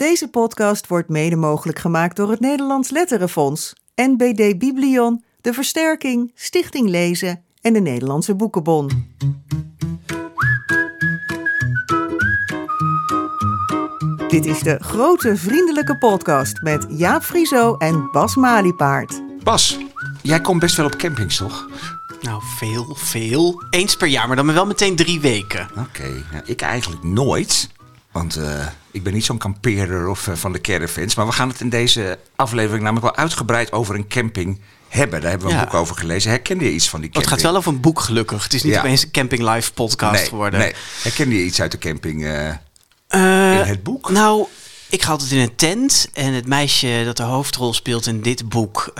Deze 0.00 0.28
podcast 0.28 0.86
wordt 0.86 1.08
mede 1.08 1.36
mogelijk 1.36 1.78
gemaakt 1.78 2.16
door 2.16 2.30
het 2.30 2.40
Nederlands 2.40 2.90
Letterenfonds, 2.90 3.72
NBD 3.94 4.58
Biblion, 4.58 5.24
De 5.40 5.52
Versterking, 5.52 6.32
Stichting 6.34 6.88
Lezen 6.88 7.44
en 7.60 7.72
de 7.72 7.80
Nederlandse 7.80 8.34
Boekenbon. 8.34 8.90
Dit 14.28 14.46
is 14.46 14.60
de 14.60 14.76
grote 14.78 15.36
vriendelijke 15.36 15.98
podcast 15.98 16.62
met 16.62 16.86
Jaap 16.88 17.22
Frieso 17.22 17.76
en 17.76 18.08
Bas 18.12 18.36
Maliepaard. 18.36 19.22
Bas, 19.42 19.78
jij 20.22 20.40
komt 20.40 20.60
best 20.60 20.76
wel 20.76 20.86
op 20.86 20.96
campings, 20.96 21.36
toch? 21.36 21.68
Nou, 22.20 22.42
veel, 22.58 22.94
veel. 22.94 23.62
Eens 23.70 23.96
per 23.96 24.08
jaar, 24.08 24.26
maar 24.26 24.36
dan 24.36 24.52
wel 24.52 24.66
meteen 24.66 24.96
drie 24.96 25.20
weken. 25.20 25.68
Oké, 25.78 26.24
nou, 26.32 26.44
ik 26.44 26.60
eigenlijk 26.60 27.02
nooit. 27.02 27.78
Want 28.12 28.36
eh, 28.36 28.66
ik 28.90 29.02
ben 29.02 29.12
niet 29.12 29.24
zo'n 29.24 29.38
kampeerder 29.38 30.08
of 30.08 30.28
eh, 30.28 30.34
van 30.34 30.52
de 30.52 30.60
caravans. 30.60 31.14
Maar 31.14 31.26
we 31.26 31.32
gaan 31.32 31.48
het 31.48 31.60
in 31.60 31.68
deze 31.68 32.18
aflevering 32.36 32.82
namelijk 32.82 33.06
wel 33.14 33.24
uitgebreid 33.24 33.72
over 33.72 33.94
een 33.94 34.08
camping 34.08 34.60
hebben. 34.88 35.20
Daar 35.20 35.30
hebben 35.30 35.48
we 35.48 35.54
een 35.54 35.60
boek 35.60 35.74
over 35.74 35.96
gelezen. 35.96 36.30
Herkende 36.30 36.64
je 36.64 36.72
iets 36.72 36.88
van 36.88 37.00
die 37.00 37.08
Oh, 37.08 37.14
het 37.16 37.24
camping? 37.24 37.42
gaat 37.44 37.50
wel 37.52 37.60
over 37.60 37.72
een 37.72 37.80
boek, 37.80 38.00
gelukkig. 38.00 38.42
Het 38.42 38.54
is 38.54 38.62
niet 38.62 38.72
Ja. 38.72 38.78
opeens 38.78 39.02
een 39.02 39.10
Camping 39.10 39.42
Live 39.54 39.72
podcast 39.72 40.12
nee, 40.20 40.28
geworden. 40.28 40.60
Nee. 40.60 40.74
Herkende 41.02 41.34
je 41.36 41.44
iets 41.44 41.60
uit 41.60 41.70
de 41.70 41.78
camping 41.78 42.24
eh, 42.24 42.48
in 43.08 43.66
het 43.66 43.82
boek? 43.82 44.10
Nou, 44.10 44.46
ik 44.88 45.02
ga 45.02 45.10
altijd 45.10 45.30
in 45.30 45.38
een 45.38 45.54
tent. 45.56 46.08
En 46.12 46.32
het 46.32 46.46
meisje 46.46 47.02
dat 47.04 47.16
de 47.16 47.22
hoofdrol 47.22 47.74
speelt 47.74 48.06
in 48.06 48.20
dit 48.22 48.48
boek, 48.48 48.92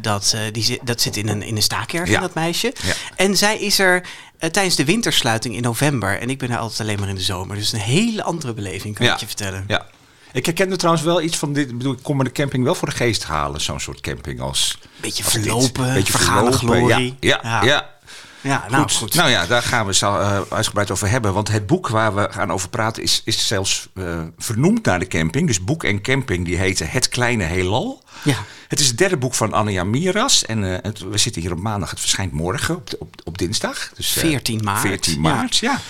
dat, 0.00 0.36
die 0.52 0.62
zit, 0.64 0.80
dat 0.84 1.00
zit 1.00 1.16
in 1.16 1.28
een, 1.28 1.42
in 1.42 1.56
een 1.56 1.62
staakerf, 1.62 2.08
Ja. 2.08 2.20
dat 2.20 2.34
meisje. 2.34 2.72
Ja. 2.84 2.92
En 3.16 3.36
zij 3.36 3.58
is 3.58 3.78
er 3.78 4.02
eh, 4.38 4.50
tijdens 4.50 4.76
de 4.76 4.84
wintersluiting 4.84 5.54
in 5.54 5.62
november. 5.62 6.18
En 6.20 6.30
ik 6.30 6.38
ben 6.38 6.50
er 6.50 6.58
altijd 6.58 6.80
alleen 6.80 6.98
maar 7.00 7.08
in 7.08 7.14
de 7.14 7.20
zomer. 7.20 7.56
Dus 7.56 7.72
een 7.72 7.78
hele 7.78 8.22
andere 8.22 8.54
beleving, 8.54 8.94
kan 8.94 9.06
Ja. 9.06 9.12
ik 9.14 9.20
je 9.20 9.26
vertellen. 9.26 9.64
Ja. 9.68 9.86
Ik 10.32 10.46
herkende 10.46 10.76
trouwens 10.76 11.04
wel 11.04 11.22
iets 11.22 11.36
van 11.36 11.52
dit. 11.52 11.68
Ik 11.70 11.76
bedoel, 11.78 11.92
ik 11.92 12.02
kon 12.02 12.16
me 12.16 12.24
de 12.24 12.32
camping 12.32 12.64
wel 12.64 12.74
voor 12.74 12.88
de 12.88 12.94
geest 12.94 13.24
halen. 13.24 13.60
Zo'n 13.60 13.80
soort 13.80 14.00
camping 14.00 14.40
als. 14.40 14.78
Beetje 15.00 15.24
als 15.24 15.32
dit. 15.32 15.42
verlopen, 15.42 15.94
Beetje 15.94 16.12
vergane 16.12 16.52
verlopen. 16.52 16.58
glorie. 16.88 17.16
Ja, 17.20 17.40
ja, 17.42 17.62
Ja. 17.62 17.64
ja. 17.64 17.96
Ja, 18.40 18.64
nou 18.70 18.82
goed. 18.82 18.92
goed. 18.92 19.14
Nou 19.14 19.30
ja, 19.30 19.46
daar 19.46 19.62
gaan 19.62 19.86
we 19.86 19.94
zo 19.94 20.18
eh, 20.18 20.40
uitgebreid 20.50 20.90
over 20.90 21.08
hebben. 21.10 21.32
Want 21.32 21.48
het 21.48 21.66
boek 21.66 21.88
waar 21.88 22.14
we 22.14 22.28
gaan 22.30 22.52
over 22.52 22.68
praten 22.68 23.02
is, 23.02 23.22
is 23.24 23.46
zelfs 23.46 23.88
eh, 23.94 24.20
vernoemd 24.38 24.84
naar 24.84 24.98
de 24.98 25.06
camping. 25.06 25.46
Dus 25.46 25.64
boek 25.64 25.84
en 25.84 26.02
camping, 26.02 26.44
die 26.44 26.56
heten 26.56 26.88
Het 26.90 27.08
Kleine 27.08 27.44
Heelal. 27.44 28.02
Ja. 28.22 28.34
Het 28.68 28.80
is 28.80 28.86
het 28.86 28.98
derde 28.98 29.16
boek 29.16 29.34
van 29.34 29.52
Anja 29.52 29.84
Miras. 29.84 30.44
En 30.46 30.64
eh, 30.72 30.78
het- 30.82 30.98
we 31.10 31.18
zitten 31.18 31.42
hier 31.42 31.52
op 31.52 31.58
maandag. 31.60 31.90
Het 31.90 32.00
verschijnt 32.00 32.32
morgen 32.32 32.76
op, 32.76 32.90
op, 32.98 33.14
op 33.24 33.38
dinsdag. 33.38 33.90
Dus, 33.96 34.16
eh, 34.16 34.22
14 34.22 34.60
maart. 34.64 34.80
14 34.80 35.20
maart, 35.20 35.56
ja. 35.56 35.80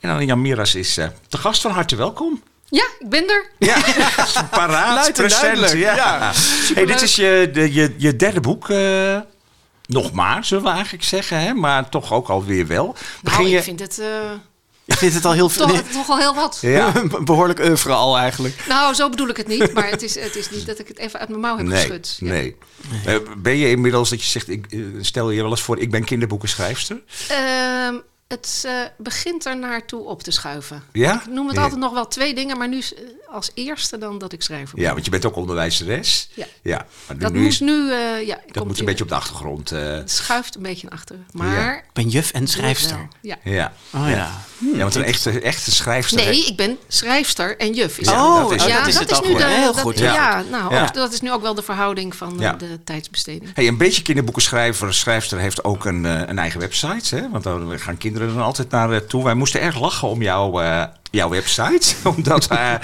En 0.00 0.10
Anja 0.10 0.34
Miras 0.34 0.74
is 0.74 0.96
eh 0.96 1.06
te 1.28 1.38
gast 1.38 1.60
van 1.60 1.70
harte 1.70 1.96
welkom. 1.96 2.42
Ja, 2.68 2.86
ik 2.98 3.08
ben 3.08 3.28
er. 3.28 3.50
Ja, 3.58 3.76
paraat, 4.50 5.12
present. 5.12 5.70
Ja. 5.70 5.94
ja. 5.96 6.32
Hey, 6.74 6.84
dit 6.86 7.00
is 7.02 7.16
je, 7.16 7.50
de, 7.52 7.72
je, 7.72 7.94
je 7.98 8.16
derde 8.16 8.40
boek. 8.40 8.70
eh, 8.70 9.18
nog 9.86 10.12
maar, 10.12 10.44
zullen 10.44 10.64
we 10.64 10.70
eigenlijk 10.70 11.04
zeggen. 11.04 11.40
Hè? 11.40 11.54
Maar 11.54 11.88
toch 11.88 12.12
ook 12.12 12.28
alweer 12.28 12.66
wel. 12.66 12.96
Begin 13.22 13.40
Nou, 13.40 13.52
je... 13.52 13.56
ik 13.58 13.62
vind 13.62 13.80
het 13.80 13.98
eh, 13.98 14.06
Ik 14.84 14.94
vind 14.94 15.14
het 15.14 15.24
al 15.24 15.32
heel 15.32 15.48
veel. 15.54 15.66
toch, 15.66 15.82
toch 15.92 16.08
al 16.10 16.18
heel 16.18 16.34
wat. 16.34 16.58
Ja. 16.60 16.92
Behoorlijk 17.24 17.58
oeuvre 17.58 17.92
al 17.92 18.18
eigenlijk. 18.18 18.64
Nou, 18.68 18.94
zo 18.94 19.08
bedoel 19.08 19.28
ik 19.28 19.36
het 19.36 19.46
niet. 19.48 19.72
Maar 19.72 19.90
het 19.90 20.02
is, 20.02 20.14
het 20.20 20.36
is 20.36 20.50
niet 20.50 20.66
dat 20.66 20.78
ik 20.78 20.88
het 20.88 20.98
even 20.98 21.20
uit 21.20 21.28
mijn 21.28 21.40
mouw 21.40 21.56
heb 21.56 21.66
Nee, 21.66 21.78
geschud. 21.80 22.16
Ja. 22.20 22.28
nee. 22.28 22.56
Eh, 23.06 23.16
ben 23.38 23.56
je 23.56 23.70
inmiddels 23.70 24.10
dat 24.10 24.22
je 24.22 24.28
zegt, 24.28 24.48
ik, 24.48 24.66
eh, 24.70 24.80
stel 25.00 25.30
je 25.30 25.42
wel 25.42 25.50
eens 25.50 25.62
voor, 25.62 25.78
ik 25.78 25.90
ben 25.90 26.04
kinderboekenschrijfster? 26.04 27.02
Ehm, 27.28 27.94
het 28.28 28.62
eh, 28.66 28.72
begint 28.98 29.44
er 29.46 29.56
naartoe 29.58 30.04
op 30.04 30.22
te 30.22 30.30
schuiven. 30.30 30.82
Ja? 30.92 31.14
Ik 31.14 31.26
noem 31.26 31.46
het 31.46 31.56
Ja. 31.56 31.62
altijd 31.62 31.80
nog 31.80 31.92
wel 31.92 32.08
twee 32.08 32.34
dingen, 32.34 32.58
maar 32.58 32.68
nu 32.68 32.76
is, 32.76 32.94
eh, 32.94 33.00
als 33.30 33.50
eerste 33.54 33.98
dan 33.98 34.18
dat 34.18 34.32
ik 34.32 34.42
schrijver 34.42 34.74
ben. 34.74 34.84
Ja, 34.84 34.92
want 34.92 35.04
je 35.04 35.10
bent 35.10 35.24
ook 35.26 35.36
onderwijzeres. 35.36 36.28
Ja. 36.34 36.46
ja 36.62 36.86
maar 37.06 37.16
nu, 37.16 37.22
dat 37.22 37.32
nu 37.32 37.38
moet 37.40 37.48
is, 37.52 37.60
nu, 37.60 37.90
eh, 37.92 38.26
ja, 38.26 38.38
dat 38.52 38.66
moet 38.66 38.78
een 38.78 38.84
beetje 38.84 39.02
op 39.02 39.08
de 39.08 39.14
achtergrond. 39.14 39.72
eh, 39.72 39.80
Het 39.82 40.10
schuift 40.10 40.54
een 40.54 40.62
beetje 40.62 40.86
naar 40.88 40.98
achteren. 40.98 41.26
Maar... 41.32 41.76
Ik 41.76 41.92
ben 41.92 42.08
juf 42.08 42.30
en 42.32 42.46
schrijfster. 42.46 43.08
Ja. 43.20 43.36
ja. 43.44 43.72
Oh 43.94 44.08
ja. 44.08 44.30
ja, 44.72 44.78
want 44.78 44.94
een 44.94 45.04
echte, 45.04 45.40
echte 45.40 45.70
schrijfster... 45.70 46.16
Nee, 46.24 46.46
ik 46.46 46.56
ben 46.56 46.78
schrijfster 46.88 47.58
en 47.58 47.72
juf. 47.74 47.98
Is 47.98 48.08
Ja, 48.08 48.26
oh, 48.34 48.42
dat 48.42 48.54
is- 48.54 48.62
oh, 48.62 48.68
ja, 48.68 48.78
dat 48.78 48.86
is 48.88 48.98
het 48.98 49.12
al 49.12 49.22
nu 49.28 49.34
de, 49.36 49.44
Heel 49.44 49.72
dat- 49.72 49.80
goed. 49.80 49.98
Ja, 49.98 50.14
Ja. 50.14 50.44
nou, 50.50 50.74
Ja. 50.74 50.82
of 50.82 50.90
dat 50.90 51.12
is 51.12 51.20
nu 51.20 51.32
ook 51.32 51.42
wel 51.42 51.54
de 51.54 51.62
verhouding 51.62 52.14
van 52.14 52.36
Ja. 52.38 52.52
de 52.52 52.84
tijdsbesteding. 52.84 53.50
Hey, 53.54 53.68
een 53.68 53.76
beetje 53.76 54.02
kinderboekenschrijver, 54.02 54.94
schrijfster 54.94 55.38
heeft 55.38 55.64
ook 55.64 55.84
een, 55.84 56.04
een 56.04 56.38
eigen 56.38 56.60
website. 56.60 57.16
Hè? 57.16 57.30
Want 57.30 57.44
daar 57.44 57.78
gaan 57.78 57.96
kinderen 57.96 58.13
dan 58.18 58.42
altijd 58.42 58.70
naar 58.70 58.88
eh. 58.88 59.22
Wij 59.22 59.34
moesten 59.34 59.60
erg 59.60 59.80
lachen 59.80 60.08
om 60.08 60.22
jouw, 60.22 60.60
eh, 60.60 60.84
jouw 61.10 61.28
website. 61.28 61.94
Omdat 62.16 62.44
ik 62.44 62.78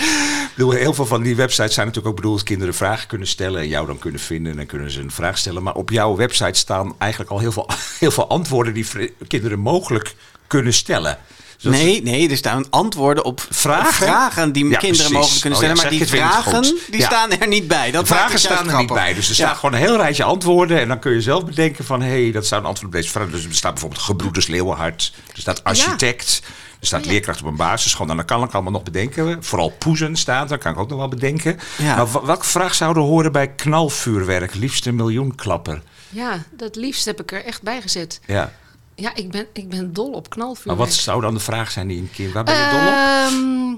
bedoel, 0.54 0.70
heel 0.70 0.94
veel 0.94 1.06
van 1.06 1.22
die 1.22 1.36
websites 1.36 1.74
zijn 1.74 1.86
natuurlijk 1.86 2.14
ook 2.14 2.22
bedoeld 2.22 2.42
kinderen 2.42 2.74
vragen 2.74 3.08
kunnen 3.08 3.26
stellen. 3.26 3.60
En 3.60 3.68
jou 3.68 3.86
dan 3.86 3.98
kunnen 3.98 4.20
vinden 4.20 4.50
en 4.50 4.58
dan 4.58 4.66
kunnen 4.66 4.91
ze 4.91 5.00
een 5.00 5.10
vraag 5.10 5.38
stellen. 5.38 5.62
Maar 5.62 5.74
op 5.74 5.91
jouw 5.91 6.16
website 6.16 6.58
staan 6.58 6.94
eigenlijk 6.98 7.30
al 7.30 7.38
heel 7.38 7.52
veel, 7.52 7.68
heel 7.98 8.10
veel 8.10 8.28
antwoorden 8.28 8.74
die 8.74 8.86
kinderen 9.26 9.58
mogelijk 9.58 10.14
kunnen 10.46 10.72
stellen. 10.72 11.18
Dus 11.62 11.72
Nee, 11.76 12.03
nee, 12.03 12.31
er 12.31 12.37
staan 12.37 12.65
antwoorden 12.71 13.25
op 13.25 13.47
Vragen? 13.50 13.93
vragen 13.93 14.53
die 14.53 14.69
Ja, 14.69 14.78
kinderen 14.78 14.97
precies. 14.97 15.12
mogelijk 15.12 15.41
kunnen 15.41 15.59
Oh 15.59 15.65
ja, 15.65 15.75
stellen. 15.75 15.91
maar 15.98 16.06
die 16.06 16.09
vragen, 16.21 16.62
die 16.91 17.00
Ja. 17.00 17.06
staan 17.06 17.31
er 17.32 17.48
niet 17.48 17.69
bij. 17.69 17.91
Dat 17.91 18.06
vragen 18.06 18.38
staan 18.38 18.71
er 18.71 18.76
niet 18.78 18.93
bij. 18.93 19.15
Dus 19.15 19.25
er 19.25 19.37
Ja. 19.37 19.44
staat 19.47 19.56
gewoon 19.59 19.75
een 19.75 19.81
heel 19.81 19.97
rijtje 19.97 20.25
antwoorden. 20.25 20.81
En 20.81 20.88
dan 20.88 20.98
kun 20.98 21.12
je 21.12 21.21
zelf 21.21 21.44
bedenken 21.44 21.84
van... 21.84 22.03
hé, 22.03 22.22
hey, 22.22 22.31
dat 22.32 22.47
zou 22.47 22.60
een 22.60 22.66
antwoord 22.66 22.87
op 22.94 23.00
deze 23.00 23.10
vraag. 23.10 23.31
Dus 23.31 23.44
er 23.44 23.54
staat 23.54 23.72
bijvoorbeeld 23.72 24.03
gebroeders 24.03 24.47
Leeuwenhart. 24.47 25.12
Er 25.34 25.41
staat 25.41 25.65
architect. 25.65 26.43
Er 26.81 26.87
staat 26.87 27.06
leerkracht 27.06 27.41
op 27.41 27.47
een 27.47 27.56
basisschool. 27.56 28.06
Nou, 28.06 28.19
dan 28.19 28.27
kan 28.27 28.42
ik 28.42 28.53
allemaal 28.53 28.72
nog 28.72 28.82
bedenken. 28.82 29.44
Vooral 29.44 29.71
poezen 29.78 30.16
staat, 30.16 30.48
dat 30.48 30.59
kan 30.59 30.72
ik 30.72 30.78
ook 30.78 30.88
nog 30.88 30.98
wel 30.98 31.09
bedenken. 31.09 31.59
Ja. 31.78 31.97
Maar 31.97 32.27
welke 32.27 32.44
vraag 32.47 32.75
zou 32.75 32.94
er 32.97 33.00
horen 33.03 33.32
bij 33.32 33.48
knalvuurwerk? 33.48 34.54
Liefste 34.54 34.92
miljoenklapper. 34.92 35.82
Ja, 36.09 36.42
dat 36.50 36.77
liefst 36.77 37.04
heb 37.04 37.21
ik 37.21 37.32
er 37.32 37.44
echt 37.44 37.62
bij 37.62 37.81
gezet. 37.81 38.21
Ja. 38.27 38.53
Ja, 39.00 39.14
ik 39.14 39.30
ben, 39.30 39.46
ik 39.52 39.68
ben 39.68 39.92
dol 39.92 40.10
op 40.12 40.30
knalvuur. 40.30 40.66
Maar 40.66 40.76
wat 40.76 40.92
zou 40.92 41.20
dan 41.20 41.34
de 41.34 41.40
vraag 41.40 41.70
zijn 41.70 41.86
die 41.88 41.98
een 42.00 42.10
kind... 42.14 42.32
Waar 42.32 42.44
ben 42.44 42.54
je 42.54 42.68
dol 42.70 42.80
op? 42.88 42.94
Ehm, 42.94 43.74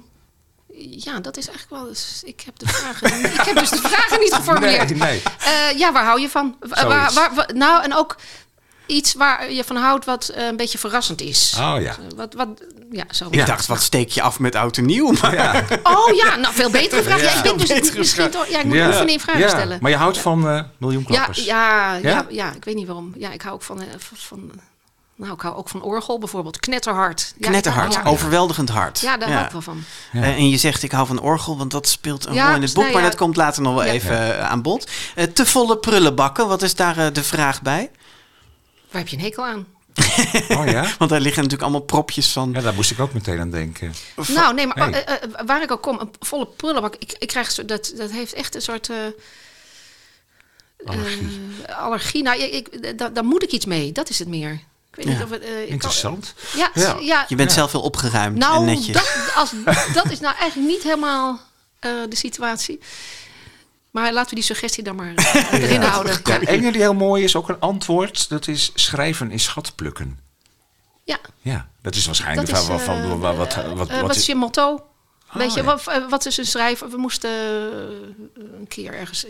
ja, 1.05 1.21
dat 1.21 1.37
is 1.37 1.49
eigenlijk 1.49 1.81
wel. 1.83 1.89
eens- 1.89 2.23
Ik 2.25 2.41
heb 2.41 2.59
de 2.59 2.67
vragen. 2.69 3.25
ik 3.25 3.41
heb 3.41 3.57
dus 3.59 3.71
de 3.71 3.77
vragen 3.89 4.21
niet 4.21 4.35
geformuleerd. 4.35 4.89
Nee, 4.89 4.99
nee. 4.99 5.23
Eh, 5.39 5.79
ja, 5.79 5.93
waar 5.93 6.05
hou 6.05 6.21
je 6.21 6.29
van? 6.29 6.57
Wa- 6.61 6.87
Waar, 6.87 7.13
waar, 7.13 7.35
wa- 7.35 7.49
nou, 7.55 7.83
en 7.85 7.95
ook 7.95 8.17
iets 8.87 9.15
waar 9.15 9.53
je 9.53 9.65
van 9.65 9.77
houdt 9.77 10.05
wat 10.05 10.29
eh, 10.29 10.47
een 10.47 10.57
beetje 10.57 10.79
verrassend 10.79 11.21
is. 11.21 11.55
Oh 11.59 11.75
ja. 11.81 11.91
Eh, 11.91 11.97
Wat, 12.17 12.35
wat, 12.35 12.49
ja, 12.91 13.05
zo. 13.11 13.27
Ik 13.31 13.47
dacht, 13.47 13.67
wat 13.67 13.83
steek 13.83 14.09
je 14.11 14.23
af 14.23 14.39
met 14.39 14.55
oud 14.55 14.77
en 14.77 14.85
nieuw? 14.87 15.13
Maar 15.21 15.35
Ja. 15.35 15.65
Oh 15.83 16.15
ja, 16.15 16.37
nou, 16.37 16.55
veel 16.55 16.71
betere 16.71 17.03
vraag. 17.03 17.21
Ja, 17.23 17.31
Ja. 17.33 17.37
ik 17.45 17.57
ben 17.57 17.67
dus 17.67 17.93
misschien 17.93 18.31
toch. 18.31 18.47
Ja, 18.47 18.59
ik 18.59 18.65
moet 18.65 18.77
Ja. 18.77 18.87
oefenen 18.87 19.09
in 19.13 19.21
vragen 19.21 19.41
Ja. 19.41 19.49
stellen. 19.49 19.79
Maar 19.81 19.91
je 19.91 19.97
houdt 19.97 20.19
van 20.19 20.49
eh 20.49 20.55
Ja, 20.55 20.71
miljoenklappers? 20.79 21.45
ja, 21.45 21.95
ja, 21.95 22.01
Ja? 22.09 22.27
ja, 22.31 22.53
ik 22.53 22.65
weet 22.65 22.75
niet 22.75 22.87
waarom. 22.87 23.13
Ja, 23.17 23.33
ik 23.33 23.43
hou 23.43 23.55
ook 23.55 23.63
van, 23.63 23.79
van, 23.99 24.17
van 24.19 24.51
nou, 25.23 25.35
ik 25.35 25.41
hou 25.41 25.57
ook 25.57 25.69
van 25.69 25.83
orgel 25.83 26.19
bijvoorbeeld. 26.19 26.61
Knetterhard. 26.61 27.35
Ja, 27.39 27.49
knetterhard, 27.49 27.95
Ja, 27.95 28.03
overweldigend 28.05 28.69
hard. 28.69 29.01
ja 29.01 29.17
daar 29.17 29.33
hou 29.33 29.45
ik 29.45 29.51
wel 29.53 29.61
van. 29.63 29.85
Eh, 30.13 30.23
en 30.23 30.49
je 30.49 30.57
zegt, 30.57 30.83
ik 30.83 30.93
hou 30.93 31.07
van 31.07 31.21
orgel, 31.21 31.59
want 31.59 31.71
dat 31.71 31.89
speelt 31.89 32.27
een 32.27 32.35
Ja, 32.35 32.47
rol 32.47 32.55
in 32.57 32.63
het 32.63 32.75
boek. 32.75 32.93
maar 32.93 33.03
dat 33.03 33.15
komt 33.15 33.37
later 33.37 33.63
nog 33.63 33.75
wel 33.75 33.85
Ja. 33.85 33.93
even 33.93 34.39
eh, 34.39 34.51
aan 34.51 34.63
bod. 34.63 34.91
Eh, 35.15 35.25
te 35.25 35.47
volle 35.47 35.79
prullenbakken, 35.79 36.49
wat 36.49 36.63
is 36.63 36.75
daar 36.75 36.99
eh, 36.99 37.13
de 37.13 37.23
vraag 37.23 37.63
bij? 37.63 37.91
Waar 38.91 39.01
heb 39.01 39.09
je 39.11 39.17
een 39.17 39.23
hekel 39.23 39.45
aan? 39.47 39.67
Oh 40.59 40.67
ja? 40.67 40.87
Want 40.99 41.11
daar 41.11 41.21
liggen 41.21 41.43
natuurlijk 41.43 41.63
allemaal 41.63 41.81
propjes 41.81 42.33
van. 42.33 42.51
Ja, 42.53 42.61
daar 42.61 42.75
moest 42.75 42.91
ik 42.91 43.01
ook 43.01 43.13
meteen 43.13 43.41
aan 43.41 43.51
denken. 43.51 43.95
Nou, 44.29 44.55
nee, 44.55 44.67
maar 44.67 45.05
waar 45.47 45.63
ik 45.63 45.71
ook 45.71 45.83
kom, 45.83 45.99
een 46.01 46.11
volle 46.21 46.47
prullenbak. 46.47 46.95
Ik, 46.99 47.15
ik 47.19 47.29
krijg 47.29 47.51
zo, 47.51 47.65
dat, 47.65 47.93
dat 47.97 48.11
heeft 48.11 48.33
echt 48.33 48.55
een 48.55 48.61
soort. 48.63 48.89
eh, 48.91 48.97
Allergie. 50.85 51.29
allergie. 51.79 52.23
Nou, 52.23 52.41
ik, 52.41 52.69
ik, 52.69 52.99
daar, 52.99 53.13
daar 53.13 53.25
moet 53.25 53.43
ik 53.43 53.51
iets 53.51 53.67
mee. 53.67 53.93
Dat 53.93 54.09
is 54.09 54.19
het 54.19 54.29
meer. 54.29 54.61
Ik 54.93 54.99
weet 55.05 55.07
Ja. 55.07 55.13
niet 55.13 55.23
of 55.23 55.31
het. 55.31 55.43
eh, 55.43 55.49
kan- 55.53 55.67
Interessant. 55.67 56.35
ja, 56.57 56.71
Ja. 56.75 56.97
ja. 57.01 57.25
Je 57.29 57.37
bent 57.37 57.53
zelf 57.53 57.73
heel 57.73 57.81
opgeruimd 57.83 58.33
en 58.35 58.39
nou, 58.49 58.65
netjes. 58.65 58.95
dat, 58.95 59.33
als, 59.35 59.51
dat 59.95 60.11
is 60.11 60.21
nou 60.21 60.37
eigenlijk 60.37 60.71
niet 60.71 60.83
helemaal 60.83 61.41
eh, 61.79 61.91
de 62.09 62.17
situatie. 62.17 62.81
Maar 63.91 64.13
laten 64.13 64.29
we 64.29 64.35
die 64.35 64.45
suggestie 64.45 64.83
dan 64.85 64.97
maar 64.97 65.15
eh, 65.15 65.53
erin 65.53 65.83
houden. 65.83 66.21
Ja, 66.25 66.39
ene 66.41 66.73
die 66.73 66.81
heel 66.81 66.95
mooi 66.95 67.25
is, 67.25 67.37
ook 67.37 67.49
een 67.49 67.61
antwoord. 67.61 68.29
Dat 68.29 68.49
is 68.49 68.71
schrijven 68.75 69.31
is 69.31 69.43
schat 69.45 69.73
plukken. 69.75 70.19
ja. 71.05 71.19
Ja, 71.41 71.69
dat 71.83 71.95
is 71.95 72.07
waarschijnlijk 72.07 72.49
Dat 72.49 72.59
is, 72.59 72.65
van, 72.67 72.81
van, 72.81 73.01
van- 73.01 73.19
wat, 73.21 73.37
wat, 73.37 73.55
wat, 73.75 74.01
wat 74.01 74.17
is 74.17 74.27
je 74.27 74.35
motto? 74.35 74.87
Weet 75.33 75.55
je, 75.55 75.63
ja. 75.63 75.65
wat, 75.65 75.85
wat 76.09 76.27
is 76.27 76.37
een 76.37 76.47
schrijver? 76.47 76.91
We 76.91 76.97
moesten 76.97 77.31
een 78.35 78.67
keer 78.69 78.95
ergens, 78.95 79.27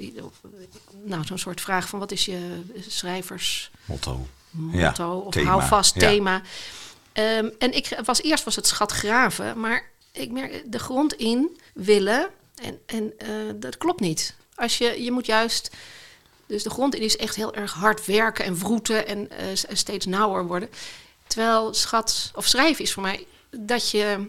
nou, 1.05 1.25
zo'n 1.25 1.39
soort 1.39 1.61
vraag 1.61 1.89
van 1.89 1.99
wat 1.99 2.13
is 2.13 2.25
je 2.25 2.63
schrijvers 2.89 3.71
motto? 3.85 4.27
Motto 4.53 5.19
of 5.19 5.33
thema. 5.33 5.51
houvast 5.51 5.95
Ja. 5.95 6.01
thema. 6.01 6.43
Ehm, 7.13 7.49
en 7.59 7.73
ik 7.73 7.99
was 8.05 8.23
eerst 8.23 8.45
was 8.45 8.57
het 8.57 8.67
schat 8.67 8.93
graven, 8.93 9.61
maar 9.61 9.91
ik 10.13 10.31
merk 10.31 10.73
de 10.73 10.79
grond 10.79 11.13
in 11.15 11.59
willen 11.75 12.29
en, 12.55 12.79
en 12.87 13.13
eh, 13.19 13.29
dat 13.57 13.79
klopt 13.79 14.01
niet. 14.01 14.35
Als 14.55 14.79
je, 14.79 15.03
je 15.03 15.11
moet 15.13 15.27
juist, 15.27 15.71
dus 16.47 16.63
de 16.63 16.71
grond 16.71 16.95
in 16.95 17.03
is 17.03 17.17
echt 17.17 17.37
heel 17.37 17.55
erg 17.55 17.73
hard 17.73 18.07
werken 18.07 18.45
en 18.45 18.59
wroeten 18.59 19.07
en 19.07 19.31
eh, 19.31 19.47
steeds 19.73 20.07
nauwer 20.07 20.47
worden. 20.47 20.71
Terwijl 21.27 21.75
schat 21.75 22.31
of 22.35 22.47
schrijven 22.47 22.85
is 22.85 22.93
voor 22.93 23.03
mij 23.03 23.27
dat 23.51 23.91
je 23.91 24.29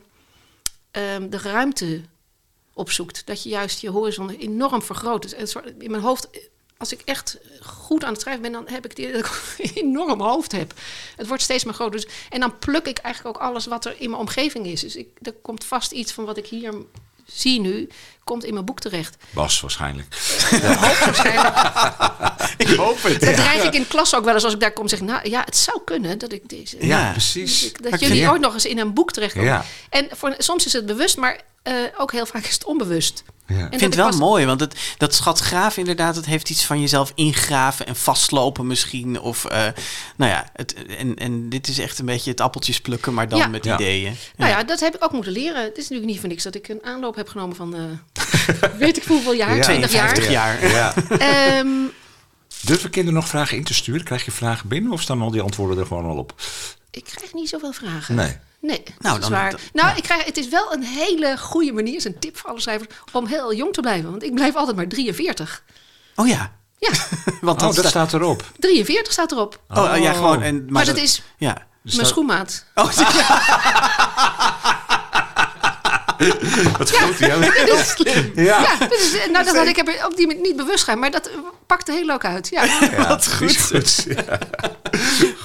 ehm, 0.92 1.30
de 1.30 1.38
ruimte 1.38 2.02
opzoekt. 2.74 3.26
Dat 3.26 3.44
je 3.44 3.50
juist 3.50 3.80
je 3.82 3.90
horizon 3.90 4.30
enorm 4.30 4.82
vergroot. 4.82 5.22
Dus 5.22 5.36
een 5.38 5.48
soort- 5.48 5.74
in 5.80 5.92
mijn 5.92 6.04
hoofd, 6.04 6.28
als 6.84 6.92
ik 6.92 7.02
echt 7.06 7.38
goed 7.62 8.04
aan 8.04 8.12
het 8.12 8.22
schrijven 8.22 8.42
ben, 8.42 8.52
dan 8.52 8.64
heb 8.68 8.84
ik 8.86 8.90
het 8.90 9.00
idee 9.00 9.12
dat 9.12 9.26
ik 9.26 9.42
een 9.58 9.72
enorm 9.84 10.22
hoofd 10.22 10.52
heb. 10.52 10.74
Het 11.16 11.28
wordt 11.28 11.44
steeds 11.44 11.64
maar 11.64 11.74
groter. 11.74 12.02
Dus, 12.02 12.10
en 12.30 12.40
dan 12.40 12.58
pluk 12.60 12.86
ik 12.88 12.98
eigenlijk 12.98 13.38
ook 13.38 13.44
alles 13.44 13.66
wat 13.66 13.86
er 13.86 13.96
in 13.98 14.10
mijn 14.10 14.22
omgeving 14.22 14.66
is. 14.66 14.82
Dus 14.82 14.96
ik, 14.96 15.08
er 15.22 15.34
komt 15.42 15.64
vast 15.66 15.92
iets 15.92 16.12
van 16.12 16.26
wat 16.26 16.38
ik 16.38 16.46
hier 16.48 16.74
zie 17.26 17.60
nu, 17.60 17.88
komt 18.24 18.44
in 18.44 18.54
mijn 18.54 18.66
boek 18.66 18.80
terecht. 18.80 19.16
Bas 19.30 19.62
waarschijnlijk. 19.62 20.16
Hoogstwaarschijnlijk 20.62 21.56
Ik 22.58 22.68
hoop 22.68 23.02
het. 23.04 23.22
Dat 23.22 23.36
dreig 23.36 23.64
ik 23.64 23.74
in 23.74 23.88
klas 23.88 24.16
ook 24.16 24.24
wel 24.24 24.34
eens 24.34 24.44
als 24.44 24.54
ik 24.54 24.60
daar 24.60 24.74
kom. 24.74 24.88
Zeg 24.88 25.02
nou 25.02 25.30
ja, 25.30 25.42
het 25.46 25.58
zou 25.58 25.82
kunnen 25.86 26.18
dat 26.18 26.32
ik 26.32 26.50
deze. 26.50 26.78
Ja, 26.80 27.00
Ja. 27.06 27.12
precies. 27.12 27.74
Dat 27.74 28.00
jullie 28.00 28.18
Ja. 28.18 28.30
ook 28.32 28.40
nog 28.40 28.54
eens 28.54 28.66
in 28.66 28.78
een 28.78 28.94
boek 28.94 29.12
terechtkomen. 29.12 29.50
Ja. 29.50 29.66
En 29.90 30.08
voor, 30.12 30.36
soms 30.38 30.66
is 30.66 30.74
het 30.74 30.86
bewust, 30.86 31.18
maar 31.18 31.42
eh, 31.64 31.74
ook 31.98 32.12
heel 32.12 32.26
vaak 32.26 32.46
is 32.46 32.54
het 32.54 32.64
onbewust. 32.66 33.24
Ja. 33.48 33.56
En 33.58 33.64
Ik 33.64 33.70
vind 33.70 33.82
het 33.82 33.96
wel 33.96 34.08
pas- 34.08 34.18
mooi, 34.18 34.46
want 34.46 34.60
het, 34.60 34.76
dat 34.98 35.16
schatgraven 35.16 35.80
inderdaad, 35.80 36.16
het 36.16 36.26
heeft 36.26 36.50
iets 36.50 36.66
van 36.66 36.82
jezelf 36.82 37.12
ingraven 37.16 37.86
en 37.88 37.96
vastlopen 37.96 38.68
misschien. 38.68 39.20
Of, 39.20 39.46
eh, 39.46 39.60
nou 40.16 40.32
ja, 40.32 40.46
het, 40.54 40.74
en, 40.86 41.16
en 41.16 41.50
dit 41.50 41.68
is 41.68 41.80
echt 41.80 42.00
een 42.00 42.06
beetje 42.06 42.30
het 42.32 42.42
appeltjes 42.42 42.82
plukken, 42.82 43.14
maar 43.14 43.28
dan 43.28 43.40
Ja. 43.40 43.48
met 43.48 43.64
Ja. 43.66 43.74
ideeën. 43.74 44.16
Nou 44.36 44.52
ja, 44.52 44.64
dat 44.64 44.80
heb 44.80 44.96
ik 44.96 45.04
ook 45.04 45.12
moeten 45.12 45.32
leren. 45.32 45.64
Het 45.64 45.78
is 45.78 45.84
natuurlijk 45.84 46.10
niet 46.12 46.20
voor 46.20 46.30
niks 46.30 46.44
dat 46.44 46.56
ik 46.56 46.68
een 46.68 46.84
aanloop 46.84 47.16
heb 47.16 47.28
genomen 47.28 47.56
van, 47.56 47.76
eh, 47.76 47.82
weet 48.80 48.98
ik 48.98 49.04
hoeveel 49.04 49.34
jaar, 49.34 49.56
Ja. 49.56 49.62
20 49.62 49.92
jaar. 49.92 50.14
52 50.14 50.30
jaar. 50.32 50.70
Ja. 50.72 50.94
Ehm, 51.58 51.68
Durven 52.62 52.90
kinderen 52.90 53.20
nog 53.20 53.28
vragen 53.30 53.58
in 53.58 53.64
te 53.64 53.74
sturen? 53.74 54.04
Krijg 54.04 54.26
je 54.26 54.32
vragen 54.32 54.68
binnen 54.68 54.92
of 54.92 55.02
staan 55.02 55.22
al 55.22 55.32
die 55.32 55.42
antwoorden 55.42 55.78
er 55.78 55.86
gewoon 55.86 56.06
al 56.06 56.18
op? 56.18 56.34
ik 56.92 57.04
krijg 57.16 57.34
niet 57.34 57.50
zoveel 57.50 57.72
vragen. 57.74 58.16
Nee. 58.16 58.38
Nee, 58.64 58.84
Nou, 58.84 58.96
dat 59.00 59.16
is 59.16 59.22
dan- 59.22 59.32
waar. 59.32 59.52
dan- 59.52 59.60
nou, 59.74 59.98
ik 59.98 60.04
krijg, 60.04 60.26
het 60.26 60.38
is 60.38 60.48
wel 60.50 60.74
een 60.74 60.84
hele 60.84 61.38
goede 61.38 61.72
manier, 61.72 61.96
is 61.96 62.04
een 62.06 62.20
tip 62.20 62.38
voor 62.38 62.50
alle 62.50 62.62
schrijvers, 62.62 62.90
om 63.12 63.26
heel 63.26 63.54
jong 63.54 63.74
te 63.74 63.82
blijven. 63.82 64.10
Want 64.10 64.24
ik 64.24 64.34
blijf 64.34 64.56
altijd 64.56 64.76
maar 64.76 64.88
43. 64.88 65.64
Oh 66.16 66.28
ja, 66.28 66.52
Ja, 66.78 66.90
want 67.42 67.62
Oh, 67.62 67.68
dat 67.68 67.76
dat 67.76 67.78
staat... 67.86 67.90
staat 68.10 68.14
erop. 68.22 68.44
43 68.60 69.14
staat 69.14 69.32
erop. 69.32 69.62
Oh, 69.70 69.92
oh, 69.94 69.98
ja, 70.02 70.14
gewoon. 70.14 70.42
En, 70.42 70.64
maar, 70.64 70.72
Maar 70.72 70.86
dat 70.86 70.98
is 70.98 71.22
Ja. 71.38 71.54
Dus 71.54 71.62
mijn 71.84 71.98
dat- 71.98 72.08
schoenmaat. 72.08 72.66
Oh, 72.76 72.86
Wat 76.78 76.98
goed. 76.98 77.18
Ja. 77.18 77.40
heel 77.40 77.78
slim. 77.78 78.32
Ja. 78.36 78.62
Ja, 78.62 78.76
dat 78.78 78.92
is, 78.94 79.12
nou, 79.32 79.46
dat 79.46 79.56
had 79.56 79.68
ik 79.68 79.76
heb 79.76 79.88
er 79.88 80.06
op 80.06 80.16
die 80.16 80.28
manier 80.28 80.42
niet 80.42 80.56
bewust 80.56 80.84
gedaan, 80.84 81.00
maar 81.00 81.12
dat 81.12 81.28
eh, 81.28 81.34
pakte 81.68 81.92
heel 81.92 82.06
leuk 82.06 82.26
uit. 82.26 82.50
Ja. 82.50 82.68
Wat 83.08 83.36
die 83.40 83.48
is 83.50 83.58
goed. 83.58 83.68
goed. 83.68 84.06
Ja. 84.08 84.40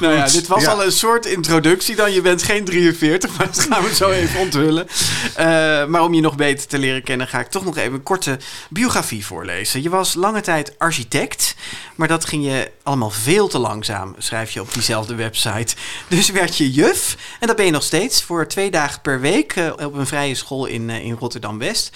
Nou 0.00 0.14
ja, 0.14 0.28
dit 0.28 0.46
was 0.46 0.62
Ja. 0.62 0.70
al 0.70 0.84
een 0.84 0.92
soort 0.92 1.26
introductie 1.26 1.96
dan. 1.96 2.12
Je 2.12 2.20
bent 2.20 2.42
geen 2.42 2.64
43, 2.64 3.36
maar 3.36 3.46
dat 3.46 3.60
gaan 3.60 3.82
we 3.82 3.94
zo 3.94 4.10
even 4.10 4.40
onthullen. 4.40 4.86
Eh, 5.34 5.44
maar 5.86 6.02
om 6.02 6.14
je 6.14 6.20
nog 6.20 6.36
beter 6.36 6.66
te 6.66 6.78
leren 6.78 7.02
kennen, 7.02 7.28
ga 7.28 7.40
ik 7.40 7.46
toch 7.46 7.64
nog 7.64 7.76
even 7.76 7.92
een 7.92 8.02
korte 8.02 8.38
biografie 8.70 9.26
voorlezen. 9.26 9.82
Je 9.82 9.88
was 9.88 10.14
lange 10.14 10.40
tijd 10.40 10.78
architect, 10.78 11.54
maar 11.94 12.08
dat 12.08 12.24
ging 12.24 12.44
je 12.44 12.70
allemaal 12.82 13.10
veel 13.10 13.48
te 13.48 13.58
langzaam, 13.58 14.14
schrijf 14.18 14.50
je 14.50 14.60
op 14.60 14.72
diezelfde 14.74 15.14
website. 15.14 15.74
Dus 16.08 16.30
werd 16.30 16.56
je 16.56 16.70
juf, 16.70 17.16
en 17.40 17.46
dat 17.46 17.56
ben 17.56 17.64
je 17.64 17.70
nog 17.72 17.82
steeds, 17.82 18.22
voor 18.22 18.46
twee 18.46 18.70
dagen 18.70 19.00
per 19.00 19.20
week 19.20 19.52
eh, 19.52 19.72
op 19.86 19.94
een 19.94 20.06
vrije 20.06 20.34
school 20.34 20.66
in, 20.66 20.90
eh, 20.90 21.04
in 21.04 21.16
Rotterdam-West. 21.18 21.90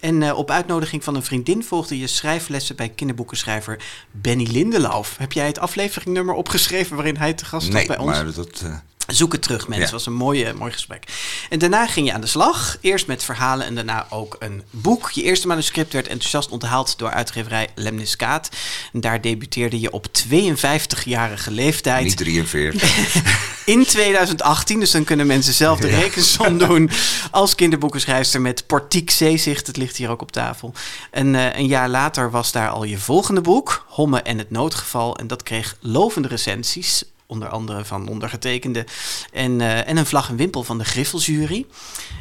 En 0.00 0.22
eh, 0.22 0.36
op 0.38 0.50
uitnodiging 0.50 1.04
van 1.04 1.14
een 1.14 1.22
vriendin 1.22 1.64
volgde 1.64 1.98
je 1.98 2.06
schrijflessen 2.06 2.76
bij 2.76 2.88
kinderboekenschrijver 2.88 3.82
Benny 4.10 4.46
Lindelauf. 4.50 5.16
Heb 5.18 5.32
jij 5.32 5.46
het 5.46 5.58
afleveringnummer 5.58 6.34
opgeschreven 6.34 6.96
waarin 6.96 7.16
hij 7.16 7.34
te 7.34 7.44
gast 7.44 7.66
was 7.66 7.74
Nee, 7.74 7.86
bij 7.86 7.98
ons? 7.98 8.10
maar 8.10 8.32
dat... 8.32 8.60
eh, 8.64 8.74
Zoek 9.12 9.32
het 9.32 9.42
terug, 9.42 9.58
mensen. 9.68 9.76
Ja. 9.76 9.82
Het 9.82 9.90
was 9.90 10.06
een 10.06 10.12
mooie, 10.12 10.52
mooi 10.52 10.72
gesprek. 10.72 11.04
En 11.50 11.58
daarna 11.58 11.86
ging 11.86 12.06
je 12.06 12.12
aan 12.12 12.20
de 12.20 12.26
slag. 12.26 12.76
Eerst 12.80 13.06
met 13.06 13.24
verhalen 13.24 13.66
en 13.66 13.74
daarna 13.74 14.06
ook 14.10 14.36
een 14.38 14.62
boek. 14.70 15.10
Je 15.10 15.22
eerste 15.22 15.46
manuscript 15.46 15.92
werd 15.92 16.08
enthousiast 16.08 16.50
onthaald 16.50 16.98
door 16.98 17.10
uitgeverij 17.10 17.68
Lemniskaat. 17.74 18.48
En 18.92 19.00
daar 19.00 19.20
debuteerde 19.20 19.80
je 19.80 19.92
op 19.92 20.06
52-jarige 20.06 21.50
leeftijd. 21.50 22.04
niet 22.04 22.16
43. 22.16 22.96
In 23.64 23.84
2018, 23.84 24.80
dus 24.80 24.90
dan 24.90 25.04
kunnen 25.04 25.26
mensen 25.26 25.54
zelf 25.54 25.80
de 25.80 25.88
rekensom 25.88 26.58
doen. 26.66 26.90
Als 27.30 27.54
kinderboekenschrijfster 27.54 28.40
met 28.40 28.66
Portiek 28.66 29.10
Zeezicht. 29.10 29.66
Het 29.66 29.76
ligt 29.76 29.96
hier 29.96 30.10
ook 30.10 30.22
op 30.22 30.32
tafel. 30.32 30.72
En 31.10 31.34
eh, 31.34 31.58
een 31.58 31.66
jaar 31.66 31.88
later 31.88 32.30
was 32.30 32.52
daar 32.52 32.68
al 32.68 32.84
je 32.84 32.98
volgende 32.98 33.40
boek, 33.40 33.84
Homme 33.88 34.22
en 34.22 34.38
het 34.38 34.50
Noodgeval. 34.50 35.16
En 35.16 35.26
dat 35.26 35.42
kreeg 35.42 35.76
lovende 35.80 36.28
recensies. 36.28 37.04
Onder 37.30 37.48
andere 37.48 37.84
van 37.84 38.08
ondergetekende. 38.08 38.86
En, 39.32 39.60
eh, 39.60 39.88
en 39.88 39.96
een 39.96 40.06
vlag 40.06 40.28
en 40.28 40.36
wimpel 40.36 40.64
van 40.64 40.78
de 40.78 40.84
Griffeljury. 40.84 41.66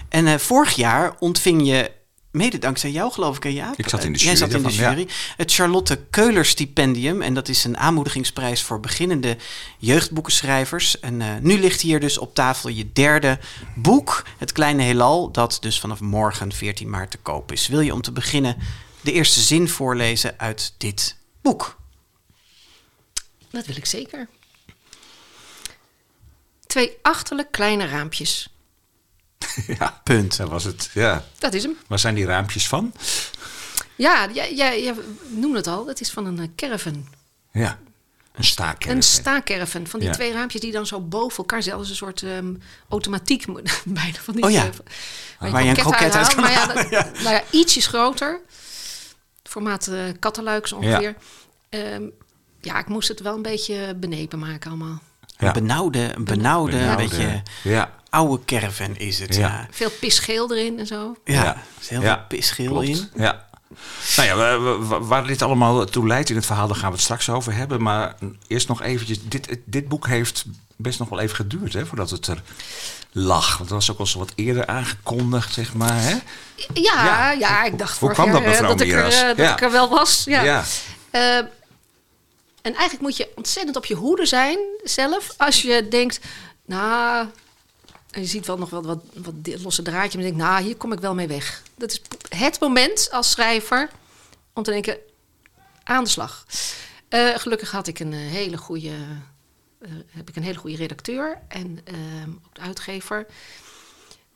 En 0.10 0.28
eh, 0.28 0.36
vorig 0.38 0.76
jaar 0.76 1.16
ontving 1.20 1.68
je. 1.68 1.92
Mede 2.32 2.58
dankzij 2.58 2.92
jou, 2.92 3.12
geloof 3.12 3.36
ik, 3.36 3.44
hè, 3.44 3.50
Jaap? 3.50 3.78
Ik 3.78 3.90
zat 3.90 4.04
in 4.04 4.14
de 4.14 4.20
Eh, 4.20 4.26
Jij 4.26 4.34
jury 4.34 4.52
zat 4.52 4.62
in 4.62 4.68
de 4.68 4.74
ja. 4.74 4.90
jury. 4.90 5.08
Het 5.38 5.54
Charlotte 5.54 6.00
Keuler 6.10 6.46
Stipendium. 6.46 7.22
En 7.22 7.34
dat 7.34 7.48
is 7.48 7.64
een 7.64 7.78
aanmoedigingsprijs 7.78 8.62
voor 8.64 8.80
beginnende 8.80 9.38
jeugdboekenschrijvers. 9.78 11.00
En 11.00 11.22
eh, 11.22 11.28
nu 11.42 11.60
ligt 11.60 11.82
hier 11.82 12.00
dus 12.00 12.18
op 12.18 12.36
tafel 12.36 12.70
je 12.70 12.92
derde 12.94 13.40
boek, 13.76 14.24
Het 14.38 14.52
Kleine 14.52 14.84
Heelal. 14.84 15.32
Dat 15.32 15.58
dus 15.60 15.80
vanaf 15.80 16.00
morgen 16.00 16.54
14 16.54 16.90
maart 16.90 17.12
te 17.12 17.18
koop 17.18 17.52
is. 17.52 17.68
Wil 17.68 17.82
je 17.82 17.94
om 17.94 18.02
te 18.02 18.12
beginnen 18.12 18.58
de 19.02 19.12
eerste 19.12 19.40
zin 19.40 19.70
voorlezen 19.70 20.40
uit 20.40 20.74
dit 20.78 21.18
boek? 21.42 21.78
Dat 23.52 23.66
wil 23.66 23.76
ik 23.76 23.86
zeker. 23.86 24.28
Twee 26.78 26.98
achterlijk 27.02 27.52
kleine 27.52 27.86
raampjes. 27.86 28.50
ja, 29.80 30.02
Punt. 30.04 30.38
dat 30.38 30.50
was 30.50 30.64
het. 30.64 30.90
Ja. 30.94 31.26
Dat 31.38 31.54
is 31.54 31.64
hem. 31.64 31.78
Waar 31.88 32.00
zijn 32.00 32.16
die 32.16 32.26
raampjes 32.26 32.68
van? 32.68 32.94
Ja, 33.96 34.30
jij, 34.34 34.56
jij, 34.56 34.84
jij 34.84 34.96
noemde 35.28 35.58
het 35.58 35.68
al. 35.68 35.88
Het 35.88 36.02
is 36.02 36.12
van 36.12 36.26
een 36.26 36.40
eh, 36.40 36.48
caravan. 36.56 37.08
Ja. 37.52 37.80
Een 38.34 38.44
staakcaravan. 38.44 38.96
Een 38.96 39.04
staakerven. 39.04 39.88
Van 39.88 40.00
die 40.00 40.10
Ja. 40.10 40.16
twee 40.16 40.32
raampjes 40.32 40.62
die 40.62 40.72
dan 40.72 40.86
zo 40.88 41.02
boven 41.02 41.38
elkaar. 41.38 41.74
Als 41.74 41.90
een 41.90 41.96
soort 41.96 42.24
ehm, 42.24 42.54
automatiek. 42.90 43.46
Bijna 43.86 44.18
van 44.24 44.34
die... 44.34 44.44
Oh 44.44 44.52
ja. 44.52 44.70
eh, 45.40 45.52
Waar 45.52 45.64
je 45.64 45.70
een 45.70 45.76
kroket 45.76 46.16
uit 46.16 46.34
kan 46.34 46.44
Maar 46.44 46.52
ja, 46.92 47.12
nou 47.14 47.30
ja, 47.30 47.44
ietsjes 47.52 47.88
groter. 47.88 48.40
Formaat 49.44 49.88
eh 49.88 50.04
kattenluik 50.20 50.68
zo 50.68 50.76
ongeveer. 50.76 51.16
Ja. 51.70 52.00
ja, 52.62 52.80
ik 52.80 52.88
moest 52.88 53.08
het 53.08 53.20
wel 53.20 53.36
een 53.36 53.42
beetje 53.42 53.96
benepen 53.96 54.40
maken 54.40 54.70
allemaal. 54.70 55.02
Ja. 55.40 55.48
Een 55.48 55.54
benauwde, 55.54 56.12
een 56.16 56.24
benauwde, 56.24 56.94
beetje 56.96 57.42
Ja. 57.64 57.92
oude 58.10 58.46
caravan 58.46 58.96
is 58.96 59.20
het. 59.20 59.36
Ja. 59.36 59.68
Veel 59.72 59.90
pisgeel 60.00 60.52
erin 60.56 60.80
en 60.80 60.88
zo. 60.88 61.16
ja. 61.26 61.34
Ja. 61.44 61.54
er 61.56 61.62
is 61.80 61.88
heel 61.90 62.02
Ja, 62.02 62.16
veel 62.16 62.26
pisgeel 62.28 62.68
Klopt. 62.72 62.88
in. 62.88 63.10
Ja. 63.16 63.46
Nou 64.16 64.28
ja, 64.28 64.58
waar 65.00 65.28
dit 65.28 65.42
allemaal 65.42 65.86
toe 65.86 66.08
leidt 66.08 66.30
in 66.30 66.36
het 66.36 66.46
verhaal, 66.46 66.68
daar 66.68 66.76
gaan 66.76 66.90
we 66.90 66.94
het 66.96 67.04
straks 67.04 67.30
over 67.30 67.54
hebben. 67.54 67.82
Maar 67.82 68.16
eerst 68.48 68.68
nog 68.68 68.82
eventjes, 68.82 69.18
dit, 69.24 69.58
dit 69.66 69.88
boek 69.88 70.08
heeft 70.08 70.46
best 70.76 71.00
nog 71.00 71.10
wel 71.10 71.20
even 71.20 71.36
geduurd 71.36 71.74
hè, 71.74 71.86
voordat 71.86 72.10
het 72.10 72.28
er 72.28 72.42
lag. 73.12 73.58
Want 73.58 73.70
dat 73.70 73.78
was 73.78 73.92
ook 73.92 74.00
al 74.00 74.06
zo 74.06 74.20
wat 74.20 74.32
eerder 74.36 74.66
aangekondigd, 74.66 75.54
zeg 75.54 75.74
maar. 75.74 76.02
Hè? 76.02 76.10
Ja, 76.74 77.04
Ja. 77.06 77.32
ja, 77.32 77.64
ik 77.64 77.78
dacht 77.78 77.90
Hoe 77.90 78.00
vorig 78.00 78.16
kwam 78.16 78.32
dat, 78.32 78.42
jaar, 78.42 78.52
eh, 78.54 78.60
mevrouw 78.60 78.76
dat, 78.76 78.88
ik 78.88 78.94
er, 78.94 79.04
eh, 79.06 79.28
dat 79.28 79.38
Ja. 79.38 79.52
ik 79.54 79.62
er 79.62 79.72
wel 79.72 79.90
was. 79.90 80.24
Ja. 80.26 80.42
Ja. 80.44 80.64
Eh, 81.12 81.40
en 82.68 82.74
eigenlijk 82.74 83.02
moet 83.02 83.18
je 83.18 83.32
ontzettend 83.36 83.76
op 83.76 83.86
je 83.86 83.96
hoede 83.96 84.26
zijn 84.26 84.60
zelf. 84.84 85.34
Als 85.38 85.62
je 85.62 85.88
denkt, 85.88 86.20
nou, 86.66 87.28
je 88.12 88.26
ziet 88.26 88.46
wel 88.46 88.58
nog 88.58 88.70
wel 88.70 88.84
wat, 88.84 89.04
wat 89.14 89.34
losse 89.44 89.82
draadje. 89.82 90.18
Maar 90.18 90.28
je 90.28 90.34
denkt, 90.34 90.48
nou, 90.48 90.64
hier 90.64 90.76
kom 90.76 90.92
ik 90.92 91.00
wel 91.00 91.14
mee 91.14 91.28
weg. 91.28 91.64
Dat 91.76 91.92
is 91.92 92.02
het 92.30 92.60
moment 92.60 93.10
als 93.12 93.32
schrijver 93.32 93.90
om 94.54 94.64
te 94.64 94.72
denken, 94.72 94.98
aan 95.84 96.04
de 96.04 96.10
slag. 96.10 96.46
Eh, 97.10 97.36
gelukkig 97.36 97.72
had 97.72 97.88
ik 97.88 98.00
een 98.00 98.14
eh, 98.14 98.20
hele 98.20 98.58
goede, 98.58 98.94
eh, 99.80 99.90
heb 100.10 100.30
ik 100.30 100.36
een 100.36 100.44
hele 100.44 100.58
goede 100.58 100.76
redacteur 100.76 101.42
en 101.48 101.80
ehm, 101.84 102.30
ook 102.46 102.56
de 102.56 102.62
uitgever. 102.62 103.26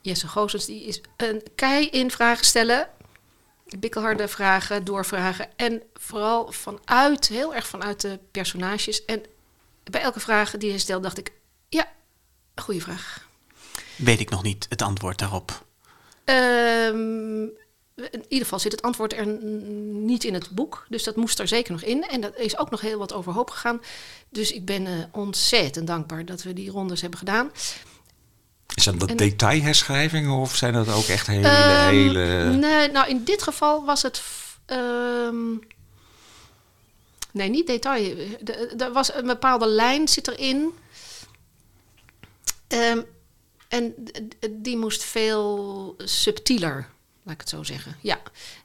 Jesse 0.02 0.28
Goosens, 0.28 0.66
die 0.66 0.84
is 0.84 1.02
een 1.18 1.44
kei 1.56 1.88
in 1.88 2.12
vragen 2.12 2.46
stellen. 2.46 2.90
Bikkelharde 3.80 4.28
vragen, 4.28 4.84
doorvragen. 4.84 5.50
En 5.56 5.82
vooral 5.94 6.52
vanuit, 6.52 7.28
heel 7.28 7.56
erg 7.56 7.68
vanuit 7.68 8.02
de 8.02 8.20
personages. 8.32 9.06
En 9.06 9.24
bij 9.84 10.02
elke 10.02 10.20
vraag 10.20 10.58
die 10.58 10.70
hij 10.70 10.80
stelde, 10.80 11.04
dacht 11.04 11.18
ik: 11.18 11.32
ja, 11.70 11.88
goede 12.56 12.82
vraag. 12.82 13.30
Weet 13.96 14.20
ik 14.20 14.30
nog 14.30 14.44
niet 14.44 14.66
het 14.70 14.82
antwoord 14.82 15.20
daarop. 15.20 15.66
Ehm, 16.24 17.42
in 17.96 18.24
ieder 18.28 18.44
geval 18.44 18.60
zit 18.60 18.72
het 18.72 18.82
antwoord 18.82 19.14
er 19.14 19.28
niet 19.28 20.24
in 20.24 20.34
het 20.34 20.50
boek. 20.50 20.86
Dus 20.90 21.04
dat 21.04 21.16
moest 21.16 21.40
er 21.40 21.48
zeker 21.48 21.72
nog 21.72 21.82
in. 21.82 22.08
En 22.08 22.22
dat 22.22 22.38
is 22.38 22.58
ook 22.58 22.70
nog 22.70 22.82
heel 22.82 22.98
wat 22.98 23.14
overhoop 23.14 23.50
gegaan. 23.50 23.82
Dus 24.30 24.52
ik 24.52 24.66
ben 24.66 24.88
eh, 24.88 24.94
ontzettend 25.12 25.88
dankbaar 25.88 26.26
dat 26.26 26.44
we 26.44 26.54
die 26.54 26.72
rondes 26.72 27.02
hebben 27.02 27.20
gedaan. 27.20 27.52
Is 28.74 28.84
dat 28.84 29.06
En- 29.06 29.18
detailherschrijvingen 29.18 30.32
of 30.32 30.56
zijn 30.56 30.74
dat 30.74 30.90
ook 30.90 31.06
echt 31.06 31.28
hele, 31.28 31.48
Ehm, 31.48 31.88
hele... 31.90 32.44
Nee, 32.54 32.88
nou 32.92 33.10
in 33.10 33.24
dit 33.24 33.44
geval 33.44 33.86
was 33.86 34.02
het. 34.02 34.22
ehm, 34.66 35.52
nee, 37.32 37.50
niet 37.50 37.68
detail. 37.68 38.16
De- 38.42 38.74
Er 38.78 38.92
was 38.92 39.14
een 39.14 39.26
bepaalde 39.26 39.68
lijn 39.68 40.08
zit 40.08 40.28
erin. 40.28 40.72
Ehm, 42.68 43.02
en 43.68 43.94
die 44.52 44.78
moest 44.78 45.04
veel 45.04 45.96
subtieler. 45.98 46.90
Laat 47.24 47.34
ik 47.34 47.40
het 47.40 47.50
zo 47.50 47.64
zeggen. 47.64 47.96
Ja, 48.02 48.20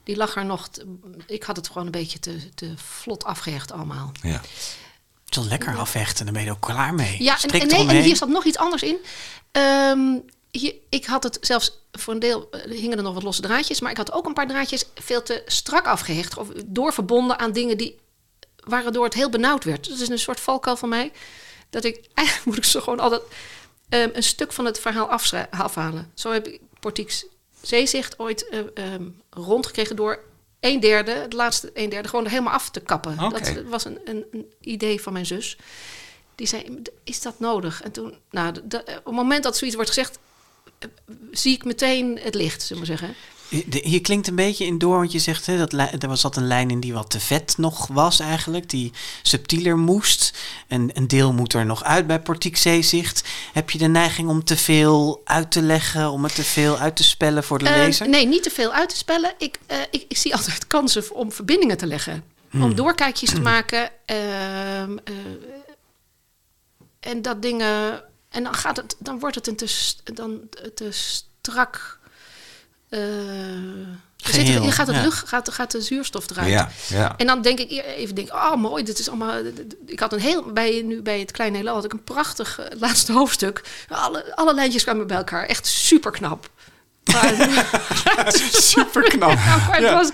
die 0.05 0.17
lag 0.17 0.37
er 0.37 0.45
nog. 0.45 0.69
te- 0.69 0.97
ik 1.27 1.43
had 1.43 1.57
het 1.57 1.67
gewoon 1.67 1.85
een 1.87 1.91
beetje 1.93 2.19
te, 2.19 2.55
te 2.55 2.73
vlot 2.77 3.25
afgehecht 3.25 3.73
allemaal. 3.73 4.13
Ja. 4.23 4.41
Het 5.27 5.37
is 5.37 5.41
wel 5.41 5.51
lekker 5.51 5.77
afhechten, 5.77 6.25
dan 6.25 6.35
ben 6.35 6.43
je 6.43 6.49
er 6.49 6.55
ook 6.55 6.61
klaar 6.61 6.95
mee. 6.95 7.23
Ja, 7.23 7.43
en, 7.43 7.69
nee, 7.69 7.89
en 7.89 8.03
hier 8.03 8.17
zat 8.17 8.29
nog 8.29 8.45
iets 8.45 8.57
anders 8.57 8.83
in. 8.83 8.97
Ehm, 9.53 10.19
hier, 10.51 10.75
ik 10.89 11.05
had 11.05 11.23
het 11.23 11.39
zelfs 11.41 11.81
voor 11.93 12.15
een 12.15 12.21
deel 12.21 12.51
eh, 12.51 12.71
hingen 12.71 12.97
er 12.97 13.03
nog 13.03 13.15
wat 13.15 13.23
losse 13.23 13.43
draadjes, 13.43 13.81
maar 13.81 13.91
ik 13.91 13.97
had 13.97 14.13
ook 14.13 14.27
een 14.27 14.35
paar 14.35 14.47
draadjes 14.47 14.85
veel 14.95 15.23
te 15.23 15.43
strak 15.47 15.87
afgehecht 15.87 16.37
of 16.37 16.49
doorverbonden 16.67 17.39
aan 17.39 17.53
dingen 17.53 17.79
die 17.79 17.99
waardoor 18.65 19.05
het 19.05 19.15
heel 19.15 19.31
benauwd 19.31 19.65
werd. 19.65 19.89
Dat 19.89 19.99
is 19.99 20.09
een 20.09 20.19
soort 20.19 20.41
valkuil 20.41 20.77
van 20.77 20.89
mij. 20.89 21.13
Dat 21.71 21.85
ik 21.85 22.07
eigenlijk 22.15 22.47
moet 22.47 22.57
ik 22.57 22.65
zo 22.65 22.81
gewoon 22.81 23.01
altijd 23.01 23.23
ehm, 23.89 24.11
een 24.13 24.23
stuk 24.23 24.53
van 24.53 24.65
het 24.65 24.81
verhaal 24.81 25.09
afhalen. 25.51 26.11
Zo 26.15 26.33
heb 26.33 26.49
ik 26.49 26.61
Portieks 26.81 27.27
Zeezicht 27.63 28.19
ooit 28.19 28.49
eh, 28.49 28.61
ehm, 28.75 29.09
rondgekregen 29.31 29.97
door 29.97 30.25
een 30.67 30.81
derde, 30.81 31.11
het 31.13 31.33
laatste 31.33 31.71
een 31.75 31.89
derde, 31.89 32.09
gewoon 32.09 32.25
er 32.25 32.31
helemaal 32.31 32.53
af 32.53 32.71
te 32.71 32.81
kappen. 32.81 33.17
Dat 33.17 33.63
was 33.67 33.85
een, 33.85 33.99
een, 34.05 34.25
een 34.33 34.53
idee 34.61 35.01
van 35.03 35.13
mijn 35.13 35.27
zus. 35.27 35.57
Die 36.35 36.47
zei, 36.47 36.83
is 37.05 37.21
dat 37.21 37.39
nodig? 37.41 37.83
En 37.83 37.93
toen, 37.93 38.15
nou, 38.31 38.53
de- 38.53 38.67
de- 38.67 38.79
op 38.99 39.05
het 39.05 39.15
moment 39.15 39.43
dat 39.43 39.57
zoiets 39.57 39.77
wordt 39.77 39.93
gezegd, 39.93 40.19
eh, 40.79 40.89
zie 41.31 41.55
ik 41.55 41.65
meteen 41.65 42.19
het 42.23 42.35
licht, 42.35 42.63
zullen 42.63 42.83
we 42.83 42.89
zeggen. 42.89 43.15
Hier 43.83 44.01
klinkt 44.01 44.27
een 44.29 44.35
beetje 44.35 44.65
in 44.67 44.79
door, 44.79 44.97
want 44.97 45.13
je 45.13 45.19
zegt 45.19 45.47
hè, 45.47 45.57
dat 45.59 45.73
er 45.73 46.09
was 46.09 46.21
zat 46.21 46.37
een 46.37 46.47
lijn 46.47 46.71
in 46.71 46.81
die 46.81 46.93
wat 46.93 47.11
te 47.11 47.21
vet 47.21 47.55
nog 47.59 47.87
was 47.87 48.21
eigenlijk, 48.21 48.71
die 48.71 48.93
subtieler 49.23 49.77
moest. 49.79 50.39
En 50.67 50.91
een 50.95 51.09
deel 51.09 51.33
moet 51.33 51.53
er 51.53 51.67
nog 51.67 51.85
uit 51.85 52.07
bij 52.07 52.21
Portiek 52.21 52.57
Zeezicht. 52.57 53.29
Heb 53.53 53.71
je 53.71 53.79
de 53.79 53.87
neiging 53.87 54.29
om 54.29 54.45
te 54.45 54.57
veel 54.57 55.21
uit 55.25 55.51
te 55.51 55.63
leggen, 55.63 56.11
om 56.11 56.25
het 56.25 56.35
te 56.35 56.43
veel 56.43 56.79
uit 56.79 56.97
te 56.97 57.05
spellen 57.05 57.45
voor 57.45 57.59
de 57.59 57.69
Eh, 57.69 57.77
lezer? 57.77 58.09
nee, 58.09 58.27
niet 58.27 58.43
te 58.43 58.51
veel 58.51 58.73
uit 58.73 58.89
te 58.89 58.97
spellen. 58.97 59.35
Ik, 59.39 59.59
eh, 59.67 59.77
ik, 59.91 60.05
ik 60.09 60.17
zie 60.17 60.35
altijd 60.35 60.67
kansen 60.67 61.15
om 61.15 61.33
verbindingen 61.33 61.77
te 61.77 61.87
leggen. 61.87 62.25
Hmm. 62.51 62.63
Om 62.63 62.75
doorkijkjes 62.75 63.31
te 63.31 63.41
maken. 63.41 63.91
ehm, 64.07 64.97
eh, 65.05 65.15
en 67.01 67.23
dat 67.23 67.43
dingen. 67.43 68.03
En 68.29 68.43
dan, 68.45 68.55
gaat 68.55 68.77
het, 68.77 68.97
dan 68.99 69.19
wordt 69.19 69.35
het 69.35 69.47
een 69.47 69.57
te, 69.57 69.95
dan, 70.15 70.41
te 70.75 70.89
strak. 70.91 71.99
Eh, 72.97 74.33
zit, 74.33 74.47
je 74.47 74.73
gaat, 74.73 74.87
het 74.87 74.97
ja. 74.97 75.03
lucht, 75.03 75.29
gaat, 75.29 75.51
gaat 75.51 75.71
de 75.71 75.81
zuurstof 75.81 76.31
eruit. 76.31 76.49
Ja, 76.49 76.71
ja. 76.89 77.15
En 77.17 77.27
dan 77.27 77.43
denk 77.43 77.59
ik 77.59 77.71
eer- 77.71 77.85
even, 77.85 78.15
denk, 78.15 78.33
oh 78.33 78.55
mooi, 78.55 78.85
dit 78.85 78.99
is 78.99 79.09
allemaal. 79.09 79.35
Ik 79.87 80.01
had 80.01 80.13
een 80.13 80.21
heel, 80.21 80.43
bij, 80.53 80.83
nu 80.85 81.03
bij 81.03 81.21
het 81.21 81.31
Kleine 81.31 81.57
Heelal 81.57 81.75
had 81.75 81.85
ik 81.85 81.93
een 81.93 82.05
prachtig 82.05 82.59
eh, 82.59 82.81
laatste 82.81 83.13
hoofdstuk. 83.13 83.63
Alle, 83.89 84.37
alle 84.37 84.55
lijntjes 84.55 84.83
kwamen 84.83 85.07
bij 85.07 85.17
elkaar, 85.17 85.47
echt 85.47 85.67
super 85.67 86.11
knap. 86.11 86.51
Super 88.53 89.03
knap. 89.03 89.35
maar 89.69 89.77
het, 89.81 89.91
was, 89.93 90.11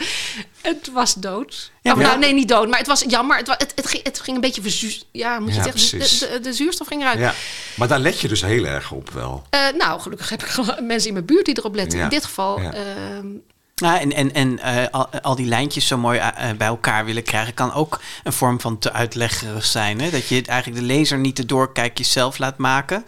het 0.61 0.91
was 0.93 1.15
dood. 1.15 1.71
Ja, 1.83 1.91
Of, 1.93 1.97
maar- 1.99 2.07
nou, 2.07 2.19
nee, 2.19 2.33
niet 2.35 2.49
dood, 2.49 2.69
maar 2.69 2.79
het 2.79 2.87
was 2.87 3.05
jammer. 3.09 3.37
Het, 3.37 3.47
het, 3.49 3.73
het, 3.75 3.87
ging, 3.87 4.03
het 4.05 4.21
ging 4.21 4.37
een 4.37 4.43
beetje 4.43 4.63
verzuur. 4.63 5.03
Ja, 5.13 5.39
moet 5.39 5.49
je 5.55 5.55
Ja, 5.55 5.63
zeggen. 5.77 5.99
De, 5.99 6.29
de, 6.33 6.41
de 6.41 6.53
zuurstof 6.53 6.87
ging 6.87 7.01
eruit. 7.03 7.19
ja. 7.19 7.35
Maar 7.77 7.89
daar 7.89 7.99
let 7.99 8.21
je 8.21 8.29
dus 8.29 8.41
heel 8.43 8.65
erg 8.65 8.91
op 8.93 9.11
wel. 9.11 9.47
Eh, 9.51 9.61
nou, 9.79 10.01
gelukkig 10.01 10.29
heb 10.29 10.43
ik 10.43 10.49
gewoon 10.49 10.87
mensen 10.87 11.09
in 11.09 11.15
mijn 11.15 11.27
buurt 11.27 11.45
die 11.45 11.59
erop 11.59 11.75
letten. 11.75 11.99
Ja. 11.99 12.05
In 12.05 12.11
dit 12.11 12.25
geval. 12.25 12.61
Ja. 12.61 12.73
ehm, 12.73 13.27
Ja, 13.75 14.01
en 14.01 14.13
en, 14.13 14.33
en 14.35 14.59
eh, 14.59 14.87
al, 14.91 15.09
al 15.23 15.35
die 15.37 15.47
lijntjes 15.47 15.87
zo 15.87 15.99
mooi 15.99 16.19
eh, 16.19 16.51
bij 16.59 16.67
elkaar 16.67 17.05
willen 17.05 17.23
krijgen, 17.23 17.55
kan 17.55 17.73
ook 17.73 18.01
een 18.25 18.33
vorm 18.33 18.61
van 18.61 18.79
te 18.79 18.93
uitleggerig 18.93 19.65
zijn. 19.65 20.01
Hè? 20.01 20.11
Dat 20.11 20.29
je 20.29 20.35
het 20.35 20.49
eigenlijk 20.49 20.81
de 20.81 20.87
lezer 20.87 21.19
niet 21.19 21.37
de 21.37 21.47
doorkijkjes 21.47 22.13
zelf 22.13 22.39
laat 22.39 22.59
maken, 22.59 23.05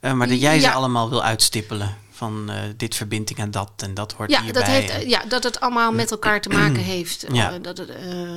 eh, 0.00 0.12
maar 0.12 0.28
dat 0.28 0.40
jij 0.40 0.60
ze 0.60 0.70
allemaal 0.70 1.10
wil 1.10 1.22
uitstippelen. 1.24 1.96
Van 2.16 2.50
eh, 2.50 2.56
dit 2.76 2.94
verbindt 2.94 3.30
ik 3.30 3.40
aan 3.40 3.50
dat 3.50 3.70
en 3.76 3.94
dat 3.94 4.12
hoort 4.12 4.30
ja, 4.30 4.42
hierbij. 4.42 4.62
dat 4.62 4.70
heeft, 4.70 4.90
En- 4.90 5.08
ja, 5.08 5.24
dat 5.28 5.42
het 5.44 5.60
allemaal 5.60 5.92
met 5.92 6.10
elkaar 6.10 6.40
te 6.40 6.48
maken 6.48 6.82
heeft. 6.94 7.24
Ja. 7.32 7.52
Eh, 7.52 7.62
dat 7.62 7.78
het, 7.78 7.88
eh, 7.90 8.36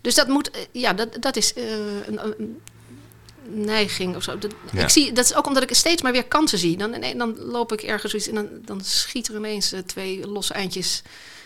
dus 0.00 0.14
dat 0.14 0.28
moet, 0.28 0.50
ja, 0.72 0.92
dat, 0.92 1.16
dat 1.20 1.36
is 1.36 1.52
eh, 1.54 1.64
een, 2.06 2.20
een 2.38 2.60
neiging 3.50 4.16
of 4.16 4.22
zo. 4.22 4.38
Dat, 4.38 4.50
Ja. 4.72 4.82
ik 4.82 4.88
zie, 4.88 5.12
dat 5.12 5.24
is 5.24 5.34
ook 5.34 5.46
omdat 5.46 5.62
ik 5.62 5.74
steeds 5.74 6.02
maar 6.02 6.12
weer 6.12 6.24
kansen 6.26 6.58
zie. 6.58 6.76
Dan, 6.76 6.92
en 6.94 7.18
dan 7.18 7.38
loop 7.38 7.72
ik 7.72 7.82
ergens 7.82 8.10
zoiets 8.10 8.28
en 8.28 8.34
dan, 8.34 8.48
dan 8.64 8.80
schiet 8.84 9.28
er 9.28 9.34
ineens 9.36 9.72
twee 9.86 10.26
losse 10.26 10.52
eindjes 10.54 11.02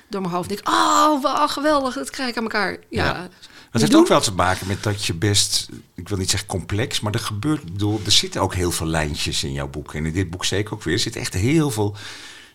door 0.09 0.21
mijn 0.21 0.33
hoofd. 0.35 0.51
En 0.51 0.57
ik, 0.59 0.69
oh, 0.69 1.23
wel 1.23 1.49
geweldig, 1.49 1.95
dat 1.95 2.11
krijg 2.11 2.29
ik 2.31 2.37
aan 2.37 2.43
elkaar. 2.43 2.71
Ja, 2.89 3.05
Ja. 3.05 3.29
Dat 3.73 3.81
heeft 3.81 3.95
ook 3.95 4.09
wel 4.09 4.21
te 4.21 4.33
maken 4.33 4.67
met 4.67 4.83
dat 4.83 5.05
je 5.05 5.15
best, 5.15 5.69
ik 5.95 6.09
wil 6.09 6.19
niet 6.19 6.31
zeggen 6.31 6.49
complex, 6.49 7.01
maar 7.01 7.13
er 7.13 7.19
gebeurt, 7.21 7.65
bedoel, 7.65 8.01
er 8.05 8.13
zitten 8.13 8.41
ook 8.41 8.55
heel 8.55 8.71
veel 8.71 8.87
lijntjes 8.87 9.45
in 9.45 9.53
jouw 9.53 9.69
boek. 9.69 9.95
En 9.95 10.07
in 10.07 10.13
dit 10.13 10.31
boek 10.31 10.45
zeker 10.45 10.75
ook 10.75 10.83
weer. 10.83 10.95
Er 10.95 11.01
zitten 11.01 11.21
echt 11.21 11.35
heel 11.35 11.71
veel 11.71 11.97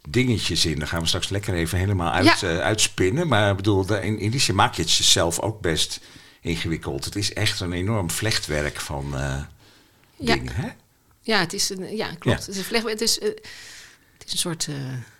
dingetjes 0.09 0.65
in. 0.65 0.79
Daar 0.79 0.87
gaan 0.87 1.01
we 1.01 1.07
straks 1.07 1.29
lekker 1.29 1.53
even 1.53 1.77
helemaal 1.77 2.11
uit, 2.11 2.25
Ja. 2.25 2.49
eh, 2.49 2.59
uitspinnen. 2.59 3.27
Maar 3.27 3.49
ik 3.49 3.55
bedoel, 3.55 3.93
in, 3.95 4.19
in 4.19 4.31
die 4.31 4.39
zin 4.39 4.55
maak 4.55 4.73
je 4.73 4.81
het 4.81 4.93
jezelf 4.93 5.39
ook 5.39 5.61
best 5.61 5.99
ingewikkeld. 6.41 7.05
Het 7.05 7.15
is 7.15 7.33
echt 7.33 7.59
een 7.59 7.73
enorm 7.73 8.11
vlechtwerk 8.11 8.79
van 8.79 9.17
eh, 9.17 9.41
Ja. 10.15 10.33
dingen. 10.33 10.55
Hè? 10.55 10.67
ja, 11.21 11.39
het 11.39 11.53
is 11.53 11.69
een, 11.69 11.95
ja, 11.95 12.07
klopt. 12.07 12.23
Ja. 12.23 12.31
Het, 12.35 12.47
is 12.47 12.57
een 12.57 12.63
vlecht, 12.63 12.85
het, 12.89 13.01
is, 13.01 13.19
eh, 13.19 13.27
het 14.17 14.25
is 14.25 14.31
een 14.31 14.37
soort 14.37 14.67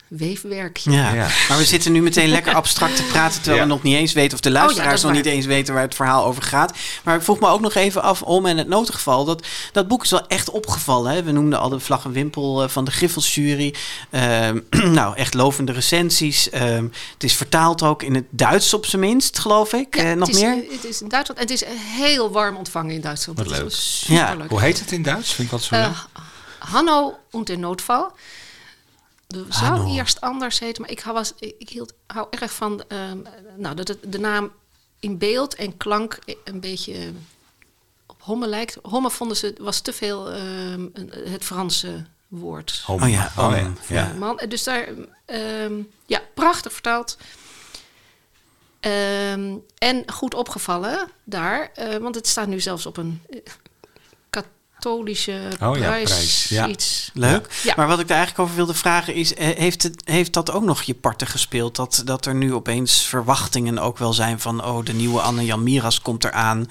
weefwerkje. 0.10 0.92
Ja. 0.92 1.14
Ja. 1.14 1.28
maar 1.50 1.58
we 1.58 1.66
zitten 1.66 1.92
nu 1.92 2.02
meteen 2.02 2.30
lekker 2.30 2.54
abstract 2.56 2.96
te 2.96 3.04
praten, 3.04 3.36
terwijl 3.42 3.56
Ja. 3.58 3.62
we 3.68 3.74
nog 3.74 3.84
niet 3.84 3.96
eens 3.96 4.14
weten 4.14 4.34
of 4.34 4.40
de 4.40 4.50
Oh 4.50 4.56
ja, 4.56 4.62
luisteraars 4.62 5.02
nog 5.02 5.12
niet 5.12 5.26
eens 5.26 5.46
weten 5.46 5.74
waar 5.74 5.84
het 5.84 5.96
verhaal 5.96 6.26
over 6.26 6.44
gaat. 6.44 6.78
Maar 7.04 7.16
ik 7.16 7.22
vroeg 7.22 7.40
me 7.40 7.48
ook 7.48 7.62
nog 7.62 7.74
even 7.74 8.02
af 8.02 8.22
om 8.22 8.46
en 8.46 8.58
het 8.58 8.68
notengeval. 8.68 9.26
Dat, 9.26 9.46
dat 9.72 9.88
boek 9.88 10.04
is 10.04 10.10
wel 10.10 10.28
echt 10.28 10.50
opgevallen. 10.50 11.12
Hè? 11.12 11.24
We 11.24 11.32
noemden 11.32 11.60
al 11.60 11.70
de 11.70 11.80
vlag 11.80 12.06
en 12.06 12.12
wimpel 12.12 12.64
eh, 12.64 12.70
van 12.70 12.86
de 12.86 12.92
Griffelsjury. 12.92 13.74
Ehm, 14.10 14.60
nou, 15.00 15.16
echt 15.16 15.34
lovende 15.34 15.72
recensies. 15.72 16.50
Ehm, 16.50 16.84
het 17.14 17.24
is 17.24 17.34
vertaald 17.34 17.84
ook 17.84 18.04
in 18.04 18.16
het 18.16 18.26
Duits 18.30 18.74
op 18.74 18.86
zijn 18.86 19.02
minst, 19.02 19.40
geloof 19.40 19.74
ik. 19.74 19.96
Ja, 19.96 20.04
Eh, 20.04 20.14
nog 20.14 20.28
het 20.28 20.36
is, 20.36 20.42
meer? 20.44 20.64
Het 20.72 20.84
is 20.86 21.02
in 21.02 21.08
Duitsland. 21.10 21.40
En 21.42 21.48
het 21.48 21.62
is 21.62 21.64
heel 21.96 22.32
warm 22.32 22.56
ontvangen 22.56 22.94
in 22.96 23.02
Duitsland. 23.02 23.40
Wat 23.40 23.48
Dat 23.48 23.58
is 23.58 23.62
leuk. 23.64 23.72
Superleuk. 24.22 24.50
Hoe 24.50 24.62
heet 24.62 24.80
het 24.80 24.92
in 24.92 25.02
Duits? 25.04 25.34
Vind 25.34 25.48
ik 25.48 25.52
wat 25.52 25.64
zo. 25.64 25.76
Eh, 25.76 25.90
Hanno 26.60 27.18
und 27.32 27.48
der 27.48 27.58
Noodval. 27.60 28.12
Dat 29.28 29.46
zou 29.50 29.66
Hanno. 29.66 29.96
eerst 29.96 30.22
anders 30.22 30.60
heten, 30.60 30.82
maar 30.82 30.92
ik 30.92 31.00
hou, 31.00 31.16
was, 31.16 31.34
ik 31.40 31.70
hield, 31.70 31.94
hou 32.08 32.28
erg 32.30 32.52
van 32.54 32.84
ehm, 32.88 33.18
nou, 33.56 33.76
dat 33.76 33.88
het, 33.88 33.98
de 34.02 34.20
naam 34.20 34.52
in 35.00 35.18
beeld 35.18 35.56
en 35.56 35.78
klank 35.78 36.20
een 36.44 36.60
beetje 36.60 37.12
op 38.06 38.16
Homme 38.22 38.48
lijkt. 38.48 38.78
Homme 38.82 39.10
vonden 39.12 39.38
ze 39.38 39.56
was 39.60 39.80
te 39.82 39.94
veel 39.94 40.32
ehm, 40.32 40.88
een- 40.94 41.12
het 41.30 41.44
Franse 41.44 42.06
woord. 42.28 42.82
Home. 42.86 43.04
Oh 43.06 43.10
ja, 43.12 43.32
oh, 43.38 43.58
ja. 43.88 44.14
Man, 44.14 44.40
dus 44.50 44.64
daar, 44.64 44.88
ehm, 45.26 45.74
ja, 46.06 46.22
prachtig 46.34 46.74
vertaald. 46.74 47.18
Ehm, 48.80 49.56
en 49.78 50.04
goed 50.12 50.34
opgevallen 50.34 51.10
daar, 51.24 51.72
eh, 51.74 51.96
want 51.98 52.16
het 52.16 52.28
staat 52.28 52.48
nu 52.48 52.60
zelfs 52.60 52.86
op 52.86 52.98
een 52.98 53.22
katholische 54.80 55.40
Oh 55.62 55.78
ja, 55.78 55.90
prijs. 55.90 56.50
ja. 56.50 56.68
Iets. 56.68 57.12
Leuk. 57.14 57.48
Ja. 57.64 57.74
Maar 57.78 57.88
wat 57.88 58.00
ik 58.00 58.08
daar 58.08 58.18
eigenlijk 58.18 58.48
over 58.48 58.56
wilde 58.56 58.74
vragen 58.74 59.14
is: 59.14 59.34
eh, 59.34 59.58
heeft, 59.58 59.84
het, 59.84 60.02
heeft 60.06 60.34
dat 60.34 60.52
ook 60.52 60.64
nog 60.64 60.82
je 60.82 60.94
parten 60.94 61.28
gespeeld? 61.28 61.76
Dat, 61.76 62.02
dat 62.06 62.26
er 62.26 62.36
nu 62.36 62.54
opeens 62.54 63.02
verwachtingen 63.02 63.80
ook 63.80 63.98
wel 63.98 64.14
zijn 64.14 64.40
van: 64.40 64.64
oh, 64.64 64.86
de 64.86 64.94
nieuwe 64.94 65.22
Anne-Jan 65.22 65.64
Miras 65.64 66.02
komt 66.02 66.24
eraan. 66.24 66.70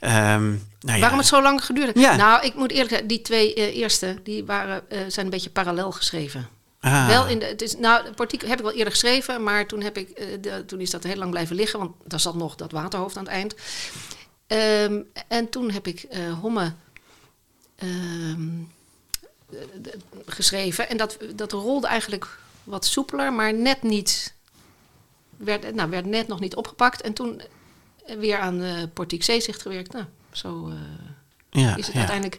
Ehm 0.00 0.52
nou 0.80 0.96
ja. 0.96 1.00
Waarom 1.00 1.18
het 1.18 1.28
zo 1.28 1.42
lang 1.42 1.64
geduurd 1.64 1.86
heeft? 1.86 2.06
Ja. 2.06 2.16
Nou, 2.16 2.44
ik 2.46 2.54
moet 2.54 2.70
eerlijk 2.70 2.90
zeggen, 2.90 3.08
die 3.08 3.22
twee 3.22 3.54
eh, 3.54 3.76
eerste 3.76 4.16
die 4.22 4.44
waren, 4.44 4.90
eh, 4.90 4.98
zijn 5.08 5.24
een 5.26 5.32
beetje 5.32 5.50
parallel 5.50 5.92
geschreven. 5.92 6.48
Ah. 6.80 7.06
Wel 7.06 7.26
in 7.26 7.38
de, 7.38 7.44
het 7.44 7.62
is, 7.62 7.76
nou, 7.76 8.12
Portiek 8.12 8.46
heb 8.46 8.58
ik 8.58 8.64
wel 8.64 8.72
eerder 8.72 8.92
geschreven, 8.92 9.42
maar 9.42 9.66
toen, 9.66 9.82
heb 9.82 9.98
ik, 9.98 10.08
eh, 10.10 10.26
de, 10.40 10.64
toen 10.66 10.80
is 10.80 10.90
dat 10.90 11.02
heel 11.02 11.16
lang 11.16 11.30
blijven 11.30 11.56
liggen, 11.56 11.78
want 11.78 11.92
daar 12.04 12.20
zat 12.20 12.34
nog 12.34 12.54
dat 12.54 12.72
waterhoofd 12.72 13.16
aan 13.16 13.24
het 13.24 13.32
eind. 13.32 13.54
Ehm, 14.46 15.00
en 15.28 15.48
toen 15.48 15.70
heb 15.70 15.86
ik 15.86 16.02
eh, 16.02 16.20
Homme 16.40 16.72
geschreven. 20.26 20.88
En 20.88 20.96
dat, 20.96 21.18
dat 21.34 21.52
rolde 21.52 21.86
eigenlijk 21.86 22.38
wat 22.64 22.84
soepeler, 22.84 23.32
maar 23.32 23.54
net 23.54 23.82
niet. 23.82 24.34
Werd, 25.36 25.74
nou, 25.74 25.90
werd 25.90 26.06
net 26.06 26.28
nog 26.28 26.40
niet 26.40 26.56
opgepakt. 26.56 27.00
En 27.00 27.12
toen 27.12 27.42
weer 28.18 28.38
aan 28.38 28.62
uh, 28.62 28.82
Portiek 28.92 29.22
Zeezicht 29.22 29.62
gewerkt. 29.62 29.92
Nou, 29.92 30.04
zo 30.32 30.68
eh, 30.68 30.74
ja, 31.62 31.76
is 31.76 31.84
het 31.84 31.92
ja. 31.94 31.98
uiteindelijk. 31.98 32.38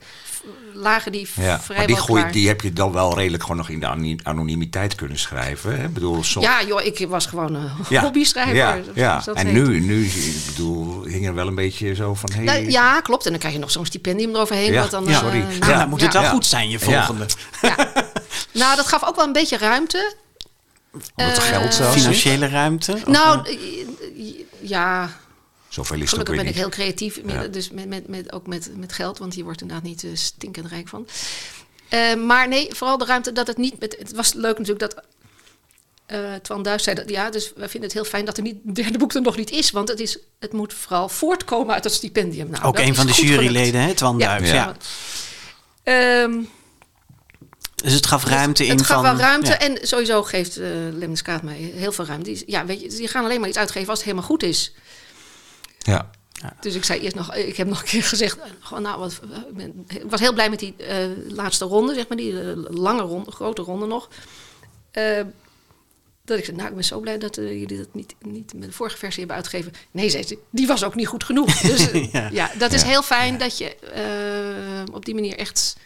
Lagen 0.73 1.11
die 1.11 1.27
Ja, 1.35 1.59
vrijwel 1.59 1.75
maar 1.77 1.87
die, 1.87 1.95
groei, 1.95 2.19
klaar. 2.21 2.31
die 2.31 2.47
heb 2.47 2.61
je 2.61 2.73
dan 2.73 2.91
wel 2.91 3.15
redelijk 3.17 3.41
gewoon 3.43 3.57
nog 3.57 3.69
in 3.69 3.79
de 3.79 4.17
anonimiteit 4.23 4.95
kunnen 4.95 5.19
schrijven. 5.19 5.77
Hè? 5.77 5.83
Ik 5.85 5.93
bedoel, 5.93 6.23
soms, 6.23 6.45
Ja, 6.45 6.63
joh, 6.63 6.81
ik 6.81 7.05
was 7.09 7.25
gewoon 7.25 7.53
een 7.55 7.69
Ja, 7.89 8.01
hobbyschrijver. 8.01 8.55
Ja, 8.55 8.77
ja. 8.93 9.21
en 9.33 9.45
heet. 9.47 9.55
nu, 9.55 9.79
nu 9.79 10.05
ik 10.05 10.41
bedoel, 10.45 11.03
hing 11.03 11.25
er 11.27 11.33
wel 11.33 11.47
een 11.47 11.55
beetje 11.55 11.95
zo 11.95 12.13
van... 12.13 12.29
Hey, 12.33 12.43
Nou, 12.43 12.69
ja, 12.71 13.01
klopt. 13.01 13.23
En 13.25 13.29
dan 13.29 13.39
krijg 13.39 13.53
je 13.53 13.59
nog 13.59 13.71
zo'n 13.71 13.85
stipendium 13.85 14.35
eroverheen. 14.35 14.71
Ja, 14.71 14.81
wat 14.81 14.91
dan, 14.91 15.03
ja, 15.05 15.09
eh, 15.11 15.17
sorry. 15.19 15.37
Nou, 15.39 15.71
Ja, 15.71 15.77
dan 15.77 15.89
moet 15.89 16.01
het 16.01 16.13
wel 16.13 16.21
ja. 16.21 16.29
goed 16.29 16.45
zijn, 16.45 16.69
je 16.69 16.79
volgende. 16.79 17.25
ja. 17.61 17.75
Nou, 18.51 18.75
dat 18.75 18.87
gaf 18.87 19.03
ook 19.07 19.15
wel 19.15 19.25
een 19.25 19.33
beetje 19.33 19.57
ruimte. 19.57 20.15
Om 20.93 20.99
het 21.15 21.37
Eh, 21.37 21.43
geld 21.43 21.73
zelfs. 21.73 21.95
Financiële 21.97 22.47
ruimte? 22.47 22.97
Nou, 23.05 23.47
eh, 23.47 23.53
eh, 23.53 24.35
ja, 24.61 25.09
Zoveel 25.75 26.01
is 26.01 26.09
gelukkig 26.09 26.35
ben 26.35 26.47
ik 26.47 26.55
heel 26.55 26.69
creatief. 26.69 27.19
Ja. 27.25 27.47
Dus 27.47 27.69
met, 27.69 27.87
met, 27.87 28.07
met, 28.07 28.33
ook 28.33 28.47
met, 28.47 28.69
met 28.75 28.93
geld, 28.93 29.17
want 29.17 29.35
je 29.35 29.43
wordt 29.43 29.61
inderdaad 29.61 29.85
niet 29.85 30.03
eh, 30.03 30.09
stinkend 30.13 30.67
rijk 30.67 30.87
van. 30.87 31.07
Eh, 31.89 32.15
maar 32.15 32.47
nee, 32.47 32.67
vooral 32.75 32.97
de 32.97 33.05
ruimte 33.05 33.31
dat 33.31 33.47
het 33.47 33.57
niet... 33.57 33.79
Met, 33.79 33.95
het 33.99 34.13
was 34.13 34.33
leuk 34.33 34.57
natuurlijk 34.57 34.79
dat 34.79 35.03
eh 36.05 36.33
Twan 36.41 36.63
Duis 36.63 36.83
zei 36.83 36.95
dat, 36.95 37.09
ja, 37.09 37.29
dus 37.29 37.51
we 37.55 37.69
vinden 37.69 37.81
het 37.81 37.93
heel 37.93 38.05
fijn 38.05 38.25
dat 38.25 38.37
er 38.37 38.43
niet, 38.43 38.55
het 38.65 38.75
derde 38.75 38.97
boek 38.97 39.13
er 39.13 39.21
nog 39.21 39.37
niet 39.37 39.51
is, 39.51 39.71
want 39.71 39.89
het, 39.89 39.99
is, 39.99 40.17
het 40.39 40.53
moet 40.53 40.73
vooral 40.73 41.09
voortkomen 41.09 41.73
uit 41.73 41.83
het 41.83 41.93
stipendium. 41.93 42.49
Nou, 42.49 42.63
Ook 42.63 42.75
dat 42.75 42.85
een 42.85 42.95
van 42.95 43.05
de 43.05 43.13
juryleden, 43.13 43.81
hè, 43.81 43.93
Twan 43.93 44.19
Duis. 44.19 44.49
Ja. 44.49 44.53
ja. 44.53 44.75
Ehm, 45.83 46.41
Dus 47.75 47.93
het 47.93 48.05
gaf 48.05 48.25
ruimte 48.25 48.65
in 48.65 48.77
het 48.77 48.85
gaf 48.85 48.95
van... 48.95 49.03
wel 49.03 49.27
ruimte 49.27 49.51
ja. 49.51 49.59
en 49.59 49.77
sowieso 49.81 50.23
geeft 50.23 50.57
uh, 50.57 50.67
Lemnis 50.91 51.21
Kaat 51.21 51.41
mij 51.41 51.71
heel 51.75 51.91
veel 51.91 52.05
ruimte. 52.05 52.31
Die, 52.31 52.43
ja, 52.47 52.65
weet 52.65 52.81
je, 52.81 52.87
die 52.87 53.07
gaan 53.07 53.23
alleen 53.23 53.39
maar 53.39 53.49
iets 53.49 53.57
uitgeven 53.57 53.89
als 53.89 53.97
het 53.97 54.07
helemaal 54.07 54.29
goed 54.29 54.43
is. 54.43 54.73
Ja. 55.85 56.11
Dus 56.59 56.75
ik 56.75 56.83
zei 56.83 56.99
eerst 56.99 57.15
nog, 57.15 57.35
ik 57.35 57.57
heb 57.57 57.67
nog 57.67 57.81
een 57.81 57.87
keer 57.87 58.03
gezegd, 58.03 58.37
eh, 58.37 58.49
gewoon, 58.59 58.83
nou, 58.83 58.99
wat, 58.99 59.19
ik, 59.49 59.55
ben, 59.55 59.85
ik 59.87 60.03
was 60.09 60.19
heel 60.19 60.33
blij 60.33 60.49
met 60.49 60.59
die 60.59 60.75
uh, 60.77 61.07
laatste 61.27 61.65
ronde, 61.65 61.93
zeg 61.93 62.07
maar, 62.07 62.17
die 62.17 62.31
uh, 62.31 62.51
lange 62.69 63.01
ronde, 63.01 63.31
grote 63.31 63.61
ronde 63.61 63.85
nog. 63.85 64.09
Uh, 64.93 65.21
dat 66.25 66.37
ik 66.37 66.45
zei, 66.45 66.57
nou, 66.57 66.69
ik 66.69 66.75
ben 66.75 66.83
zo 66.83 66.99
blij 66.99 67.17
dat 67.17 67.35
jullie 67.35 67.77
dat 67.77 67.93
niet, 67.93 68.15
niet 68.19 68.53
met 68.53 68.67
de 68.67 68.71
vorige 68.71 68.97
versie 68.97 69.19
hebben 69.19 69.35
uitgegeven. 69.35 69.73
Nee, 69.91 70.09
zei 70.09 70.23
ze, 70.23 70.37
die 70.49 70.67
was 70.67 70.83
ook 70.83 70.95
niet 70.95 71.07
goed 71.07 71.23
genoeg. 71.23 71.59
Dus 71.61 71.89
ja. 72.11 72.29
ja. 72.31 72.51
dat 72.57 72.73
is 72.73 72.81
Ja. 72.81 72.87
heel 72.87 73.03
fijn 73.03 73.37
dat 73.37 73.57
je 73.57 73.75
op 74.93 75.05
die 75.05 75.13
manier 75.13 75.37
echt 75.37 75.77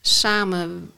samen 0.00 0.92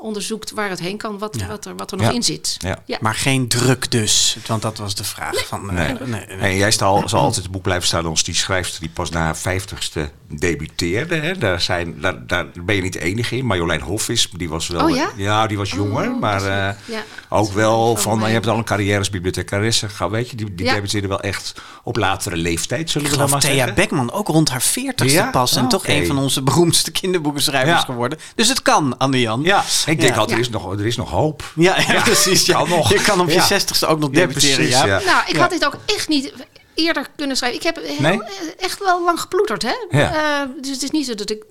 onderzoekt 0.00 0.50
waar 0.50 0.68
het 0.68 0.80
heen 0.80 0.96
kan, 0.96 1.18
wat, 1.18 1.36
Ja. 1.38 1.46
wat, 1.46 1.64
er, 1.64 1.76
wat 1.76 1.90
er 1.90 1.96
nog 1.96 2.06
Ja. 2.06 2.12
in 2.12 2.22
zit. 2.22 2.56
Ja. 2.58 2.78
Ja. 2.86 2.98
Maar 3.00 3.14
geen 3.14 3.48
druk 3.48 3.90
dus, 3.90 4.36
want 4.46 4.62
dat 4.62 4.78
was 4.78 4.94
de 4.94 5.04
vraag. 5.04 5.46
Van, 5.46 5.70
eh, 5.70 5.76
Nee. 5.76 5.94
nee, 6.08 6.26
nee. 6.26 6.36
Nee, 6.36 6.56
jij 6.56 6.70
zal, 6.70 7.08
zal 7.08 7.20
altijd 7.20 7.42
het 7.42 7.52
boek 7.52 7.62
blijven 7.62 7.86
staan 7.86 8.06
als 8.06 8.22
die 8.24 8.34
schrijfster 8.34 8.80
die 8.80 8.90
pas 8.90 9.10
na 9.10 9.20
haar 9.20 9.36
vijftigste 9.36 10.10
debuteerde. 10.28 11.14
Hè? 11.14 11.38
Daar, 11.38 11.60
zijn, 11.60 12.00
daar, 12.00 12.26
daar 12.26 12.46
ben 12.64 12.74
je 12.74 12.82
niet 12.82 12.92
de 12.92 13.00
enige 13.00 13.36
in. 13.36 13.44
Marjolein 13.46 13.80
Hof 13.80 14.08
is, 14.08 14.28
die 14.36 14.48
was 14.48 14.68
wel... 14.68 14.84
Oh 14.88 14.96
ja? 15.16 15.46
die 15.46 15.56
was 15.56 15.70
jonger, 15.70 16.10
Oh, 16.10 16.20
maar 16.20 16.44
eh, 16.46 16.98
ook 17.28 17.52
wel 17.52 17.94
Van 17.94 18.02
van... 18.02 18.18
mij. 18.18 18.28
Je 18.28 18.34
hebt 18.34 18.46
al 18.46 18.56
een 18.58 18.64
carrière 18.64 18.98
als 18.98 19.10
bibliothecaresse 19.10 19.88
gehad, 19.88 20.10
weet 20.12 20.30
je. 20.30 20.36
Die, 20.36 20.54
die 20.54 20.66
debuteerde 20.72 21.08
wel 21.08 21.20
echt 21.20 21.60
op 21.82 21.96
latere 21.96 22.36
leeftijd, 22.36 22.90
zullen 22.90 23.06
Ik 23.06 23.12
we 23.12 23.18
dan 23.20 23.30
maar 23.30 23.40
Thea 23.40 23.54
zeggen. 23.54 23.74
Beckman 23.74 24.12
ook 24.12 24.28
rond 24.28 24.48
haar 24.50 24.62
veertigste 24.62 25.18
Ja? 25.18 25.30
pas. 25.30 25.56
En 25.56 25.62
Oh, 25.62 25.68
toch 25.68 25.80
oké. 25.82 25.92
een 25.92 26.06
van 26.06 26.18
onze 26.18 26.42
beroemdste 26.50 26.90
kinderboekenschrijvers 26.90 27.78
Ja. 27.78 27.84
geworden. 27.84 28.18
Dus 28.34 28.48
het 28.48 28.62
kan, 28.62 28.98
Anne-Jan. 28.98 29.42
Ja, 29.42 29.62
ik 29.90 30.00
denk 30.00 30.14
Ja. 30.14 30.18
altijd, 30.20 30.38
er 30.38 30.44
is 30.44 30.50
nog, 30.50 30.72
er 30.72 30.86
is 30.86 30.96
nog 30.96 31.10
hoop. 31.10 31.52
Ja, 31.54 31.80
ja, 31.92 32.02
precies. 32.12 32.46
Ja. 32.46 32.54
kan 32.58 32.68
nog. 32.68 32.88
Je 32.92 33.02
kan 33.02 33.20
op 33.20 33.28
je 33.28 33.34
Ja. 33.34 33.46
zestigste 33.46 33.86
ook 33.86 33.98
nog 33.98 34.10
debuteren. 34.10 34.54
precies, 34.56 34.74
ja. 34.74 34.86
ja. 34.86 35.00
Nou, 35.04 35.22
ik 35.26 35.34
Ja. 35.34 35.40
had 35.40 35.50
dit 35.50 35.64
ook 35.66 35.76
echt 35.86 36.08
niet 36.08 36.32
eerder 36.74 37.06
kunnen 37.16 37.36
schrijven. 37.36 37.58
Ik 37.58 37.64
heb 37.64 37.76
heel, 37.82 38.00
Nee? 38.00 38.20
echt 38.58 38.78
wel 38.78 39.04
lang 39.04 39.20
geploeterd, 39.20 39.62
hè? 39.62 39.74
Ja. 39.90 40.42
Eh, 40.42 40.48
dus 40.60 40.70
het 40.70 40.82
is 40.82 40.90
niet 40.90 41.06
zo 41.06 41.14
dat, 41.14 41.30
ik, 41.30 41.44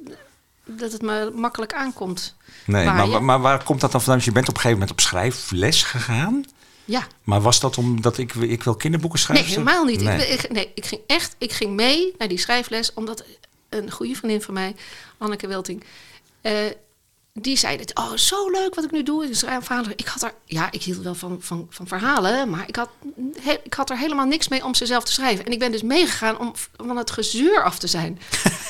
dat 0.65 0.91
het 0.91 1.01
me 1.01 1.31
makkelijk 1.35 1.73
aankomt. 1.73 2.35
Nee, 2.65 2.85
maar, 2.85 3.07
maar, 3.07 3.23
maar 3.23 3.39
waar 3.41 3.63
komt 3.63 3.81
dat 3.81 3.91
dan 3.91 4.01
vandaan? 4.01 4.21
Je 4.25 4.31
bent 4.31 4.47
op 4.49 4.55
een 4.55 4.61
gegeven 4.61 4.79
moment 4.79 4.97
op 4.99 5.05
schrijfles 5.05 5.83
gegaan. 5.83 6.45
Ja, 6.85 7.07
Maar 7.23 7.41
was 7.41 7.59
dat 7.59 7.77
omdat 7.77 8.17
ik, 8.17 8.33
ik 8.33 8.63
wil 8.63 8.75
kinderboeken 8.75 9.19
nee, 9.19 9.27
schrijven? 9.37 9.61
helemaal 9.61 9.83
niet. 9.85 10.01
Nee. 10.01 10.27
Ik, 10.27 10.41
ik- 10.43 10.51
nee, 10.51 10.71
ik 10.75 10.85
ging 10.85 11.01
echt 11.07 11.35
ik 11.37 11.51
ging 11.53 11.75
mee 11.75 12.13
naar 12.17 12.27
die 12.27 12.37
schrijfles, 12.39 12.93
omdat 12.93 13.23
een 13.69 13.91
goede 13.91 14.15
vriendin 14.15 14.41
van 14.41 14.53
mij, 14.53 14.75
Anneke 15.17 15.47
Welting, 15.47 15.83
eh, 16.41 16.53
die 17.41 17.57
zei 17.57 17.77
dit, 17.77 17.95
oh, 17.97 18.13
zo 18.13 18.49
leuk 18.49 18.75
wat 18.75 18.83
ik 18.83 18.91
nu 18.91 19.03
doe. 19.03 19.25
Ik 19.27 19.35
schrijf 19.35 19.65
verhalen. 19.65 19.91
Ik 19.95 20.07
had 20.07 20.21
er, 20.23 20.33
ja, 20.45 20.71
ik 20.71 20.83
hield 20.83 20.97
wel 21.03 21.15
van, 21.15 21.37
van, 21.41 21.67
van 21.69 21.87
verhalen, 21.87 22.49
maar 22.49 22.67
ik 22.67 22.75
had, 22.75 22.89
he- 23.41 23.59
ik 23.63 23.73
had 23.73 23.89
er 23.89 23.97
helemaal 23.97 24.25
niks 24.25 24.47
mee 24.47 24.65
om 24.65 24.73
ze 24.75 24.85
zelf 24.85 25.03
te 25.03 25.11
schrijven. 25.11 25.45
En 25.45 25.51
ik 25.51 25.59
ben 25.59 25.71
dus 25.71 25.81
meegegaan 25.81 26.39
om 26.39 26.53
van 26.75 26.97
het 26.97 27.11
gezeur 27.11 27.63
af 27.63 27.79
te 27.79 27.87
zijn. 27.87 28.19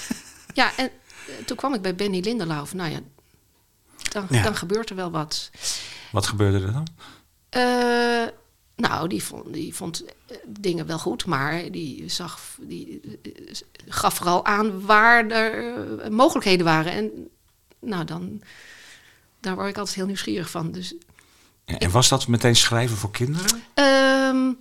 ja, 0.54 0.72
en 0.78 0.86
eh, 1.28 1.46
toen 1.46 1.58
kwam 1.58 1.74
ik 1.74 1.82
bij 1.82 1.96
Benny 1.96 2.20
Linderlauf. 2.20 2.74
Nou 2.74 2.92
ja, 2.92 3.00
dan, 4.12 4.26
Ja. 4.30 4.44
dan 4.44 4.56
gebeurt 4.56 4.90
er 4.90 4.96
wel 4.96 5.12
wat. 5.12 5.50
Wat 6.12 6.28
gebeurde 6.28 6.66
er 6.66 6.74
dan? 6.74 6.88
Eh, 7.50 8.28
nou, 8.76 9.08
die 9.08 9.24
vond, 9.24 9.54
die 9.54 9.76
vond 9.76 10.04
eh, 10.04 10.38
dingen 10.48 10.86
wel 10.86 11.00
goed, 11.00 11.26
maar 11.26 11.72
die, 11.72 12.10
zag, 12.10 12.40
die 12.60 13.02
gaf 13.88 14.14
vooral 14.16 14.46
aan 14.46 14.86
waar 14.86 15.28
er 15.28 16.12
mogelijkheden 16.12 16.66
waren. 16.66 16.92
En 16.92 17.30
nou, 17.80 18.06
dan, 18.06 18.42
daar 19.40 19.56
word 19.56 19.70
ik 19.70 19.78
altijd 19.78 19.96
heel 19.96 20.06
nieuwsgierig 20.06 20.50
van. 20.50 20.72
Dus, 20.72 20.94
en 21.66 21.92
was 21.92 22.10
dat 22.10 22.28
meteen 22.28 22.56
schrijven 22.56 22.98
voor 22.98 23.12
kinderen? 23.12 23.64
ehm, 23.74 24.52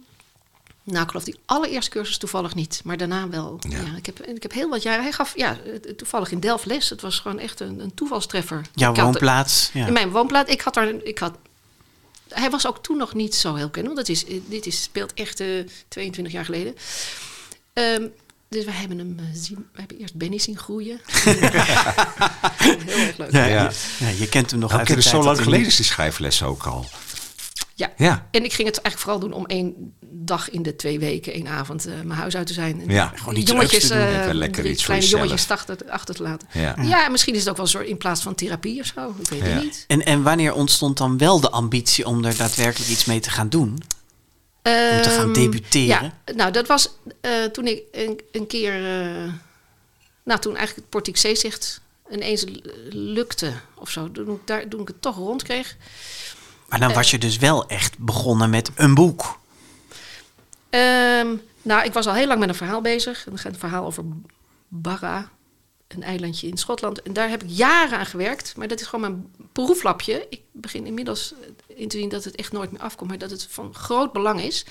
nou, 0.83 1.03
ik 1.03 1.09
geloof 1.09 1.25
die 1.25 1.39
allereerste 1.45 1.91
cursus 1.91 2.19
toevallig 2.19 2.55
niet, 2.55 2.81
maar 2.85 2.97
daarna 2.97 3.29
wel. 3.29 3.57
Ja. 3.69 3.81
Ja. 3.81 3.97
ik, 3.97 4.07
heb, 4.07 4.21
ik 4.27 4.43
heb 4.43 4.53
heel 4.53 4.69
wat 4.69 4.83
jaren. 4.83 5.03
Hij 5.03 5.13
gaf 5.13 5.37
ja, 5.37 5.59
toevallig 5.97 6.31
in 6.31 6.41
Delft 6.41 6.65
les. 6.67 6.91
Het 6.91 7.01
was 7.01 7.19
gewoon 7.21 7.39
echt 7.39 7.61
een, 7.61 7.81
een 7.81 7.95
toevalstreffer. 7.95 8.63
Jouw 8.75 8.91
Ik 8.91 8.97
had- 8.97 9.05
woonplaats. 9.07 9.71
Ja. 9.73 9.87
In 9.87 9.93
mijn 9.93 10.11
woonplaats. 10.11 10.51
Ik 10.53 10.61
had 10.61 10.75
daar, 10.75 10.89
ik 10.89 11.19
had, 11.19 11.35
hij 12.29 12.51
was 12.51 12.67
ook 12.67 12.83
toen 12.83 12.97
nog 12.97 13.15
niet 13.15 13.35
zo 13.35 13.55
heel 13.55 13.67
bekend. 13.67 13.85
Want 13.87 13.97
dat 13.99 14.09
is, 14.09 14.25
dit 14.47 14.67
is, 14.67 14.83
speelt 14.83 15.15
echt 15.15 15.41
eh 15.41 15.49
22 15.89 16.33
jaar 16.33 16.45
geleden. 16.45 16.75
Ehm, 17.73 18.07
dus 18.49 18.65
we 18.65 18.73
hebben 18.73 18.99
hem 18.99 19.17
eh, 19.19 19.25
zien. 19.35 19.67
We 19.73 19.79
hebben 19.79 19.99
eerst 19.99 20.15
Benny 20.15 20.39
zien 20.39 20.57
groeien. 20.59 21.01
heel 22.87 23.07
erg 23.07 23.17
leuk. 23.17 23.33
Ja, 23.33 23.45
Ja. 23.45 23.55
ja. 23.63 23.71
Ja, 23.99 24.09
je 24.09 24.29
kent 24.29 24.51
hem 24.51 24.61
nog 24.61 24.73
uit 24.73 24.87
de 24.87 24.93
tijd 24.93 25.05
zo 25.05 25.23
lang 25.23 25.41
geleden 25.41 25.67
is 25.67 25.77
die 25.77 25.85
schrijfles 25.85 26.43
ook 26.43 26.63
al. 26.67 26.87
Ja. 27.75 27.93
Ja. 27.97 28.27
En 28.31 28.45
ik 28.45 28.53
ging 28.53 28.69
het 28.69 28.81
eigenlijk 28.81 28.99
vooral 28.99 29.19
doen 29.19 29.33
om 29.33 29.47
één 29.47 29.95
dag 30.01 30.51
in 30.51 30.63
de 30.63 30.77
twee 30.77 30.99
weken, 30.99 31.33
één 31.33 31.49
avond, 31.49 31.87
eh, 31.87 31.93
mijn 32.05 32.19
huis 32.19 32.37
uit 32.37 32.47
te 32.47 32.53
zijn. 32.53 32.81
En 32.81 32.89
Ja, 32.91 33.13
gewoon 33.15 33.37
iets 33.37 33.51
jongetjes, 33.51 33.87
te 33.87 33.95
doen. 33.95 34.03
eh, 34.29 34.33
lekker 34.35 34.63
die 34.63 34.73
iets 34.73 34.85
voor 34.85 34.95
kleine 34.95 35.17
jongetjes 35.17 35.51
achter, 35.51 35.77
achter 35.91 36.15
te 36.15 36.23
laten. 36.23 36.49
Ja. 36.53 36.77
Ja. 36.83 37.05
en 37.05 37.11
misschien 37.13 37.35
is 37.35 37.41
het 37.41 37.49
ook 37.49 37.57
wel 37.57 37.65
een 37.65 37.71
soort 37.71 37.87
in 37.87 37.97
plaats 37.97 38.23
van 38.23 38.35
therapie 38.35 38.81
of 38.81 38.87
zo. 38.95 39.15
Ik 39.21 39.29
weet 39.31 39.41
Ja. 39.41 39.47
het 39.47 39.63
niet. 39.63 39.85
En, 39.87 40.05
en 40.05 40.23
wanneer 40.23 40.53
ontstond 40.55 40.97
dan 40.99 41.19
wel 41.19 41.41
de 41.41 41.51
ambitie 41.51 42.07
om 42.07 42.25
er 42.25 42.37
daadwerkelijk 42.37 42.91
iets 42.91 43.05
mee 43.05 43.21
te 43.21 43.31
gaan 43.31 43.49
doen? 43.49 43.83
Om 44.97 45.03
te 45.03 45.09
gaan 45.11 45.25
Ehm, 45.25 45.33
debuteren? 45.33 45.87
Ja, 45.87 46.33
nou, 46.35 46.53
dat 46.53 46.67
was 46.67 46.91
eh, 47.21 47.45
toen 47.45 47.67
ik 47.67 47.83
een, 47.93 48.21
een 48.33 48.47
keer... 48.47 48.73
eh, 48.75 49.33
nou, 50.23 50.41
toen 50.41 50.57
eigenlijk 50.57 50.77
het 50.77 50.89
Portiek 50.89 51.17
Zeezicht 51.17 51.81
ineens 52.11 52.45
lukte 52.91 53.53
of 53.75 53.91
zo. 53.91 54.11
Toen 54.13 54.35
ik, 54.35 54.41
daar, 54.47 54.69
toen 54.69 54.81
ik 54.81 54.89
het 54.89 55.03
toch 55.03 55.17
rond 55.17 55.43
kreeg. 55.43 55.77
Maar 56.69 56.81
dan 56.81 56.93
was 56.93 57.11
je 57.11 57.19
dus 57.19 57.37
wel 57.39 57.69
echt 57.69 57.99
begonnen 57.99 58.51
met 58.51 58.71
een 58.75 58.95
boek. 58.95 59.39
Ehm, 60.71 61.27
nou, 61.63 61.85
ik 61.85 61.93
was 61.93 62.07
al 62.07 62.15
heel 62.15 62.27
lang 62.27 62.41
met 62.41 62.49
een 62.49 62.55
verhaal 62.55 62.81
bezig. 62.81 63.27
Een 63.27 63.59
verhaal 63.59 63.85
over 63.87 64.05
Barra, 64.69 65.31
een 65.89 66.03
eilandje 66.03 66.47
in 66.49 66.57
Schotland. 66.57 67.03
En 67.03 67.13
daar 67.13 67.29
heb 67.29 67.43
ik 67.43 67.49
jaren 67.51 67.99
aan 67.99 68.07
gewerkt. 68.07 68.57
Maar 68.57 68.69
dat 68.69 68.81
is 68.81 68.87
gewoon 68.87 69.01
mijn 69.01 69.38
proeflapje. 69.65 70.27
Ik 70.31 70.41
begin 70.53 70.87
inmiddels 70.87 71.35
in 71.67 71.89
te 71.89 71.97
zien 71.99 72.09
dat 72.09 72.25
het 72.25 72.35
echt 72.37 72.53
nooit 72.53 72.71
meer 72.73 72.81
afkomt. 72.81 73.09
Maar 73.09 73.19
dat 73.19 73.31
het 73.31 73.47
van 73.51 73.75
groot 73.75 74.13
belang 74.13 74.41
is. 74.41 74.65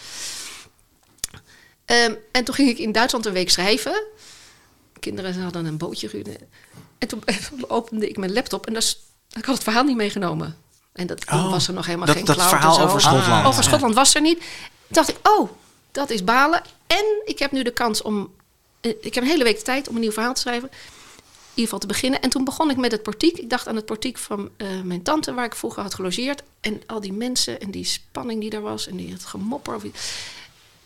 Ehm, 1.85 2.13
en 2.31 2.43
toen 2.43 2.55
ging 2.55 2.69
ik 2.69 2.77
in 2.77 2.91
Duitsland 2.91 3.25
een 3.25 3.33
week 3.33 3.49
schrijven. 3.49 4.03
Kinderen 4.99 5.41
hadden 5.41 5.65
een 5.65 5.77
bootje 5.77 6.09
gehuurd. 6.09 6.27
En 6.97 7.07
toen 7.07 7.23
opende 7.67 8.09
ik 8.09 8.17
mijn 8.17 8.33
laptop 8.33 8.67
en 8.67 8.81
s- 8.81 8.99
ik 9.37 9.45
had 9.45 9.55
het 9.55 9.63
verhaal 9.63 9.83
niet 9.83 9.95
meegenomen. 9.95 10.57
En 10.93 11.07
dat 11.07 11.25
Oh, 11.31 11.49
was 11.51 11.67
er 11.67 11.73
nog 11.73 11.85
helemaal 11.85 12.07
dat- 12.07 12.15
geen 12.15 12.25
dat 12.25 12.35
cloud 12.35 12.49
verhaal 12.49 12.73
en 12.73 12.79
zo. 12.81 12.85
over 12.87 13.01
Schotland. 13.01 13.45
Over 13.45 13.61
Ja. 13.61 13.67
Schotland 13.67 13.95
was 13.95 14.15
er 14.15 14.21
niet. 14.21 14.39
Toen 14.39 14.47
dacht 14.89 15.09
ik, 15.09 15.17
oh, 15.27 15.49
dat 15.91 16.09
is 16.09 16.23
balen. 16.23 16.61
En 16.87 17.05
ik 17.25 17.39
heb 17.39 17.51
nu 17.51 17.63
de 17.63 17.71
kans 17.73 18.01
om... 18.01 18.33
eh, 18.81 18.91
Ik 19.01 19.13
heb 19.15 19.23
een 19.23 19.29
hele 19.29 19.43
week 19.43 19.57
de 19.57 19.61
tijd 19.63 19.87
om 19.87 19.95
een 19.95 20.01
nieuw 20.01 20.11
verhaal 20.11 20.33
te 20.33 20.39
schrijven. 20.41 20.69
In 21.57 21.63
ieder 21.63 21.77
geval 21.79 21.89
te 21.89 22.01
beginnen. 22.01 22.21
En 22.21 22.29
toen 22.29 22.43
begon 22.43 22.69
ik 22.69 22.77
met 22.77 22.91
het 22.91 23.03
portiek. 23.03 23.37
Ik 23.37 23.49
dacht 23.49 23.67
aan 23.67 23.75
het 23.75 23.85
portiek 23.85 24.17
van 24.17 24.49
eh, 24.57 24.67
mijn 24.83 25.03
tante, 25.03 25.33
waar 25.33 25.45
ik 25.45 25.55
vroeger 25.55 25.81
had 25.81 25.93
gelogeerd. 25.93 26.43
En 26.61 26.81
al 26.85 26.99
die 27.01 27.13
mensen 27.13 27.59
en 27.61 27.71
die 27.71 27.85
spanning 27.85 28.41
die 28.41 28.49
daar 28.49 28.61
was. 28.61 28.87
En 28.87 28.95
die, 28.95 29.11
het 29.11 29.25
gemopper. 29.25 29.75
Of, 29.75 29.83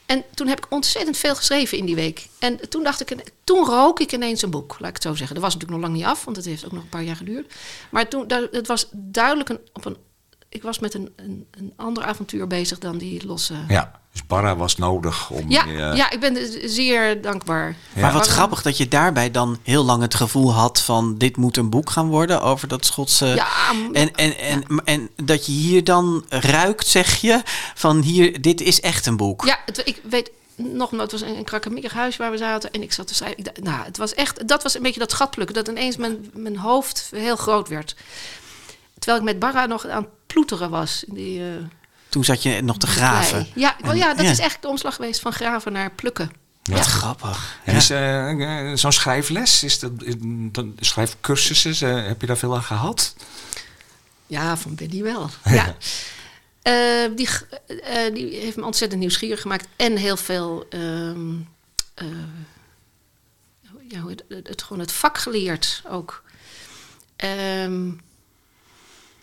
en 0.06 0.24
toen 0.36 0.48
heb 0.48 0.58
ik 0.58 0.72
ontzettend 0.72 1.18
veel 1.18 1.36
geschreven 1.36 1.78
in 1.78 1.86
die 1.86 1.96
week. 1.96 2.28
En 2.40 2.70
toen 2.70 2.84
dacht 2.84 3.12
ik, 3.12 3.32
toen 3.44 3.66
rook 3.66 4.00
ik 4.00 4.12
ineens 4.12 4.42
een 4.42 4.50
boek, 4.50 4.76
laat 4.80 4.90
ik 4.90 4.94
het 4.96 5.04
zo 5.04 5.16
zeggen. 5.16 5.36
Dat 5.36 5.44
was 5.44 5.54
natuurlijk 5.54 5.82
nog 5.82 5.90
lang 5.90 6.02
niet 6.02 6.12
af, 6.12 6.26
want 6.26 6.38
het 6.38 6.46
heeft 6.46 6.66
ook 6.66 6.72
nog 6.72 6.84
een 6.84 6.90
paar 6.90 7.04
jaar 7.04 7.16
geduurd. 7.16 7.54
Maar 7.90 8.08
toen, 8.08 8.28
daar- 8.28 8.48
het 8.52 8.68
was 8.68 8.88
duidelijk 8.92 9.50
een, 9.50 9.60
op 9.74 9.86
een. 9.86 9.98
Ik 10.54 10.64
was 10.64 10.80
met 10.80 10.94
een, 10.94 11.10
een, 11.16 11.46
een 11.52 11.74
ander 11.76 12.04
avontuur 12.04 12.48
bezig 12.48 12.80
dan 12.80 12.98
die 12.98 13.26
losse. 13.26 13.54
ja. 13.68 14.00
Dus 14.12 14.26
Barra 14.26 14.56
was 14.56 14.78
nodig 14.78 15.30
om... 15.30 15.50
Ja, 15.50 15.66
ja, 15.94 16.12
ik 16.12 16.20
ben 16.20 16.34
dus 16.34 16.60
zeer 16.64 17.22
dankbaar. 17.22 17.76
Maar 17.96 18.14
wat 18.14 18.28
grappig 18.28 18.62
dat 18.62 18.78
je 18.78 18.88
daarbij 18.88 19.32
dan 19.32 19.58
heel 19.64 19.84
lang 19.84 20.02
het 20.02 20.16
gevoel 20.16 20.54
had 20.54 20.82
van 20.82 21.18
dit 21.18 21.38
moet 21.38 21.58
een 21.58 21.70
boek 21.70 21.90
gaan 21.90 22.08
worden 22.08 22.42
over 22.42 22.68
dat 22.68 22.86
Schotse. 22.86 23.26
Ja, 23.26 23.48
En, 23.94 24.16
en, 24.16 24.38
en, 24.38 24.66
en 24.86 25.10
dat 25.24 25.46
je 25.46 25.52
hier 25.52 25.84
dan 25.84 26.26
ruikt, 26.30 26.88
zeg 26.88 27.16
je, 27.16 27.42
van 27.76 28.02
hier, 28.02 28.42
dit 28.42 28.62
is 28.62 28.80
echt 28.80 29.06
een 29.06 29.18
boek. 29.18 29.46
Ja, 29.46 29.60
het, 29.66 29.82
ik 29.86 30.02
weet 30.10 30.32
nog, 30.56 30.92
het 30.92 31.12
was 31.12 31.22
een, 31.22 31.38
een 31.38 31.44
krakkemikkig 31.44 31.94
huis 31.94 32.18
waar 32.18 32.32
we 32.32 32.38
zaten. 32.38 32.72
En 32.72 32.82
ik 32.82 32.94
zat 32.94 33.08
te 33.08 33.14
schrijven. 33.14 33.38
Ik 33.38 33.64
nou, 33.64 33.84
het 33.84 33.98
was 33.98 34.14
echt, 34.14 34.48
dat 34.48 34.64
was 34.64 34.76
een 34.76 34.82
beetje 34.82 35.00
dat 35.00 35.14
gatplukken. 35.14 35.56
Dat 35.56 35.68
ineens 35.68 35.98
mijn, 35.98 36.30
mijn 36.34 36.58
hoofd 36.58 37.08
heel 37.16 37.36
groot 37.36 37.68
werd. 37.68 37.96
Terwijl 39.02 39.18
ik 39.24 39.30
met 39.32 39.40
Barra 39.40 39.66
nog 39.66 39.88
aan 39.88 40.02
het 40.04 40.12
ploeteren 40.28 40.70
was. 40.70 41.04
In 41.04 41.14
die, 41.14 41.42
eh, 41.42 41.56
Toen 42.10 42.24
zat 42.24 42.44
je 42.44 42.62
nog 42.62 42.78
te 42.78 42.88
graven. 42.88 43.48
Ja, 43.56 43.76
En- 43.82 43.96
ja, 43.98 44.14
dat 44.14 44.26
ja. 44.26 44.32
is 44.32 44.40
echt 44.40 44.62
de 44.62 44.68
omslag 44.68 44.96
geweest 44.96 45.20
van 45.22 45.32
graven 45.34 45.72
naar 45.72 45.92
plukken. 45.92 46.32
Wat 46.64 46.86
grappig. 46.86 47.60
En 47.64 47.76
is 47.76 47.90
eh, 47.90 48.70
eh, 48.70 48.78
zo'n 48.78 48.92
schrijfles, 48.92 49.64
is 49.64 49.80
dat, 49.80 49.92
is- 50.04 50.16
dat- 50.52 50.66
schrijfcursussen, 50.80 51.98
eh, 52.02 52.08
heb 52.08 52.22
je 52.22 52.28
daar 52.28 52.38
veel 52.38 52.56
aan 52.56 52.64
gehad? 52.64 53.16
Ja, 54.28 54.58
van 54.58 54.76
Benny 54.76 55.02
wel. 55.04 55.30
Ja. 55.44 55.76
Eh, 56.62 57.16
die, 57.16 57.30
eh, 57.68 58.14
die 58.14 58.36
heeft 58.36 58.58
me 58.58 58.66
ontzettend 58.66 59.02
nieuwsgierig 59.02 59.42
gemaakt. 59.42 59.68
En 59.76 59.96
heel 59.98 60.18
veel... 60.18 60.66
ehm, 60.70 61.34
eh, 61.94 62.08
ja, 63.88 64.06
het, 64.08 64.24
het- 64.48 64.62
gewoon 64.62 64.80
het 64.80 64.92
vak 64.92 65.18
geleerd 65.18 65.84
ook. 65.90 66.24
Ehm, 67.16 67.92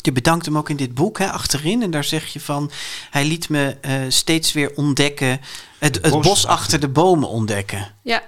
Je 0.02 0.12
bedankt 0.12 0.46
hem 0.46 0.58
ook 0.58 0.68
in 0.70 0.76
dit 0.76 0.94
boek, 0.94 1.18
hè, 1.18 1.30
achterin. 1.30 1.82
En 1.82 1.90
daar 1.90 2.04
zeg 2.04 2.26
je 2.26 2.40
van, 2.40 2.70
hij 3.10 3.24
liet 3.24 3.48
me 3.48 3.76
eh, 3.80 4.00
steeds 4.08 4.52
weer 4.52 4.72
ontdekken, 4.74 5.40
het, 5.78 5.94
het 6.02 6.10
bos 6.12 6.26
bos 6.26 6.46
achter 6.46 6.80
de 6.80 6.88
bomen 6.88 7.28
ontdekken. 7.28 7.94
ja, 8.02 8.22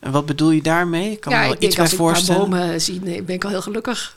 En 0.00 0.12
wat 0.12 0.26
bedoel 0.26 0.50
je 0.50 0.62
daarmee? 0.62 1.10
Ik 1.10 1.20
kan 1.20 1.32
ja 1.32 1.38
me 1.38 1.44
wel 1.44 1.54
ik 1.54 1.60
iets 1.62 1.74
denk 1.74 1.74
bij 1.74 1.82
als 1.84 1.92
ik 1.92 1.98
voorstellen. 1.98 2.50
bomen 2.50 2.80
zie, 2.80 3.00
nee, 3.00 3.22
ben 3.22 3.34
ik 3.34 3.44
al 3.44 3.50
heel 3.50 3.62
gelukkig. 3.62 4.16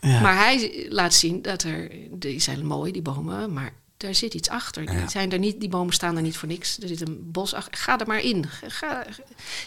Ja. 0.00 0.20
Maar 0.20 0.36
hij 0.36 0.86
laat 0.88 1.14
zien 1.14 1.42
dat 1.42 1.62
er, 1.62 1.90
die 2.10 2.40
zijn 2.40 2.66
mooi, 2.66 2.92
die 2.92 3.02
bomen, 3.02 3.52
maar 3.52 3.72
daar 3.96 4.14
zit 4.14 4.34
iets 4.34 4.48
achter. 4.48 4.86
Die, 4.86 4.98
Ja. 4.98 5.08
zijn 5.08 5.32
er 5.32 5.38
niet, 5.38 5.60
die 5.60 5.68
bomen 5.68 5.94
staan 5.94 6.16
er 6.16 6.22
niet 6.22 6.36
voor 6.36 6.48
niks. 6.48 6.78
Er 6.80 6.88
zit 6.88 7.00
een 7.00 7.18
bos 7.30 7.54
achter. 7.54 7.78
Ga 7.78 7.98
er 8.00 8.06
maar 8.06 8.20
in. 8.20 8.44
Ga, 8.66 9.04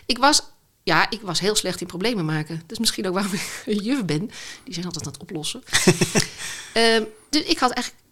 ik, 0.06 0.18
was, 0.18 0.42
ja, 0.84 1.10
ik 1.10 1.20
was 1.22 1.40
heel 1.40 1.56
slecht 1.56 1.82
in 1.82 1.88
problemen 1.88 2.26
maken. 2.26 2.56
Dat 2.56 2.72
is 2.72 2.80
misschien 2.80 3.08
ook 3.08 3.14
waarom 3.14 3.34
ik 3.34 3.64
een 3.66 3.84
juf 3.84 4.06
ben. 4.06 4.32
Die 4.64 4.74
zijn 4.74 4.86
altijd 4.86 5.06
aan 5.06 5.12
het 5.12 5.22
oplossen. 5.22 5.64
Ehm, 6.76 7.04
dus 7.30 7.44
ik 7.44 7.58
had 7.60 7.72
eigenlijk... 7.72 8.04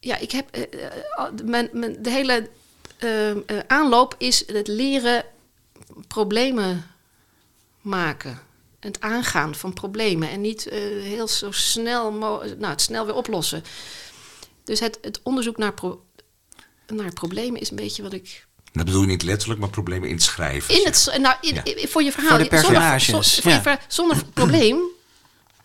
Ja, 0.00 0.16
ik 0.16 0.30
heb... 0.30 0.50
eh, 0.50 0.62
eh, 0.86 0.92
al- 1.16 1.30
mijn, 1.44 1.68
mijn, 1.72 2.02
de 2.02 2.10
hele 2.10 2.48
ehm, 2.98 3.38
eh, 3.46 3.58
aanloop 3.66 4.14
is 4.18 4.42
het 4.46 4.68
leren 4.68 5.24
problemen 6.08 6.86
maken. 7.80 8.40
Het 8.80 9.00
aangaan 9.00 9.54
van 9.54 9.72
problemen. 9.72 10.30
En 10.30 10.40
niet 10.40 10.66
eh, 10.68 10.78
heel 11.02 11.28
zo 11.28 11.50
snel, 11.50 12.12
nou, 12.12 12.46
het 12.66 12.80
snel 12.80 13.06
weer 13.06 13.14
oplossen. 13.14 13.64
Dus 14.64 14.80
het, 14.80 14.98
het 15.02 15.20
onderzoek 15.22 15.56
naar, 15.56 15.72
pro- 15.74 16.04
naar 16.86 17.12
problemen 17.12 17.60
is 17.60 17.70
een 17.70 17.76
beetje 17.76 18.02
wat 18.02 18.12
ik. 18.12 18.46
Dat 18.72 18.84
bedoel 18.84 19.00
je 19.00 19.06
niet 19.06 19.22
letterlijk, 19.22 19.60
maar 19.60 19.68
problemen 19.70 20.08
inschrijven. 20.08 20.74
In 20.74 20.84
het, 20.84 21.16
nou, 21.20 21.36
in, 21.40 21.54
Ja. 21.54 21.64
in- 21.64 21.88
voor 21.88 22.02
je 22.02 22.12
verhaal. 22.12 22.30
Voor 22.30 22.38
de 22.38 22.44
zonder- 22.58 22.70
personages, 22.70 23.34
zo- 23.34 23.40
voor 23.42 23.50
je 23.50 23.56
ja. 23.56 23.62
verhaal- 23.62 23.84
zonder 23.88 24.24
probleem. 24.34 24.80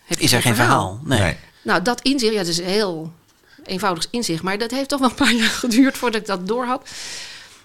heb 0.04 0.20
Is 0.20 0.32
er 0.32 0.42
geen 0.42 0.56
verhaal? 0.56 1.00
Nee. 1.04 1.20
Nee. 1.20 1.38
Nou, 1.66 1.82
dat 1.82 2.02
inzicht, 2.02 2.34
ja, 2.34 2.40
dat 2.40 2.48
is 2.48 2.60
heel 2.62 3.14
eenvoudig 3.64 4.08
inzicht. 4.10 4.44
Maar 4.44 4.58
dat 4.58 4.72
heeft 4.72 4.90
toch 4.90 5.00
wel 5.00 5.10
een 5.10 5.16
paar 5.16 5.34
jaar 5.42 5.50
geduurd 5.50 5.98
voordat 5.98 6.22
ik 6.22 6.28
dat 6.28 6.48
door 6.48 6.66
had. 6.66 6.90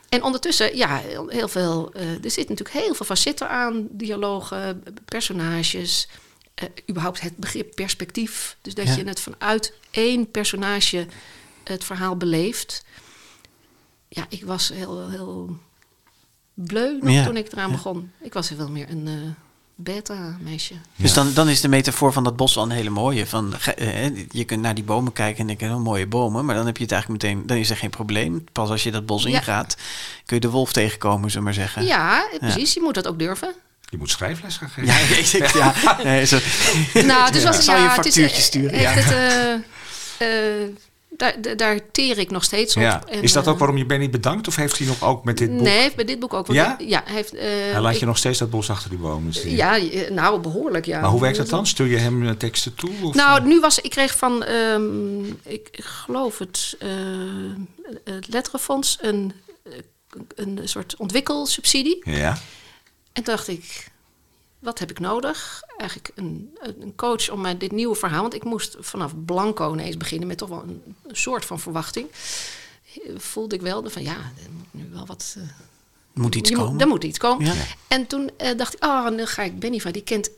En 0.08 0.22
ondertussen, 0.22 0.76
ja, 0.76 0.96
heel, 0.96 1.28
heel 1.28 1.48
veel. 1.48 1.92
eh, 1.92 2.24
er 2.24 2.30
zit 2.30 2.48
natuurlijk 2.48 2.84
heel 2.84 2.94
veel 2.94 3.06
facetten 3.06 3.48
aan. 3.48 3.86
Dialogen, 3.90 4.82
personages. 5.04 6.08
eh, 6.54 6.68
überhaupt 6.90 7.20
het 7.20 7.36
begrip 7.36 7.74
perspectief. 7.74 8.56
Dus 8.62 8.74
dat 8.74 8.86
Ja. 8.86 8.94
je 8.96 9.04
het 9.04 9.20
vanuit 9.20 9.72
één 9.90 10.30
personage 10.30 11.06
het 11.64 11.84
verhaal 11.84 12.16
beleeft. 12.16 12.84
Ja, 14.08 14.26
ik 14.28 14.44
was 14.44 14.68
heel, 14.68 15.08
heel 15.08 15.56
bleu 16.54 16.98
nog 17.00 17.10
Ja, 17.12 17.24
toen 17.24 17.36
ik 17.36 17.52
eraan 17.52 17.68
ja. 17.70 17.74
begon. 17.74 18.12
Ik 18.20 18.32
was 18.32 18.46
veel 18.56 18.70
meer 18.70 18.90
een 18.90 19.34
eh, 19.84 19.94
beta-meisje. 19.94 20.74
Dus 20.96 21.12
dan, 21.12 21.32
dan 21.34 21.48
is 21.48 21.60
de 21.60 21.68
metafoor 21.68 22.12
van 22.12 22.24
dat 22.24 22.36
bos 22.36 22.54
wel 22.54 22.64
een 22.64 22.70
hele 22.70 22.90
mooie. 22.90 23.26
Van, 23.26 23.54
eh, 23.76 24.06
je 24.30 24.44
kunt 24.44 24.60
naar 24.62 24.74
die 24.74 24.84
bomen 24.84 25.12
kijken 25.12 25.40
en 25.40 25.46
denken, 25.46 25.70
oh, 25.74 25.80
mooie 25.82 26.06
bomen. 26.06 26.44
Maar 26.44 26.54
dan 26.54 26.66
heb 26.66 26.76
je 26.76 26.82
het 26.82 26.92
eigenlijk 26.92 27.22
meteen, 27.22 27.46
dan 27.46 27.56
is 27.56 27.70
er 27.70 27.76
geen 27.76 27.90
probleem. 27.90 28.44
Pas 28.52 28.68
als 28.70 28.82
je 28.82 28.90
dat 28.90 29.06
bos 29.06 29.22
Ja. 29.22 29.28
ingaat, 29.28 29.76
kun 30.26 30.36
je 30.36 30.40
de 30.42 30.50
wolf 30.50 30.72
tegenkomen, 30.72 31.30
zullen 31.30 31.36
we 31.48 31.54
maar 31.56 31.66
zeggen. 31.66 31.84
Ja, 31.84 32.28
precies. 32.40 32.74
Je 32.74 32.80
moet 32.80 32.94
dat 32.94 33.06
ook 33.08 33.18
durven. 33.18 33.54
Je 33.90 33.96
moet 33.98 34.10
schrijfles 34.10 34.56
gaan 34.56 34.68
geven. 34.70 34.86
Ja, 34.86 34.98
ik, 35.18 35.26
ik- 35.26 35.54
ja. 35.54 35.98
Nee, 36.04 36.26
zo. 36.26 36.38
Nou, 36.94 37.32
dus 37.32 37.42
Ja. 37.42 37.48
was, 37.48 37.56
Ik 37.56 37.62
zal 37.62 37.76
je 37.76 37.82
een 37.82 37.88
het 37.90 38.06
is, 38.06 38.14
factuurtje 38.14 38.36
eh, 38.36 38.42
sturen, 38.42 38.80
ja. 38.80 38.90
het, 38.90 39.12
eh, 40.18 40.62
eh, 40.62 40.68
daar, 41.20 41.56
daar- 41.56 41.80
teer 41.92 42.18
ik 42.18 42.30
nog 42.30 42.44
steeds 42.44 42.76
op. 42.76 42.82
Ja. 42.82 43.02
En, 43.06 43.22
Is 43.22 43.32
dat 43.32 43.46
ook 43.46 43.52
eh, 43.52 43.58
waarom 43.58 43.76
je 43.76 43.86
Benny 43.86 44.10
bedankt? 44.10 44.48
Of 44.48 44.56
heeft 44.56 44.78
hij 44.78 44.86
nog 44.86 45.02
ook 45.02 45.24
met 45.24 45.38
dit 45.38 45.50
boek... 45.50 45.60
Nee, 45.60 45.78
heeft 45.78 45.96
bij 45.96 46.04
dit 46.04 46.18
boek 46.18 46.34
ook. 46.34 46.46
Ja? 46.46 46.76
ja 46.78 47.02
hij 47.04 47.14
heeft, 47.14 47.34
eh, 47.34 47.48
Hij 47.48 47.80
laat 47.80 47.98
je 47.98 48.06
nog 48.06 48.18
steeds 48.18 48.38
dat 48.38 48.50
bos 48.50 48.70
achter 48.70 48.90
die 48.90 48.98
bomen 48.98 49.32
zien. 49.32 49.56
Ja, 49.56 49.78
nou, 50.10 50.40
behoorlijk, 50.40 50.86
ja. 50.86 51.00
Maar 51.00 51.10
hoe 51.10 51.20
werkt 51.20 51.36
dat 51.36 51.48
dan? 51.48 51.66
Stuur 51.66 51.86
je 51.86 51.96
hem 51.96 52.26
eh, 52.26 52.30
teksten 52.30 52.74
toe? 52.74 52.90
Of? 53.02 53.14
Nou, 53.14 53.44
nu 53.44 53.60
was 53.60 53.80
ik 53.80 53.90
kreeg 53.90 54.16
van, 54.16 54.44
ehm, 54.44 55.24
ik 55.42 55.68
geloof 55.72 56.38
het, 56.38 56.76
eh, 56.78 56.88
het 58.04 58.28
Letterenfonds 58.28 58.98
een, 59.00 59.32
een 60.34 60.60
soort 60.64 60.96
ontwikkelsubsidie. 60.96 62.00
Ja. 62.04 62.38
En 63.12 63.22
toen 63.22 63.34
dacht 63.34 63.48
ik, 63.48 63.89
wat 64.60 64.78
heb 64.78 64.90
ik 64.90 64.98
nodig? 64.98 65.62
Eigenlijk 65.76 66.10
een, 66.14 66.56
een 66.80 66.94
coach 66.96 67.30
om 67.30 67.40
mij 67.40 67.56
dit 67.58 67.72
nieuwe 67.72 67.94
verhaal... 67.94 68.20
want 68.20 68.34
ik 68.34 68.44
moest 68.44 68.76
vanaf 68.80 69.24
blanco 69.24 69.72
ineens 69.72 69.96
beginnen... 69.96 70.28
met 70.28 70.38
toch 70.38 70.48
wel 70.48 70.62
een, 70.62 70.82
een 71.06 71.16
soort 71.16 71.44
van 71.44 71.60
verwachting. 71.60 72.08
Voelde 73.16 73.54
ik 73.54 73.60
wel 73.60 73.90
van, 73.90 74.02
ja, 74.02 74.16
er 74.16 74.50
moet 74.56 74.66
nu 74.70 74.88
wel 74.92 75.06
wat... 75.06 75.34
eh, 75.38 75.42
Moet 76.12 76.34
iets 76.34 76.50
moet- 76.50 76.58
komen. 76.58 76.80
er 76.80 76.86
moet 76.88 77.04
iets 77.04 77.18
komen. 77.18 77.46
Ja. 77.46 77.54
En 77.88 78.06
toen 78.06 78.30
eh, 78.36 78.56
dacht 78.56 78.74
ik, 78.74 78.84
oh, 78.84 79.04
dan 79.04 79.26
ga 79.26 79.42
ik 79.42 79.58
Benny 79.58 79.78
van, 79.80 79.92
die 79.92 80.02
kent... 80.02 80.30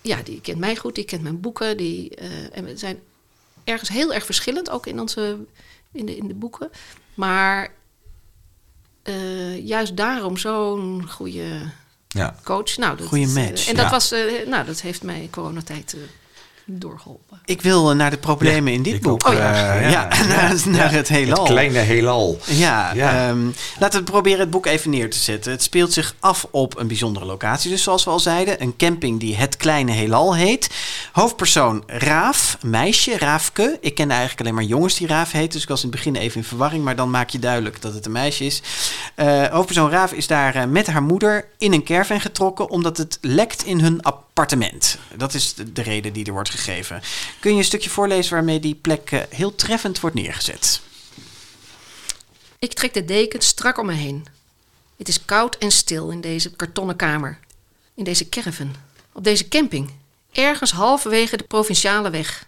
Ja, 0.00 0.22
die 0.22 0.40
kent 0.40 0.58
mij 0.58 0.76
goed, 0.76 0.94
die 0.94 1.04
kent 1.04 1.22
mijn 1.22 1.40
boeken. 1.40 1.76
Die, 1.76 2.14
eh, 2.14 2.56
en 2.56 2.64
we 2.64 2.76
zijn 2.76 3.00
ergens 3.64 3.88
heel 3.88 4.12
erg 4.14 4.24
verschillend, 4.24 4.70
ook 4.70 4.86
in, 4.86 5.00
onze, 5.00 5.38
in, 5.92 6.06
de, 6.06 6.16
in 6.16 6.28
de 6.28 6.34
boeken. 6.34 6.70
Maar 7.14 7.74
juist 9.62 9.96
daarom 9.96 10.36
zo'n 10.36 11.08
goede 11.08 11.70
ja. 12.14 12.34
coach. 12.44 12.76
Nou, 12.76 12.96
dat 12.96 13.06
Goeie 13.06 13.26
eh, 13.26 13.32
match, 13.32 13.68
en 13.68 13.74
dat, 13.74 13.84
ja. 13.84 13.90
was, 13.90 14.12
eh, 14.12 14.46
nou, 14.46 14.66
dat 14.66 14.80
heeft 14.80 15.02
mij 15.02 15.28
coronatijd 15.30 15.94
eh 15.94 16.00
doorgeholpen. 16.78 17.40
Ik 17.44 17.62
wil 17.62 17.90
eh, 17.90 17.96
naar 17.96 18.10
de 18.10 18.16
problemen 18.18 18.72
in 18.72 18.82
dit 18.82 19.00
boek. 19.00 19.26
ook 19.26 19.32
eh, 19.32 19.38
graag, 19.38 19.80
ja, 19.80 19.88
ja. 19.90 20.08
naar, 20.36 20.62
naar 20.66 20.92
het 20.92 21.08
heelal. 21.08 21.42
Het 21.42 21.52
kleine 21.52 21.78
heelal. 21.78 22.38
Ja, 22.46 22.92
Ja. 22.94 23.28
ehm, 23.28 23.38
laten 23.78 23.98
we 23.98 24.10
proberen 24.10 24.40
het 24.40 24.50
boek 24.50 24.66
even 24.66 24.90
neer 24.90 25.10
te 25.10 25.18
zetten. 25.18 25.52
Het 25.52 25.62
speelt 25.62 25.92
zich 25.92 26.14
af 26.20 26.46
op 26.50 26.78
een 26.78 26.86
bijzondere 26.86 27.24
locatie. 27.24 27.70
Dus 27.70 27.82
zoals 27.82 28.04
we 28.04 28.10
al 28.10 28.20
zeiden, 28.20 28.62
een 28.62 28.76
camping 28.76 29.20
die 29.20 29.36
Het 29.36 29.56
Kleine 29.56 29.92
Heelal 29.92 30.36
heet. 30.36 30.70
Hoofdpersoon 31.12 31.82
Raaf, 31.86 32.58
meisje, 32.62 33.18
Raafke. 33.18 33.78
Ik 33.80 33.94
kende 33.94 34.12
eigenlijk 34.14 34.40
alleen 34.42 34.54
maar 34.54 34.64
jongens 34.64 34.94
die 34.94 35.06
Raaf 35.06 35.32
heet. 35.32 35.52
Dus 35.52 35.62
ik 35.62 35.68
was 35.68 35.82
in 35.82 35.88
het 35.88 35.96
begin 35.96 36.16
even 36.16 36.36
in 36.36 36.44
verwarring. 36.46 36.84
Maar 36.84 36.96
dan 36.96 37.10
maak 37.10 37.30
je 37.30 37.38
duidelijk 37.38 37.82
dat 37.82 37.94
het 37.94 38.06
een 38.06 38.12
meisje 38.12 38.44
is. 38.44 38.62
Eh, 39.14 39.46
hoofdpersoon 39.46 39.90
Raaf 39.90 40.12
is 40.12 40.26
daar 40.26 40.54
eh, 40.54 40.64
met 40.64 40.86
haar 40.86 41.02
moeder 41.02 41.48
in 41.58 41.72
een 41.72 41.84
caravan 41.84 42.20
getrokken. 42.20 42.70
Omdat 42.70 42.96
het 42.96 43.18
lekt 43.20 43.64
in 43.64 43.80
hun 43.80 44.02
appartement. 44.02 44.28
Dat 45.16 45.34
is 45.34 45.54
de, 45.54 45.72
de 45.72 45.82
reden 45.82 46.12
die 46.12 46.24
er 46.24 46.32
wordt 46.32 46.50
gegeven. 46.50 47.02
Kun 47.40 47.52
je 47.52 47.58
een 47.58 47.64
stukje 47.64 47.90
voorlezen 47.90 48.32
waarmee 48.32 48.60
die 48.60 48.74
plek 48.74 49.10
eh, 49.10 49.20
heel 49.28 49.54
treffend 49.54 50.00
wordt 50.00 50.16
neergezet? 50.16 50.80
Ik 52.58 52.72
trek 52.72 52.94
de 52.94 53.04
deken 53.04 53.40
strak 53.40 53.78
om 53.78 53.86
me 53.86 53.92
heen. 53.92 54.26
Het 54.96 55.08
is 55.08 55.24
koud 55.24 55.56
en 55.56 55.70
stil 55.70 56.10
in 56.10 56.20
deze 56.20 56.50
kartonnen 56.56 56.96
kamer. 56.96 57.38
In 57.94 58.04
deze 58.04 58.28
caravan. 58.28 58.74
Op 59.12 59.24
deze 59.24 59.48
camping. 59.48 59.90
Ergens 60.32 60.70
halverwege 60.70 61.36
de 61.36 61.44
provinciale 61.44 62.10
weg. 62.10 62.46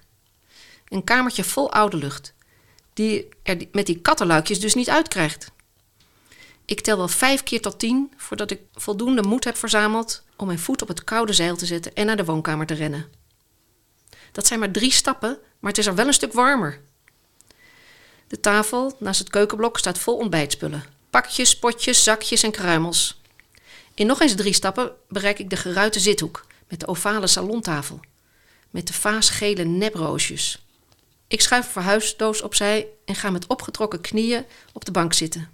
Een 0.89 1.05
kamertje 1.05 1.45
vol 1.45 1.73
oude 1.73 1.97
lucht. 1.97 2.33
Die 2.93 3.29
er 3.43 3.57
met 3.73 3.87
die 3.87 4.01
kattenluikjes 4.01 4.61
dus 4.61 4.75
niet 4.75 4.91
uitkrijgt. 4.91 5.51
Ik 6.65 6.81
tel 6.81 6.97
wel 6.97 7.09
vijf 7.09 7.43
keer 7.43 7.61
tot 7.61 7.79
tien 7.79 8.13
voordat 8.17 8.51
ik 8.51 8.61
voldoende 8.75 9.23
moed 9.23 9.45
heb 9.45 9.57
verzameld 9.57 10.23
om 10.43 10.49
mijn 10.49 10.61
voet 10.61 10.83
op 10.83 10.89
het 10.89 11.05
koude 11.05 11.33
zeil 11.33 11.57
te 11.57 11.67
zetten 11.67 11.95
en 11.95 12.07
naar 12.07 12.17
de 12.17 12.25
woonkamer 12.25 12.67
te 12.67 12.75
rennen. 12.75 13.09
Dat 14.33 14.47
zijn 14.47 14.59
maar 14.59 14.71
drie 14.71 14.93
stappen, 14.93 15.39
maar 15.59 15.71
het 15.71 15.79
is 15.79 15.87
er 15.87 15.95
wel 15.95 16.07
een 16.07 16.13
stuk 16.13 16.33
warmer. 16.33 16.81
De 18.27 18.41
tafel 18.41 18.97
naast 18.99 19.19
het 19.19 19.31
keukenblok 19.31 19.79
staat 19.79 19.99
vol 19.99 20.17
ontbijtspullen. 20.17 20.85
Pakjes, 21.11 21.59
potjes, 21.59 22.03
zakjes 22.03 22.43
en 22.43 22.51
kruimels. 22.51 23.21
In 23.95 24.07
nog 24.07 24.21
eens 24.21 24.35
drie 24.35 24.53
stappen 24.53 24.93
bereik 25.09 25.39
ik 25.39 25.51
de 25.51 25.57
geruite 25.57 26.01
zithoek 26.01 26.47
met 26.69 26.81
de 26.81 26.87
ovale 26.87 27.27
salontafel. 27.27 28.01
Met 28.71 28.87
de 28.87 28.93
vaasgele 28.93 29.65
neproosjes. 29.65 30.67
Ik 31.27 31.41
schuif 31.41 31.67
een 31.67 31.73
verhuisdoos 31.73 32.43
opzij 32.43 32.87
en 33.05 33.15
ga 33.15 33.31
met 33.31 33.47
opgetrokken 33.47 34.01
knieën 34.01 34.45
op 34.73 34.85
de 34.85 34.93
bank 34.93 35.13
zitten. 35.13 35.51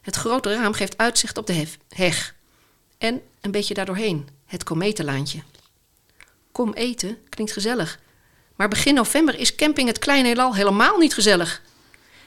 Het 0.00 0.16
grote 0.16 0.54
raam 0.54 0.72
geeft 0.72 0.98
uitzicht 0.98 1.38
op 1.38 1.46
de 1.46 1.66
heg. 1.88 2.34
En 2.98 3.22
een 3.44 3.50
beetje 3.50 3.74
daardoorheen, 3.74 4.28
het 4.46 4.64
kometenlaantje. 4.64 5.42
Kom 6.52 6.72
eten 6.72 7.18
klinkt 7.28 7.52
gezellig. 7.52 7.98
Maar 8.56 8.68
begin 8.68 8.94
november 8.94 9.38
is 9.38 9.54
camping 9.54 9.88
het 9.88 9.98
Kleine 9.98 10.28
Heelal 10.28 10.54
helemaal 10.54 10.98
niet 10.98 11.14
gezellig. 11.14 11.62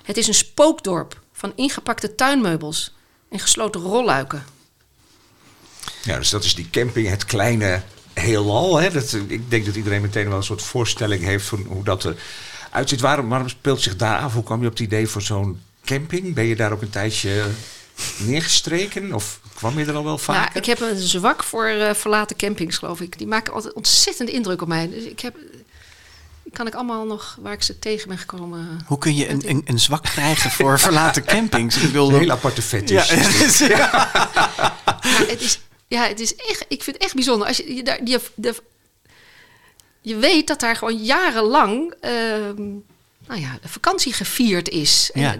Het 0.03 0.17
is 0.17 0.27
een 0.27 0.33
spookdorp 0.33 1.21
van 1.33 1.53
ingepakte 1.55 2.15
tuinmeubels 2.15 2.95
en 3.29 3.39
gesloten 3.39 3.81
rolluiken. 3.81 4.45
Ja, 6.03 6.17
dus 6.17 6.29
dat 6.29 6.43
is 6.43 6.55
die 6.55 6.69
camping, 6.69 7.07
het 7.07 7.25
kleine 7.25 7.81
heelal. 8.13 8.77
Hè? 8.77 8.91
Dat, 8.91 9.13
ik 9.27 9.49
denk 9.49 9.65
dat 9.65 9.75
iedereen 9.75 10.01
meteen 10.01 10.27
wel 10.27 10.37
een 10.37 10.43
soort 10.43 10.61
voorstelling 10.61 11.23
heeft 11.23 11.45
van 11.45 11.65
hoe 11.67 11.83
dat 11.83 12.03
er 12.03 12.15
uitziet. 12.71 13.01
Waarom, 13.01 13.29
waarom 13.29 13.49
speelt 13.49 13.81
zich 13.81 13.95
daar 13.95 14.19
af? 14.19 14.33
Hoe 14.33 14.43
kwam 14.43 14.59
je 14.59 14.65
op 14.65 14.71
het 14.71 14.81
idee 14.81 15.07
voor 15.07 15.21
zo'n 15.21 15.61
camping? 15.85 16.33
Ben 16.33 16.45
je 16.45 16.55
daar 16.55 16.71
ook 16.71 16.81
een 16.81 16.89
tijdje 16.89 17.45
neergestreken? 18.17 19.13
Of 19.13 19.39
kwam 19.57 19.79
je 19.79 19.85
er 19.85 19.95
al 19.95 20.03
wel? 20.03 20.19
Nou, 20.27 20.47
ik 20.53 20.65
heb 20.65 20.79
een 20.79 20.97
zwak 20.97 21.43
voor 21.43 21.65
eh, 21.65 21.93
verlaten 21.93 22.35
campings, 22.35 22.77
geloof 22.77 23.01
ik. 23.01 23.17
Die 23.17 23.27
maken 23.27 23.53
altijd 23.53 23.73
ontzettend 23.73 24.29
indruk 24.29 24.61
op 24.61 24.67
mij. 24.67 24.89
Dus 24.89 25.03
ik 25.03 25.19
heb, 25.19 25.35
kan 26.53 26.67
ik 26.67 26.73
allemaal 26.75 27.05
nog 27.05 27.37
waar 27.41 27.53
ik 27.53 27.63
ze 27.63 27.79
tegen 27.79 28.07
ben 28.07 28.17
gekomen. 28.17 28.83
Hoe 28.85 28.97
kun 28.97 29.15
je 29.15 29.29
een, 29.29 29.49
een, 29.49 29.61
een 29.65 29.79
zwak 29.79 30.03
krijgen 30.03 30.51
voor 30.51 30.79
verlaten 30.87 31.25
campings? 31.25 31.75
Ik 31.75 31.81
bedoel, 31.81 32.09
Een 32.09 32.19
hele 32.19 32.31
aparte 32.31 32.61
fetish. 32.61 33.09
Ja, 33.67 34.09
Ja, 35.01 35.25
het 35.27 35.41
is, 35.41 35.59
ja, 35.87 36.07
het 36.07 36.19
is 36.19 36.35
echt, 36.35 36.65
ik 36.67 36.83
vind 36.83 36.95
het 36.95 37.05
echt 37.05 37.13
bijzonder. 37.13 37.47
Als 37.47 37.57
je, 37.57 37.75
je, 37.75 37.83
daar, 37.83 37.99
je, 38.03 38.21
de, 38.35 38.55
je 40.01 40.15
weet 40.15 40.47
dat 40.47 40.59
daar 40.59 40.75
gewoon 40.75 41.03
jarenlang 41.03 41.93
ehm, 42.01 42.63
nou 43.27 43.41
ja, 43.41 43.57
de 43.61 43.69
vakantie 43.69 44.13
gevierd 44.13 44.69
is. 44.69 45.09
En, 45.13 45.21
Ja. 45.21 45.37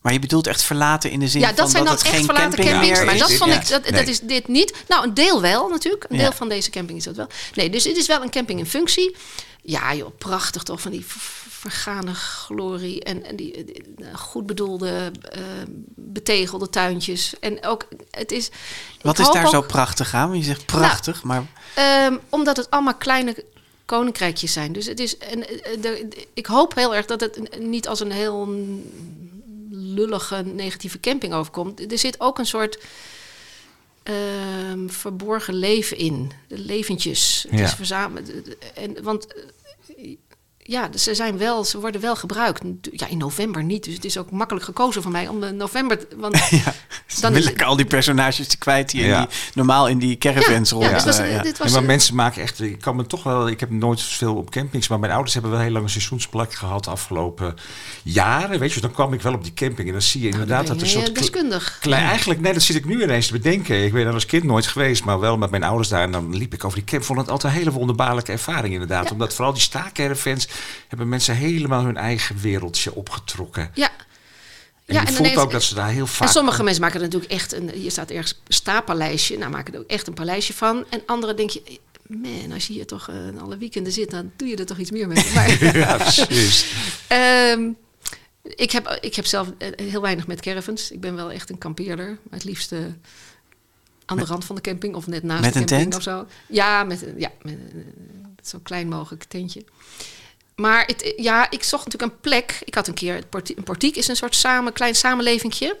Maar 0.00 0.12
je 0.12 0.18
bedoelt 0.18 0.46
echt 0.46 0.62
verlaten 0.62 1.10
in 1.10 1.20
de 1.20 1.28
zin 1.28 1.40
ja, 1.40 1.46
van 1.46 1.56
dat 1.56 1.70
zijn 1.70 1.84
dan 1.84 1.92
het 1.94 2.02
echt 2.02 2.14
geen 2.14 2.24
verlaten 2.24 2.48
camping 2.50 2.68
campings. 2.70 2.96
meer 2.98 3.06
Maar 3.06 3.14
is? 3.14 3.20
dat 3.20 3.32
vond 3.32 3.52
ik, 3.54 3.68
dat, 3.68 3.82
Nee. 3.82 3.92
dat 3.92 4.08
is 4.08 4.20
dit 4.20 4.48
niet. 4.48 4.74
Nou, 4.88 5.04
een 5.04 5.14
deel 5.14 5.40
wel 5.40 5.68
natuurlijk. 5.68 6.04
Een 6.08 6.16
Ja. 6.16 6.22
deel 6.22 6.32
van 6.32 6.48
deze 6.48 6.70
camping 6.70 6.98
is 6.98 7.04
dat 7.04 7.16
wel. 7.16 7.26
Nee, 7.54 7.70
dus 7.70 7.82
dit 7.82 7.96
is 7.96 8.06
wel 8.06 8.22
een 8.22 8.30
camping 8.30 8.58
in 8.58 8.66
functie. 8.66 9.16
Ja, 9.62 9.94
joh, 9.94 10.10
prachtig 10.18 10.62
toch, 10.62 10.80
van 10.80 10.90
die 10.90 11.04
vergane 11.48 12.14
glorie 12.14 13.04
en, 13.04 13.24
en 13.24 13.36
die, 13.36 13.64
die, 13.64 13.82
eh, 13.98 14.14
goed 14.14 14.46
bedoelde, 14.46 15.10
eh, 15.22 15.40
betegelde 15.94 16.70
tuintjes. 16.70 17.34
En 17.40 17.64
ook, 17.66 17.86
het 18.10 18.32
is... 18.32 18.48
Wat 19.02 19.18
is 19.18 19.30
daar 19.30 19.48
zo 19.48 19.60
prachtig 19.60 20.14
aan? 20.14 20.28
Want 20.28 20.40
je 20.40 20.46
zegt 20.46 20.66
prachtig, 20.66 21.22
maar 21.22 21.46
Ehm, 21.74 22.16
omdat 22.28 22.56
het 22.56 22.70
allemaal 22.70 22.94
kleine 22.94 23.44
koninkrijkjes 23.84 24.52
zijn. 24.52 24.72
Dus 24.72 24.86
het 24.86 25.00
is. 25.00 25.18
En, 25.18 25.48
eh, 25.48 25.72
de, 25.72 26.06
de- 26.08 26.26
ik 26.34 26.46
hoop 26.46 26.74
heel 26.74 26.94
erg 26.94 27.06
dat 27.06 27.20
het 27.20 27.58
niet 27.60 27.88
als 27.88 28.00
een 28.00 28.12
heel 28.12 28.48
lullige, 29.94 30.42
negatieve 30.42 31.00
camping 31.00 31.34
overkomt. 31.34 31.92
Er 31.92 31.98
zit 31.98 32.20
ook 32.20 32.38
een 32.38 32.46
soort. 32.46 32.78
ehm, 34.02 34.88
verborgen 34.88 35.54
leven 35.54 35.96
in. 35.96 36.30
De 36.48 36.58
leventjes. 36.58 37.46
Het 37.48 37.58
Ja. 37.58 37.64
is 37.64 37.72
verzameld. 37.74 38.30
En, 38.74 39.02
want 39.02 39.34
eh, 39.34 39.42
ja, 40.70 40.88
dus 40.88 41.02
ze 41.02 41.14
zijn 41.14 41.38
wel, 41.38 41.64
ze 41.64 41.80
worden 41.80 42.00
wel 42.00 42.16
gebruikt. 42.16 42.60
Ja, 42.92 43.06
in 43.08 43.18
november 43.18 43.64
niet. 43.64 43.84
Dus 43.84 43.94
het 43.94 44.04
is 44.04 44.18
ook 44.18 44.30
makkelijk 44.30 44.64
gekozen 44.64 45.02
voor 45.02 45.10
mij 45.10 45.28
om 45.28 45.40
de 45.40 45.50
november. 45.50 45.98
te- 45.98 46.16
Want 46.16 46.36
ja, 46.50 46.62
Dan 46.64 46.72
dan 47.20 47.36
is 47.36 47.44
wil 47.44 47.52
ik 47.54 47.62
al 47.62 47.76
die 47.76 47.84
personages 47.86 48.48
te 48.48 48.58
kwijt 48.58 48.90
die, 48.90 49.00
in 49.00 49.06
Ja. 49.08 49.20
die 49.20 49.28
normaal 49.54 49.88
in 49.88 49.98
die 49.98 50.18
caravans 50.18 50.70
ja, 50.70 50.76
rond. 50.76 50.88
ja, 50.88 50.94
dit 50.96 51.04
was, 51.04 51.18
eh, 51.18 51.32
ja. 51.32 51.42
dit 51.42 51.58
was 51.58 51.72
maar 51.72 51.82
mensen 51.82 52.14
maken 52.14 52.42
echt. 52.42 52.60
Ik 52.60 52.80
kan 52.80 52.96
me 52.96 53.06
toch 53.06 53.22
wel. 53.22 53.48
Ik 53.48 53.60
heb 53.60 53.70
nooit 53.70 54.02
veel 54.02 54.34
op 54.34 54.50
campings, 54.50 54.88
maar 54.88 54.98
mijn 54.98 55.12
ouders 55.12 55.32
hebben 55.32 55.50
wel 55.52 55.60
heel 55.60 55.70
lang 55.70 55.84
een 55.84 55.90
seizoensplek 55.90 56.54
gehad 56.54 56.84
de 56.84 56.90
afgelopen 56.90 57.54
jaren. 58.02 58.58
Weet 58.58 58.72
je, 58.72 58.80
dan 58.80 58.92
kwam 58.92 59.12
ik 59.12 59.20
wel 59.22 59.34
op 59.34 59.42
die 59.44 59.54
camping 59.54 59.86
en 59.86 59.92
dan 59.92 60.02
zie 60.02 60.20
je 60.20 60.28
inderdaad 60.28 60.66
Dan 60.66 60.76
dat 60.76 60.84
er 60.86 60.90
soort 60.92 61.14
deskundig. 61.14 61.78
klein. 61.80 62.04
Eigenlijk, 62.04 62.40
nee, 62.40 62.52
dat 62.52 62.62
zit 62.62 62.76
ik 62.76 62.84
nu 62.84 63.02
ineens 63.02 63.26
te 63.26 63.32
bedenken. 63.32 63.84
Ik 63.84 63.92
ben 63.92 64.06
er 64.06 64.12
als 64.14 64.26
kind 64.26 64.44
nooit 64.44 64.66
geweest, 64.66 65.04
maar 65.04 65.20
wel 65.20 65.36
met 65.36 65.50
mijn 65.50 65.62
ouders 65.62 65.88
daar. 65.88 66.02
En 66.02 66.12
dan 66.12 66.36
liep 66.36 66.54
ik 66.54 66.64
over 66.64 66.78
die 66.78 66.86
camp. 66.86 67.04
Vond 67.04 67.18
het 67.18 67.28
altijd 67.30 67.52
een 67.52 67.58
hele 67.58 67.72
wonderbaarlijke 67.72 68.32
ervaring, 68.32 68.72
inderdaad. 68.72 69.04
Ja. 69.04 69.10
Omdat 69.10 69.34
vooral 69.34 69.52
die 69.52 69.62
staakcaravans 69.62 70.48
hebben 70.88 71.08
mensen 71.08 71.34
helemaal 71.36 71.84
hun 71.84 71.96
eigen 71.96 72.36
wereldje 72.40 72.94
opgetrokken. 72.94 73.70
Ja. 73.74 73.90
En 74.86 74.94
ja, 74.96 75.00
je 75.00 75.06
dan 75.06 75.14
voelt 75.14 75.28
ineens- 75.28 75.42
ook 75.44 75.50
dat 75.52 75.62
ze 75.62 75.74
daar 75.74 75.90
heel 75.90 76.06
vaak. 76.06 76.26
En 76.28 76.34
sommige 76.34 76.62
mensen 76.62 76.82
maken 76.82 76.96
er 77.00 77.04
natuurlijk 77.04 77.32
echt 77.32 77.52
een. 77.52 77.70
Hier 77.70 77.90
staat 77.90 78.10
ergens 78.10 78.40
stapaleisje. 78.48 79.36
Nou, 79.36 79.50
maken 79.50 79.74
er 79.74 79.80
ook 79.80 79.90
echt 79.90 80.06
een 80.06 80.14
paleisje 80.14 80.52
van. 80.52 80.84
En 80.90 81.02
anderen 81.06 81.36
denk 81.36 81.50
je. 81.50 81.62
Man, 82.06 82.52
als 82.52 82.66
je 82.66 82.72
hier 82.72 82.86
toch 82.86 83.08
eh, 83.08 83.42
alle 83.42 83.56
weekenden 83.56 83.92
zit, 83.92 84.10
dan 84.10 84.32
doe 84.36 84.48
je 84.48 84.56
er 84.56 84.66
toch 84.66 84.78
iets 84.78 84.90
meer 84.90 85.08
mee. 85.08 85.24
Maar 85.34 85.64
Ja, 85.76 85.96
precies. 85.96 86.66
ehm, 87.08 87.68
ik, 88.42 88.70
heb, 88.70 88.98
ik 89.00 89.14
heb 89.14 89.26
zelf 89.26 89.48
eh, 89.58 89.68
heel 89.90 90.00
weinig 90.00 90.26
met 90.26 90.40
caravans. 90.40 90.90
Ik 90.90 91.00
ben 91.00 91.14
wel 91.14 91.30
echt 91.30 91.50
een 91.50 91.58
kampeerder. 91.58 92.06
Maar 92.06 92.38
het 92.38 92.44
liefst 92.44 92.72
eh, 92.72 92.78
aan 94.06 94.16
de 94.16 94.24
rand 94.24 94.44
van 94.44 94.54
de 94.54 94.60
camping 94.60 94.94
of 94.94 95.06
net 95.06 95.22
naast 95.22 95.42
Met 95.42 95.52
de 95.52 95.58
een 95.60 95.66
camping 95.66 95.90
tent? 95.90 96.06
of 96.06 96.12
zo. 96.12 96.26
Ja, 96.48 96.84
met, 96.84 97.02
een- 97.06 97.14
ja, 97.18 97.30
met 97.42 97.52
een- 97.54 97.94
zo 98.42 98.58
klein 98.62 98.88
mogelijk 98.88 99.24
tentje. 99.24 99.64
Maar 100.60 100.86
het, 100.86 101.12
ja, 101.16 101.50
ik 101.50 101.62
zocht 101.62 101.84
natuurlijk 101.84 102.12
een 102.12 102.20
plek. 102.20 102.60
Ik 102.64 102.74
had 102.74 102.88
een 102.88 102.94
keer, 102.94 103.24
een 103.32 103.64
portiek 103.64 103.96
is 103.96 104.08
een 104.08 104.16
soort 104.16 104.34
samen, 104.34 104.72
klein 104.72 104.94
samenlevingje. 104.94 105.76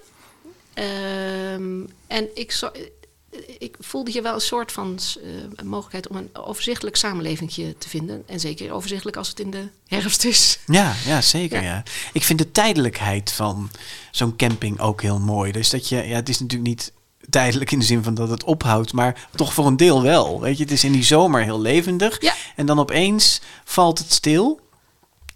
Ehm, 0.74 1.80
en 2.06 2.28
ik, 2.34 2.52
zo, 2.52 2.70
ik 3.58 3.76
voelde 3.80 4.10
hier 4.10 4.22
wel 4.22 4.34
een 4.34 4.40
soort 4.40 4.72
van 4.72 4.98
eh, 5.58 5.64
mogelijkheid 5.64 6.08
om 6.08 6.16
een 6.16 6.30
overzichtelijk 6.32 6.96
samenlevingje 6.96 7.78
te 7.78 7.88
vinden. 7.88 8.22
En 8.26 8.40
zeker 8.40 8.72
overzichtelijk 8.72 9.16
als 9.16 9.28
het 9.28 9.40
in 9.40 9.50
de 9.50 9.68
herfst 9.86 10.24
is. 10.24 10.58
Ja, 10.66 10.94
ja, 11.06 11.20
zeker. 11.20 11.62
Ja. 11.62 11.68
Ja. 11.68 11.82
Ik 12.12 12.22
vind 12.22 12.38
de 12.38 12.50
tijdelijkheid 12.50 13.32
van 13.32 13.70
zo'n 14.10 14.36
camping 14.36 14.80
ook 14.80 15.02
heel 15.02 15.18
mooi. 15.18 15.52
Dus 15.52 15.70
dat 15.70 15.88
je, 15.88 15.96
ja, 15.96 16.14
het 16.14 16.28
is 16.28 16.40
natuurlijk 16.40 16.68
niet 16.68 16.92
tijdelijk 17.30 17.70
in 17.70 17.78
de 17.78 17.84
zin 17.84 18.02
van 18.02 18.14
dat 18.14 18.28
het 18.28 18.44
ophoudt, 18.44 18.92
maar 18.92 19.28
toch 19.36 19.54
voor 19.54 19.66
een 19.66 19.76
deel 19.76 20.02
wel. 20.02 20.40
Weet 20.40 20.56
je, 20.56 20.62
het 20.62 20.72
is 20.72 20.84
in 20.84 20.92
die 20.92 21.04
zomer 21.04 21.42
heel 21.42 21.60
levendig. 21.60 22.22
Ja. 22.22 22.34
En 22.56 22.66
dan 22.66 22.78
opeens 22.78 23.40
valt 23.64 23.98
het 23.98 24.12
stil. 24.12 24.60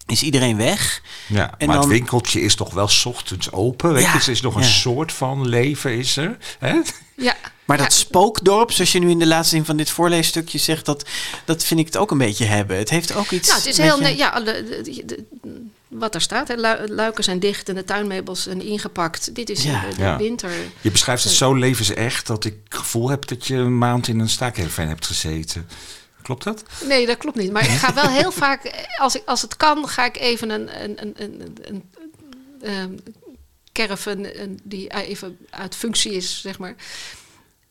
Is 0.06 0.22
iedereen 0.22 0.56
weg? 0.56 1.02
Ja, 1.26 1.54
En 1.58 1.66
maar 1.66 1.76
dan- 1.76 1.84
het 1.84 1.92
winkeltje 1.94 2.40
is 2.40 2.54
toch 2.54 2.72
wel 2.74 2.88
's 2.88 3.04
ochtends 3.04 3.52
open. 3.52 3.92
Weet 3.92 4.02
Ja, 4.02 4.12
je, 4.12 4.18
het 4.18 4.28
is 4.28 4.40
nog 4.40 4.54
een 4.54 4.64
soort 4.64 5.12
van 5.12 5.48
leven 5.48 5.98
is 5.98 6.16
er. 6.16 6.36
Hè? 6.58 6.80
Ja, 7.16 7.34
Maar 7.64 7.76
dat 7.76 7.92
Ja. 7.92 7.98
spookdorp, 7.98 8.72
zoals 8.72 8.92
je 8.92 8.98
nu 8.98 9.10
in 9.10 9.18
de 9.18 9.26
laatste 9.26 9.54
zin 9.56 9.64
van 9.64 9.76
dit 9.76 9.90
voorleesstukje 9.90 10.58
zegt, 10.58 10.84
dat, 10.86 11.04
dat 11.44 11.64
vind 11.64 11.80
ik 11.80 11.86
het 11.86 11.96
ook 11.96 12.10
een 12.10 12.18
beetje 12.18 12.44
hebben. 12.44 12.76
Het 12.76 12.90
heeft 12.90 13.14
ook 13.14 13.30
iets. 13.30 13.48
Nou, 13.48 13.58
het 13.60 13.68
is 13.68 13.76
heel. 13.76 13.98
beetje- 13.98 14.04
nee, 14.04 14.16
ja, 14.16 14.40
de, 14.40 14.80
de- 14.84 15.02
de- 15.06 15.24
wat 15.88 16.14
er 16.14 16.20
staat. 16.20 16.48
Hè, 16.48 16.54
lu- 16.54 16.94
luiken 16.94 17.24
zijn 17.24 17.38
dicht 17.38 17.68
en 17.68 17.74
de 17.74 17.84
tuinmeubels 17.84 18.42
zijn 18.42 18.62
ingepakt. 18.62 19.34
Dit 19.34 19.50
is 19.50 19.62
Ja. 19.62 19.74
eh, 19.84 19.90
de, 19.90 19.96
de 19.96 20.02
Ja. 20.02 20.16
winter. 20.16 20.50
Je 20.80 20.90
beschrijft 20.90 21.24
het 21.24 21.32
zo 21.32 21.54
levensecht 21.54 22.26
dat 22.26 22.44
ik 22.44 22.54
het 22.68 22.78
gevoel 22.78 23.08
heb 23.08 23.26
dat 23.28 23.46
je 23.46 23.54
een 23.56 23.78
maand 23.78 24.08
in 24.08 24.18
een 24.20 24.28
staakerven 24.28 24.88
hebt 24.88 25.06
gezeten. 25.06 25.68
Klopt 26.24 26.44
dat? 26.44 26.64
Nee, 26.84 27.06
dat 27.06 27.16
klopt 27.16 27.36
niet. 27.36 27.52
Maar 27.52 27.64
ik 27.64 27.70
ga 27.70 27.94
wel 27.94 28.08
heel 28.08 28.32
vaak, 28.44 28.86
als, 28.98 29.14
ik, 29.16 29.22
als 29.26 29.42
het 29.42 29.56
kan, 29.56 29.88
ga 29.88 30.04
ik 30.04 30.16
even 30.16 30.50
een, 30.50 30.82
een, 30.82 31.02
een, 31.02 31.14
een, 31.22 31.56
een, 31.62 31.90
ehm, 32.62 32.92
caravan 33.72 34.24
een- 34.24 34.60
die 34.62 34.90
even 34.94 35.38
uit 35.50 35.74
functie 35.76 36.12
is, 36.12 36.40
zeg 36.40 36.58
maar. 36.58 36.74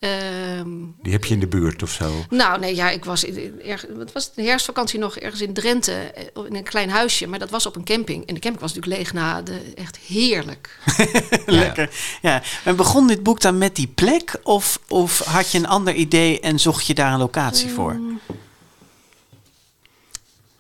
Ehm, 0.03 0.69
Die 1.01 1.11
heb 1.11 1.25
je 1.25 1.33
in 1.33 1.39
de 1.39 1.47
buurt 1.47 1.83
of 1.83 1.91
zo. 1.91 2.25
nou, 2.29 2.59
nee, 2.59 2.75
ja, 2.75 2.89
ik 2.89 3.05
was 3.05 3.23
in, 3.23 3.61
erg, 3.65 3.85
wat 3.95 4.11
was 4.11 4.25
het, 4.25 4.35
de 4.35 4.43
herfstvakantie 4.43 4.99
nog 4.99 5.17
ergens 5.17 5.41
in 5.41 5.53
Drenthe, 5.53 5.91
eh, 5.93 6.23
in 6.45 6.55
een 6.55 6.63
klein 6.63 6.89
huisje, 6.89 7.27
maar 7.27 7.39
dat 7.39 7.49
was 7.49 7.65
op 7.65 7.75
een 7.75 7.83
camping. 7.83 8.25
En 8.27 8.33
de 8.33 8.39
camping 8.39 8.59
was 8.61 8.73
natuurlijk 8.73 9.01
leeg 9.01 9.13
na 9.13 9.41
de, 9.41 9.59
echt 9.75 9.97
heerlijk. 9.97 10.79
Lekker. 11.45 11.89
Ja. 12.21 12.41
En 12.63 12.75
begon 12.75 13.07
dit 13.07 13.23
boek 13.23 13.41
dan 13.41 13.57
met 13.57 13.75
die 13.75 13.87
plek? 13.87 14.39
Of, 14.43 14.79
of 14.87 15.19
had 15.19 15.51
je 15.51 15.57
een 15.57 15.67
ander 15.67 15.93
idee 15.93 16.39
en 16.39 16.59
zocht 16.59 16.87
je 16.87 16.93
daar 16.93 17.13
een 17.13 17.19
locatie 17.19 17.69
voor? 17.69 17.99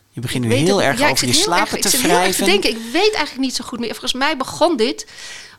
Je 0.09 0.21
begint 0.21 0.45
nu 0.45 0.53
heel 0.53 0.77
het- 0.77 0.85
erg 0.87 0.99
ja, 0.99 1.09
over 1.09 1.27
je 1.27 1.33
slapen 1.33 1.69
te 1.81 1.87
Ik 1.87 1.93
zit 1.93 2.01
heel 2.01 2.09
erg 2.09 2.35
te 2.35 2.43
wrijven. 2.43 2.45
denken. 2.45 2.69
Ik 2.69 2.91
weet 2.91 3.13
eigenlijk 3.13 3.37
niet 3.37 3.55
zo 3.55 3.63
goed 3.63 3.79
meer. 3.79 3.89
Volgens 3.89 4.13
mij 4.13 4.37
begon 4.37 4.77
dit 4.77 5.07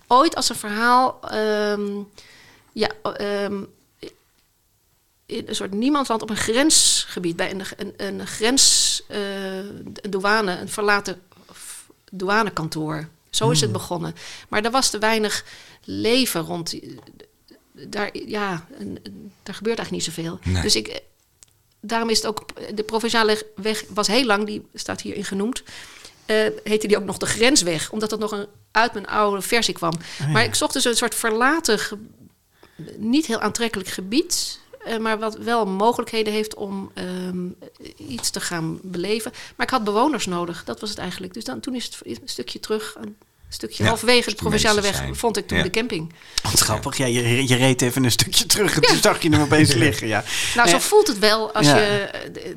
ooit 0.07 0.35
als 0.37 0.49
een 0.49 0.57
verhaal... 0.57 1.19
ehm, 1.31 1.83
ja, 2.75 2.91
ehm, 3.03 3.63
in 5.27 5.45
een 5.49 5.55
soort 5.55 5.73
niemandsland 5.73 6.23
op 6.23 6.31
een 6.31 6.37
grensgebied. 6.37 7.37
Bij 7.37 7.51
een, 7.51 7.63
een, 7.77 7.95
een 7.97 8.27
grens... 8.27 9.03
eh, 9.09 9.57
een 9.57 10.11
douane, 10.11 10.59
een 10.59 10.69
verlaten 10.69 11.21
douanekantoor. 12.11 13.09
Zo 13.31 13.51
is 13.51 13.61
het 13.61 13.71
Hmm. 13.71 13.79
begonnen. 13.79 14.15
Maar 14.49 14.65
er 14.65 14.71
was 14.71 14.91
te 14.91 14.99
weinig 14.99 15.45
leven 15.85 16.41
rond... 16.41 16.75
Daar, 17.73 18.11
ja, 18.27 18.67
daar 19.43 19.55
gebeurt 19.55 19.79
eigenlijk 19.79 19.91
niet 19.91 20.05
zoveel. 20.05 20.39
Nee. 20.43 20.63
Dus 20.63 20.77
ik, 20.77 21.01
daarom 21.81 22.11
is 22.11 22.17
het 22.17 22.27
ook, 22.27 22.45
de 22.77 22.83
provinciale 22.83 23.47
weg 23.57 23.85
was 23.89 24.07
heel 24.07 24.25
lang, 24.25 24.47
die 24.47 24.67
staat 24.75 25.01
hierin 25.01 25.25
genoemd. 25.25 25.63
Eh, 26.27 26.37
heette 26.65 26.87
die 26.87 26.97
ook 26.97 27.05
nog 27.05 27.19
de 27.19 27.27
grensweg, 27.27 27.91
omdat 27.91 28.11
dat 28.11 28.19
nog 28.19 28.33
een, 28.33 28.47
uit 28.71 28.93
mijn 28.93 29.07
oude 29.07 29.43
versie 29.43 29.75
kwam. 29.75 29.93
Maar 30.33 30.45
ik 30.45 30.55
zocht 30.55 30.73
dus 30.73 30.85
een 30.85 30.97
soort 30.97 31.15
verlaten, 31.15 31.79
niet 32.97 33.27
heel 33.27 33.41
aantrekkelijk 33.41 33.89
gebied. 33.89 34.61
eh, 34.85 34.99
maar 34.99 35.19
wat 35.19 35.37
wel 35.37 35.67
mogelijkheden 35.67 36.33
heeft 36.33 36.55
om 36.55 36.91
ehm, 36.95 37.47
iets 37.97 38.31
te 38.31 38.41
gaan 38.41 38.79
beleven. 38.83 39.33
Maar 39.57 39.67
ik 39.67 39.73
had 39.73 39.85
bewoners 39.85 40.27
nodig, 40.27 40.65
dat 40.65 40.81
was 40.81 40.91
het 40.91 40.99
eigenlijk. 40.99 41.35
Dus 41.35 41.45
dan, 41.45 41.61
toen 41.61 41.75
is 41.75 41.85
het 41.85 41.99
een 42.05 42.19
stukje 42.25 42.61
terug, 42.61 42.97
een 43.01 43.17
stukje 43.49 43.83
Ja, 43.83 43.89
halverwege 43.89 44.31
de 44.31 44.37
provinciale 44.37 44.81
weg, 44.81 44.97
zijn- 44.97 45.17
vond 45.17 45.37
ik 45.37 45.47
toen 45.47 45.57
ja. 45.59 45.63
de 45.63 45.71
camping. 45.71 46.13
Wat 46.43 46.61
grappig. 46.61 46.97
Ja, 46.97 47.07
je, 47.07 47.49
je 47.49 47.55
reed 47.57 47.83
even 47.83 48.05
een 48.05 48.11
stukje 48.11 48.47
terug 48.47 48.75
en 48.77 48.83
toen 48.83 48.97
zag 48.97 49.23
je 49.23 49.29
hem 49.31 49.41
opeens 49.41 49.75
liggen. 49.75 50.07
Ja. 50.07 50.25
Nou, 50.55 50.69
zo 50.69 50.75
Ja. 50.75 50.81
voelt 50.81 51.07
het 51.09 51.19
wel 51.19 51.53
als 51.53 51.67
Ja. 51.67 51.77
je 51.79 51.87
eh, 52.05 52.53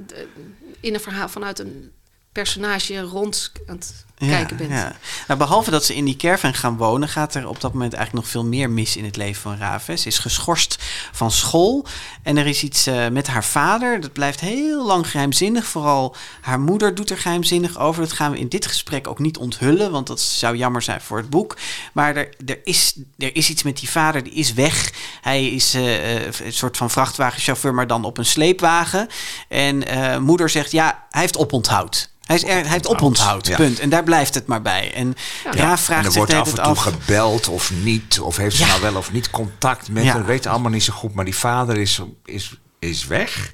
in 0.79 0.93
een 0.93 0.99
verhaal 0.99 1.29
vanuit 1.29 1.59
een 1.59 1.91
personage 2.31 2.99
rond 3.01 3.51
aan 3.65 3.75
het 3.75 4.05
kijken 4.17 4.57
bent. 4.57 4.69
Ja. 4.69 4.95
Nou, 5.27 5.39
behalve 5.39 5.71
dat 5.71 5.85
ze 5.85 5.95
in 5.95 6.05
die 6.05 6.15
caravan 6.15 6.53
gaan 6.53 6.77
wonen, 6.77 7.09
gaat 7.09 7.35
er 7.35 7.47
op 7.47 7.61
dat 7.61 7.73
moment 7.73 7.93
eigenlijk 7.93 8.23
nog 8.25 8.33
veel 8.33 8.45
meer 8.45 8.69
mis 8.69 8.95
in 8.95 9.05
het 9.05 9.15
leven 9.15 9.41
van 9.41 9.57
Raven. 9.57 9.99
Ze 9.99 10.07
is 10.07 10.19
geschorst 10.19 10.77
van 11.11 11.31
school. 11.31 11.85
En 12.23 12.37
er 12.37 12.47
is 12.47 12.63
iets 12.63 12.87
eh, 12.87 13.07
met 13.07 13.27
haar 13.27 13.43
vader. 13.43 14.01
Dat 14.01 14.13
blijft 14.13 14.39
heel 14.39 14.85
lang 14.85 15.09
geheimzinnig. 15.09 15.65
Vooral 15.65 16.15
haar 16.41 16.59
moeder 16.59 16.95
doet 16.95 17.09
er 17.09 17.17
geheimzinnig 17.17 17.79
over. 17.79 18.01
Dat 18.01 18.13
gaan 18.13 18.31
we 18.31 18.39
in 18.39 18.47
dit 18.47 18.65
gesprek 18.65 19.07
ook 19.07 19.19
niet 19.19 19.37
onthullen, 19.37 19.91
want 19.91 20.07
dat 20.07 20.19
zou 20.19 20.55
jammer 20.55 20.81
zijn 20.81 21.01
voor 21.01 21.17
het 21.17 21.29
boek. 21.29 21.57
Maar 21.93 22.15
er, 22.15 22.29
er, 22.45 22.59
is, 22.63 22.99
er 23.17 23.35
is 23.35 23.49
iets 23.49 23.63
met 23.63 23.79
die 23.79 23.89
vader, 23.89 24.23
die 24.23 24.33
is 24.33 24.53
weg. 24.53 24.93
Hij 25.21 25.47
is 25.47 25.73
eh, 25.73 26.15
eh, 26.15 26.33
een 26.43 26.53
soort 26.53 26.77
van 26.77 26.89
vrachtwagenchauffeur, 26.89 27.73
maar 27.73 27.87
dan 27.87 28.03
op 28.03 28.17
een 28.17 28.25
sleepwagen. 28.25 29.07
En 29.47 29.83
moeder 30.23 30.49
zegt, 30.49 30.71
ja, 30.71 31.05
hij 31.09 31.21
heeft 31.21 31.37
oponthoud. 31.37 32.15
Hij, 32.27 32.35
is 32.35 32.43
er, 32.43 32.49
hij 32.49 32.67
heeft 32.67 32.87
oponthoud, 32.87 33.47
Ja. 33.47 33.55
punt. 33.55 33.79
En 33.79 33.89
daar 33.89 34.03
blijft 34.03 34.33
het 34.33 34.47
maar 34.47 34.61
bij. 34.61 34.93
En 34.93 35.15
Raaf 35.43 35.71
En 35.71 35.77
vraagt 35.77 36.05
er 36.05 36.11
zich 36.11 36.15
wordt 36.15 36.33
af 36.33 36.47
en 36.49 36.53
toe 36.55 36.63
af... 36.63 36.77
gebeld 36.79 37.47
of 37.47 37.71
niet. 37.71 38.19
Of 38.19 38.37
heeft 38.37 38.55
ze 38.55 38.61
Ja. 38.61 38.67
nou 38.67 38.81
wel 38.81 38.95
of 38.95 39.11
niet 39.11 39.29
contact 39.29 39.89
met 39.89 40.03
Ja. 40.03 40.13
hem. 40.13 40.25
Weet 40.25 40.45
allemaal 40.45 40.71
niet 40.71 40.83
zo 40.83 40.93
goed. 40.93 41.13
Maar 41.13 41.25
die 41.25 41.35
vader 41.35 41.77
is, 41.77 42.01
is, 42.25 42.53
is 42.79 43.05
weg. 43.05 43.51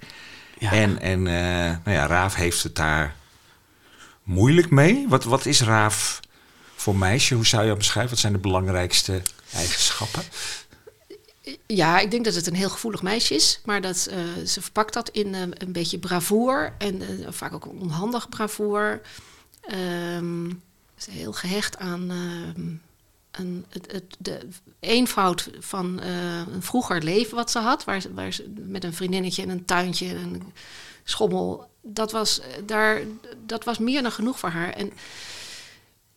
Ja. 0.57 0.71
En, 0.71 1.01
en 1.01 1.27
eh, 1.27 1.33
nou 1.83 1.97
ja, 1.97 2.07
Raaf 2.07 2.35
heeft 2.35 2.63
het 2.63 2.75
daar 2.75 3.15
moeilijk 4.23 4.69
mee. 4.69 5.05
Wat, 5.09 5.23
wat 5.23 5.45
is 5.45 5.61
Raaf 5.61 6.19
voor 6.75 6.95
meisje? 6.95 7.35
Hoe 7.35 7.45
zou 7.45 7.61
je 7.63 7.69
hem 7.69 7.77
beschrijven? 7.77 8.11
Wat 8.11 8.19
zijn 8.19 8.33
de 8.33 8.39
belangrijkste 8.39 9.21
eigenschappen? 9.53 10.23
Ja, 11.65 11.99
ik 11.99 12.11
denk 12.11 12.25
dat 12.25 12.35
het 12.35 12.47
een 12.47 12.55
heel 12.55 12.69
gevoelig 12.69 13.01
meisje 13.01 13.35
is. 13.35 13.61
Maar 13.65 13.81
dat, 13.81 14.07
eh, 14.09 14.45
ze 14.45 14.61
verpakt 14.61 14.93
dat 14.93 15.09
in 15.09 15.35
eh, 15.35 15.41
een 15.41 15.71
beetje 15.71 15.99
bravoer. 15.99 16.73
En 16.77 17.01
eh, 17.01 17.31
vaak 17.31 17.53
ook 17.53 17.65
een 17.65 17.79
onhandig 17.79 18.29
bravoer. 18.29 19.01
Ehm, 19.61 20.49
ze 20.95 21.09
is 21.11 21.17
heel 21.17 21.33
gehecht 21.33 21.77
aan 21.77 22.11
ehm, 22.11 23.61
het, 23.69 23.91
het, 23.91 24.15
de 24.19 24.47
eenvoud 24.79 25.49
van 25.59 26.01
een 26.01 26.63
vroeger 26.63 27.03
leven 27.03 27.35
wat 27.35 27.51
ze 27.51 27.59
had. 27.59 27.83
Waar, 27.83 28.03
waar 28.13 28.33
ze 28.33 28.53
met 28.55 28.83
een 28.83 28.93
vriendinnetje 28.93 29.41
en 29.41 29.49
een 29.49 29.65
tuintje 29.65 30.07
en 30.07 30.15
een 30.15 30.53
schommel. 31.03 31.69
Dat 31.81 32.11
was, 32.11 32.41
daar, 32.65 33.01
dat 33.45 33.63
was 33.63 33.77
meer 33.77 34.01
dan 34.01 34.11
genoeg 34.11 34.39
voor 34.39 34.49
haar. 34.49 34.69
En 34.69 34.93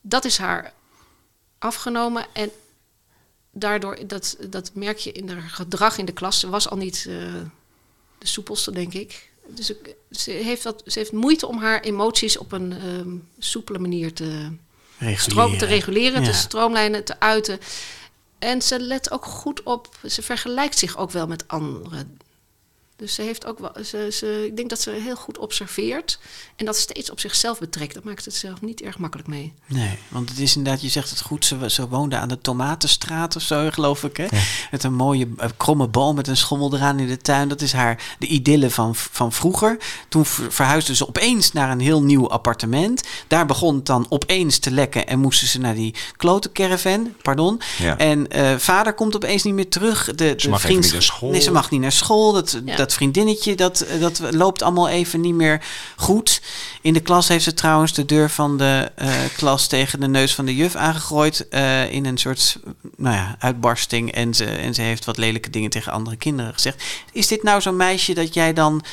dat 0.01 0.25
is 0.25 0.39
haar 0.39 0.73
afgenomen. 1.59 2.27
En 2.33 2.51
daardoor, 3.59 3.99
dat, 4.07 4.37
dat 4.51 4.71
merk 4.75 4.99
je 4.99 5.13
in 5.13 5.29
haar 5.29 5.49
gedrag 5.51 5.99
in 5.99 6.05
de 6.05 6.13
klas. 6.13 6.41
Ze 6.41 6.49
was 6.49 6.69
al 6.69 6.77
niet 6.77 7.07
eh, 7.09 7.17
de 8.19 8.27
soepelste, 8.27 8.71
denk 8.73 8.93
ik. 8.95 9.31
Dus 9.49 9.71
ik, 9.71 9.95
ze, 10.11 10.31
heeft 10.31 10.63
dat, 10.63 10.83
ze 10.87 10.99
heeft 10.99 11.13
moeite 11.13 11.47
om 11.47 11.59
haar 11.59 11.81
emoties 11.81 12.39
op 12.39 12.53
een 12.53 12.73
ehm, 12.73 13.17
soepele 13.39 13.79
manier 13.79 14.13
te, 14.13 14.51
stroom, 15.17 15.59
te 15.59 15.67
reguleren, 15.67 16.21
Ja. 16.21 16.27
te 16.27 16.35
stroomlijnen, 16.35 17.05
te 17.05 17.21
uiten. 17.21 17.59
En 18.39 18.63
ze 18.63 18.81
let 18.81 19.11
ook 19.11 19.25
goed 19.25 19.63
op, 19.63 19.97
ze 20.09 20.23
vergelijkt 20.23 20.79
zich 20.79 20.97
ook 20.97 21.11
wel 21.11 21.27
met 21.27 21.49
anderen. 21.49 22.19
Dus 22.97 23.15
ze 23.15 23.23
heeft 23.23 23.47
ook 23.47 23.59
wel, 23.59 23.73
ze, 23.85 24.09
ze, 24.13 24.45
ik 24.47 24.57
denk 24.57 24.69
dat 24.71 24.81
ze 24.81 24.91
heel 24.91 25.17
goed 25.17 25.39
observeert 25.39 26.19
en 26.57 26.65
dat 26.67 26.77
steeds 26.77 27.11
op 27.11 27.21
zichzelf 27.21 27.59
betrekt. 27.59 27.95
Dat 27.95 28.05
maakt 28.05 28.25
het 28.25 28.35
zelf 28.35 28.61
niet 28.61 28.81
erg 28.83 28.99
makkelijk 28.99 29.29
mee. 29.29 29.53
Nee, 29.67 29.99
want 30.09 30.29
het 30.29 30.39
is 30.39 30.57
inderdaad, 30.57 30.83
je 30.83 30.89
zegt 30.89 31.11
het 31.11 31.21
goed, 31.21 31.45
ze, 31.45 31.71
ze 31.71 31.89
woonde 31.89 32.17
aan 32.17 32.29
de 32.29 32.39
Tomatenstraat 32.41 33.37
of 33.37 33.43
zo, 33.43 33.69
geloof 33.71 34.05
ik. 34.05 34.17
Hè? 34.17 34.27
Met 34.71 34.85
een 34.85 34.95
mooie 34.95 35.29
eh, 35.37 35.49
kromme 35.57 35.87
boom 35.89 36.15
met 36.17 36.29
een 36.29 36.37
schommel 36.37 36.75
eraan 36.75 36.99
in 36.99 37.07
de 37.07 37.17
tuin. 37.17 37.49
Dat 37.49 37.61
is 37.61 37.73
haar 37.73 38.15
de 38.19 38.27
idylle 38.27 38.71
van, 38.71 38.95
van 38.95 39.33
vroeger. 39.33 39.77
Toen 40.09 40.25
ver- 40.27 40.53
verhuisde 40.53 40.95
ze 40.95 41.09
opeens 41.09 41.53
naar 41.53 41.71
een 41.71 41.81
heel 41.81 42.03
nieuw 42.03 42.29
appartement. 42.31 43.03
Daar 43.29 43.47
begon 43.47 43.75
het 43.75 43.87
dan 43.87 44.07
opeens 44.09 44.59
te 44.59 44.71
lekken 44.71 45.07
en 45.07 45.19
moesten 45.19 45.47
ze 45.49 45.59
naar 45.59 45.75
die 45.75 45.95
klote 46.17 46.53
caravan, 46.53 47.15
pardon. 47.23 47.61
Ja. 47.79 47.99
En 47.99 48.29
eh, 48.31 48.57
vader 48.57 48.95
komt 48.95 49.15
opeens 49.17 49.43
niet 49.43 49.55
meer 49.55 49.69
terug. 49.69 50.05
De, 50.05 50.15
de 50.15 50.35
Ze 50.37 50.49
mag 50.49 50.59
even 50.59 50.69
vriends- 50.71 50.85
niet 50.87 50.93
naar 50.93 51.03
school. 51.03 51.31
Nee, 51.31 51.41
ze 51.41 51.51
mag 51.53 51.71
niet 51.71 51.81
naar 51.81 51.93
school. 51.93 52.33
Dat, 52.33 52.61
Ja. 52.65 52.77
dat 52.77 52.86
vriendinnetje, 52.95 53.55
dat, 53.55 53.87
dat 54.01 54.21
loopt 54.31 54.63
allemaal 54.63 54.89
even 54.89 55.21
niet 55.21 55.35
meer 55.35 55.65
goed. 55.97 56.43
In 56.81 56.93
de 56.93 57.01
klas 57.01 57.29
heeft 57.29 57.45
ze 57.45 57.55
trouwens 57.55 57.93
de 57.93 58.05
deur 58.05 58.31
van 58.31 58.59
de 58.59 58.91
eh, 58.95 59.11
klas 59.37 59.67
tegen 59.67 60.01
de 60.01 60.09
neus 60.09 60.35
van 60.35 60.45
de 60.45 60.55
juf 60.55 60.75
aangegooid. 60.75 61.49
eh, 61.49 61.93
in 61.93 62.07
een 62.07 62.19
soort 62.19 62.59
nou 62.97 63.17
ja, 63.17 63.37
uitbarsting. 63.39 64.13
En 64.13 64.35
ze, 64.35 64.45
en 64.45 64.75
ze 64.75 64.83
heeft 64.83 65.05
wat 65.05 65.17
lelijke 65.17 65.51
dingen 65.51 65.71
tegen 65.71 65.93
andere 65.93 66.17
kinderen 66.17 66.53
gezegd. 66.53 66.85
Is 67.13 67.27
dit 67.27 67.43
nou 67.43 67.61
zo'n 67.61 67.77
meisje 67.77 68.15
dat 68.15 68.35
jij 68.35 68.53
dan 68.53 68.85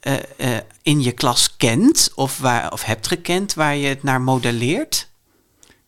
eh, 0.00 0.14
eh, 0.36 0.60
in 0.82 1.02
je 1.02 1.12
klas 1.12 1.56
kent? 1.56 2.10
Of, 2.14 2.38
waar, 2.38 2.72
of 2.72 2.82
hebt 2.84 3.06
gekend 3.06 3.54
waar 3.54 3.76
je 3.76 3.88
het 3.88 4.02
naar 4.02 4.20
modelleert? 4.20 5.08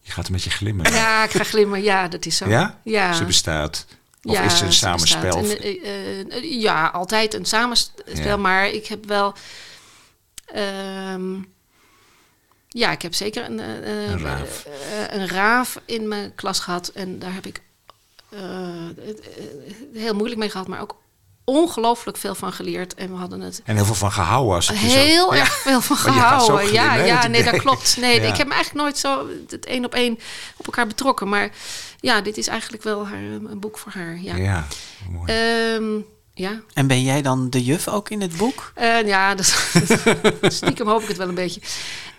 Je 0.00 0.12
gaat 0.12 0.26
een 0.26 0.32
beetje 0.32 0.50
glimmen. 0.50 0.92
Ja, 0.92 1.24
ik 1.24 1.30
ga 1.30 1.44
glimmen. 1.44 1.82
Ja, 1.82 2.08
dat 2.08 2.26
is 2.26 2.36
zo. 2.36 2.48
Ja? 2.48 2.78
Ja. 2.84 3.12
Ze 3.12 3.24
bestaat. 3.24 3.86
Of 4.24 4.34
Ja, 4.34 4.42
is 4.42 4.52
het 4.52 4.60
een 4.62 4.72
samenspel? 4.72 5.44
eh, 5.44 6.20
eh, 6.20 6.60
ja, 6.60 6.86
altijd 6.86 7.34
een 7.34 7.44
samenspel. 7.44 8.04
Ja. 8.14 8.36
Maar 8.36 8.68
ik 8.68 8.86
heb 8.86 9.04
wel... 9.06 9.34
ehm, 10.46 11.34
ja, 12.68 12.90
ik 12.92 13.02
heb 13.02 13.14
zeker 13.14 13.44
een, 13.44 13.60
eh, 13.60 14.10
Een 14.10 14.18
raaf. 14.20 14.66
een 15.10 15.28
raaf 15.28 15.80
in 15.84 16.08
mijn 16.08 16.34
klas 16.34 16.58
gehad. 16.60 16.88
En 16.88 17.18
daar 17.18 17.34
heb 17.34 17.46
ik 17.46 17.62
het, 19.04 19.20
heel 19.94 20.14
moeilijk 20.14 20.40
mee 20.40 20.50
gehad. 20.50 20.68
Maar 20.68 20.80
ook 20.80 20.96
ongelooflijk 21.44 22.16
veel 22.16 22.34
van 22.34 22.52
geleerd. 22.52 22.94
En 22.94 23.10
we 23.10 23.16
hadden 23.16 23.40
het 23.40 23.60
En 23.64 23.76
heel 23.76 23.84
veel 23.84 23.94
van 23.94 24.12
gehouden 24.12 24.54
als 24.54 24.70
ik 24.70 24.76
je 24.78 24.88
zo- 24.88 24.96
heel 24.96 25.34
Ja. 25.34 25.40
erg 25.40 25.52
veel 25.54 25.80
van 25.80 25.96
Maar 26.06 26.14
je 26.14 26.20
gaat 26.20 26.40
zo 26.40 26.46
gehouden. 26.46 26.66
glimmen, 26.68 26.90
Ja, 26.96 26.98
hè, 27.02 27.04
ja 27.06 27.26
nee, 27.26 27.42
het 27.42 27.52
dat 27.52 27.60
klopt. 27.60 27.96
Nee, 28.00 28.20
Ja. 28.20 28.26
ik 28.28 28.36
heb 28.36 28.46
me 28.46 28.54
eigenlijk 28.54 28.84
nooit 28.84 28.98
zo 28.98 29.26
het 29.48 29.66
één 29.66 29.84
op 29.84 29.94
één 29.94 30.18
op 30.56 30.66
elkaar 30.66 30.86
betrokken. 30.86 31.28
Maar 31.28 31.50
ja, 32.00 32.20
dit 32.20 32.36
is 32.36 32.46
eigenlijk 32.46 32.82
wel 32.82 33.06
haar, 33.06 33.18
een 33.22 33.60
boek 33.60 33.78
voor 33.78 33.92
haar. 33.92 34.18
Ja. 34.20 34.36
Ja, 34.36 34.66
mooi. 35.10 35.32
Ehm, 35.32 35.84
ja. 36.34 36.60
En 36.74 36.86
ben 36.86 37.02
jij 37.02 37.22
dan 37.22 37.50
de 37.50 37.64
juf 37.64 37.88
ook 37.88 38.08
in 38.10 38.20
het 38.20 38.36
boek? 38.36 38.72
Eh, 38.74 39.06
ja, 39.06 39.34
dat, 39.34 39.46
stiekem 40.42 40.88
hoop 40.88 41.02
ik 41.02 41.08
het 41.08 41.16
wel 41.16 41.28
een 41.28 41.34
beetje. 41.34 41.60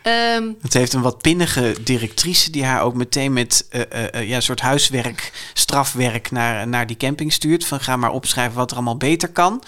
Ehm, 0.06 0.52
Het 0.62 0.74
heeft 0.74 0.94
een 0.94 1.02
wat 1.02 1.22
pinnige 1.22 1.76
directrice 1.84 2.52
die 2.52 2.64
haar 2.64 2.82
ook 2.82 2.94
meteen 2.94 3.34
met 3.34 3.68
eh, 3.70 3.82
eh, 3.82 4.14
eh, 4.14 4.28
ja, 4.28 4.36
een 4.36 4.42
soort 4.42 4.62
huiswerk, 4.62 5.50
strafwerk 5.54 6.32
naar, 6.32 6.68
naar 6.68 6.88
die 6.88 6.98
camping 6.98 7.34
stuurt. 7.34 7.66
Van 7.66 7.80
ga 7.80 7.96
maar 7.96 8.12
opschrijven 8.12 8.56
wat 8.56 8.70
er 8.70 8.76
allemaal 8.76 8.98
beter 8.98 9.30
kan 9.30 9.64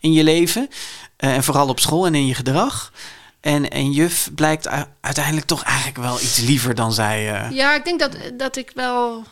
in 0.00 0.12
je 0.12 0.24
leven. 0.24 0.68
En 1.16 1.44
vooral 1.44 1.68
op 1.68 1.80
school 1.80 2.06
en 2.06 2.14
in 2.14 2.26
je 2.26 2.34
gedrag. 2.34 2.92
En, 3.40 3.70
en 3.70 3.92
juf 3.92 4.30
blijkt 4.34 4.68
uiteindelijk 5.00 5.46
toch 5.46 5.62
eigenlijk 5.62 5.98
wel 5.98 6.20
iets 6.20 6.38
liever 6.38 6.74
dan 6.74 6.92
zij. 6.92 7.50
ja, 7.52 7.74
ik 7.74 7.84
denk 7.84 8.00
dat, 8.00 8.16
dat 8.34 8.56
ik 8.56 8.70
wel 8.74 9.24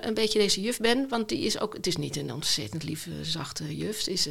een 0.00 0.14
beetje 0.14 0.38
deze 0.38 0.60
juf 0.60 0.78
ben. 0.78 1.08
Want 1.08 1.28
die 1.28 1.40
is 1.44 1.60
ook, 1.60 1.74
het 1.74 1.86
is 1.86 1.96
niet 1.96 2.16
een 2.16 2.32
ontzettend 2.32 2.82
lieve, 2.82 3.10
zachte 3.22 3.76
juf. 3.76 4.00
Ze 4.00 4.12
is, 4.12 4.28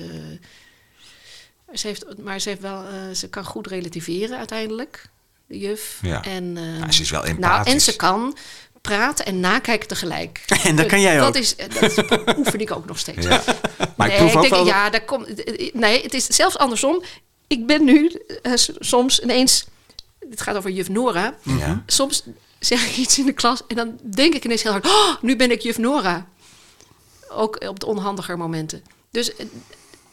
ze 1.77 1.87
heeft, 1.87 2.05
maar 2.23 2.39
ze, 2.39 2.49
heeft 2.49 2.61
wel, 2.61 2.83
eh, 2.83 3.15
ze 3.15 3.29
kan 3.29 3.45
goed 3.45 3.67
relativeren 3.67 4.37
uiteindelijk, 4.37 5.09
de 5.47 5.57
juf. 5.57 5.99
Ja. 6.01 6.23
En, 6.23 6.57
eh, 6.57 6.79
Ja, 6.79 6.91
ze 6.91 7.01
is 7.01 7.09
wel 7.09 7.21
Nou, 7.21 7.35
en 7.35 7.43
empathisch. 7.43 7.83
ze 7.83 7.95
kan 7.95 8.37
praten 8.81 9.25
en 9.25 9.39
nakijken 9.39 9.87
tegelijk. 9.87 10.43
En 10.63 10.75
dat 10.75 10.85
kan 10.85 11.01
jij 11.01 11.17
dat 11.17 11.27
ook. 11.27 11.35
Is, 11.35 11.55
dat 11.55 12.37
oefen 12.37 12.59
ik 12.59 12.71
ook 12.71 12.85
nog 12.85 12.99
steeds. 12.99 13.25
Ja. 13.25 13.43
Maar 13.97 14.11
ik 14.11 14.17
proef 14.17 14.35
ook 14.35 14.41
denk, 14.41 14.53
wel... 14.53 14.65
ja, 14.65 14.89
daar 14.89 15.05
komt. 15.05 15.27
Nee, 15.73 16.03
het 16.03 16.13
is 16.13 16.25
zelfs 16.25 16.57
andersom. 16.57 17.03
Ik 17.47 17.67
ben 17.67 17.83
nu 17.83 18.21
eh, 18.41 18.51
soms 18.79 19.19
ineens. 19.19 19.65
Het 20.29 20.41
gaat 20.41 20.55
over 20.55 20.69
juf 20.69 20.89
Nora. 20.89 21.35
Ja. 21.41 21.83
Soms 21.85 22.23
zeg 22.59 22.89
ik 22.89 22.97
iets 22.97 23.19
in 23.19 23.25
de 23.25 23.33
klas 23.33 23.61
en 23.67 23.75
dan 23.75 23.99
denk 24.03 24.33
ik 24.33 24.45
ineens 24.45 24.63
heel 24.63 24.71
hard: 24.71 24.85
oh, 24.85 25.15
nu 25.21 25.35
ben 25.35 25.51
ik 25.51 25.61
juf 25.61 25.77
Nora. 25.77 26.27
Ook 27.29 27.65
op 27.67 27.79
de 27.79 27.85
onhandiger 27.85 28.37
momenten. 28.37 28.83
Dus 29.11 29.35
eh, 29.35 29.45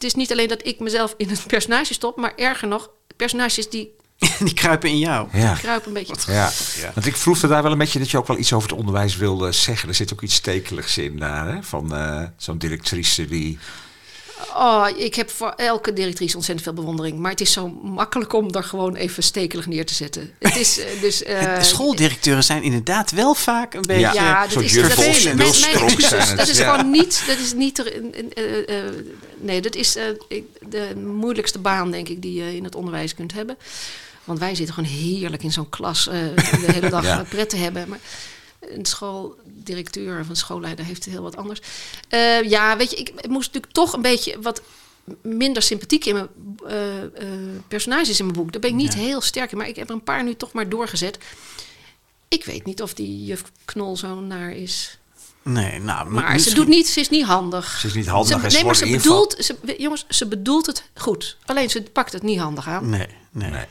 het 0.03 0.11
is 0.11 0.17
niet 0.17 0.31
alleen 0.31 0.47
dat 0.47 0.67
ik 0.67 0.79
mezelf 0.79 1.13
in 1.17 1.29
het 1.29 1.47
personage 1.47 1.93
stop, 1.93 2.17
maar 2.17 2.33
erger 2.35 2.67
nog, 2.67 2.89
personages 3.15 3.69
die 3.69 3.91
die 4.39 4.53
kruipen 4.53 4.89
in 4.89 4.99
jou. 4.99 5.27
Ja. 5.33 5.53
kruipen 5.53 5.87
een 5.87 5.93
beetje. 5.93 6.31
Ja. 6.31 6.51
want 6.93 7.05
ik 7.05 7.15
vroeg 7.15 7.39
daar 7.39 7.63
wel 7.63 7.71
een 7.71 7.77
beetje 7.77 7.99
dat 7.99 8.11
je 8.11 8.17
ook 8.17 8.27
wel 8.27 8.37
iets 8.37 8.53
over 8.53 8.69
het 8.69 8.77
onderwijs 8.77 9.17
wilde 9.17 9.51
zeggen. 9.51 9.89
Er 9.89 9.95
zit 9.95 10.13
ook 10.13 10.21
iets 10.21 10.35
stekeligs 10.35 10.97
in 10.97 11.17
daar, 11.17 11.47
hè? 11.47 11.63
Van 11.63 11.95
eh, 11.95 12.23
zo'n 12.37 12.57
directrice 12.57 13.25
die... 13.25 13.59
Oh, 14.55 14.87
ik 14.95 15.15
heb 15.15 15.29
voor 15.29 15.49
elke 15.55 15.93
directrice 15.93 16.35
ontzettend 16.35 16.67
veel 16.67 16.75
bewondering. 16.81 17.19
Maar 17.19 17.31
het 17.31 17.41
is 17.41 17.51
zo 17.51 17.67
makkelijk 17.83 18.33
om 18.33 18.51
daar 18.51 18.63
gewoon 18.63 18.95
even 18.95 19.23
stekelig 19.23 19.65
neer 19.67 19.85
te 19.85 19.93
zetten. 19.93 20.31
Het 20.39 20.55
is 20.55 20.79
eh, 20.79 21.01
dus. 21.01 21.23
eh, 21.33 21.55
De 21.57 21.63
schooldirecteuren 21.63 22.43
zijn 22.43 22.63
inderdaad 22.63 23.11
wel 23.11 23.33
vaak 23.33 23.73
een 23.73 23.81
beetje. 23.81 23.99
Ja. 24.01 24.13
Ja, 24.13 24.41
dat 24.41 24.51
Soort 24.51 24.65
is, 24.65 24.71
dat 24.73 24.89
is 24.91 24.97
mijn, 25.23 25.53
zijn 25.99 26.35
Dat 26.37 26.47
is 26.47 26.57
ja. 26.57 26.71
gewoon 26.71 26.91
niet. 26.91 27.23
Dat 27.27 27.37
is 27.37 27.53
niet. 27.53 27.79
er- 27.79 27.93
eh, 28.13 28.67
eh, 28.69 28.77
eh, 28.87 28.93
nee, 29.37 29.61
dat 29.61 29.75
is 29.75 29.95
eh, 29.95 30.03
ik- 30.27 30.45
de 30.69 30.95
moeilijkste 31.05 31.59
baan, 31.59 31.91
denk 31.91 32.09
ik, 32.09 32.21
die 32.21 32.43
je 32.43 32.55
in 32.55 32.63
het 32.63 32.75
onderwijs 32.75 33.15
kunt 33.15 33.33
hebben. 33.33 33.57
Want 34.23 34.39
wij 34.39 34.55
zitten 34.55 34.73
gewoon 34.73 34.89
heerlijk 34.89 35.43
in 35.43 35.51
zo'n 35.51 35.69
klas 35.69 36.07
eh, 36.07 36.13
de 36.35 36.71
hele 36.71 36.89
dag 36.89 37.03
Ja. 37.03 37.25
pret 37.29 37.49
te 37.49 37.57
hebben. 37.57 37.89
Maar 37.89 37.99
een 38.69 38.85
schooldirecteur 38.85 40.19
of 40.19 40.29
een 40.29 40.35
schoolleider 40.35 40.85
heeft 40.85 41.05
het 41.05 41.13
heel 41.13 41.23
wat 41.23 41.35
anders. 41.35 41.61
Eh, 42.09 42.41
ja, 42.41 42.77
weet 42.77 42.91
je, 42.91 42.95
ik, 42.95 43.09
ik 43.09 43.27
moest 43.27 43.45
natuurlijk 43.45 43.73
toch 43.73 43.93
een 43.93 44.01
beetje 44.01 44.41
wat 44.41 44.61
minder 45.21 45.61
sympathiek 45.61 46.05
in 46.05 46.13
mijn 46.13 46.27
eh, 46.67 47.03
eh, 47.03 47.09
personages 47.67 48.19
in 48.19 48.25
mijn 48.25 48.37
boek. 48.37 48.51
Daar 48.51 48.61
ben 48.61 48.69
ik 48.69 48.75
niet 48.75 48.93
heel 48.93 49.21
sterk 49.21 49.51
in, 49.51 49.57
maar 49.57 49.67
ik 49.67 49.75
heb 49.75 49.89
er 49.89 49.95
een 49.95 50.03
paar 50.03 50.23
nu 50.23 50.35
toch 50.35 50.51
maar 50.51 50.69
doorgezet. 50.69 51.17
Ik 52.27 52.45
weet 52.45 52.65
niet 52.65 52.81
of 52.81 52.93
die 52.93 53.25
juf 53.25 53.43
Knol 53.65 53.97
zo 53.97 54.19
naar 54.19 54.51
is. 54.51 54.97
Nee, 55.41 55.79
nou, 55.79 56.09
Maar 56.09 56.39
ze 56.39 56.53
doet 56.53 56.67
niet, 56.67 56.87
ze 56.87 56.99
is 56.99 57.09
niet 57.09 57.25
handig. 57.25 57.77
Ze 57.79 57.87
is 57.87 57.93
niet 57.93 58.07
handig 58.07 58.39
Ze, 58.39 58.43
en 58.43 58.51
ze 58.51 58.57
nee, 58.57 58.65
maar 58.65 58.75
ze 58.75 58.89
bedoelt, 58.89 59.35
ze, 59.39 59.75
jongens, 59.77 60.05
ze 60.09 60.27
bedoelt 60.27 60.65
het 60.65 60.83
goed. 60.95 61.37
Alleen 61.45 61.69
ze 61.69 61.81
pakt 61.81 62.13
het 62.13 62.23
niet 62.23 62.39
handig 62.39 62.67
aan. 62.67 62.89
Nee, 62.89 63.07
nee. 63.31 63.51
Nee. 63.51 63.65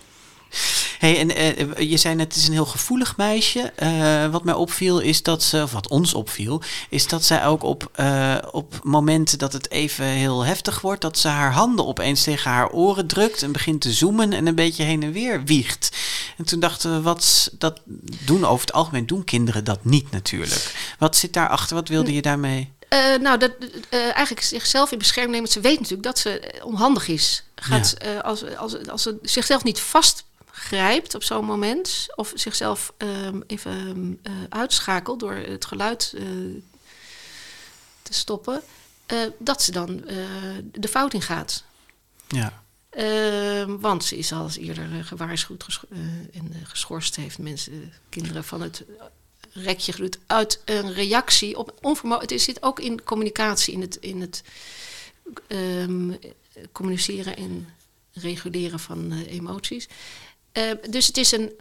Hey, 1.03 1.19
en 1.19 1.37
eh, 1.37 1.91
je 1.91 1.97
zei 1.97 2.15
net, 2.15 2.27
het 2.27 2.37
is 2.37 2.47
een 2.47 2.53
heel 2.53 2.67
gevoelig 2.67 3.17
meisje. 3.17 3.73
Eh, 3.77 4.27
wat 4.27 4.45
mij 4.45 4.55
opviel 4.55 4.99
is 5.01 5.23
dat 5.23 5.43
ze, 5.43 5.63
of 5.63 5.73
wat 5.73 5.89
ons 5.89 6.15
opviel, 6.15 6.63
is 6.89 7.07
dat 7.07 7.25
zij 7.25 7.47
ook 7.47 7.63
op, 7.63 7.91
eh, 7.93 8.37
op 8.51 8.81
momenten 8.83 9.39
dat 9.39 9.53
het 9.53 9.71
even 9.71 10.05
heel 10.05 10.45
heftig 10.45 10.81
wordt, 10.81 11.01
dat 11.01 11.19
ze 11.19 11.29
haar 11.29 11.53
handen 11.53 11.87
opeens 11.87 12.23
tegen 12.23 12.51
haar 12.51 12.71
oren 12.71 13.07
drukt 13.07 13.43
en 13.43 13.53
begint 13.53 13.81
te 13.81 13.93
zoomen 13.93 14.33
en 14.33 14.47
een 14.47 14.55
beetje 14.55 14.83
heen 14.83 15.03
en 15.03 15.13
weer 15.13 15.45
wiegt. 15.45 15.97
En 16.37 16.45
toen 16.45 16.61
dachten 16.61 16.93
we, 16.93 17.01
wat 17.01 17.51
dat 17.59 17.81
doen 18.25 18.45
over 18.45 18.67
het 18.67 18.75
algemeen 18.75 19.07
doen 19.07 19.25
kinderen 19.25 19.65
dat 19.65 19.85
niet 19.85 20.11
natuurlijk. 20.11 20.95
Wat 20.99 21.17
zit 21.17 21.33
daarachter? 21.33 21.77
Wat 21.77 21.89
wilde 21.89 22.15
je 22.15 22.23
daarmee? 22.23 22.73
Eh, 22.93 23.21
nou, 23.21 23.39
dat, 23.39 23.53
eh, 23.89 24.01
eigenlijk 24.01 24.41
zichzelf 24.41 24.93
in 24.93 24.99
bescherming 24.99 25.35
nemen. 25.35 25.51
Ze 25.51 25.61
weet 25.61 25.79
natuurlijk 25.79 26.03
dat 26.03 26.19
ze 26.19 26.41
eh, 26.41 26.67
onhandig 26.67 27.09
is. 27.09 27.45
Gaat, 27.55 27.93
eh, 27.93 28.21
als, 28.21 28.57
als, 28.57 28.89
als 28.89 29.03
ze 29.03 29.19
zichzelf 29.23 29.65
niet 29.65 29.81
vastgrijpt 30.63 31.15
op 31.15 31.23
zo'n 31.23 31.45
moment... 31.45 32.07
of 32.15 32.33
zichzelf 32.35 32.93
ehm, 32.97 33.41
even 33.47 33.73
ehm, 33.73 34.13
eh, 34.23 34.33
uitschakelt 34.49 35.21
door 35.21 35.35
het 35.35 35.65
geluid 35.65 36.13
eh, 36.17 36.25
te 38.03 38.13
stoppen... 38.13 38.63
eh, 39.07 39.19
dat 39.39 39.63
ze 39.63 39.73
dan 39.73 40.05
de 40.73 40.89
fout 40.89 41.15
in 41.15 41.23
gaat. 41.23 41.65
Ja. 42.29 42.63
Ehm, 42.91 43.79
want 43.79 44.05
ze 44.05 44.17
is 44.17 44.33
al 44.33 44.45
eens 44.45 44.57
eerder 44.57 45.05
gewaarschuwd 45.05 45.81
en 46.33 46.55
geschorst. 46.65 47.17
Heeft 47.17 47.39
mensen, 47.39 47.93
kinderen 48.09 48.45
van 48.45 48.61
het 48.61 48.85
rekje 49.53 49.93
geduwd 49.93 50.19
uit 50.27 50.61
een 50.65 50.93
reactie 50.93 51.59
op 51.59 51.79
onvermogen. 51.81 52.29
Het 52.29 52.41
zit 52.41 52.63
ook 52.63 52.81
in 52.81 53.03
communicatie, 53.03 53.75
in 53.75 53.81
het, 53.81 53.97
in 53.97 54.21
het 54.21 54.43
communiceren 56.73 57.37
en 57.37 57.69
reguleren 58.13 58.81
van 58.81 59.13
emoties. 59.13 59.89
Eh, 60.53 60.63
dus 60.91 61.07
het 61.07 61.17
is 61.17 61.33
een. 61.33 61.53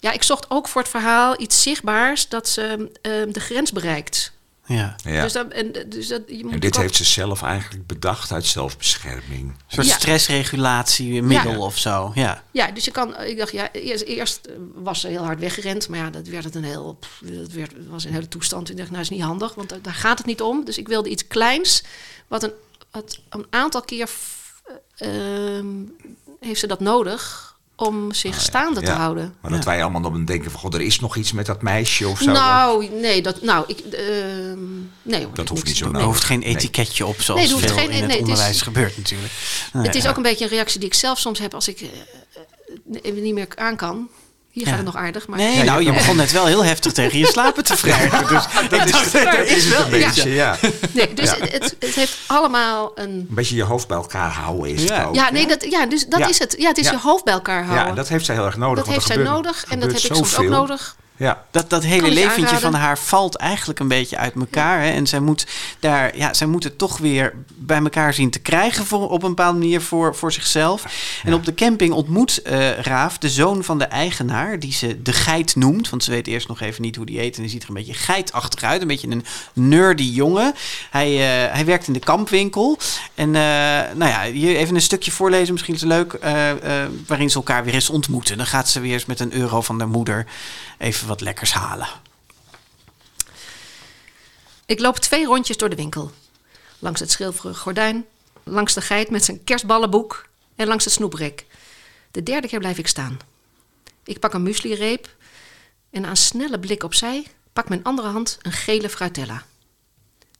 Ja, 0.00 0.12
ik 0.12 0.22
zocht 0.22 0.46
ook 0.50 0.68
voor 0.68 0.80
het 0.80 0.90
verhaal 0.90 1.40
iets 1.40 1.62
zichtbaars 1.62 2.28
dat 2.28 2.48
ze 2.48 2.90
ehm, 3.02 3.32
de 3.32 3.40
grens 3.40 3.72
bereikt. 3.72 4.32
Ja. 4.66 4.96
Ja. 5.04 5.22
Dus, 5.22 5.32
dat, 5.32 5.48
en, 5.48 5.72
dus 5.88 6.08
dat, 6.08 6.22
je 6.26 6.44
moet 6.44 6.52
En 6.52 6.60
dit 6.60 6.74
ook- 6.76 6.82
heeft 6.82 6.94
ze 6.96 7.04
zelf 7.04 7.42
eigenlijk 7.42 7.86
bedacht 7.86 8.32
uit 8.32 8.46
zelfbescherming. 8.46 9.48
Een 9.48 9.54
soort 9.68 9.86
Ja. 9.86 9.94
stressregulatiemiddel 9.98 11.52
Ja. 11.52 11.58
of 11.58 11.78
zo. 11.78 12.10
Ja. 12.14 12.42
Ja, 12.50 12.70
dus 12.70 12.84
je 12.84 12.90
kan, 12.90 13.20
ik 13.20 13.38
dacht, 13.38 13.52
ja, 13.52 13.72
eerst, 13.72 14.02
eerst 14.04 14.46
eh, 14.46 14.52
was 14.74 15.00
ze 15.00 15.08
heel 15.08 15.24
hard 15.24 15.38
weggerend, 15.40 15.88
maar 15.88 15.98
ja, 15.98 16.10
dat 16.10 16.26
werd 16.26 16.44
het 16.44 16.54
een 16.54 16.64
heel, 16.64 16.96
pff, 17.00 17.20
dat 17.24 17.50
werd, 17.52 17.72
was 17.88 18.04
een 18.04 18.12
hele 18.12 18.28
toestand. 18.28 18.70
Ik 18.70 18.76
dacht, 18.76 18.90
nou, 18.90 19.02
is 19.02 19.08
niet 19.10 19.22
handig, 19.22 19.54
want 19.54 19.68
daar- 19.68 19.82
daar 19.82 19.94
gaat 19.94 20.18
het 20.18 20.26
niet 20.26 20.40
om. 20.42 20.64
Dus 20.64 20.78
ik 20.78 20.88
wilde 20.88 21.08
iets 21.08 21.26
kleins, 21.26 21.82
wat 22.28 22.42
een, 22.42 22.52
wat 22.90 23.18
een 23.28 23.46
aantal 23.50 23.80
keer 23.82 24.06
f- 24.06 24.62
eh, 24.96 25.56
ehm, 25.56 25.66
heeft 26.40 26.60
ze 26.60 26.66
dat 26.66 26.80
nodig 26.80 27.48
om 27.80 28.12
zich 28.12 28.40
staande 28.40 28.80
te 28.80 28.86
Ja. 28.90 28.96
houden. 28.96 29.34
Maar 29.40 29.50
dat 29.50 29.64
wij 29.64 29.82
allemaal 29.82 30.00
dan 30.00 30.24
denken 30.24 30.50
van, 30.50 30.60
god, 30.60 30.74
er 30.74 30.80
is 30.80 31.00
nog 31.00 31.16
iets 31.16 31.32
met 31.32 31.46
dat 31.46 31.62
meisje 31.62 32.08
of 32.08 32.18
zo. 32.20 32.32
Nou, 32.32 32.88
nee, 33.00 33.22
dat, 33.22 33.42
nou, 33.42 33.64
ik, 33.66 33.78
ehm, 33.80 34.58
nee 35.02 35.24
hoor, 35.24 35.34
Dat 35.34 35.48
hoeft 35.48 35.64
niet 35.64 35.76
zo 35.76 35.84
Er 35.84 35.90
Nou, 35.92 36.04
hoeft 36.04 36.24
geen 36.24 36.38
nee. 36.38 36.48
etiketje 36.48 37.06
op 37.06 37.20
zoals 37.22 37.40
Nee, 37.40 37.50
hoeft 37.52 37.64
veel 37.64 37.74
geen- 37.74 37.90
in 37.90 37.96
het 37.96 38.00
nee, 38.00 38.10
het 38.10 38.16
is- 38.16 38.22
onderwijs 38.32 38.62
gebeurt 38.62 38.96
natuurlijk. 38.96 39.32
Nee, 39.72 39.82
Het 39.86 39.94
is 39.94 40.02
ja. 40.02 40.10
ook 40.10 40.16
een 40.16 40.22
beetje 40.22 40.44
een 40.44 40.50
reactie 40.50 40.80
die 40.80 40.88
ik 40.88 40.94
zelf 40.94 41.18
soms 41.18 41.38
heb 41.38 41.54
als 41.54 41.68
ik 41.68 41.84
even 43.02 43.22
niet 43.22 43.34
meer 43.34 43.48
aan 43.54 43.76
kan. 43.76 44.08
Hier 44.50 44.64
Ja. 44.64 44.68
gaat 44.70 44.78
het 44.84 44.86
nog 44.94 44.96
aardig, 45.02 45.26
maar... 45.28 45.38
Nee, 45.38 45.64
nou, 45.64 45.84
je 45.84 45.92
begon 45.92 46.16
net 46.16 46.32
wel 46.32 46.46
heel 46.46 46.64
heftig 46.64 46.92
tegen 46.92 47.18
je 47.18 47.26
slapen 47.26 47.64
te 47.64 47.74
wrijven. 47.80 48.26
Dus 48.28 48.44
dat 48.70 48.86
is, 48.88 49.14
er 49.14 49.46
is 49.46 49.68
wel 49.68 49.84
Een 49.84 49.90
beetje, 49.90 50.30
ja. 50.34 50.56
Nee, 50.92 51.14
dus 51.14 51.30
Ja. 51.30 51.36
het, 51.40 51.76
het, 51.78 51.94
heeft 51.94 52.18
allemaal 52.26 52.92
een 52.94 53.10
Een 53.10 53.26
beetje 53.30 53.56
je 53.56 53.62
hoofd 53.62 53.88
bij 53.88 53.96
elkaar 53.96 54.30
houden 54.30 54.70
is 54.74 54.82
Ja. 54.82 54.94
het 54.98 55.06
ook. 55.06 55.14
Ja, 55.14 55.30
nee, 55.30 55.46
dat, 55.46 55.64
ja, 55.70 55.86
dus 55.86 56.06
dat 56.06 56.18
Ja. 56.18 56.28
is 56.28 56.38
het. 56.38 56.54
Ja, 56.58 56.68
het 56.68 56.78
is 56.78 56.84
Ja. 56.84 56.90
je 56.92 56.98
hoofd 56.98 57.24
bij 57.24 57.34
elkaar 57.34 57.64
houden. 57.64 57.86
Ja, 57.88 57.94
dat 57.94 58.08
heeft 58.08 58.24
zij 58.24 58.34
heel 58.34 58.44
erg 58.44 58.56
nodig. 58.56 58.84
Dat 58.84 58.94
heeft 58.94 59.06
zij 59.06 59.16
nodig 59.16 59.64
en 59.68 59.80
dat 59.80 59.88
heb 59.92 60.00
ik 60.00 60.14
soms 60.14 60.36
ook 60.38 60.48
nodig. 60.48 60.96
Ja, 61.20 61.44
Dat, 61.50 61.70
dat 61.70 61.84
hele 61.84 62.10
leventje 62.10 62.58
van 62.58 62.74
haar 62.74 62.98
valt 62.98 63.36
eigenlijk 63.36 63.78
een 63.80 63.88
beetje 63.88 64.16
uit 64.16 64.34
elkaar. 64.34 64.80
Hè? 64.82 64.90
En 64.90 65.06
zij 65.06 65.20
moet, 65.20 65.46
daar, 65.80 66.16
ja, 66.16 66.34
zij 66.34 66.46
moet 66.46 66.64
het 66.64 66.78
toch 66.78 66.98
weer 66.98 67.34
bij 67.54 67.78
elkaar 67.82 68.14
zien 68.14 68.30
te 68.30 68.38
krijgen 68.38 68.86
voor, 68.86 69.10
op 69.10 69.22
een 69.22 69.28
bepaalde 69.28 69.58
manier 69.58 69.80
voor, 69.80 70.14
voor 70.14 70.32
zichzelf. 70.32 70.84
En 71.24 71.34
op 71.34 71.44
de 71.44 71.54
camping 71.54 71.92
ontmoet 71.92 72.42
eh, 72.42 72.70
Raaf 72.78 73.18
de 73.18 73.28
zoon 73.30 73.64
van 73.64 73.78
de 73.78 73.84
eigenaar, 73.84 74.58
die 74.58 74.72
ze 74.72 75.02
de 75.02 75.12
geit 75.12 75.56
noemt. 75.56 75.90
Want 75.90 76.04
ze 76.04 76.10
weet 76.10 76.26
eerst 76.26 76.48
nog 76.48 76.60
even 76.60 76.82
niet 76.82 76.96
hoe 76.96 77.06
die 77.06 77.18
heet. 77.18 77.36
En 77.36 77.42
die 77.42 77.50
ziet 77.50 77.62
er 77.62 77.68
een 77.68 77.74
beetje 77.74 77.94
geitachtig 77.94 78.62
uit. 78.62 78.80
Een 78.80 78.86
beetje 78.88 79.10
een 79.10 79.24
nerdy 79.52 80.02
jongen. 80.02 80.54
Hij, 80.90 81.10
eh, 81.12 81.54
hij 81.54 81.64
werkt 81.64 81.86
in 81.86 81.92
de 81.92 81.98
kampwinkel. 81.98 82.78
En 83.14 83.34
eh, 83.34 83.42
nou 83.94 84.10
ja, 84.10 84.22
hier 84.24 84.56
even 84.56 84.74
een 84.74 84.80
stukje 84.80 85.10
voorlezen. 85.10 85.52
Misschien 85.52 85.74
is 85.74 85.80
het 85.80 85.90
leuk. 85.90 86.12
eh, 86.12 86.50
eh, 86.50 86.88
waarin 87.06 87.30
ze 87.30 87.36
elkaar 87.36 87.64
weer 87.64 87.74
eens 87.74 87.90
ontmoeten. 87.90 88.36
Dan 88.36 88.46
gaat 88.46 88.68
ze 88.68 88.80
weer 88.80 88.92
eens 88.92 89.06
met 89.06 89.20
een 89.20 89.32
euro 89.32 89.60
van 89.60 89.78
de 89.78 89.86
moeder 89.86 90.26
even 90.80 91.08
wat 91.08 91.20
lekkers 91.20 91.52
halen. 91.52 91.88
Ik 94.66 94.80
loop 94.80 94.96
twee 94.96 95.26
rondjes 95.26 95.56
door 95.56 95.68
de 95.68 95.76
winkel. 95.76 96.10
Langs 96.78 97.00
het 97.00 97.10
schilferen 97.10 97.56
gordijn, 97.56 98.06
langs 98.42 98.74
de 98.74 98.80
geit 98.80 99.10
met 99.10 99.24
zijn 99.24 99.44
kerstballenboek 99.44 100.26
en 100.56 100.66
langs 100.66 100.84
het 100.84 100.92
snoeprek. 100.92 101.46
De 102.10 102.22
derde 102.22 102.48
keer 102.48 102.58
blijf 102.58 102.78
ik 102.78 102.86
staan. 102.86 103.18
Ik 104.04 104.20
pak 104.20 104.32
een 104.32 104.42
mueslireep 104.42 105.14
en 105.90 106.04
aan 106.04 106.16
snelle 106.16 106.58
blik 106.58 106.82
opzij 106.82 107.26
pak 107.52 107.68
mijn 107.68 107.84
andere 107.84 108.08
hand 108.08 108.38
een 108.42 108.52
gele 108.52 108.88
fruitella. 108.88 109.46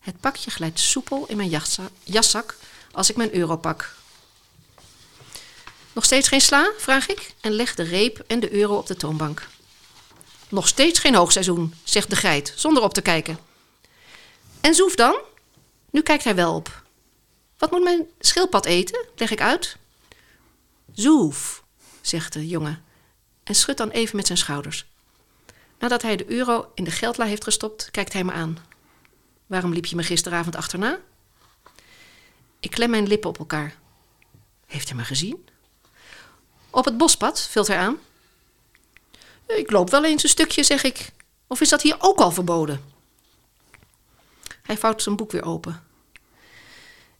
Het 0.00 0.20
pakje 0.20 0.50
glijdt 0.50 0.80
soepel 0.80 1.26
in 1.28 1.36
mijn 1.36 1.60
jaszak 2.04 2.56
als 2.92 3.10
ik 3.10 3.16
mijn 3.16 3.34
euro 3.34 3.56
pak. 3.56 3.94
Nog 5.92 6.04
steeds 6.04 6.28
geen 6.28 6.40
sla? 6.40 6.72
vraag 6.78 7.08
ik 7.08 7.34
en 7.40 7.52
leg 7.52 7.74
de 7.74 7.82
reep 7.82 8.24
en 8.26 8.40
de 8.40 8.52
euro 8.52 8.76
op 8.76 8.86
de 8.86 8.96
toonbank. 8.96 9.48
Nog 10.50 10.68
steeds 10.68 10.98
geen 10.98 11.14
hoogseizoen, 11.14 11.74
zegt 11.84 12.10
de 12.10 12.16
geit, 12.16 12.52
zonder 12.56 12.82
op 12.82 12.94
te 12.94 13.00
kijken. 13.00 13.38
En 14.60 14.74
Zoef 14.74 14.94
dan? 14.94 15.20
Nu 15.90 16.02
kijkt 16.02 16.24
hij 16.24 16.34
wel 16.34 16.54
op. 16.54 16.82
Wat 17.58 17.70
moet 17.70 17.82
mijn 17.82 18.06
schildpad 18.18 18.66
eten? 18.66 19.06
Leg 19.16 19.30
ik 19.30 19.40
uit. 19.40 19.76
Zoef, 20.92 21.62
zegt 22.00 22.32
de 22.32 22.48
jongen 22.48 22.84
en 23.44 23.54
schudt 23.54 23.78
dan 23.78 23.90
even 23.90 24.16
met 24.16 24.26
zijn 24.26 24.38
schouders. 24.38 24.86
Nadat 25.78 26.02
hij 26.02 26.16
de 26.16 26.30
euro 26.30 26.70
in 26.74 26.84
de 26.84 26.90
geldla 26.90 27.24
heeft 27.24 27.44
gestopt, 27.44 27.90
kijkt 27.90 28.12
hij 28.12 28.24
me 28.24 28.32
aan. 28.32 28.58
Waarom 29.46 29.72
liep 29.72 29.86
je 29.86 29.96
me 29.96 30.02
gisteravond 30.02 30.56
achterna? 30.56 30.98
Ik 32.60 32.70
klem 32.70 32.90
mijn 32.90 33.06
lippen 33.06 33.30
op 33.30 33.38
elkaar. 33.38 33.74
Heeft 34.66 34.88
hij 34.88 34.96
me 34.96 35.04
gezien? 35.04 35.48
Op 36.70 36.84
het 36.84 36.96
bospad, 36.96 37.40
vult 37.40 37.66
hij 37.66 37.78
aan. 37.78 37.98
Ik 39.56 39.70
loop 39.70 39.90
wel 39.90 40.04
eens 40.04 40.22
een 40.22 40.28
stukje, 40.28 40.62
zeg 40.62 40.82
ik. 40.82 41.12
Of 41.46 41.60
is 41.60 41.68
dat 41.68 41.82
hier 41.82 41.96
ook 41.98 42.18
al 42.18 42.30
verboden? 42.30 42.84
Hij 44.62 44.78
vouwt 44.78 45.02
zijn 45.02 45.16
boek 45.16 45.32
weer 45.32 45.44
open. 45.44 45.82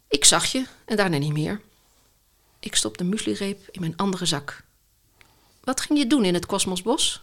Ik 0.09 0.25
zag 0.25 0.45
je 0.45 0.67
en 0.85 0.97
daarna 0.97 1.19
niet 1.19 1.33
meer. 1.33 1.61
Ik 2.61 2.75
stop 2.75 2.99
de 2.99 3.05
mueslireep 3.05 3.69
in 3.71 3.81
mijn 3.81 3.97
andere 3.97 4.27
zak. 4.27 4.63
Wat 5.61 5.81
ging 5.81 5.99
je 5.99 6.07
doen 6.07 6.25
in 6.25 6.35
het 6.35 6.47
Kosmosbos? 6.47 7.23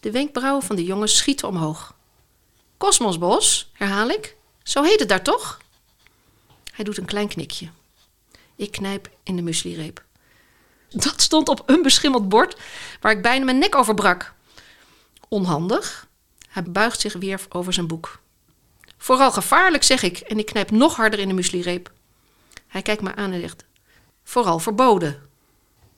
De 0.00 0.10
wenkbrauwen 0.10 0.62
van 0.62 0.76
de 0.76 0.84
jongen 0.84 1.08
schieten 1.08 1.48
omhoog. 1.48 1.94
Kosmosbos, 2.76 3.70
herhaal 3.72 4.08
ik. 4.08 4.36
Zo 4.62 4.82
heet 4.82 5.00
het 5.00 5.08
daar 5.08 5.22
toch? 5.22 5.60
Hij 6.72 6.84
doet 6.84 6.98
een 6.98 7.04
klein 7.04 7.28
knikje. 7.28 7.68
Ik 8.56 8.70
knijp 8.70 9.10
in 9.22 9.36
de 9.36 9.42
mueslireep. 9.42 10.04
Dat 10.90 11.20
stond 11.20 11.48
op 11.48 11.62
een 11.66 11.82
beschimmeld 11.82 12.28
bord 12.28 12.56
waar 13.00 13.12
ik 13.12 13.22
bijna 13.22 13.44
mijn 13.44 13.58
nek 13.58 13.74
over 13.74 13.94
brak. 13.94 14.32
Onhandig. 15.28 16.08
Hij 16.48 16.62
buigt 16.62 17.00
zich 17.00 17.12
weer 17.12 17.40
over 17.48 17.72
zijn 17.72 17.86
boek. 17.86 18.20
Vooral 18.98 19.32
gevaarlijk, 19.32 19.82
zeg 19.82 20.02
ik, 20.02 20.18
en 20.18 20.38
ik 20.38 20.46
knijp 20.46 20.70
nog 20.70 20.96
harder 20.96 21.18
in 21.18 21.28
de 21.28 21.34
mueslireep. 21.34 21.92
Hij 22.66 22.82
kijkt 22.82 23.02
me 23.02 23.14
aan 23.14 23.32
en 23.32 23.40
zegt: 23.40 23.64
Vooral 24.24 24.58
verboden. 24.58 25.28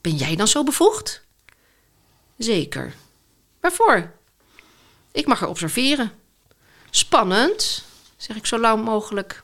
Ben 0.01 0.15
jij 0.15 0.37
dan 0.37 0.49
zo 0.49 0.65
bevoegd? 0.65 1.23
Zeker. 2.37 2.95
Waarvoor? 3.61 4.13
Ik 5.13 5.27
mag 5.27 5.41
er 5.41 5.49
observeren. 5.49 6.13
Spannend, 6.91 7.85
zeg 8.17 8.37
ik 8.37 8.47
zo 8.47 8.59
lauw 8.59 8.77
mogelijk. 8.77 9.43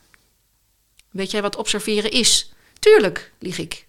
Weet 1.09 1.31
jij 1.31 1.41
wat 1.41 1.55
observeren 1.55 2.11
is? 2.11 2.53
Tuurlijk, 2.79 3.31
lieg 3.39 3.57
ik. 3.57 3.87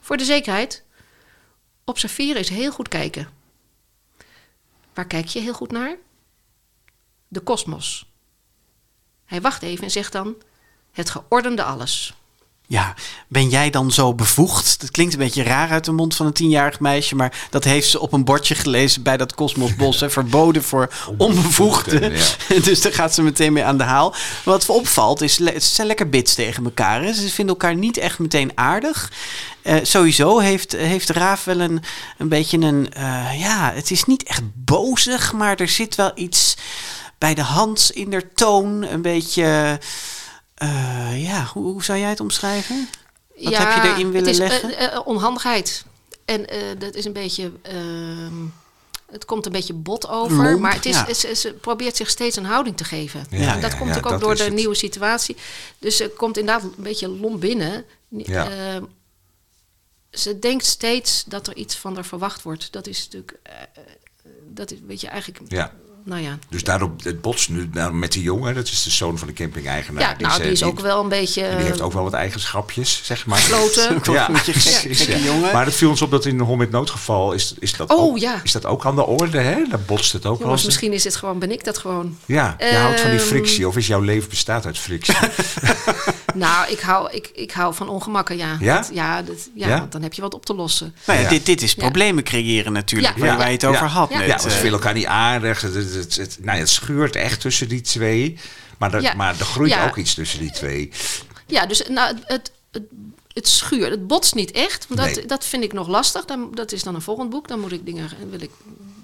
Voor 0.00 0.16
de 0.16 0.24
zekerheid. 0.24 0.83
Observeren 1.84 2.40
is 2.40 2.48
heel 2.48 2.72
goed 2.72 2.88
kijken. 2.88 3.28
Waar 4.94 5.06
kijk 5.06 5.26
je 5.26 5.40
heel 5.40 5.54
goed 5.54 5.70
naar? 5.70 5.96
De 7.28 7.40
kosmos. 7.40 8.12
Hij 9.24 9.40
wacht 9.40 9.62
even 9.62 9.84
en 9.84 9.90
zegt 9.90 10.12
dan: 10.12 10.36
Het 10.92 11.10
geordende 11.10 11.62
alles. 11.62 12.14
Ja, 12.66 12.94
ben 13.28 13.48
jij 13.48 13.70
dan 13.70 13.90
zo 13.90 14.14
bevoegd? 14.14 14.80
Dat 14.80 14.90
klinkt 14.90 15.12
een 15.12 15.18
beetje 15.18 15.42
raar 15.42 15.70
uit 15.70 15.84
de 15.84 15.92
mond 15.92 16.16
van 16.16 16.26
een 16.26 16.32
tienjarig 16.32 16.80
meisje, 16.80 17.14
maar 17.14 17.46
dat 17.50 17.64
heeft 17.64 17.88
ze 17.88 18.00
op 18.00 18.12
een 18.12 18.24
bordje 18.24 18.54
gelezen 18.54 19.02
bij 19.02 19.16
dat 19.16 19.34
Kosmosbos. 19.34 20.00
hè, 20.00 20.10
verboden 20.10 20.62
voor 20.62 20.92
onbevoegden. 21.16 22.12
Ja. 22.12 22.60
dus 22.64 22.80
daar 22.82 22.92
gaat 22.92 23.14
ze 23.14 23.22
meteen 23.22 23.52
mee 23.52 23.64
aan 23.64 23.78
de 23.78 23.84
haal. 23.84 24.14
Wat 24.44 24.68
opvalt 24.68 25.20
is, 25.20 25.34
ze 25.34 25.54
zijn 25.58 25.86
lekker 25.86 26.08
bits 26.08 26.34
tegen 26.34 26.64
elkaar. 26.64 27.02
Hè? 27.02 27.12
Ze 27.12 27.28
vinden 27.28 27.54
elkaar 27.54 27.74
niet 27.74 27.96
echt 27.96 28.18
meteen 28.18 28.52
aardig. 28.54 29.12
Eh, 29.62 29.76
sowieso 29.82 30.38
heeft, 30.38 30.72
heeft 30.72 31.08
Raaf 31.10 31.44
wel 31.44 31.60
een, 31.60 31.82
een 32.18 32.28
beetje 32.28 32.58
een... 32.58 32.92
eh, 32.92 33.40
ja, 33.40 33.72
het 33.74 33.90
is 33.90 34.04
niet 34.04 34.22
echt 34.22 34.42
bozig, 34.54 35.32
maar 35.32 35.56
er 35.56 35.68
zit 35.68 35.94
wel 35.94 36.12
iets 36.14 36.56
bij 37.18 37.34
de 37.34 37.42
hand 37.42 37.90
in 37.94 38.10
de 38.10 38.32
toon. 38.34 38.82
Een 38.82 39.02
beetje... 39.02 39.78
eh, 40.54 41.22
ja, 41.24 41.44
hoe, 41.44 41.64
hoe 41.72 41.84
zou 41.84 41.98
jij 41.98 42.08
het 42.08 42.20
omschrijven? 42.20 42.88
Wat 43.36 43.56
heb 43.56 43.82
je 43.82 43.88
erin 43.88 44.10
willen 44.10 44.16
het 44.16 44.26
is, 44.26 44.38
leggen? 44.38 44.76
eh, 44.76 44.94
eh, 44.94 45.06
onhandigheid. 45.06 45.84
En 46.24 46.48
eh, 46.48 46.58
dat 46.78 46.94
is 46.94 47.04
een 47.04 47.12
beetje... 47.12 47.52
ehm, 47.62 48.34
het 49.10 49.24
komt 49.24 49.46
een 49.46 49.52
beetje 49.52 49.72
bot 49.72 50.08
over, 50.08 50.44
Lomp, 50.44 50.60
maar 50.60 50.74
het 50.74 50.86
is, 50.86 50.94
ja. 50.94 51.14
ze, 51.14 51.34
ze 51.34 51.52
probeert 51.52 51.96
zich 51.96 52.10
steeds 52.10 52.36
een 52.36 52.44
houding 52.44 52.76
te 52.76 52.84
geven. 52.84 53.26
Ja, 53.30 53.38
dat 53.38 53.38
ja, 53.38 53.54
komt 53.54 53.62
ja, 53.62 53.78
natuurlijk 53.78 54.06
ook 54.06 54.10
dat 54.12 54.20
door 54.20 54.34
de 54.36 54.42
het. 54.42 54.52
nieuwe 54.54 54.74
situatie. 54.74 55.36
Dus 55.78 55.96
ze 55.96 56.10
komt 56.16 56.36
inderdaad 56.36 56.62
een 56.62 56.82
beetje 56.82 57.08
lomp 57.08 57.40
binnen. 57.40 57.84
Ja. 58.08 58.50
Ehm, 58.50 58.84
ze 60.10 60.38
denkt 60.38 60.64
steeds 60.64 61.24
dat 61.24 61.46
er 61.46 61.56
iets 61.56 61.76
van 61.76 61.94
haar 61.94 62.04
verwacht 62.04 62.42
wordt. 62.42 62.72
Dat 62.72 62.86
is 62.86 63.04
natuurlijk... 63.04 63.38
eh, 63.42 63.52
eh, 63.62 63.82
dat 64.48 64.70
is, 64.70 64.78
weet 64.86 65.00
je, 65.00 65.06
eigenlijk... 65.08 65.40
Ja. 65.52 65.72
Nou 66.06 66.22
ja, 66.22 66.38
Dus 66.48 66.64
daarop 66.64 67.04
het 67.04 67.20
botst 67.20 67.48
nu 67.48 67.68
nou, 67.72 67.92
met 67.94 68.12
die 68.12 68.22
jongen, 68.22 68.54
dat 68.54 68.66
is 68.66 68.82
de 68.82 68.90
zoon 68.90 69.18
van 69.18 69.28
de 69.28 69.34
camping-eigenaar. 69.34 70.02
ja 70.02 70.26
nou, 70.28 70.42
die 70.42 70.50
is 70.50 70.62
ook 70.62 70.80
wel 70.80 71.02
een 71.02 71.08
beetje... 71.08 71.42
en 71.42 71.56
die 71.56 71.66
heeft 71.66 71.80
ook 71.80 71.92
wel 71.92 72.02
wat 72.02 72.12
eigenschapjes, 72.12 73.00
zeg 73.04 73.26
maar. 73.26 73.38
Een 73.50 74.34
gek, 74.36 74.96
gekke 74.96 75.22
jongen. 75.22 75.52
Maar 75.52 75.64
het 75.64 75.74
viel 75.74 75.88
ons 75.90 76.02
op 76.02 76.10
dat 76.10 76.24
in 76.26 76.38
de 76.38 76.44
hond 76.44 76.58
met 76.58 76.70
noodgeval 76.70 77.32
is, 77.32 77.54
is, 77.58 77.76
dat 77.76 77.90
Oh, 77.90 78.00
ook, 78.02 78.18
ja. 78.18 78.40
is 78.42 78.52
dat 78.52 78.66
ook 78.66 78.84
aan 78.86 78.94
de 78.94 79.06
orde, 79.06 79.38
hè? 79.38 79.64
Dan 79.70 79.80
botst 79.86 80.12
het 80.12 80.26
ook 80.26 80.42
wel 80.42 80.50
eens. 80.50 80.64
misschien 80.64 80.92
is 80.92 81.04
het 81.04 81.16
gewoon, 81.16 81.38
ben 81.38 81.52
ik 81.52 81.64
dat 81.64 81.78
gewoon. 81.78 82.18
Ja, 82.26 82.56
je 82.58 82.76
houdt 82.76 83.00
van 83.00 83.10
die 83.10 83.18
Ehm, 83.18 83.28
frictie. 83.28 83.68
Of 83.68 83.76
is 83.76 83.86
jouw 83.86 84.00
leven 84.00 84.28
bestaat 84.28 84.66
uit 84.66 84.78
frictie? 84.78 85.14
Nou, 86.34 86.70
ik 86.70 86.80
hou, 86.80 87.12
ik, 87.12 87.30
ik 87.34 87.50
hou 87.52 87.74
van 87.74 87.88
ongemakken, 87.88 88.36
ja. 88.36 88.56
Ja? 88.60 88.76
Dat- 88.76 88.90
ja, 88.92 89.22
dat, 89.22 89.48
ja, 89.54 89.68
Ja? 89.68 89.78
want 89.78 89.92
dan 89.92 90.02
heb 90.02 90.12
je 90.14 90.20
wat 90.22 90.34
op 90.34 90.46
te 90.46 90.54
lossen. 90.54 90.94
Nou 91.06 91.18
ja, 91.18 91.24
Ja. 91.24 91.30
Dit, 91.30 91.46
dit 91.46 91.62
is 91.62 91.72
Ja. 91.72 91.76
problemen 91.82 92.24
creëren 92.24 92.72
natuurlijk, 92.72 93.14
Ja. 93.16 93.20
waar, 93.20 93.38
Ja. 93.38 93.46
je 93.46 93.52
het 93.52 93.64
over 93.64 93.80
Ja. 93.82 93.86
had. 93.88 94.10
Ja. 94.10 94.18
net, 94.18 94.26
ja, 94.26 94.38
ze 94.38 94.46
eh. 94.48 94.52
vinden 94.54 94.72
elkaar 94.72 94.94
niet 94.94 95.06
aardig. 95.06 95.60
Het, 95.94 96.16
het, 96.16 96.36
nou, 96.40 96.52
ja, 96.56 96.62
het 96.62 96.70
schuurt 96.70 97.16
echt 97.16 97.40
tussen 97.40 97.68
die 97.68 97.80
twee. 97.80 98.38
Maar, 98.78 98.94
er- 98.94 99.02
Ja. 99.02 99.14
maar 99.14 99.38
er 99.38 99.44
groeit 99.44 99.70
Ja. 99.70 99.86
ook 99.86 99.96
iets 99.96 100.14
tussen 100.14 100.38
die 100.40 100.50
twee. 100.50 100.90
Ja, 101.46 101.66
dus 101.66 101.82
nou, 101.88 102.16
het, 102.26 102.52
het, 102.72 102.82
het 103.32 103.48
schuurt. 103.48 103.90
Het 103.90 104.06
botst 104.06 104.34
niet 104.34 104.50
echt. 104.50 104.86
Want 104.88 105.00
dat, 105.00 105.14
Nee. 105.16 105.26
dat 105.26 105.44
vind 105.44 105.64
ik 105.64 105.72
nog 105.72 105.88
lastig. 105.88 106.24
Dan, 106.24 106.50
dat 106.54 106.72
is 106.72 106.82
dan 106.82 106.94
een 106.94 107.02
volgend 107.02 107.30
boek. 107.30 107.48
Dan 107.48 107.60
moet 107.60 107.72
ik 107.72 107.84
dingen, 107.86 108.08
wil 108.30 108.40
ik 108.40 108.50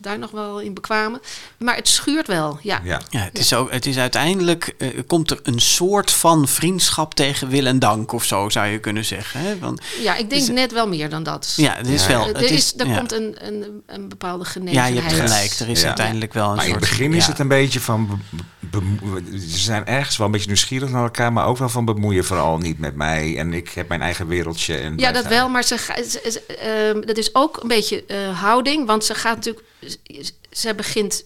daar 0.01 0.19
nog 0.19 0.31
wel 0.31 0.61
in 0.61 0.75
bekwamen. 0.75 1.21
Maar 1.59 1.77
het 1.77 1.89
schuurt 1.89 2.27
wel, 2.27 2.59
ja. 2.63 2.81
Ja. 2.85 3.01
Ja, 3.11 3.21
het 3.21 3.39
is, 3.39 3.53
ook, 3.55 3.71
het 3.73 3.87
is 3.87 3.97
uiteindelijk, 3.99 4.75
eh, 4.79 4.89
komt 5.07 5.31
er 5.31 5.41
een 5.43 5.61
soort 5.61 6.11
van 6.11 6.49
vriendschap 6.49 7.15
tegen 7.15 7.49
wil 7.49 7.67
en 7.67 7.79
dank 7.79 8.13
of 8.13 8.25
zo, 8.25 8.49
zou 8.49 8.67
je 8.67 8.79
kunnen 8.79 9.05
zeggen. 9.05 9.41
Hè? 9.41 9.59
Want, 9.59 9.83
Ja, 10.03 10.17
ik 10.17 10.31
denk 10.31 10.43
Is- 10.43 10.49
net 10.49 10.73
wel 10.73 10.89
meer 10.89 11.11
dan 11.11 11.23
dat. 11.23 11.53
ja, 11.57 11.75
het 11.77 11.87
is 11.89 12.03
Ja. 12.03 12.09
wel. 12.09 12.27
Het 12.27 12.37
er 12.37 12.51
is, 12.51 12.75
er 12.77 12.87
ja. 12.87 12.97
komt 12.97 13.13
een, 13.13 13.37
een, 13.47 13.83
een 13.87 14.09
bepaalde 14.09 14.45
ja, 14.45 14.51
genegenheid. 14.51 14.95
je 14.95 15.01
hebt 15.01 15.15
gelijk. 15.31 15.53
Er 15.59 15.69
is 15.69 15.81
Ja. 15.81 15.87
uiteindelijk 15.87 16.33
wel 16.33 16.49
een 16.51 16.57
Maar 16.57 16.65
in 16.65 16.71
soort... 16.71 16.81
het 16.83 16.91
begin 16.91 17.15
is 17.15 17.25
ja. 17.25 17.31
het 17.31 17.41
een 17.41 17.49
beetje 17.49 17.81
van... 17.81 18.21
be- 18.59 19.39
ze 19.49 19.59
zijn 19.59 19.87
ergens 19.87 20.17
wel 20.17 20.27
een 20.27 20.33
beetje 20.33 20.47
nieuwsgierig 20.47 20.91
naar 20.91 21.03
elkaar... 21.03 21.33
maar 21.33 21.47
ook 21.47 21.57
wel 21.59 21.69
van 21.69 21.85
bemoeien 21.85 22.25
vooral 22.25 22.59
niet 22.59 22.79
met 22.79 22.95
mij. 22.97 23.39
En 23.39 23.53
ik 23.55 23.69
heb 23.71 23.89
mijn 23.89 24.03
eigen 24.03 24.27
wereldje. 24.27 24.77
En 24.77 24.99
Ja, 24.99 25.13
dat 25.13 25.27
wel, 25.27 25.49
maar 25.49 25.65
ze- 25.65 25.77
ze- 26.09 26.43
ehm, 26.47 27.01
dat 27.07 27.17
is 27.17 27.35
ook 27.35 27.63
een 27.63 27.69
beetje 27.69 28.05
eh, 28.07 28.41
houding. 28.41 28.87
Want 28.87 29.05
ze 29.05 29.15
gaat 29.15 29.35
natuurlijk. 29.37 29.67
Z- 29.87 30.31
Ze 30.51 30.75
begint 30.75 31.25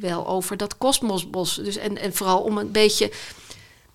wel 0.00 0.26
over 0.26 0.56
dat 0.56 0.78
kosmosbos. 0.78 1.54
Dus 1.54 1.76
en, 1.76 1.98
en 1.98 2.14
vooral 2.14 2.38
om 2.40 2.58
een 2.58 2.72
beetje. 2.72 3.10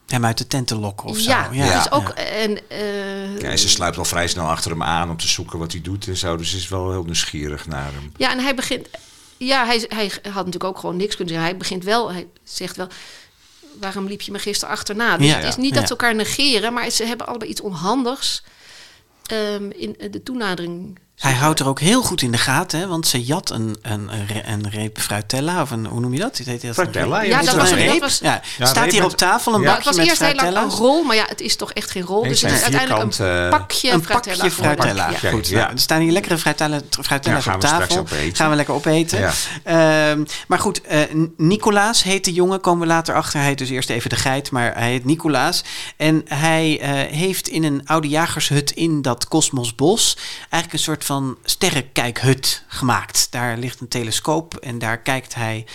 Hem 0.07 0.25
uit 0.25 0.37
de 0.37 0.47
tent 0.47 0.67
te 0.67 0.75
lokken 0.79 1.07
of 1.09 1.17
zo. 1.17 1.29
ja, 1.29 1.49
Ja, 1.51 1.77
dus 1.83 1.91
ook. 1.91 2.07
ja. 2.07 2.13
En, 2.23 2.69
eh, 2.69 3.39
Ja, 3.41 3.49
en 3.49 3.59
ze 3.59 3.69
sluipt 3.69 3.97
al 3.97 4.05
vrij 4.05 4.27
snel 4.27 4.45
achter 4.45 4.71
hem 4.71 4.83
aan 4.83 5.09
om 5.09 5.17
te 5.17 5.27
zoeken 5.27 5.59
wat 5.59 5.71
hij 5.71 5.81
doet 5.81 6.07
en 6.07 6.17
zo. 6.17 6.37
Dus 6.37 6.49
ze 6.49 6.57
is 6.57 6.67
wel 6.67 6.91
heel 6.91 7.03
nieuwsgierig 7.03 7.67
naar 7.67 7.91
hem. 7.93 8.11
ja, 8.17 8.31
en 8.31 8.39
hij 8.39 8.55
begint. 8.55 8.87
Ja, 9.37 9.65
hij, 9.65 9.85
hij 9.87 10.05
had 10.23 10.33
natuurlijk 10.45 10.63
ook 10.63 10.79
gewoon 10.79 10.97
niks 10.97 11.15
kunnen 11.15 11.33
zeggen. 11.33 11.49
Hij 11.51 11.59
begint 11.59 11.83
wel. 11.83 12.11
Hij 12.11 12.27
zegt 12.43 12.75
wel. 12.75 12.87
Waarom 13.79 14.07
liep 14.07 14.21
je 14.21 14.31
me 14.31 14.39
gisteren 14.39 14.73
achterna? 14.73 15.17
Dus 15.17 15.27
Ja, 15.27 15.35
het 15.35 15.47
is 15.47 15.55
ja, 15.55 15.61
niet 15.61 15.71
dat 15.73 15.81
ja. 15.81 15.87
ze 15.87 15.91
elkaar 15.93 16.15
negeren, 16.15 16.73
maar 16.73 16.89
ze 16.89 17.05
hebben 17.05 17.27
allebei 17.27 17.49
iets 17.51 17.61
onhandigs 17.61 18.43
ehm, 19.25 19.69
in 19.69 19.95
de 20.11 20.23
toenadering. 20.23 20.99
Hij 21.19 21.33
houdt 21.33 21.59
er 21.59 21.67
ook 21.67 21.79
heel 21.79 22.01
goed 22.03 22.21
in 22.21 22.31
de 22.31 22.37
gaten, 22.37 22.79
hè, 22.79 22.87
want 22.87 23.07
ze 23.07 23.23
jat 23.23 23.49
een, 23.49 23.77
een, 23.81 24.13
een, 24.13 24.27
re- 24.27 24.43
een 24.45 24.69
reep 24.69 24.99
fruitella, 24.99 25.61
of 25.61 25.71
een, 25.71 25.85
hoe 25.85 25.99
noem 25.99 26.13
je 26.13 26.19
dat? 26.19 26.37
Heet 26.37 26.61
dat 26.61 26.73
Fruitella, 26.73 27.21
Ja, 27.21 27.37
Heet 27.37 27.45
dat 27.45 27.53
een 27.53 27.59
was- 27.59 27.69
dat 27.69 27.79
reep? 27.79 27.99
was- 27.99 28.19
ja, 28.21 28.41
Ja, 28.57 28.65
staat 28.65 28.91
hier 28.91 29.01
met- 29.01 29.11
op 29.11 29.17
tafel 29.17 29.53
een 29.53 29.61
Ja. 29.61 29.67
Ja, 29.67 29.75
het 29.75 29.83
bakje 29.83 29.89
was 29.89 29.97
met 29.99 30.07
eerst 30.07 30.19
heel 30.21 30.35
lang 30.35 30.47
een 30.47 30.53
fruitella's? 30.53 30.79
rol, 30.79 31.03
maar 31.03 31.15
ja, 31.15 31.25
het 31.27 31.41
is 31.41 31.55
toch 31.55 31.71
echt 31.71 31.91
geen 31.91 32.03
rol. 32.03 32.21
Nee, 32.21 32.29
dus 32.29 32.41
het 32.41 32.51
is 32.51 32.61
uiteindelijk 32.61 33.03
een 33.03 33.13
vierkante- 33.13 33.57
pakje 33.57 33.91
Een 33.91 34.03
fruitella. 34.03 34.35
pakje 34.35 34.51
fruitella. 34.51 35.09
Ja. 35.21 35.29
Goed, 35.31 35.47
Ja. 35.47 35.57
nou, 35.59 35.71
er 35.71 35.79
staan 35.79 36.01
hier 36.01 36.11
lekkere 36.11 36.37
fruitella, 36.37 36.79
fruitella 37.01 37.35
Ja, 37.35 37.41
gaan 37.41 37.55
op 37.55 37.61
tafel. 37.61 37.97
opeten. 37.97 38.35
Gaan 38.35 38.49
we 38.49 38.55
lekker 38.55 38.73
opeten. 38.73 39.19
Ja. 39.19 39.31
Ehm, 39.63 40.23
maar 40.47 40.59
goed, 40.59 40.81
eh, 40.81 40.99
N- 41.15 41.33
Nicolaas 41.37 42.03
heet 42.03 42.25
de 42.25 42.33
jongen. 42.33 42.61
Komen 42.61 42.81
we 42.81 42.87
later 42.87 43.15
achter. 43.15 43.39
Hij 43.39 43.47
heet 43.47 43.57
dus 43.57 43.69
eerst 43.69 43.89
even 43.89 44.09
de 44.09 44.15
geit, 44.15 44.51
maar 44.51 44.73
hij 44.75 44.89
heet 44.91 45.05
Nicolaas. 45.05 45.63
En 45.97 46.21
hij 46.27 46.79
eh, 46.81 47.15
heeft 47.17 47.47
in 47.47 47.63
een 47.63 47.81
oude 47.85 48.07
jagershut 48.07 48.71
in 48.71 49.01
dat 49.01 49.27
Kosmosbos... 49.27 50.17
eigenlijk 50.39 50.73
een 50.73 50.79
soort 50.79 51.05
van 51.09 51.37
sterrenkijkhut 51.43 52.63
gemaakt. 52.67 53.27
Daar 53.31 53.57
ligt 53.57 53.79
een 53.79 53.87
telescoop 53.87 54.55
en 54.55 54.79
daar 54.79 54.97
kijkt 54.99 55.35
hij... 55.35 55.65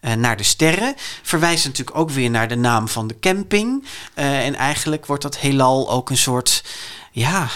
eh, 0.00 0.12
naar 0.14 0.36
de 0.36 0.42
sterren. 0.42 0.94
Verwijst 1.22 1.64
natuurlijk 1.64 1.96
ook 1.98 2.10
weer 2.10 2.30
naar 2.30 2.48
de 2.48 2.54
naam 2.56 2.88
van 2.88 3.06
de 3.06 3.18
camping. 3.20 3.84
Eh, 4.14 4.46
en 4.46 4.54
eigenlijk 4.54 5.06
wordt 5.06 5.22
dat 5.22 5.38
heelal 5.38 5.90
ook 5.90 6.10
een 6.10 6.16
soort 6.16 6.64
ja, 7.12 7.48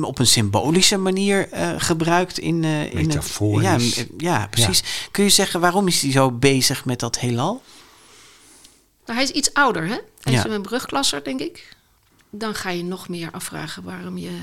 op 0.00 0.18
een 0.18 0.26
symbolische 0.26 0.96
manier 0.96 1.48
eh, 1.52 1.70
gebruikt 1.78 2.38
in, 2.38 2.64
eh 2.64 2.92
in 2.94 3.10
het, 3.10 3.38
ja, 3.60 3.78
ja, 4.16 4.46
precies. 4.50 4.82
Kun 5.10 5.24
je 5.24 5.30
zeggen 5.30 5.60
waarom 5.60 5.86
is 5.86 6.02
hij 6.02 6.10
zo 6.10 6.30
bezig 6.30 6.84
met 6.84 7.00
dat 7.00 7.18
heelal? 7.18 7.62
Nou, 9.06 9.18
hij 9.18 9.22
is 9.28 9.34
iets 9.34 9.52
ouder, 9.54 9.82
hè? 9.86 9.98
Hij 10.20 10.32
Ja. 10.32 10.44
is 10.44 10.52
een 10.52 10.62
brugklasser, 10.62 11.24
denk 11.24 11.40
ik. 11.40 11.76
Dan 12.30 12.54
ga 12.54 12.70
je 12.70 12.84
nog 12.84 13.08
meer 13.08 13.28
afvragen 13.32 13.82
waarom 13.82 14.18
je 14.18 14.38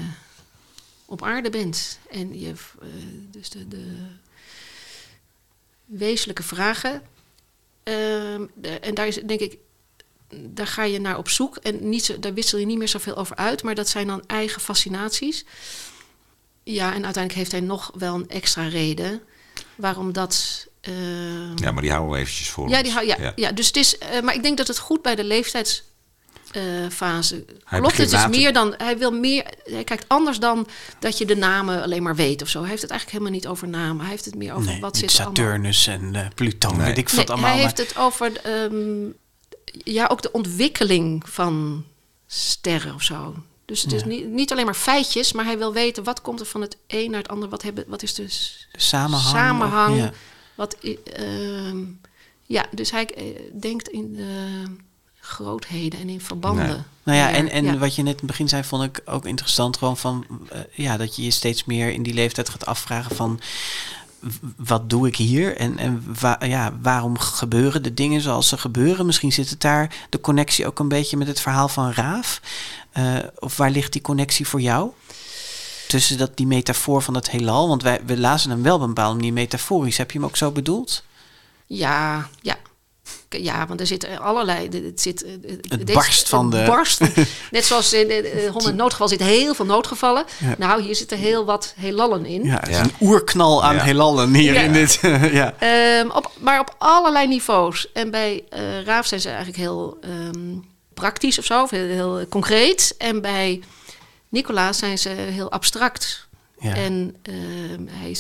op 1.14 1.24
aarde 1.24 1.50
bent. 1.50 2.00
En 2.12 2.40
je, 2.40 2.48
eh, 2.82 2.88
dus 3.32 3.50
de, 3.50 3.68
de 3.68 3.96
wezenlijke 5.86 6.44
vragen. 6.44 7.02
Ehm, 7.84 8.46
de- 8.54 8.80
en 8.80 8.94
daar 8.94 9.08
is, 9.08 9.16
denk 9.16 9.40
ik, 9.40 9.58
daar 10.30 10.68
ga 10.68 10.84
je 10.84 11.00
naar 11.00 11.18
op 11.18 11.30
zoek. 11.30 11.58
En 11.58 11.90
niet 11.90 12.06
zo, 12.06 12.20
daar 12.20 12.34
wissel 12.34 12.58
je 12.60 12.66
niet 12.66 12.78
meer 12.78 12.88
zoveel 12.88 13.16
over 13.16 13.36
uit, 13.36 13.64
maar 13.64 13.76
dat 13.76 13.90
zijn 13.90 14.08
dan 14.08 14.24
eigen 14.28 14.62
fascinaties. 14.62 15.46
Ja, 16.64 16.86
en 16.88 16.94
uiteindelijk 17.04 17.34
heeft 17.34 17.52
hij 17.52 17.60
nog 17.62 17.92
wel 17.98 18.16
een 18.16 18.30
extra 18.30 18.68
reden 18.68 19.22
waarom 19.76 20.14
dat. 20.14 20.68
ehm, 20.82 21.58
Ja, 21.58 21.72
maar 21.72 21.82
die 21.82 21.92
houden 21.92 22.14
we 22.14 22.20
eventjes 22.20 22.50
voor 22.50 22.70
ja, 22.70 22.74
ons. 22.76 22.84
die, 22.84 22.92
hou- 22.94 23.06
ja, 23.06 23.34
ja. 23.36 23.52
dus 23.52 23.68
het 23.68 23.76
is, 23.78 23.98
eh, 23.98 24.22
maar 24.22 24.36
ik 24.36 24.44
denk 24.44 24.58
dat 24.58 24.68
het 24.68 24.78
goed 24.80 25.02
bij 25.02 25.16
de 25.16 25.24
leeftijdsfase 26.52 27.46
Hij 27.64 27.80
klopt. 27.80 27.98
Het 27.98 28.06
is 28.08 28.12
later- 28.14 28.30
meer 28.30 28.54
dan, 28.54 28.74
hij 28.78 28.98
wil 28.98 29.12
meer, 29.12 29.46
hij 29.64 29.84
kijkt 29.84 30.06
anders 30.08 30.40
dan 30.40 30.68
dat 31.00 31.18
je 31.18 31.26
de 31.26 31.36
namen 31.36 31.84
alleen 31.84 32.04
maar 32.04 32.16
weet 32.16 32.42
of 32.42 32.48
zo. 32.48 32.60
Hij 32.60 32.70
heeft 32.70 32.82
het 32.82 32.92
eigenlijk 32.92 33.20
helemaal 33.20 33.40
niet 33.42 33.52
over 33.52 33.68
namen. 33.68 34.02
Hij 34.02 34.10
heeft 34.10 34.26
het 34.26 34.36
meer 34.36 34.54
over 34.54 34.72
nee, 34.72 34.82
wat 34.82 34.98
zit 34.98 35.12
er 35.14 35.18
allemaal. 35.26 35.36
Saturnus 35.36 35.88
en 35.88 36.16
eh, 36.16 36.28
Pluton, 36.36 36.78
Nee. 36.78 36.86
weet 36.86 36.98
ik 36.98 37.12
Nee, 37.12 37.26
allemaal. 37.28 37.38
hij 37.38 37.56
maar- 37.56 37.64
heeft 37.64 37.78
het 37.78 37.98
over 37.98 38.38
ehm, 38.44 39.06
ja, 39.84 40.08
ook 40.08 40.22
de 40.22 40.32
ontwikkeling 40.32 41.30
van 41.30 41.86
sterren 42.28 42.94
of 42.94 43.02
zo. 43.04 43.36
Dus 43.66 43.82
het 43.82 43.92
is 43.94 44.04
niet, 44.04 44.28
niet 44.28 44.52
alleen 44.52 44.66
maar 44.66 44.74
feitjes, 44.74 45.32
maar 45.34 45.46
hij 45.46 45.58
wil 45.58 45.74
weten 45.74 46.04
wat 46.04 46.22
komt 46.22 46.40
er 46.40 46.46
van 46.46 46.62
het 46.62 46.78
een 46.88 47.12
naar 47.12 47.20
het 47.22 47.30
ander. 47.30 47.50
Wat, 47.50 47.62
hebben, 47.62 47.84
wat 47.88 48.04
is 48.04 48.14
dus 48.14 48.68
de 48.72 48.80
samenhang. 48.82 49.36
samenhang. 49.36 49.98
ja. 49.98 50.12
Wat, 50.56 50.78
ehm, 51.14 51.78
ja, 52.46 52.66
dus 52.72 52.92
hij 52.92 53.06
eh, 53.06 53.24
denkt 53.60 53.88
in 53.88 54.16
eh, 54.20 54.70
grootheden 55.26 56.00
en 56.00 56.10
in 56.10 56.22
verbanden. 56.22 56.68
Nee. 56.68 56.78
Nou 57.04 57.18
ja, 57.18 57.32
en, 57.32 57.50
en 57.50 57.66
Ja. 57.66 57.78
wat 57.78 57.96
je 57.96 58.02
net 58.04 58.12
in 58.14 58.18
het 58.18 58.28
begin 58.28 58.50
zei, 58.50 58.64
vond 58.64 58.84
ik 58.84 59.02
ook 59.06 59.26
interessant. 59.26 59.78
Gewoon 59.78 59.98
van, 59.98 60.26
eh, 60.50 60.60
ja, 60.72 60.98
dat 60.98 61.16
je 61.16 61.24
je 61.24 61.32
steeds 61.32 61.64
meer 61.66 61.92
in 61.92 62.04
die 62.04 62.14
leeftijd 62.14 62.50
gaat 62.50 62.66
afvragen 62.66 63.16
van... 63.16 63.40
Wat 64.58 64.90
doe 64.90 65.08
ik 65.08 65.16
hier? 65.16 65.58
En, 65.58 65.78
en 65.78 66.06
wa- 66.20 66.40
ja, 66.46 66.74
waarom 66.82 67.18
gebeuren 67.20 67.84
de 67.84 67.94
dingen 67.94 68.22
zoals 68.22 68.48
ze 68.48 68.58
gebeuren? 68.58 69.06
Misschien 69.06 69.32
zit 69.32 69.50
het 69.50 69.62
daar 69.62 69.96
de 70.10 70.22
connectie 70.22 70.66
ook 70.68 70.80
een 70.80 70.88
beetje 70.88 71.18
met 71.18 71.28
het 71.28 71.40
verhaal 71.40 71.68
van 71.68 71.92
Raaf. 71.92 72.42
Eh, 72.92 73.04
of 73.40 73.58
waar 73.58 73.72
ligt 73.72 73.94
die 73.94 74.02
connectie 74.02 74.48
voor 74.48 74.62
jou? 74.62 74.90
Tussen 75.88 76.18
dat, 76.18 76.38
die 76.38 76.48
metafoor 76.48 77.02
van 77.02 77.14
het 77.16 77.30
heelal. 77.32 77.68
Want 77.68 77.84
wij, 77.84 78.00
we 78.06 78.18
lazen 78.18 78.50
hem 78.50 78.64
wel 78.64 78.76
op 78.76 78.82
een 78.82 78.88
bepaalde 78.88 79.16
manier 79.16 79.34
metaforisch. 79.34 79.98
Heb 79.98 80.12
je 80.12 80.18
hem 80.20 80.28
ook 80.28 80.38
zo 80.38 80.52
bedoeld? 80.52 81.04
Ja, 81.68 82.30
ja. 82.42 82.58
Ja, 83.30 83.68
want 83.68 83.80
er 83.80 83.88
zitten 83.88 84.20
allerlei. 84.20 84.70
Het, 84.86 85.02
zit, 85.02 85.26
het 85.68 85.94
barst 85.94 86.30
van 86.30 86.50
de. 86.50 86.64
Barst. 86.66 87.00
Net 87.52 87.66
zoals 87.66 87.94
in 87.94 88.08
de 88.08 88.50
honderd 88.52 88.76
noodgeval 88.76 89.08
zitten 89.08 89.28
heel 89.28 89.54
veel 89.54 89.66
noodgevallen. 89.66 90.26
Nou, 90.58 90.82
hier 90.82 90.96
zitten 90.96 91.18
heel 91.18 91.46
wat 91.46 91.74
heelallen 91.78 92.26
in. 92.26 92.44
Ja, 92.44 92.60
het 92.60 92.68
is 92.68 92.78
een 92.78 92.94
oerknal 93.02 93.64
aan 93.64 93.78
heelallen 93.78 94.34
hier 94.34 94.56
in 94.56 94.74
dit. 94.74 95.00
ja. 95.42 95.54
Um, 96.00 96.12
op, 96.12 96.32
maar 96.40 96.60
op 96.60 96.76
allerlei 96.78 97.28
niveaus. 97.28 97.92
En 97.94 98.12
bij 98.12 98.44
uh, 98.54 98.82
Raaf 98.82 99.06
zijn 99.06 99.22
ze 99.22 99.28
eigenlijk 99.28 99.58
heel 99.58 99.98
um, 100.06 100.66
praktisch 100.94 101.38
of 101.38 101.46
zo, 101.46 101.62
of 101.62 101.70
heel, 101.70 101.88
heel, 101.88 102.28
concreet. 102.30 102.96
En 102.98 103.22
bij 103.22 103.62
Nicolaas 104.30 104.78
zijn 104.78 104.98
ze 104.98 105.10
heel 105.10 105.52
abstract. 105.52 106.28
Ja. 106.60 106.76
En 106.76 107.16
uh, 107.30 107.36
hij, 107.92 108.18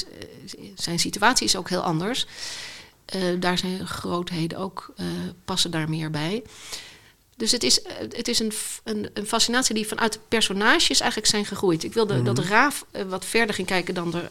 zijn 0.75 0.99
situatie 0.99 1.45
is 1.45 1.55
ook 1.55 1.69
heel 1.69 1.81
anders. 1.81 2.27
Uh, 3.15 3.21
daar 3.39 3.57
zijn 3.57 3.87
grootheden 3.87 4.57
ook, 4.57 4.93
uh, 4.97 5.05
passen 5.45 5.71
daar 5.71 5.89
meer 5.89 6.09
bij. 6.09 6.43
Dus 7.35 7.51
het 7.51 7.63
is, 7.63 7.79
het 7.97 8.27
is 8.27 8.39
een, 8.39 8.51
een, 8.83 9.09
een, 9.13 9.27
fascinatie 9.27 9.75
die 9.75 9.87
vanuit 9.87 10.13
de 10.13 10.19
personages 10.27 10.99
eigenlijk 10.99 11.31
zijn 11.31 11.45
gegroeid. 11.45 11.83
Ik 11.83 11.93
wilde 11.93 12.13
mm 12.13 12.25
-hmm. 12.25 12.35
dat 12.35 12.45
Raaf 12.45 12.85
wat 13.07 13.25
verder 13.25 13.55
ging 13.55 13.67
kijken 13.67 13.93
dan 13.93 14.11
de, 14.11 14.29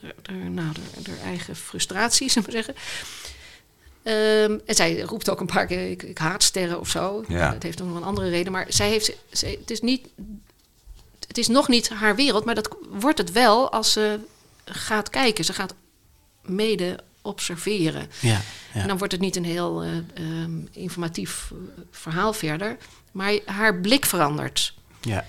de, 0.00 0.14
de, 0.22 0.32
nou, 0.32 0.72
de, 0.72 1.02
de 1.02 1.16
eigen 1.24 1.56
frustraties, 1.56 2.32
zullen 2.32 2.50
we 2.50 2.54
zeggen. 2.54 2.74
Um, 4.08 4.60
en 4.66 4.74
zij 4.74 5.00
roept 5.00 5.30
ook 5.30 5.40
een 5.40 5.46
paar 5.46 5.66
keer, 5.66 5.90
ik, 5.90 6.02
ik 6.02 6.18
haat 6.18 6.42
sterren 6.42 6.80
of 6.80 6.88
zo. 6.88 7.24
Ja. 7.28 7.52
Het 7.52 7.62
heeft 7.62 7.78
nog 7.78 7.96
een 7.96 8.02
andere 8.02 8.28
reden. 8.28 8.52
Maar 8.52 8.66
zij 8.68 8.88
heeft, 8.88 9.12
zij, 9.30 9.50
het, 9.60 9.70
is 9.70 9.80
niet, 9.80 10.08
het 11.26 11.38
is 11.38 11.48
nog 11.48 11.68
niet 11.68 11.88
haar 11.88 12.16
wereld, 12.16 12.44
maar 12.44 12.54
dat 12.54 12.76
wordt 12.88 13.18
het 13.18 13.32
wel 13.32 13.72
als 13.72 13.92
ze 13.92 14.18
gaat 14.64 15.10
kijken. 15.10 15.44
Ze 15.44 15.52
gaat 15.52 15.74
mede 16.42 16.98
observeren. 17.26 18.10
Ja, 18.20 18.40
ja. 18.74 18.80
En 18.80 18.88
dan 18.88 18.98
wordt 18.98 19.12
het 19.12 19.22
niet 19.22 19.36
een 19.36 19.44
heel 19.44 19.84
uh, 19.84 19.90
um, 20.18 20.68
informatief 20.72 21.52
verhaal 21.90 22.32
verder, 22.32 22.76
maar 23.12 23.38
haar 23.44 23.80
blik 23.80 24.06
verandert. 24.06 24.74
Ja. 25.00 25.24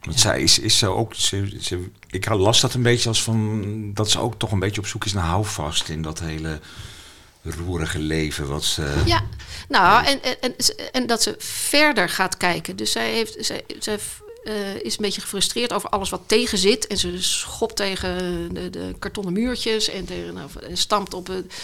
Want 0.00 0.20
zij 0.20 0.42
is, 0.42 0.58
is 0.58 0.78
ze 0.78 0.88
ook. 0.88 1.14
Ze, 1.14 1.56
ze, 1.60 1.90
ik 2.10 2.28
las 2.28 2.60
dat 2.60 2.74
een 2.74 2.82
beetje 2.82 3.08
als 3.08 3.22
van. 3.22 3.90
dat 3.94 4.10
ze 4.10 4.20
ook 4.20 4.38
toch 4.38 4.52
een 4.52 4.58
beetje 4.58 4.80
op 4.80 4.86
zoek 4.86 5.04
is 5.04 5.12
naar 5.12 5.24
houvast 5.24 5.88
in 5.88 6.02
dat 6.02 6.20
hele 6.20 6.60
roerige 7.42 7.98
leven 7.98 8.48
wat 8.48 8.64
ze. 8.64 9.02
Ja, 9.06 9.22
nou, 9.68 10.04
en, 10.04 10.22
en, 10.22 10.36
en, 10.40 10.54
en 10.92 11.06
dat 11.06 11.22
ze 11.22 11.34
verder 11.38 12.08
gaat 12.08 12.36
kijken. 12.36 12.76
Dus 12.76 12.92
zij, 12.92 13.10
heeft, 13.10 13.36
zij, 13.38 13.62
zij 13.78 13.98
uh, 14.44 14.74
is 14.74 14.96
een 14.96 15.04
beetje 15.04 15.20
gefrustreerd 15.20 15.72
over 15.72 15.88
alles 15.88 16.10
wat 16.10 16.22
tegen 16.26 16.58
zit. 16.58 16.86
En 16.86 16.98
ze 16.98 17.22
schopt 17.22 17.76
tegen 17.76 18.18
de, 18.54 18.70
de 18.70 18.94
kartonnen 18.98 19.32
muurtjes 19.32 19.88
en, 19.88 20.04
tegen, 20.04 20.34
nou, 20.34 20.50
en 20.62 20.76
stampt 20.76 21.14
op 21.14 21.26
het, 21.26 21.54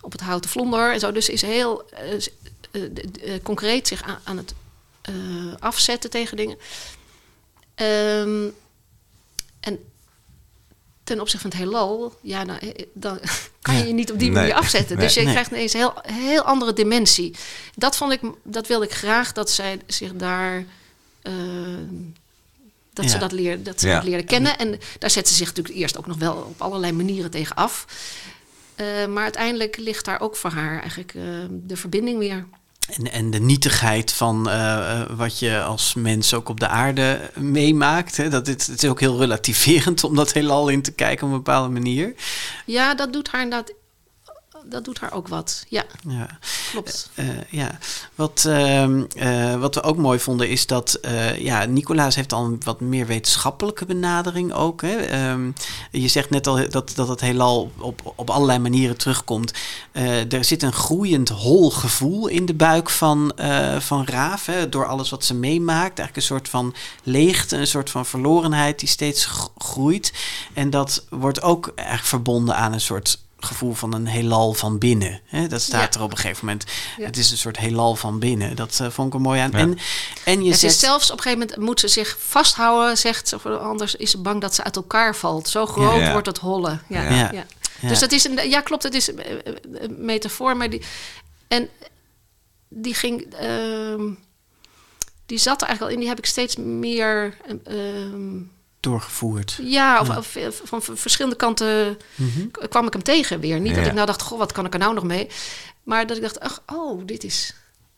op 0.00 0.12
het 0.12 0.20
houten 0.20 0.50
vlonder 0.50 0.92
en 0.92 1.00
zo. 1.00 1.12
Dus 1.12 1.28
is 1.28 1.42
heel 1.42 1.90
uh, 2.72 2.82
uh, 3.24 3.32
concreet 3.42 3.88
zich 3.88 4.02
aan, 4.02 4.18
aan 4.24 4.36
het 4.36 4.54
afzetten 5.58 6.10
tegen 6.10 6.36
dingen. 6.36 6.58
Um, 7.76 8.54
en 9.60 9.78
ten 11.04 11.20
opzichte 11.20 11.48
van 11.48 11.58
het 11.58 11.68
heelal, 11.68 12.18
ja, 12.20 12.44
nou, 12.44 12.58
dan 12.92 13.18
kan 13.62 13.76
je 13.76 13.86
je 13.86 13.92
niet 13.92 14.12
op 14.12 14.18
die 14.18 14.30
manier 14.30 14.48
nee, 14.48 14.58
afzetten. 14.58 14.98
Dus 14.98 15.14
je 15.14 15.20
nee. 15.20 15.32
krijgt 15.32 15.50
ineens 15.50 15.72
een 15.72 15.80
heel, 15.80 15.94
heel 16.02 16.42
andere 16.42 16.72
dimensie. 16.72 17.34
Dat 17.74 17.96
vond 17.96 18.12
ik, 18.12 18.20
dat 18.42 18.66
wilde 18.66 18.84
ik 18.84 18.92
graag 18.92 19.32
dat 19.32 19.50
zij 19.50 19.80
zich 19.86 20.12
daar. 20.14 20.64
Uh, 21.26 21.32
dat 22.92 23.04
ja. 23.04 23.10
ze 23.10 23.18
dat, 23.18 23.32
leer, 23.32 23.62
dat, 23.62 23.80
ze 23.80 23.86
ja. 23.86 23.94
dat 23.94 24.04
leerden 24.04 24.26
kennen. 24.26 24.58
En 24.58 24.78
daar 24.98 25.10
zet 25.10 25.28
ze 25.28 25.34
zich 25.34 25.46
natuurlijk 25.46 25.76
eerst 25.76 25.98
ook 25.98 26.06
nog 26.06 26.18
wel 26.18 26.34
op 26.34 26.60
allerlei 26.62 26.92
manieren 26.92 27.30
tegen 27.30 27.56
af. 27.56 27.86
Uh, 28.76 29.06
maar 29.06 29.22
uiteindelijk 29.22 29.76
ligt 29.76 30.04
daar 30.04 30.20
ook 30.20 30.36
voor 30.36 30.50
haar 30.50 30.80
eigenlijk 30.80 31.14
uh, 31.14 31.22
de 31.50 31.76
verbinding 31.76 32.18
weer. 32.18 32.46
En, 32.88 33.12
en 33.12 33.30
de 33.30 33.40
nietigheid 33.40 34.12
van 34.12 34.48
uh, 34.48 35.02
wat 35.10 35.38
je 35.38 35.62
als 35.62 35.94
mens 35.94 36.34
ook 36.34 36.48
op 36.48 36.60
de 36.60 36.68
aarde 36.68 37.30
meemaakt. 37.34 38.16
Hè? 38.16 38.28
Dat 38.28 38.46
het, 38.46 38.66
het 38.66 38.82
is 38.82 38.88
ook 38.88 39.00
heel 39.00 39.18
relativerend 39.18 40.04
om 40.04 40.14
dat 40.14 40.32
heelal 40.32 40.68
in 40.68 40.82
te 40.82 40.92
kijken 40.92 41.26
op 41.26 41.32
een 41.32 41.38
bepaalde 41.38 41.72
manier. 41.72 42.14
Ja, 42.66 42.94
dat 42.94 43.12
doet 43.12 43.28
haar 43.28 43.42
inderdaad 43.42 43.72
dat 44.68 44.84
doet 44.84 45.00
haar 45.00 45.12
ook 45.12 45.28
wat. 45.28 45.64
Ja, 45.68 45.84
ja. 46.08 46.38
klopt. 46.70 47.10
Uh, 47.14 47.26
ja. 47.50 47.78
Wat, 48.14 48.44
uh, 48.46 48.82
uh, 48.82 49.54
wat 49.60 49.74
we 49.74 49.82
ook 49.82 49.96
mooi 49.96 50.18
vonden 50.18 50.48
is 50.48 50.66
dat 50.66 50.98
ja, 51.38 51.64
Nicolaas 51.64 52.14
heeft 52.14 52.32
al 52.32 52.44
een 52.44 52.60
wat 52.64 52.80
meer 52.80 53.06
wetenschappelijke 53.06 53.84
benadering 53.84 54.52
ook. 54.52 54.82
Hè? 54.82 55.30
Um, 55.30 55.54
je 55.90 56.08
zegt 56.08 56.30
net 56.30 56.46
al 56.46 56.68
dat, 56.68 56.92
dat 56.94 57.08
het 57.08 57.20
heelal 57.20 57.72
op, 57.78 58.12
op 58.14 58.30
allerlei 58.30 58.58
manieren 58.58 58.96
terugkomt. 58.96 59.52
er 60.28 60.44
zit 60.44 60.62
een 60.62 60.72
groeiend 60.72 61.28
hol 61.28 61.70
gevoel 61.70 62.26
in 62.26 62.46
de 62.46 62.54
buik 62.54 62.90
van, 62.90 63.32
van 63.78 64.06
Raaf. 64.06 64.46
Hè? 64.46 64.68
Door 64.68 64.86
alles 64.86 65.10
wat 65.10 65.24
ze 65.24 65.34
meemaakt. 65.34 65.98
Eigenlijk 65.98 66.16
een 66.16 66.22
soort 66.22 66.48
van 66.48 66.74
leegte, 67.02 67.56
een 67.56 67.66
soort 67.66 67.90
van 67.90 68.06
verlorenheid 68.06 68.78
die 68.78 68.88
steeds 68.88 69.28
groeit. 69.58 70.12
En 70.52 70.70
dat 70.70 71.04
wordt 71.10 71.42
ook 71.42 71.72
echt 71.74 72.08
verbonden 72.08 72.56
aan 72.56 72.72
een 72.72 72.80
soort 72.80 73.24
gevoel 73.38 73.74
van 73.74 73.94
een 73.94 74.06
heelal 74.06 74.52
van 74.52 74.78
binnen. 74.78 75.20
Hè? 75.24 75.46
Dat 75.46 75.60
staat 75.60 75.94
ja. 75.94 76.00
er 76.00 76.04
op 76.04 76.10
een 76.10 76.16
gegeven 76.16 76.46
moment. 76.46 76.64
Ja. 76.96 77.04
Het 77.04 77.16
is 77.16 77.30
een 77.30 77.38
soort 77.38 77.56
heelal 77.56 77.96
van 77.96 78.18
binnen. 78.18 78.56
Dat 78.56 78.78
uh, 78.82 78.90
vond 78.90 79.08
ik 79.08 79.14
er 79.14 79.20
mooi 79.20 79.40
aan. 79.40 79.50
Ja. 79.50 79.58
En, 79.58 79.78
en 80.24 80.44
je 80.44 80.50
het 80.50 80.58
zet... 80.58 80.70
is 80.70 80.78
zelfs 80.78 81.10
op 81.10 81.16
een 81.16 81.22
gegeven 81.22 81.46
moment 81.46 81.66
moet 81.66 81.80
ze 81.80 81.88
zich 81.88 82.16
vasthouden, 82.20 82.98
zegt 82.98 83.28
ze, 83.28 83.36
anders 83.58 83.94
is 83.94 84.10
ze 84.10 84.18
bang 84.18 84.40
dat 84.40 84.54
ze 84.54 84.64
uit 84.64 84.76
elkaar 84.76 85.16
valt. 85.16 85.48
Zo 85.48 85.66
groot 85.66 86.12
wordt 86.12 86.26
het 86.26 86.38
hollen. 86.38 86.82
Ja. 86.88 87.32
Dus 87.80 87.98
dat 87.98 88.12
is 88.12 88.24
een, 88.24 88.48
ja 88.48 88.60
klopt, 88.60 88.82
het 88.82 88.94
is 88.94 89.08
een, 89.08 89.20
een 89.82 90.04
metafoor, 90.04 90.56
maar 90.56 90.70
die 90.70 90.82
en 91.48 91.68
die 92.68 92.94
ging, 92.94 93.34
uh, 93.42 94.12
die 95.26 95.38
zat 95.38 95.60
er 95.62 95.66
eigenlijk 95.66 95.80
al 95.80 95.88
in. 95.88 95.98
Die 95.98 96.08
heb 96.08 96.18
ik 96.18 96.26
steeds 96.26 96.56
meer. 96.56 97.36
Uh, 97.70 98.40
doorgevoerd. 98.90 99.58
Ja, 99.62 100.00
of, 100.00 100.36
van 100.64 100.82
verschillende 100.82 101.36
kanten 101.36 101.98
mm 102.14 102.30
-hmm. 102.30 102.50
kwam 102.68 102.86
ik 102.86 102.92
hem 102.92 103.02
tegen 103.02 103.40
weer. 103.40 103.60
Niet 103.60 103.70
ja. 103.70 103.76
dat 103.76 103.86
ik 103.86 103.92
nou 103.92 104.06
dacht, 104.06 104.22
goh, 104.22 104.38
wat 104.38 104.52
kan 104.52 104.66
ik 104.66 104.72
er 104.72 104.78
nou 104.78 104.94
nog 104.94 105.04
mee? 105.04 105.28
Maar 105.82 106.06
dat 106.06 106.16
ik 106.16 106.22
dacht, 106.22 106.40
ach, 106.40 106.62
oh, 106.66 107.02
dit 107.06 107.24
is... 107.24 107.54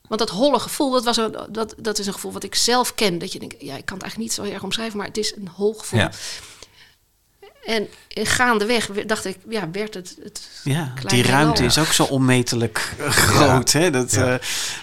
Want 0.09 0.20
dat 0.20 0.30
holle 0.30 0.59
gevoel, 0.59 0.91
dat, 0.91 1.05
was 1.05 1.16
een, 1.16 1.36
dat, 1.51 1.74
dat 1.78 1.99
is 1.99 2.07
een 2.07 2.12
gevoel 2.12 2.32
wat 2.32 2.45
ik 2.45 2.55
zelf 2.55 2.95
ken. 2.95 3.18
Dat 3.18 3.32
je 3.32 3.39
denkt, 3.39 3.55
ja, 3.59 3.76
ik 3.76 3.84
kan 3.84 3.97
het 3.97 4.03
eigenlijk 4.03 4.16
niet 4.16 4.32
zo 4.32 4.53
erg 4.55 4.62
omschrijven, 4.62 4.99
maar 4.99 5.07
het 5.07 5.16
is 5.16 5.36
een 5.36 5.49
hol 5.49 5.74
gevoel. 5.74 6.01
Ja. 6.01 6.11
En 7.64 7.89
gaandeweg 8.26 8.90
dacht 9.06 9.24
ik, 9.24 9.36
ja, 9.48 9.68
werd 9.72 9.94
het. 9.94 10.16
het 10.22 10.40
ja, 10.62 10.92
die 11.06 11.22
ruimte 11.22 11.64
is 11.64 11.78
ook 11.78 11.92
zo 11.92 12.02
onmetelijk 12.02 12.94
groot. 13.08 13.72
Ja. 13.72 13.78
Hè? 13.78 13.90
Dat, 13.90 14.12
ja. 14.12 14.32
Uh, 14.32 14.34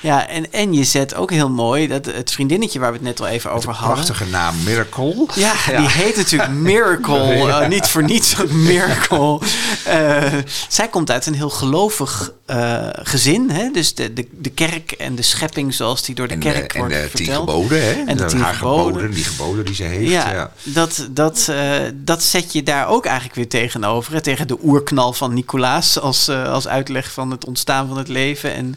ja, 0.01 0.27
en, 0.27 0.51
en 0.51 0.73
je 0.73 0.83
zet 0.83 1.15
ook 1.15 1.31
heel 1.31 1.49
mooi 1.49 1.87
dat 1.87 2.05
het 2.05 2.31
vriendinnetje 2.31 2.79
waar 2.79 2.91
we 2.91 2.97
het 2.97 3.05
net 3.05 3.19
al 3.19 3.27
even 3.27 3.51
over 3.51 3.71
hadden. 3.71 3.93
Prachtige 4.03 4.25
naam, 4.25 4.63
Miracle. 4.63 5.27
Ja, 5.33 5.53
ja. 5.67 5.77
die 5.77 5.89
heet 5.89 6.15
natuurlijk 6.15 6.51
Miracle. 6.51 7.23
Uh, 7.45 7.67
niet 7.67 7.87
voor 7.87 8.03
niets 8.03 8.35
Miracle. 8.49 9.39
Uh, 9.87 10.23
zij 10.67 10.87
komt 10.87 11.11
uit 11.11 11.25
een 11.25 11.33
heel 11.33 11.49
gelovig 11.49 12.31
uh, 12.49 12.89
gezin. 12.91 13.49
Hè? 13.49 13.71
Dus 13.71 13.95
de, 13.95 14.13
de, 14.13 14.27
de 14.31 14.49
kerk 14.49 14.91
en 14.91 15.15
de 15.15 15.21
schepping 15.21 15.73
zoals 15.73 16.03
die 16.03 16.15
door 16.15 16.27
de 16.27 16.33
en 16.33 16.39
kerk 16.39 16.73
wordt 16.73 16.93
en 16.93 17.01
de 17.01 17.09
verteld. 17.09 17.47
Tien 17.47 17.55
geboden, 17.55 17.81
hè? 17.81 18.03
En 18.05 18.17
de 18.17 18.25
tien 18.25 18.39
haar 18.39 18.53
geboden. 18.53 18.85
geboden. 18.85 19.11
Die 19.11 19.23
geboden 19.23 19.65
die 19.65 19.75
ze 19.75 19.83
heeft. 19.83 20.11
Ja, 20.11 20.31
ja. 20.31 20.51
Dat, 20.63 21.07
dat, 21.11 21.47
uh, 21.49 21.75
dat 21.93 22.23
zet 22.23 22.53
je 22.53 22.63
daar 22.63 22.87
ook 22.87 23.05
eigenlijk 23.05 23.24
weer 23.33 23.49
tegenover. 23.49 24.13
Hè? 24.13 24.21
Tegen 24.21 24.47
de 24.47 24.57
oerknal 24.63 25.13
van 25.13 25.33
Nicolaas 25.33 25.99
als, 25.99 26.29
uh, 26.29 26.51
als 26.51 26.67
uitleg 26.67 27.11
van 27.11 27.31
het 27.31 27.45
ontstaan 27.45 27.87
van 27.87 27.97
het 27.97 28.07
leven. 28.07 28.53
En 28.53 28.75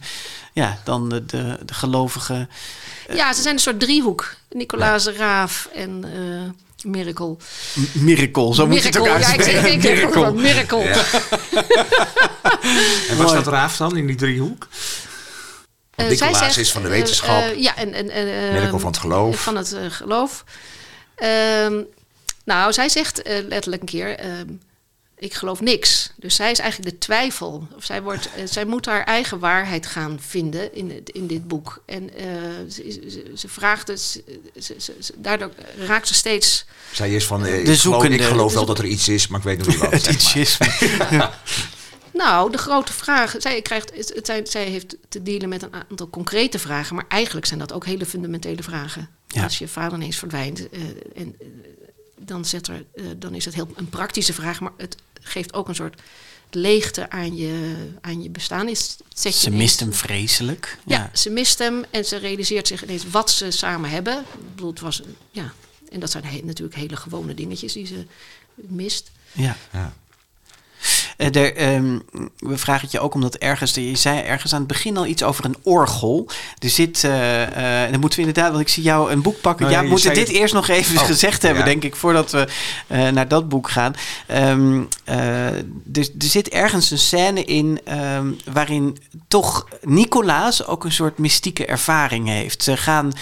ja, 0.52 0.78
dan 0.84 1.08
de, 1.08 1.26
de, 1.26 1.58
de 1.64 1.74
gelovige... 1.74 2.48
Ja, 3.12 3.32
ze 3.32 3.42
zijn 3.42 3.54
een 3.54 3.60
soort 3.60 3.80
driehoek. 3.80 4.34
Nicolaas, 4.50 5.04
ja. 5.04 5.12
Raaf 5.12 5.68
en... 5.74 6.04
Miracle. 6.84 7.36
M 7.74 8.04
miracle, 8.04 8.54
zo 8.54 8.66
moet 8.66 8.82
je 8.82 8.86
het 8.86 8.98
ook 8.98 9.08
uitspreken. 9.08 9.52
Ja, 9.52 9.58
ik, 9.58 9.66
ik, 9.66 9.84
ik 9.84 9.94
miracle. 9.94 10.32
miracle. 10.32 10.82
Ja. 10.82 11.04
en 13.10 13.16
was 13.16 13.32
dat 13.32 13.46
Raaf 13.46 13.76
dan 13.76 13.96
in 13.96 14.06
die 14.06 14.16
driehoek? 14.16 14.68
Uh, 15.96 16.08
Nicolaas 16.08 16.38
zegt, 16.38 16.56
is 16.56 16.72
van 16.72 16.82
de 16.82 16.88
wetenschap. 16.88 17.42
Uh, 17.42 17.60
ja, 17.62 17.76
en, 17.76 17.94
en 17.94 18.06
uh, 18.06 18.52
Miracle 18.52 18.78
van 18.78 18.90
het 18.90 18.98
geloof. 18.98 19.42
Van 19.42 19.56
het 19.56 19.76
geloof. 19.88 20.44
Nou, 22.48 22.72
zij 22.72 22.88
zegt 22.88 23.20
letterlijk 23.24 23.82
een 23.82 23.88
keer: 23.88 24.16
ik 25.18 25.34
geloof 25.34 25.60
niks. 25.60 26.10
Dus 26.16 26.34
zij 26.34 26.50
is 26.50 26.58
eigenlijk 26.58 26.90
de 26.90 26.98
twijfel. 26.98 27.68
Of 27.76 27.84
zij, 27.84 28.02
wordt, 28.02 28.28
uh, 28.36 28.42
zij 28.46 28.64
moet 28.64 28.86
haar 28.86 29.04
eigen 29.04 29.38
waarheid 29.38 29.86
gaan 29.86 30.18
vinden 30.20 30.74
in, 30.74 30.90
het, 30.90 31.10
in 31.10 31.26
dit 31.26 31.48
boek. 31.48 31.82
En 31.86 32.02
uh, 32.02 32.26
ze, 32.70 33.00
ze, 33.08 33.32
ze, 33.34 33.48
vraagt 33.48 33.88
het, 33.88 34.22
ze, 34.58 35.14
daardoor 35.16 35.50
raakt 35.86 36.08
ze 36.08 36.14
steeds. 36.14 36.64
Zij 36.92 37.14
is 37.14 37.26
van 37.26 37.46
uh, 37.46 37.64
de 37.64 37.76
zoekende. 37.76 38.16
Ik 38.16 38.22
geloof 38.22 38.52
wel 38.52 38.66
dat 38.66 38.78
er 38.78 38.84
iets 38.84 39.08
is, 39.08 39.26
maar 39.26 39.38
ik 39.38 39.44
weet 39.44 39.66
niet 39.66 39.76
wat. 39.76 40.06
iets 40.14 40.34
is. 40.34 40.58
ja. 41.10 41.40
Nou, 42.12 42.50
de 42.50 42.58
grote 42.58 42.92
vraag. 42.92 43.34
Zij, 43.38 43.62
krijgt, 43.62 44.14
het 44.14 44.26
zijn, 44.26 44.46
zij 44.46 44.64
heeft 44.64 44.96
te 45.08 45.22
dealen 45.22 45.48
met 45.48 45.62
een 45.62 45.74
aantal 45.88 46.10
concrete 46.10 46.58
vragen, 46.58 46.94
maar 46.94 47.04
eigenlijk 47.08 47.46
zijn 47.46 47.58
dat 47.58 47.72
ook 47.72 47.86
hele 47.86 48.06
fundamentele 48.06 48.62
vragen. 48.62 49.08
Ja. 49.26 49.42
Als 49.42 49.58
je 49.58 49.68
vader 49.68 49.98
ineens 49.98 50.18
verdwijnt 50.18 50.68
en 51.14 51.36
dan, 52.18 52.44
zet 52.44 52.66
er, 52.66 52.84
dan 53.16 53.34
is 53.34 53.44
het 53.44 53.54
heel 53.54 53.68
een 53.74 53.88
praktische 53.88 54.32
vraag, 54.32 54.60
maar 54.60 54.72
het 54.76 54.96
geeft 55.20 55.54
ook 55.54 55.68
een 55.68 55.74
soort 55.74 56.00
leegte 56.50 57.10
aan 57.10 57.36
je, 57.36 57.86
aan 58.00 58.22
je 58.22 58.30
bestaan 58.30 58.68
is. 58.68 58.96
Je 59.08 59.30
Ze 59.30 59.46
ineens- 59.46 59.62
mist 59.62 59.80
hem 59.80 59.92
vreselijk. 59.92 60.78
Ja, 60.86 61.10
ze 61.14 61.30
mist 61.30 61.58
hem 61.58 61.84
en 61.90 62.04
ze 62.04 62.16
realiseert 62.16 62.66
zich 62.66 62.82
ineens 62.82 63.10
wat 63.10 63.30
ze 63.30 63.50
samen 63.50 63.90
hebben. 63.90 64.18
Ik 64.18 64.54
bedoel, 64.54 64.70
het 64.70 64.80
was, 64.80 65.02
ja, 65.30 65.52
en 65.90 66.00
dat 66.00 66.10
zijn 66.10 66.24
he- 66.24 66.40
natuurlijk 66.44 66.76
hele 66.76 66.96
gewone 66.96 67.34
dingetjes 67.34 67.72
die 67.72 67.86
ze 67.86 68.04
mist. 68.54 69.10
Ja. 69.32 69.56
Ja. 69.72 69.94
Eh, 71.18 71.34
er, 71.36 71.56
ehm, 71.56 71.98
we 72.38 72.58
vragen 72.58 72.82
het 72.82 72.92
je 72.92 73.00
ook 73.00 73.14
omdat 73.14 73.34
ergens, 73.34 73.74
je 73.74 73.96
zei 73.96 74.20
ergens 74.20 74.52
aan 74.52 74.58
het 74.58 74.68
begin 74.68 74.96
al 74.96 75.06
iets 75.06 75.22
over 75.22 75.44
een 75.44 75.56
orgel. 75.62 76.28
Er 76.58 76.68
zit, 76.70 77.04
en 77.04 77.90
dan 77.90 78.00
moeten 78.00 78.18
we 78.20 78.26
inderdaad, 78.26 78.50
want 78.50 78.60
ik 78.62 78.68
zie 78.68 78.82
jou 78.82 79.10
een 79.12 79.22
boek 79.22 79.40
pakken. 79.40 79.64
Nou, 79.66 79.76
ja, 79.76 79.82
we 79.82 79.88
moeten 79.88 80.14
dit 80.14 80.28
het- 80.28 80.36
eerst 80.36 80.54
nog 80.54 80.68
even 80.68 80.98
Oh, 80.98 81.04
gezegd 81.04 81.42
hebben, 81.42 81.60
ja. 81.60 81.68
denk 81.68 81.84
ik, 81.84 81.96
voordat 81.96 82.30
we 82.30 82.46
naar 82.88 83.28
dat 83.28 83.48
boek 83.48 83.70
gaan. 83.70 83.94
Ehm, 84.26 84.82
eh, 85.04 85.46
er, 85.46 85.64
er 85.92 86.06
zit 86.18 86.48
ergens 86.48 86.90
een 86.90 86.98
scène 86.98 87.44
in 87.44 87.80
ehm, 87.84 88.26
waarin 88.52 88.98
toch 89.28 89.66
Nicolaas 89.82 90.66
ook 90.66 90.84
een 90.84 90.92
soort 90.92 91.18
mystieke 91.18 91.66
ervaring 91.66 92.26
heeft. 92.28 92.62
Ze 92.62 92.76
gaan, 92.76 93.12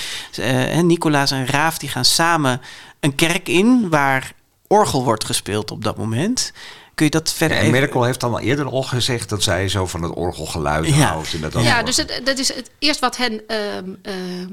Nicolaas 0.82 1.30
en 1.30 1.46
Raaf, 1.46 1.78
die 1.78 1.88
gaan 1.88 2.04
samen 2.04 2.60
een 3.00 3.14
kerk 3.14 3.48
in 3.48 3.88
waar 3.88 4.32
orgel 4.66 5.04
wordt 5.04 5.24
gespeeld 5.24 5.70
op 5.70 5.84
dat 5.84 5.96
moment. 5.96 6.52
Kun 6.96 7.04
je 7.04 7.10
dat 7.10 7.32
verder 7.32 7.56
En 7.56 7.62
even- 7.64 7.78
Merkel 7.80 8.04
heeft 8.04 8.22
al 8.22 8.40
eerder 8.40 8.66
al 8.66 8.82
gezegd 8.82 9.28
dat 9.28 9.42
zij 9.42 9.68
zo 9.68 9.86
van 9.86 10.02
het 10.02 10.12
orgelgeluid 10.12 10.86
Ja. 10.86 10.94
houdt. 10.94 11.32
En 11.34 11.40
dat 11.40 11.52
dan 11.52 11.62
Ja, 11.62 11.82
dus 11.82 11.96
het, 11.96 12.20
dat 12.24 12.38
is 12.38 12.54
het 12.54 12.70
eerst 12.78 13.00
wat 13.00 13.16
hen 13.16 13.48
ehm, 13.48 13.90
ehm, 14.02 14.48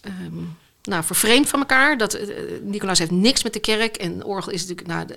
ehm, 0.00 0.34
nou, 0.82 1.04
vervreemd 1.04 1.48
van 1.48 1.58
elkaar. 1.58 1.98
Dat, 1.98 2.14
eh, 2.14 2.28
Nicolaas 2.62 2.98
heeft 2.98 3.10
niks 3.10 3.42
met 3.42 3.52
de 3.52 3.58
kerk 3.60 3.96
en 3.96 4.24
orgel 4.24 4.52
is 4.52 4.60
natuurlijk 4.60 4.88
nou, 4.88 5.06
de, 5.06 5.14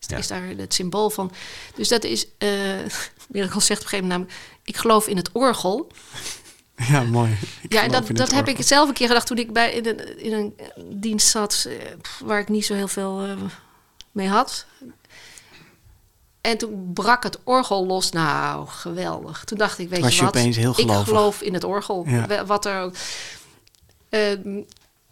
is, 0.00 0.06
Ja. 0.08 0.16
is 0.16 0.26
daar 0.26 0.42
het 0.56 0.74
symbool 0.74 1.10
van. 1.10 1.32
Dus 1.74 1.88
dat 1.88 2.04
is, 2.04 2.26
eh 2.38 2.48
Merkel 3.28 3.60
zegt 3.60 3.80
op 3.80 3.84
een 3.84 3.90
gegeven 3.90 4.06
moment 4.08 4.08
namelijk, 4.08 4.32
ik 4.64 4.76
geloof 4.76 5.06
in 5.06 5.16
het 5.16 5.30
orgel. 5.32 5.86
Ja, 6.88 7.02
mooi. 7.02 7.36
Ik 7.62 7.72
Ja, 7.72 7.82
en 7.82 7.90
dat, 7.90 8.06
dat 8.06 8.30
heb 8.30 8.46
orgel. 8.46 8.58
ik 8.60 8.66
zelf 8.66 8.88
een 8.88 8.94
keer 8.94 9.06
gedacht 9.06 9.26
toen 9.26 9.38
ik 9.38 9.52
bij, 9.52 9.72
in, 9.72 9.86
een, 9.86 10.18
in 10.18 10.32
een 10.32 10.54
dienst 11.00 11.28
zat 11.28 11.66
eh, 11.68 11.74
waar 12.24 12.40
ik 12.40 12.48
niet 12.48 12.66
zo 12.66 12.74
heel 12.74 12.88
veel 12.88 13.20
eh, 13.24 13.30
mee 14.12 14.28
had. 14.28 14.66
En 16.46 16.58
toen 16.58 16.90
brak 16.94 17.22
het 17.22 17.38
orgel 17.44 17.86
los. 17.86 18.10
Nou, 18.10 18.66
geweldig. 18.66 19.44
Toen 19.44 19.58
dacht 19.58 19.78
ik, 19.78 19.88
weet 19.88 20.00
Was 20.00 20.10
je 20.12 20.16
je 20.16 20.24
wat? 20.24 20.36
opeens 20.36 20.56
heel 20.56 20.74
ik 20.76 20.90
geloof 20.90 21.40
in 21.42 21.54
het 21.54 21.64
orgel. 21.64 22.04
Ja. 22.08 22.44
Wat 22.44 22.64
er 22.64 22.80
ook. 22.80 22.94
Ehm, 24.08 24.60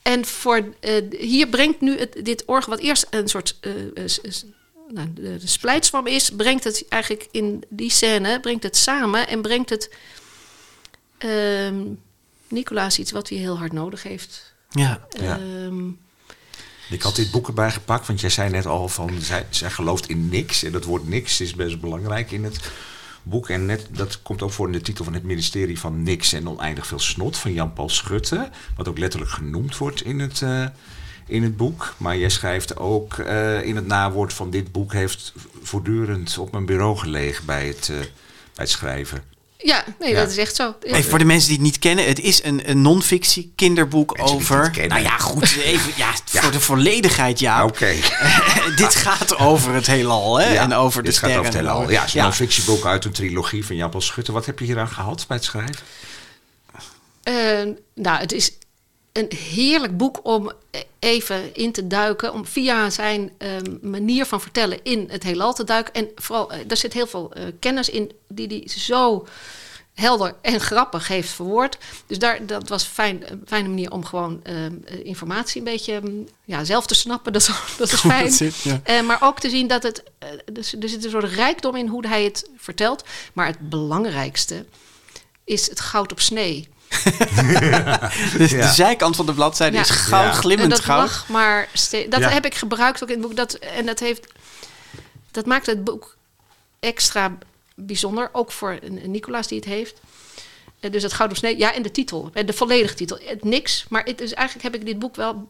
en 0.02 0.24
voor, 0.24 0.74
eh, 0.80 0.92
hier 1.18 1.46
brengt 1.48 1.80
nu 1.80 1.98
het, 1.98 2.16
dit 2.22 2.42
orgel, 2.46 2.70
wat 2.72 2.80
eerst 2.80 3.06
een 3.10 3.28
soort 3.28 3.56
eh, 3.60 3.72
eh, 3.94 4.02
s- 4.08 4.20
s- 4.28 4.44
nou, 4.88 5.12
de, 5.14 5.36
de 5.36 5.46
splijtswam 5.46 6.06
is, 6.06 6.30
brengt 6.30 6.64
het 6.64 6.84
eigenlijk 6.88 7.28
in 7.30 7.64
die 7.68 7.90
scène, 7.90 8.40
brengt 8.40 8.62
het 8.62 8.76
samen 8.76 9.28
en 9.28 9.42
brengt 9.42 9.70
het 9.70 9.90
ehm 11.18 11.82
Nicolaas 12.48 12.98
iets 12.98 13.10
wat 13.12 13.28
hij 13.28 13.38
heel 13.38 13.58
hard 13.58 13.72
nodig 13.72 14.02
heeft. 14.02 14.54
Ja, 14.70 15.06
Ja. 15.20 15.38
Ehm, 15.38 15.88
Ik 16.94 17.02
had 17.02 17.16
dit 17.16 17.30
boek 17.30 17.48
erbij 17.48 17.70
gepakt, 17.70 18.06
want 18.06 18.20
jij 18.20 18.30
zei 18.30 18.50
net 18.50 18.66
al 18.66 18.88
van 18.88 19.10
zij, 19.20 19.46
zij 19.50 19.70
gelooft 19.70 20.08
in 20.08 20.28
niks. 20.28 20.62
En 20.62 20.72
dat 20.72 20.84
woord 20.84 21.08
niks 21.08 21.40
is 21.40 21.54
best 21.54 21.80
belangrijk 21.80 22.30
in 22.30 22.44
het 22.44 22.70
boek. 23.22 23.48
En 23.48 23.66
net, 23.66 23.88
dat 23.90 24.22
komt 24.22 24.42
ook 24.42 24.52
voor 24.52 24.66
in 24.66 24.72
de 24.72 24.80
titel 24.80 25.04
van 25.04 25.14
het 25.14 25.22
ministerie 25.22 25.78
van 25.78 26.02
Niks 26.02 26.32
en 26.32 26.48
Oneindig 26.48 26.86
Veel 26.86 26.98
Snot 26.98 27.36
van 27.36 27.52
Jan-Paul 27.52 27.88
Schutte. 27.88 28.50
Wat 28.76 28.88
ook 28.88 28.98
letterlijk 28.98 29.32
genoemd 29.32 29.76
wordt 29.76 30.04
in 30.04 30.20
het, 30.20 30.42
eh, 30.42 30.66
in 31.26 31.42
het 31.42 31.56
boek. 31.56 31.94
Maar 31.96 32.16
jij 32.16 32.28
schrijft 32.28 32.76
ook 32.76 33.18
eh, 33.18 33.62
in 33.62 33.76
het 33.76 33.86
nawoord 33.86 34.32
van 34.32 34.50
dit 34.50 34.72
boek 34.72 34.92
heeft 34.92 35.32
voortdurend 35.62 36.38
op 36.38 36.52
mijn 36.52 36.66
bureau 36.66 36.96
gelegen 36.96 37.46
bij 37.46 37.66
het, 37.66 37.88
eh, 37.88 37.96
bij 37.96 38.08
het 38.54 38.70
schrijven. 38.70 39.33
Ja, 39.58 39.84
nee, 39.98 40.10
Ja. 40.10 40.20
dat 40.20 40.30
is 40.30 40.36
echt 40.36 40.56
zo. 40.56 40.74
Even 40.82 41.10
voor 41.10 41.18
de 41.18 41.24
mensen 41.24 41.48
die 41.48 41.56
het 41.56 41.66
niet 41.66 41.78
kennen. 41.78 42.04
Het 42.04 42.20
is 42.20 42.42
een, 42.42 42.70
een 42.70 42.82
non-fictie 42.82 43.52
kinderboek 43.56 44.16
Mensen 44.16 44.38
die 44.38 44.46
het 44.46 44.56
over... 44.56 44.86
Nou 44.88 45.02
ja, 45.02 45.18
goed. 45.18 45.56
Even, 45.56 45.92
ja, 45.96 46.12
voor 46.24 46.52
de 46.52 46.60
volledigheid, 46.60 47.38
ja. 47.38 47.64
Oké. 47.64 47.94
Dit 48.76 48.94
gaat 48.94 49.36
over 49.36 49.74
het 49.74 49.86
heelal, 49.86 50.38
hè? 50.38 50.52
Ja, 50.52 50.62
en 50.62 50.72
over 50.72 51.02
de 51.02 51.08
dit 51.08 51.18
gaat 51.18 51.30
over 51.30 51.44
het 51.44 51.54
heelal. 51.54 51.90
Ja, 51.90 51.98
het 52.00 52.08
is 52.08 52.14
een 52.14 52.20
ja. 52.20 52.24
non-fictieboek 52.26 52.86
uit 52.86 53.04
een 53.04 53.12
trilogie 53.12 53.66
van 53.66 53.76
Jan-Paul 53.76 54.02
Schutte. 54.02 54.32
Wat 54.32 54.46
heb 54.46 54.58
je 54.58 54.64
hier 54.64 54.78
aan 54.78 54.88
gehad 54.88 55.24
bij 55.28 55.36
het 55.36 55.46
schrijven? 55.46 55.76
Eh, 57.22 57.34
nou, 57.94 58.18
het 58.18 58.32
is 58.32 58.52
een 59.14 59.30
heerlijk 59.36 59.96
boek 59.96 60.20
om 60.22 60.52
even 60.98 61.54
in 61.54 61.72
te 61.72 61.86
duiken. 61.86 62.32
Om 62.32 62.46
via 62.46 62.90
zijn 62.90 63.32
ehm, 63.38 63.76
manier 63.82 64.26
van 64.26 64.40
vertellen 64.40 64.78
in 64.82 65.06
het 65.10 65.22
heelal 65.22 65.54
te 65.54 65.64
duiken. 65.64 65.94
En 65.94 66.08
vooral, 66.14 66.52
eh, 66.52 66.58
daar 66.66 66.76
zit 66.76 66.92
heel 66.92 67.06
veel 67.06 67.32
eh, 67.32 67.42
kennis 67.60 67.88
in 67.90 68.12
die 68.28 68.46
hij 68.46 68.68
zo 68.68 69.26
helder 69.94 70.34
en 70.42 70.60
grappig 70.60 71.08
heeft 71.08 71.28
verwoord. 71.28 71.78
Dus 72.06 72.18
daar, 72.18 72.46
dat 72.46 72.68
was 72.68 72.84
fijn, 72.84 73.30
een 73.32 73.42
fijne 73.46 73.68
manier 73.68 73.90
om 73.90 74.04
gewoon 74.04 74.40
ehm, 74.42 74.72
eh, 74.84 75.04
informatie 75.04 75.58
een 75.58 75.64
beetje 75.72 76.00
mm, 76.00 76.28
ja, 76.44 76.64
zelf 76.64 76.86
te 76.86 76.94
snappen. 76.94 77.32
Dat, 77.32 77.42
is- 77.42 77.76
dat 77.78 77.92
is 77.92 78.00
fijn. 78.00 78.24
Dat 78.24 78.32
zit, 78.32 78.56
ja. 78.62 78.80
Eh, 78.84 79.02
maar 79.02 79.18
ook 79.22 79.40
te 79.40 79.50
zien 79.50 79.66
dat 79.66 79.82
het. 79.82 80.02
eh, 80.18 80.28
dus, 80.52 80.74
er 80.80 80.88
zit 80.88 81.04
een 81.04 81.10
soort 81.10 81.32
rijkdom 81.32 81.76
in 81.76 81.86
hoe 81.88 82.06
hij 82.08 82.24
het 82.24 82.48
vertelt. 82.56 83.04
Maar 83.32 83.46
het 83.46 83.68
belangrijkste 83.70 84.64
is 85.44 85.68
het 85.70 85.80
goud 85.80 86.12
op 86.12 86.20
snee. 86.20 86.68
Dus 88.38 88.50
Ja. 88.50 88.66
de 88.66 88.72
zijkant 88.74 89.16
van 89.16 89.26
de 89.26 89.32
bladzijde 89.34 89.76
Ja. 89.76 89.82
is 89.82 89.90
goud, 89.90 90.22
Ja. 90.24 90.30
En 90.30 90.34
glimmend 90.36 90.70
dat 90.70 90.80
goud. 90.80 91.00
mag 91.00 91.28
maar 91.28 91.68
Dat 92.08 92.20
Ja. 92.20 92.28
heb 92.28 92.44
ik 92.44 92.54
gebruikt 92.54 93.02
ook 93.02 93.08
in 93.08 93.18
het 93.18 93.26
boek. 93.28 93.36
Dat, 93.36 93.52
en 93.54 93.86
dat, 93.86 93.98
heeft, 94.00 94.26
dat 95.30 95.46
maakt 95.46 95.66
het 95.66 95.84
boek 95.84 96.16
extra 96.80 97.38
bijzonder. 97.74 98.28
Ook 98.32 98.52
voor 98.52 98.78
Nicolaas 99.06 99.46
die 99.48 99.58
het 99.58 99.66
heeft. 99.68 100.00
Eh, 100.80 100.90
Dus 100.92 101.02
het 101.02 101.12
goud 101.12 101.30
op 101.30 101.36
snee. 101.36 101.58
Ja, 101.58 101.74
en 101.74 101.82
de 101.82 101.90
titel. 101.90 102.30
eh, 102.32 102.46
De 102.46 102.52
volledige 102.52 102.94
titel. 102.94 103.18
Het 103.24 103.44
niks. 103.44 103.84
Maar 103.88 104.04
het, 104.04 104.18
dus 104.18 104.32
eigenlijk 104.32 104.66
heb 104.66 104.80
ik 104.80 104.86
dit 104.86 104.98
boek 104.98 105.16
wel, 105.16 105.48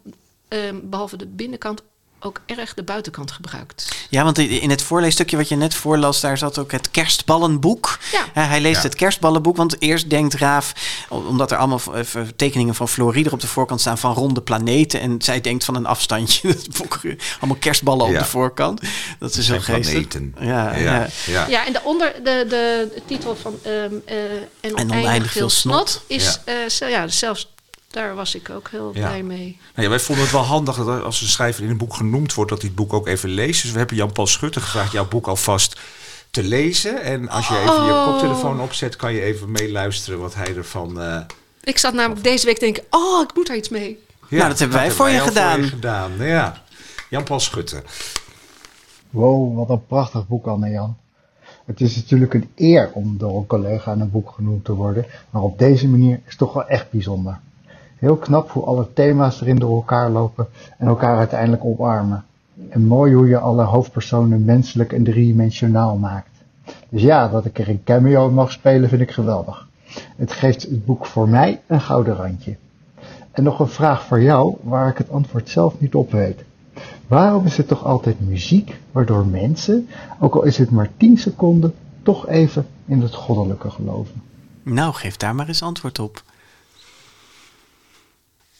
ehm, 0.48 0.76
behalve 0.82 1.16
de 1.16 1.26
binnenkant, 1.26 1.82
ook 2.24 2.40
erg 2.46 2.74
de 2.74 2.82
buitenkant 2.82 3.30
gebruikt. 3.30 4.06
Ja, 4.10 4.24
want 4.24 4.38
in 4.38 4.70
het 4.70 4.82
voorleesstukje 4.82 5.36
wat 5.36 5.48
je 5.48 5.56
net 5.56 5.74
voorlas, 5.74 6.20
daar 6.20 6.38
zat 6.38 6.58
ook 6.58 6.72
het 6.72 6.90
kerstballenboek. 6.90 7.98
Ja. 8.12 8.24
Hè, 8.32 8.42
hij 8.42 8.60
leest 8.60 8.76
Ja. 8.82 8.82
het 8.88 8.94
kerstballenboek, 8.94 9.56
want 9.56 9.76
eerst 9.82 10.10
denkt 10.10 10.34
Raaf, 10.34 10.72
omdat 11.08 11.50
er 11.50 11.56
allemaal 11.56 11.80
eh, 11.94 12.00
tekeningen 12.36 12.74
van 12.74 12.88
Floride 12.88 13.30
op 13.30 13.40
de 13.40 13.46
voorkant 13.46 13.80
staan 13.80 13.98
van 13.98 14.14
ronde 14.14 14.40
planeten. 14.42 15.00
En 15.00 15.22
zij 15.22 15.40
denkt 15.40 15.64
van 15.64 15.74
een 15.74 15.86
afstandje, 15.86 16.48
het 16.48 16.76
boek, 16.78 17.00
allemaal 17.40 17.58
kerstballen 17.60 18.06
op 18.06 18.12
de 18.14 18.24
voorkant. 18.24 18.80
Dat 19.18 19.34
is 19.36 19.46
zo 19.46 19.58
geestig. 19.60 20.08
planeten. 20.08 20.34
Ja, 20.40 20.74
ja. 20.76 20.78
ja. 20.94 21.08
ja. 21.26 21.46
Ja, 21.48 21.66
en 21.66 21.72
de, 21.72 21.80
onder, 21.84 22.12
de, 22.14 22.44
de, 22.48 22.88
de 22.94 23.02
titel 23.06 23.36
van 23.36 23.58
ehm 23.62 23.92
eh, 24.04 24.16
En 24.60 24.72
oneindig, 24.72 24.96
oneindig 24.98 25.32
veel 25.32 25.50
snot. 25.50 25.88
snot 25.88 26.02
is... 26.06 26.38
eh, 26.44 26.54
zo- 26.68 26.86
ja, 26.86 27.08
zelfs 27.08 27.52
daar 27.94 28.14
was 28.14 28.34
ik 28.34 28.50
ook 28.50 28.68
heel 28.70 28.90
Ja. 28.94 29.06
blij 29.06 29.22
mee. 29.22 29.58
Nou 29.74 29.82
ja, 29.82 29.88
wij 29.88 29.98
vonden 30.00 30.24
het 30.24 30.32
wel 30.32 30.42
handig 30.42 30.76
dat 30.76 31.02
als 31.02 31.20
een 31.20 31.26
schrijver 31.28 31.62
in 31.64 31.70
een 31.70 31.76
boek 31.76 31.94
genoemd 31.94 32.34
wordt, 32.34 32.50
dat 32.50 32.60
hij 32.60 32.68
het 32.68 32.78
boek 32.78 32.92
ook 32.92 33.06
even 33.06 33.28
leest. 33.28 33.62
Dus 33.62 33.70
we 33.72 33.78
hebben 33.78 33.96
Jan-Paul 33.96 34.26
Schutte 34.26 34.60
gevraagd 34.60 34.92
jouw 34.92 35.08
boek 35.08 35.26
alvast 35.26 35.80
te 36.30 36.42
lezen. 36.42 37.02
En 37.02 37.28
als 37.28 37.48
je 37.48 37.54
even 37.58 37.84
je 37.84 37.92
Oh. 37.92 38.04
koptelefoon 38.04 38.60
opzet, 38.60 38.96
kan 38.96 39.12
je 39.12 39.20
even 39.22 39.50
meeluisteren 39.50 40.18
wat 40.20 40.34
hij 40.34 40.56
ervan... 40.56 41.00
eh 41.00 41.20
Ik 41.62 41.78
zat 41.78 41.92
namelijk 41.94 42.22
deze 42.24 42.46
week 42.46 42.54
te 42.58 42.64
denken... 42.64 42.82
Oh, 42.90 43.22
ik 43.22 43.34
moet 43.34 43.46
daar 43.46 43.56
iets 43.56 43.68
mee. 43.68 43.98
ja, 44.28 44.36
Nou, 44.36 44.48
dat 44.48 44.58
hebben 44.58 44.78
wij 44.78 44.90
voor 44.90 45.08
je 45.08 45.20
al 45.20 45.26
gedaan. 45.26 45.62
gedaan. 45.62 46.12
Ja, 46.18 46.62
Jan-Paul 47.10 47.40
Schutte. 47.40 47.82
Wow, 49.10 49.56
wat 49.56 49.68
een 49.68 49.86
prachtig 49.86 50.26
boek, 50.28 50.46
Anne-Jan. 50.46 50.96
Het 51.66 51.80
is 51.80 51.96
natuurlijk 51.96 52.34
een 52.34 52.48
eer 52.56 52.90
om 52.92 53.18
door 53.18 53.36
een 53.38 53.46
collega 53.46 53.90
aan 53.90 54.00
een 54.00 54.10
boek 54.10 54.30
genoemd 54.34 54.64
te 54.64 54.72
worden, 54.72 55.06
maar 55.30 55.42
op 55.42 55.58
deze 55.58 55.88
manier 55.88 56.14
is 56.14 56.20
het 56.24 56.38
toch 56.38 56.52
wel 56.52 56.66
echt 56.66 56.90
bijzonder. 56.90 57.40
Heel 57.98 58.16
knap 58.16 58.50
hoe 58.50 58.64
alle 58.64 58.92
thema's 58.92 59.40
erin 59.40 59.56
door 59.56 59.74
elkaar 59.74 60.10
lopen 60.10 60.46
en 60.78 60.86
elkaar 60.86 61.16
uiteindelijk 61.18 61.64
omarmen. 61.64 62.24
En 62.68 62.86
mooi 62.86 63.14
hoe 63.14 63.28
je 63.28 63.38
alle 63.38 63.62
hoofdpersonen 63.62 64.44
menselijk 64.44 64.92
en 64.92 65.04
driedimensionaal 65.04 65.96
maakt. 65.96 66.30
Dus 66.88 67.02
ja, 67.02 67.28
dat 67.28 67.44
ik 67.44 67.58
er 67.58 67.68
een 67.68 67.84
cameo 67.84 68.30
mag 68.30 68.52
spelen 68.52 68.88
vind 68.88 69.00
ik 69.00 69.10
geweldig. 69.10 69.68
Het 70.16 70.32
geeft 70.32 70.62
het 70.62 70.84
boek 70.84 71.06
voor 71.06 71.28
mij 71.28 71.60
een 71.66 71.80
gouden 71.80 72.16
randje. 72.16 72.56
En 73.30 73.42
nog 73.42 73.58
een 73.58 73.68
vraag 73.68 74.02
voor 74.02 74.22
jou, 74.22 74.56
waar 74.62 74.88
ik 74.88 74.98
het 74.98 75.10
antwoord 75.10 75.48
zelf 75.48 75.80
niet 75.80 75.94
op 75.94 76.12
weet. 76.12 76.44
Waarom 77.06 77.44
is 77.44 77.56
het 77.56 77.68
toch 77.68 77.84
altijd 77.84 78.20
muziek 78.20 78.80
waardoor 78.92 79.26
mensen, 79.26 79.88
ook 80.20 80.34
al 80.34 80.42
is 80.42 80.58
het 80.58 80.70
maar 80.70 80.90
10 80.96 81.18
seconden, 81.18 81.74
toch 82.02 82.28
even 82.28 82.66
in 82.86 83.00
het 83.00 83.14
goddelijke 83.14 83.70
geloven? 83.70 84.22
Nou, 84.62 84.92
geef 84.94 85.16
daar 85.16 85.34
maar 85.34 85.48
eens 85.48 85.62
antwoord 85.62 85.98
op. 85.98 86.22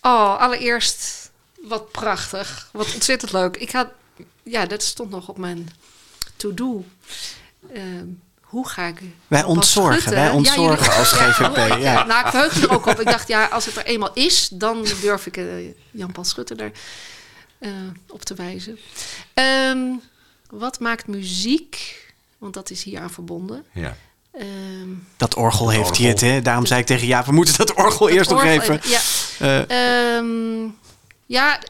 Oh, 0.07 0.39
allereerst 0.39 1.31
wat 1.63 1.91
prachtig. 1.93 2.69
Wat 2.73 2.95
ontzettend 2.95 3.33
leuk. 3.33 3.57
Ik 3.57 3.71
had... 3.71 3.89
Ja, 4.43 4.67
dat 4.67 4.83
stond 4.83 5.11
nog 5.11 5.29
op 5.29 5.39
mijn 5.39 5.69
to-do. 6.37 6.85
Ehm, 7.73 8.07
hoe 8.41 8.69
ga 8.69 8.87
ik... 8.87 9.01
Wij 9.27 9.45
ontzorgen, 9.45 10.11
wij 10.13 10.31
ontzorgen 10.31 10.85
jullie- 10.85 10.99
als 10.99 11.13
GVP, 11.13 11.57
Ja, 11.57 11.77
ja. 11.77 12.05
Nou, 12.05 12.25
ik 12.25 12.31
verheug 12.31 12.57
me 12.61 12.63
er 12.67 12.73
ook 12.73 12.87
op. 12.87 13.01
Ik 13.01 13.07
dacht, 13.07 13.29
ja, 13.29 13.45
als 13.47 13.67
het 13.67 13.77
er 13.77 13.85
eenmaal 13.85 14.13
is, 14.15 14.49
dan 14.49 14.87
durf 15.01 15.27
ik 15.27 15.37
eh, 15.37 15.69
Jan-Paul 15.91 16.25
Schutte 16.25 16.55
er 16.55 16.73
eh, 17.59 17.71
op 18.09 18.23
te 18.23 18.35
wijzen. 18.35 18.79
Ehm, 19.35 19.81
wat 20.51 20.81
maakt 20.81 21.07
muziek? 21.07 22.03
want 22.39 22.55
dat 22.57 22.71
is 22.71 22.83
hier 22.83 23.01
aan 23.01 23.11
verbonden. 23.11 23.65
Ja. 23.73 23.97
Ehm, 24.39 24.89
Dat 25.17 25.35
orgel 25.35 25.71
heeft 25.71 25.89
orgel. 25.89 26.03
hij 26.03 26.11
het, 26.13 26.21
hè? 26.21 26.43
Daarom 26.43 26.67
zei 26.67 26.81
ik 26.81 26.87
tegen 26.87 27.07
ja, 27.07 27.25
we 27.25 27.33
moeten 27.33 27.57
dat 27.57 27.75
orgel 27.75 28.09
eerst 28.09 28.31
nog 28.31 28.39
orgel- 28.43 28.61
even. 28.61 28.81
Ja, 28.85 29.01
Eh, 29.39 30.17
Ehm, 30.17 30.69
ja, 31.27 31.61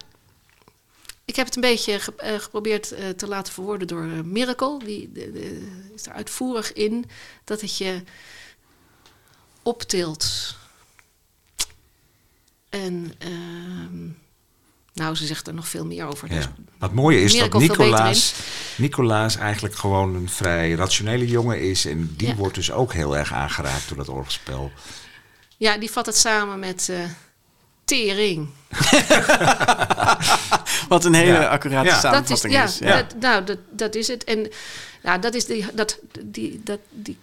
ik 1.24 1.36
heb 1.36 1.46
het 1.46 1.54
een 1.54 1.60
beetje 1.60 2.00
ge- 2.00 2.14
eh, 2.16 2.38
geprobeerd 2.38 2.92
eh, 2.92 3.08
te 3.08 3.26
laten 3.28 3.52
verwoorden 3.52 3.86
door 3.86 4.02
Miracle. 4.24 4.78
Die 4.84 5.12
de- 5.12 5.32
de- 5.32 5.90
is 5.94 6.06
er 6.06 6.12
uitvoerig 6.12 6.72
in 6.72 7.04
dat 7.44 7.60
het 7.60 7.76
je 7.78 8.02
optilt. 9.62 10.54
En 12.68 13.14
ehm, 13.18 14.08
nou, 14.94 15.14
ze 15.14 15.26
zegt 15.26 15.46
er 15.46 15.54
nog 15.54 15.68
veel 15.68 15.86
meer 15.86 16.06
over. 16.06 16.28
Dus 16.28 16.44
Ja. 16.44 16.52
Wat 16.78 16.92
mooie 16.92 17.20
is 17.20 17.38
dat 17.38 17.52
Nicolaas, 17.58 18.34
Nicolaas 18.76 19.36
eigenlijk 19.36 19.74
gewoon 19.74 20.14
een 20.14 20.28
vrij 20.28 20.72
rationele 20.72 21.26
jongen 21.26 21.60
is. 21.60 21.84
En 21.86 22.14
die 22.16 22.28
Ja. 22.28 22.34
wordt 22.34 22.54
dus 22.54 22.72
ook 22.72 22.92
heel 22.92 23.16
erg 23.16 23.32
aangeraakt 23.32 23.88
door 23.88 23.96
dat 23.96 24.08
orgelspel. 24.08 24.70
ja, 25.56 25.78
die 25.78 25.90
vat 25.90 26.06
het 26.06 26.16
samen 26.16 26.58
met 26.58 26.88
eh, 26.88 26.98
tering. 27.84 28.48
wat 30.88 31.04
een 31.04 31.14
hele 31.14 31.32
Ja. 31.32 31.46
accurate 31.46 31.86
Ja. 31.88 32.00
Dat 32.00 32.30
is, 32.30 32.40
samenvatting 32.40 32.52
ja, 32.52 32.64
is. 32.64 32.78
Ja. 32.78 32.96
Dat, 32.96 33.14
nou, 33.20 33.44
dat, 33.44 33.58
dat 33.70 33.94
is 33.94 34.08
het. 34.08 34.24
En 34.24 34.48
ja, 35.02 35.18
dat 35.18 35.34
is 35.34 35.44
die, 35.46 35.66
dat, 35.72 35.98
die, 36.24 36.60
dat, 36.64 36.78
die, 36.90 37.18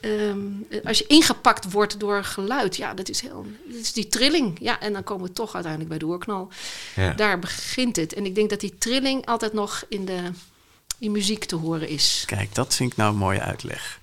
ehm, 0.00 0.38
als 0.84 0.98
je 0.98 1.06
ingepakt 1.06 1.70
wordt 1.70 2.00
door 2.00 2.24
geluid, 2.24 2.76
ja, 2.76 2.94
dat 2.94 3.08
is 3.08 3.20
heel, 3.20 3.46
dat 3.66 3.80
is 3.80 3.92
die 3.92 4.08
trilling. 4.08 4.58
Ja, 4.60 4.80
en 4.80 4.92
dan 4.92 5.04
komen 5.04 5.26
we 5.26 5.32
toch 5.32 5.54
uiteindelijk 5.54 5.90
bij 5.90 5.98
de 5.98 6.06
oorknal. 6.06 6.48
Ja. 6.96 7.12
Daar 7.12 7.38
begint 7.38 7.96
het. 7.96 8.14
En 8.14 8.26
ik 8.26 8.34
denk 8.34 8.50
dat 8.50 8.60
die 8.60 8.74
trilling 8.78 9.26
altijd 9.26 9.52
nog 9.52 9.84
in 9.88 10.04
de 10.04 10.30
in 10.98 11.12
muziek 11.12 11.44
te 11.44 11.56
horen 11.56 11.88
is. 11.88 12.22
Kijk, 12.26 12.54
dat 12.54 12.74
vind 12.74 12.90
ik 12.90 12.96
nou 12.96 13.12
een 13.12 13.18
mooie 13.18 13.40
uitleg. 13.40 14.00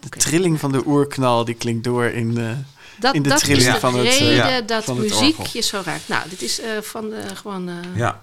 De 0.00 0.08
trilling 0.08 0.60
van 0.60 0.72
de 0.72 0.86
oerknal, 0.86 1.44
die 1.44 1.54
klinkt 1.54 1.84
door 1.84 2.04
in 2.04 2.34
de... 2.34 2.56
dat, 2.98 3.14
in 3.14 3.22
de 3.22 3.28
dat 3.28 3.38
trilling 3.38 3.66
is 3.66 3.72
de 3.72 3.80
van 3.80 3.94
het, 3.94 4.06
eh, 4.06 4.18
reden 4.18 4.34
ja, 4.34 4.60
dat 4.60 4.84
van 4.84 4.98
het 4.98 5.08
muziek 5.08 5.46
je 5.46 5.60
zo 5.60 5.82
raakt. 5.84 6.08
Nou, 6.08 6.28
dit 6.28 6.42
is 6.42 6.60
eh, 6.60 6.80
van 6.80 7.12
gewoon 7.34 7.68
eh 7.68 7.74
Ja. 7.94 8.22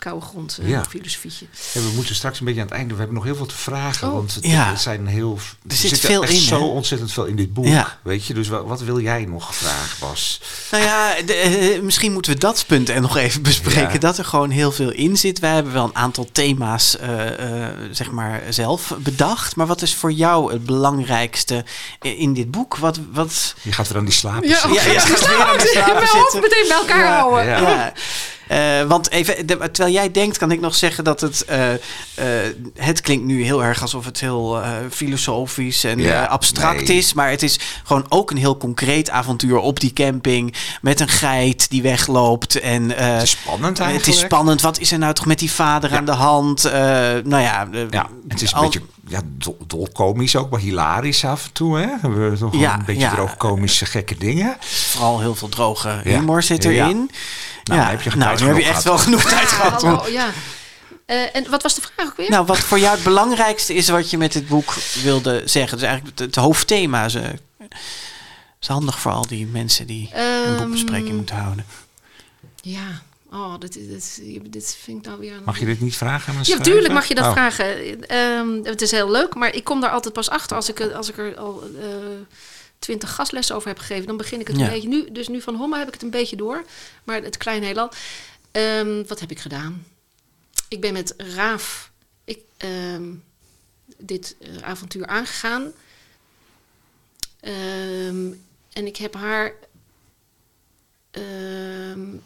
Koude 0.00 0.26
grond, 0.26 0.58
eh, 0.62 0.68
Ja. 0.68 0.84
filosofietje. 0.88 1.46
En 1.74 1.82
we 1.88 1.90
moeten 1.94 2.14
straks 2.14 2.38
een 2.38 2.44
beetje 2.44 2.60
aan 2.60 2.66
het 2.66 2.76
einde. 2.76 2.92
We 2.92 2.98
hebben 2.98 3.16
nog 3.16 3.24
heel 3.26 3.36
veel 3.36 3.46
te 3.46 3.56
vragen. 3.56 4.08
Oh. 4.08 4.14
Want 4.14 4.34
het, 4.34 4.46
Ja. 4.46 4.68
het 4.70 4.80
zijn 4.80 5.06
heel. 5.06 5.38
Er 5.68 5.74
zit 5.76 5.90
zit 5.90 6.00
veel 6.00 6.22
echt 6.22 6.32
in, 6.32 6.40
zo 6.40 6.58
hè? 6.58 6.64
ontzettend 6.64 7.12
veel 7.12 7.24
in 7.24 7.36
dit 7.36 7.52
boek. 7.52 7.66
Ja. 7.66 7.98
Weet 8.02 8.26
je, 8.26 8.34
dus 8.34 8.48
wat, 8.48 8.64
wat 8.66 8.80
wil 8.80 9.00
jij 9.00 9.24
nog 9.24 9.54
vragen, 9.54 9.96
Bas? 10.00 10.40
Nou 10.70 10.84
ja, 10.84 11.14
de- 11.26 11.34
eh, 11.34 11.80
misschien 11.82 12.12
moeten 12.12 12.32
we 12.32 12.38
dat 12.38 12.64
punt 12.66 12.88
er 12.88 13.00
nog 13.00 13.16
even 13.16 13.42
bespreken. 13.42 13.92
Ja. 13.92 13.98
Dat 13.98 14.18
er 14.18 14.24
gewoon 14.24 14.50
heel 14.50 14.72
veel 14.72 14.90
in 14.90 15.16
zit. 15.16 15.38
Wij 15.38 15.54
hebben 15.54 15.72
wel 15.72 15.84
een 15.84 15.96
aantal 15.96 16.28
thema's, 16.32 16.96
eh, 16.96 17.64
eh, 17.66 17.74
zeg 17.90 18.10
maar, 18.10 18.42
zelf 18.50 18.94
bedacht. 18.98 19.56
Maar 19.56 19.66
wat 19.66 19.82
is 19.82 19.94
voor 19.94 20.12
jou 20.12 20.52
het 20.52 20.64
belangrijkste 20.64 21.64
in 22.00 22.34
dit 22.34 22.50
boek? 22.50 22.76
Wat, 22.76 22.98
wat... 23.12 23.54
Je 23.62 23.72
gaat 23.72 23.88
er 23.88 23.96
aan 23.96 24.04
die 24.04 24.14
slapen 24.14 24.48
Ja, 24.48 24.54
zitten. 24.60 24.72
Ja, 24.72 24.92
ja, 24.92 25.00
gaat 25.00 25.26
weer 25.28 25.42
aan 25.46 25.60
slapen 25.60 26.06
zitten. 26.20 26.40
meteen 26.40 26.64
bij 26.68 26.76
elkaar 26.76 26.98
Ja, 27.04 27.18
houden. 27.18 27.46
ja. 27.46 27.92
Eh, 28.50 28.82
want 28.82 29.10
even, 29.10 29.46
de- 29.46 29.70
terwijl 29.72 29.94
jij 29.94 30.10
denkt, 30.10 30.38
kan 30.38 30.50
ik 30.50 30.60
nog 30.60 30.74
zeggen 30.74 31.04
dat 31.04 31.20
het. 31.20 31.44
eh, 31.44 31.72
eh, 31.72 31.78
het 32.76 33.00
klinkt 33.00 33.24
nu 33.24 33.42
heel 33.44 33.64
erg 33.64 33.82
alsof 33.82 34.04
het 34.04 34.20
heel 34.20 34.60
filosofisch 34.90 35.84
en 35.84 35.98
Ja, 35.98 36.24
abstract 36.24 36.88
nee. 36.88 36.96
is. 36.96 37.12
Maar 37.12 37.30
het 37.30 37.42
is 37.42 37.58
gewoon 37.84 38.06
ook 38.08 38.30
een 38.30 38.36
heel 38.36 38.56
concreet 38.56 39.10
avontuur 39.10 39.58
op 39.58 39.80
die 39.80 39.92
camping. 39.92 40.54
Met 40.82 41.00
een 41.00 41.08
geit 41.08 41.70
die 41.70 41.82
wegloopt. 41.82 42.60
En, 42.60 42.90
Het 42.90 43.22
is 43.22 43.30
spannend 43.30 43.78
het 43.78 43.86
eigenlijk. 43.86 44.18
is 44.18 44.24
spannend. 44.24 44.60
Wat 44.60 44.78
is 44.78 44.92
er 44.92 44.98
nou 44.98 45.14
toch 45.14 45.26
met 45.26 45.38
die 45.38 45.50
vader 45.52 45.90
Ja. 45.90 45.96
aan 45.96 46.04
de 46.04 46.12
hand? 46.12 46.62
Nou 47.24 47.42
ja, 47.42 47.68
Ja, 47.90 48.06
het 48.28 48.42
is 48.42 48.50
een 48.52 48.56
al- 48.58 48.62
beetje 48.64 48.82
ja, 49.08 49.20
dol, 49.38 49.58
dolkomisch 49.66 50.36
ook, 50.36 50.50
maar 50.50 50.60
hilarisch 50.60 51.24
af 51.24 51.44
en 51.44 51.52
toe. 51.52 51.78
Hè? 51.78 51.86
We 52.10 52.48
Ja, 52.50 52.74
een 52.74 52.84
beetje 52.84 53.08
droogkomische 53.10 53.86
gekke 53.86 54.16
dingen. 54.18 54.56
Vooral 54.60 55.20
heel 55.20 55.34
veel 55.34 55.48
droge 55.48 55.88
Ja. 56.04 56.10
humor 56.18 56.42
zit 56.42 56.62
Ja. 56.64 56.70
Nou, 57.76 57.90
heb 57.90 58.00
je 58.02 58.10
nou, 58.10 58.20
tijd 58.22 58.40
nu 58.40 58.46
heb 58.46 58.56
je 58.56 58.62
echt 58.62 58.70
gehad. 58.70 58.84
wel 58.84 58.98
genoeg 58.98 59.22
tijd 59.24 59.48
gehad. 59.48 59.82
hallo, 59.82 60.08
ja. 60.08 60.28
Eh, 61.06 61.36
en 61.36 61.50
wat 61.50 61.62
was 61.62 61.74
de 61.74 61.80
vraag 61.80 62.06
ook 62.06 62.16
weer? 62.16 62.30
Nou, 62.30 62.46
wat 62.46 62.58
voor 62.58 62.78
jou 62.78 62.94
het 62.94 63.04
belangrijkste 63.04 63.74
is 63.74 63.88
wat 63.88 64.10
je 64.10 64.18
met 64.18 64.32
dit 64.32 64.48
boek 64.48 64.72
wilde 65.02 65.42
zeggen. 65.44 65.78
Dus 65.78 65.86
eigenlijk 65.86 66.18
het, 66.18 66.26
het 66.34 66.44
hoofdthema. 66.44 67.08
Ze, 67.08 67.20
is 68.60 68.68
handig 68.68 69.00
voor 69.00 69.12
al 69.12 69.26
die 69.26 69.46
mensen 69.46 69.86
die 69.86 70.10
een 70.12 70.44
Ehm, 70.44 70.56
boekbespreking 70.56 71.16
moeten 71.16 71.36
houden. 71.36 71.64
Ja, 72.62 73.02
oh, 73.32 73.54
dit, 73.58 73.72
dit, 73.72 74.20
dit 74.52 74.76
vind 74.82 74.98
ik 74.98 75.04
nou 75.06 75.18
weer... 75.20 75.32
een- 75.32 75.42
Mag 75.44 75.58
je 75.58 75.64
dit 75.64 75.80
niet 75.80 75.96
vragen 75.96 76.32
aan 76.32 76.38
een 76.38 76.44
Ja, 76.46 76.58
tuurlijk 76.58 76.92
mag 76.94 77.06
je 77.06 77.14
dat 77.14 77.24
Oh. 77.26 77.32
vragen. 77.32 78.00
Ehm, 78.08 78.48
het 78.62 78.82
is 78.82 78.90
heel 78.90 79.10
leuk, 79.10 79.34
maar 79.34 79.54
ik 79.54 79.64
kom 79.64 79.80
daar 79.80 79.90
altijd 79.90 80.14
pas 80.14 80.30
achter 80.30 80.56
als 80.56 80.68
ik, 80.68 80.80
er- 80.80 80.94
als 80.94 81.08
ik 81.08 81.18
er 81.18 81.36
al 81.36 81.62
eh, 81.80 81.86
twintig 82.80 83.14
gastlessen 83.14 83.54
over 83.56 83.68
heb 83.68 83.78
gegeven. 83.78 84.06
Dan 84.06 84.16
begin 84.16 84.40
ik 84.40 84.46
het 84.48 84.56
Ja. 84.56 84.64
een 84.64 84.70
beetje. 84.70 84.88
Nu, 84.88 85.10
dus 85.12 85.28
nu 85.28 85.40
van 85.40 85.54
Homme 85.54 85.78
heb 85.78 85.86
ik 85.86 85.94
het 85.94 86.02
een 86.02 86.10
beetje 86.10 86.36
door. 86.36 86.64
Maar 87.04 87.22
het 87.22 87.36
klein 87.36 87.62
heelal. 87.62 87.90
Ehm, 88.50 89.04
wat 89.06 89.20
heb 89.20 89.30
ik 89.30 89.38
gedaan? 89.38 89.86
Ik 90.68 90.80
ben 90.80 90.92
met 90.92 91.14
Raaf 91.16 91.90
ik, 92.24 92.38
ehm, 92.56 93.12
dit 93.96 94.36
eh, 94.40 94.56
avontuur 94.56 95.06
aangegaan. 95.06 95.72
Ehm, 97.40 98.32
en 98.72 98.86
ik 98.86 98.96
heb 98.96 99.14
haar 99.14 99.52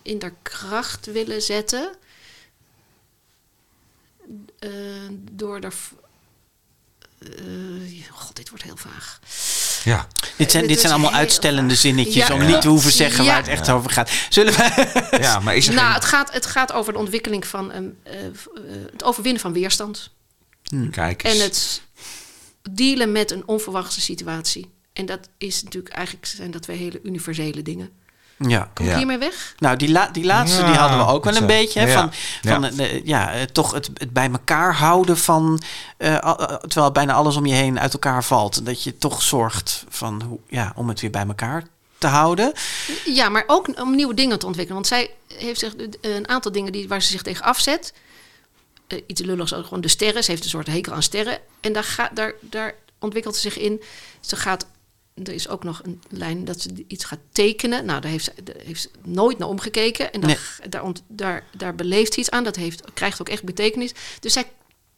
in 0.03 0.17
haar 0.21 0.35
kracht 0.43 1.07
willen 1.07 1.43
zetten. 1.43 1.95
Eh, 4.59 4.71
door 5.21 5.61
de. 5.61 5.69
God, 8.11 8.37
dit 8.37 8.49
wordt 8.49 8.65
heel 8.65 8.77
vaag. 8.77 9.21
Ja, 9.85 10.07
Dit 10.37 10.51
zijn, 10.51 10.67
dit 10.67 10.81
zijn 10.81 10.93
allemaal 10.93 11.11
heel 11.11 11.19
uitstellende 11.19 11.75
zinnetjes 11.75 12.27
Ja, 12.27 12.35
om 12.35 12.43
ja. 12.43 12.47
niet 12.49 12.61
te 12.61 12.69
hoeven 12.69 12.93
zeggen 12.93 13.25
Ja. 13.25 13.31
waar 13.31 13.41
het 13.41 13.49
echt 13.49 13.71
over 13.71 13.91
gaat. 13.91 14.11
Zullen 14.29 14.53
we... 14.53 15.17
ja 15.21 15.41
maar 15.41 15.57
is 15.57 15.67
er 15.69 15.75
Nou, 15.75 15.87
geen... 15.87 15.95
het 15.95 16.05
gaat, 16.05 16.33
het 16.33 16.47
gaat 16.47 16.73
over 16.73 16.93
de 16.93 16.99
ontwikkeling 16.99 17.47
van 17.47 17.73
een, 17.73 17.97
eh, 18.03 18.13
het 18.93 19.05
overwinnen 19.05 19.41
van 19.43 19.53
weerstand. 19.53 20.11
Kijk 20.91 21.25
eens. 21.25 21.35
En 21.39 21.45
het 21.45 21.81
dealen 22.71 23.13
met 23.13 23.31
een 23.31 23.43
onverwachte 23.49 24.01
situatie. 24.01 24.71
En 24.93 25.07
dat 25.07 25.29
is 25.39 25.63
natuurlijk 25.63 25.95
eigenlijk 25.95 26.27
zijn 26.27 26.51
dat 26.51 26.63
twee 26.63 26.77
hele 26.77 27.01
universele 27.03 27.63
dingen. 27.63 27.91
Ja. 28.39 28.71
Kom 28.75 28.85
Ja. 28.87 28.91
ik 28.93 28.97
hiermee 28.99 29.19
weg? 29.19 29.55
Nou, 29.59 29.77
die, 29.77 29.91
la- 29.91 30.09
die 30.13 30.25
laatste 30.25 30.61
Ja, 30.61 30.67
die 30.67 30.75
hadden 30.77 30.99
we 30.99 31.05
ook 31.13 31.25
wel 31.25 31.33
een 31.35 31.39
zo. 31.41 31.47
beetje. 31.47 31.81
Hè. 31.81 31.93
Van, 31.93 32.13
van 32.43 32.63
Ja. 32.63 32.69
eh, 32.71 32.77
de- 32.77 33.01
ja, 33.05 33.33
eh, 33.33 33.43
toch 33.43 33.73
het, 33.73 33.91
het 33.95 34.13
bij 34.13 34.31
elkaar 34.31 34.75
houden 34.75 35.19
van... 35.19 35.63
eh, 35.97 36.33
terwijl 36.61 36.93
bijna 36.93 37.13
alles 37.13 37.37
om 37.37 37.47
je 37.47 37.55
heen 37.55 37.81
uit 37.81 37.93
elkaar 37.93 38.25
valt. 38.25 38.67
Dat 38.67 38.83
je 38.83 38.99
toch 38.99 39.23
zorgt 39.23 39.85
van, 39.89 40.23
hoe, 40.29 40.39
ja, 40.49 40.73
om 40.77 40.89
het 40.89 41.01
weer 41.01 41.11
bij 41.11 41.27
elkaar 41.27 41.63
te 41.99 42.07
houden. 42.07 42.53
Ja, 43.05 43.29
maar 43.29 43.45
ook 43.47 43.81
om 43.81 43.95
nieuwe 43.95 44.15
dingen 44.15 44.39
te 44.39 44.47
ontwikkelen. 44.47 44.83
Want 44.83 44.93
zij 44.95 45.11
heeft 45.39 45.61
zich 45.61 45.75
een 46.01 46.29
aantal 46.29 46.53
dingen 46.53 46.73
die, 46.73 46.89
waar 46.89 47.03
ze 47.03 47.09
zich 47.11 47.23
tegen 47.23 47.45
afzet. 47.45 47.93
Eh, 48.87 48.99
iets 49.07 49.21
lulligs, 49.21 49.55
ook 49.55 49.65
gewoon 49.65 49.81
de 49.81 49.89
sterren. 49.89 50.25
Ze 50.25 50.31
heeft 50.31 50.45
een 50.45 50.51
soort 50.51 50.67
hekel 50.67 50.93
aan 50.93 51.03
sterren. 51.03 51.39
En 51.61 51.73
daar, 51.73 51.85
gaat, 51.85 52.17
daar, 52.17 52.33
daar 52.41 52.75
ontwikkelt 52.99 53.35
ze 53.35 53.41
zich 53.41 53.59
in. 53.59 53.83
Ze 54.21 54.37
gaat, 54.37 54.67
er 55.23 55.33
is 55.33 55.49
ook 55.49 55.65
nog 55.65 55.81
een 55.85 56.03
lijn 56.09 56.45
dat 56.45 56.61
ze 56.61 56.85
iets 56.87 57.05
gaat 57.05 57.19
tekenen. 57.33 57.85
Nou, 57.85 58.01
daar 58.01 58.11
heeft 58.11 58.25
ze, 58.25 58.33
daar 58.45 58.55
heeft 58.65 58.81
ze 58.81 58.91
nooit 59.05 59.39
naar 59.39 59.49
omgekeken. 59.49 60.13
En 60.13 60.21
daar, 60.21 60.31
Nee. 60.61 60.69
daar, 60.69 60.83
ont- 60.83 61.03
daar, 61.09 61.45
daar 61.57 61.75
beleeft 61.75 62.15
ze 62.15 62.21
iets 62.21 62.31
aan. 62.31 62.45
Dat 62.45 62.57
heeft, 62.57 62.83
krijgt 62.95 63.21
ook 63.21 63.29
echt 63.29 63.45
betekenis. 63.45 63.93
Dus 64.21 64.33
zij 64.33 64.45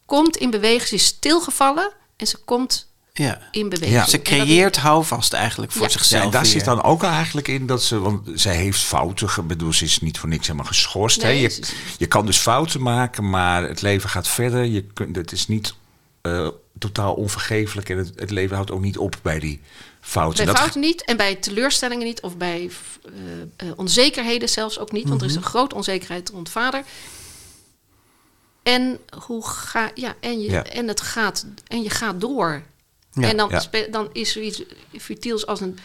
komt 0.06 0.36
in 0.36 0.50
beweging. 0.50 0.82
Ze 0.88 0.94
is 0.94 1.04
stilgevallen 1.04 1.92
en 2.16 2.26
ze 2.26 2.36
komt 2.44 2.88
Ja. 3.12 3.48
in 3.50 3.68
beweging. 3.68 3.96
Ja. 3.98 4.04
Ze 4.06 4.16
dat- 4.16 4.22
creëert 4.26 4.76
houvast 4.76 5.32
eigenlijk 5.32 5.72
voor 5.72 5.82
Ja. 5.82 5.88
zichzelf. 5.88 6.20
Ja, 6.20 6.26
en 6.26 6.32
daar 6.32 6.42
weer. 6.42 6.50
zit 6.50 6.64
dan 6.64 6.82
ook 6.82 7.02
eigenlijk 7.02 7.48
in 7.48 7.66
dat 7.66 7.82
ze, 7.82 7.98
want 7.98 8.28
zij 8.34 8.56
heeft 8.56 8.80
fouten, 8.80 9.46
bedoel, 9.46 9.72
ze 9.72 9.84
is 9.84 10.00
niet 10.00 10.18
voor 10.18 10.28
niks 10.28 10.46
helemaal 10.46 10.66
geschorst. 10.68 11.22
Nee, 11.22 11.34
hè? 11.36 11.40
Je, 11.40 11.46
is- 11.46 11.72
je 11.98 12.06
kan 12.06 12.26
dus 12.26 12.38
fouten 12.38 12.82
maken, 12.82 13.30
maar 13.30 13.68
het 13.68 13.82
leven 13.82 14.08
gaat 14.08 14.28
verder. 14.28 14.64
Je 14.64 14.82
kunt, 14.82 15.16
het 15.16 15.32
is 15.32 15.46
niet 15.48 15.74
eh, 16.22 16.48
totaal 16.78 17.14
onvergeeflijk 17.14 17.88
en 17.88 17.98
het, 17.98 18.12
het 18.16 18.30
leven 18.30 18.54
houdt 18.56 18.70
ook 18.70 18.80
niet 18.80 18.98
op 18.98 19.16
bij 19.22 19.38
die 19.38 19.60
fouten. 20.06 20.36
Bij 20.36 20.46
Dat- 20.46 20.56
fouten 20.62 20.80
niet 20.80 21.04
en 21.04 21.16
bij 21.16 21.34
teleurstellingen 21.34 22.06
niet. 22.06 22.20
Of 22.20 22.36
bij 22.36 22.70
eh, 23.04 23.12
eh, 23.68 23.72
onzekerheden 23.76 24.48
zelfs 24.48 24.78
ook 24.78 24.92
niet. 24.92 25.08
Want 25.08 25.20
er 25.20 25.26
is 25.28 25.34
een 25.34 25.42
grote 25.42 25.74
onzekerheid 25.74 26.28
rond 26.28 26.48
vader. 26.48 26.82
En, 28.62 28.98
hoe 29.24 29.46
ga, 29.46 29.90
ja, 29.94 30.14
en, 30.20 30.40
je, 30.40 30.50
Ja. 30.50 30.64
en, 30.64 30.88
het 30.88 31.00
gaat, 31.00 31.46
en 31.66 31.82
je 31.82 31.90
gaat 31.90 32.20
door. 32.20 32.62
Ja, 33.12 33.28
en 33.28 33.36
dan, 33.36 33.48
ja. 33.50 33.60
spe- 33.60 33.88
dan 33.90 34.08
is 34.12 34.36
er 34.36 34.42
iets 34.42 34.62
futiels 34.98 35.46
als 35.46 35.60
een 35.60 35.78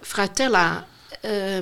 fratella 0.00 0.86
eh, 1.20 1.56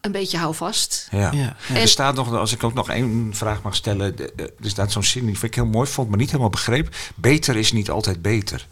een 0.00 0.12
beetje 0.12 0.38
houvast. 0.38 1.08
Ja. 1.10 1.32
Ja, 1.32 1.56
ja. 1.68 1.80
Er 1.80 1.88
staat 1.88 2.14
nog, 2.14 2.34
als 2.34 2.52
ik 2.52 2.64
ook 2.64 2.74
nog 2.74 2.88
één 2.90 3.30
vraag 3.34 3.62
mag 3.62 3.74
stellen. 3.76 4.16
Er 4.38 4.52
staat 4.70 4.92
zo'n 4.92 5.04
zin 5.04 5.26
die 5.26 5.38
vind 5.38 5.52
ik 5.52 5.54
heel 5.54 5.66
mooi 5.70 5.88
vond, 5.88 6.08
maar 6.08 6.18
niet 6.18 6.28
helemaal 6.30 6.50
begreep. 6.50 6.96
Beter 7.14 7.56
is 7.56 7.72
niet 7.72 7.90
altijd 7.90 8.22
beter. 8.22 8.66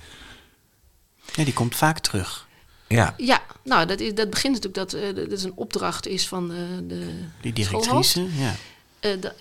Ja, 1.34 1.44
die 1.44 1.52
komt 1.52 1.76
vaak 1.76 1.98
terug. 1.98 2.46
Ja, 2.88 3.14
Ja, 3.16 3.42
nou, 3.64 3.86
dat, 3.86 4.00
is, 4.00 4.14
dat 4.14 4.30
begint 4.30 4.54
natuurlijk 4.54 4.90
dat 4.90 5.02
uh, 5.02 5.14
dat 5.14 5.32
is 5.32 5.42
een 5.44 5.52
opdracht 5.56 6.06
is 6.06 6.28
van 6.28 6.50
uh, 6.52 6.58
de 6.88 7.24
Die 7.40 7.52
directrice, 7.52 8.20
ja. 8.36 8.54
Uh, 9.00 9.20
de, 9.20 9.32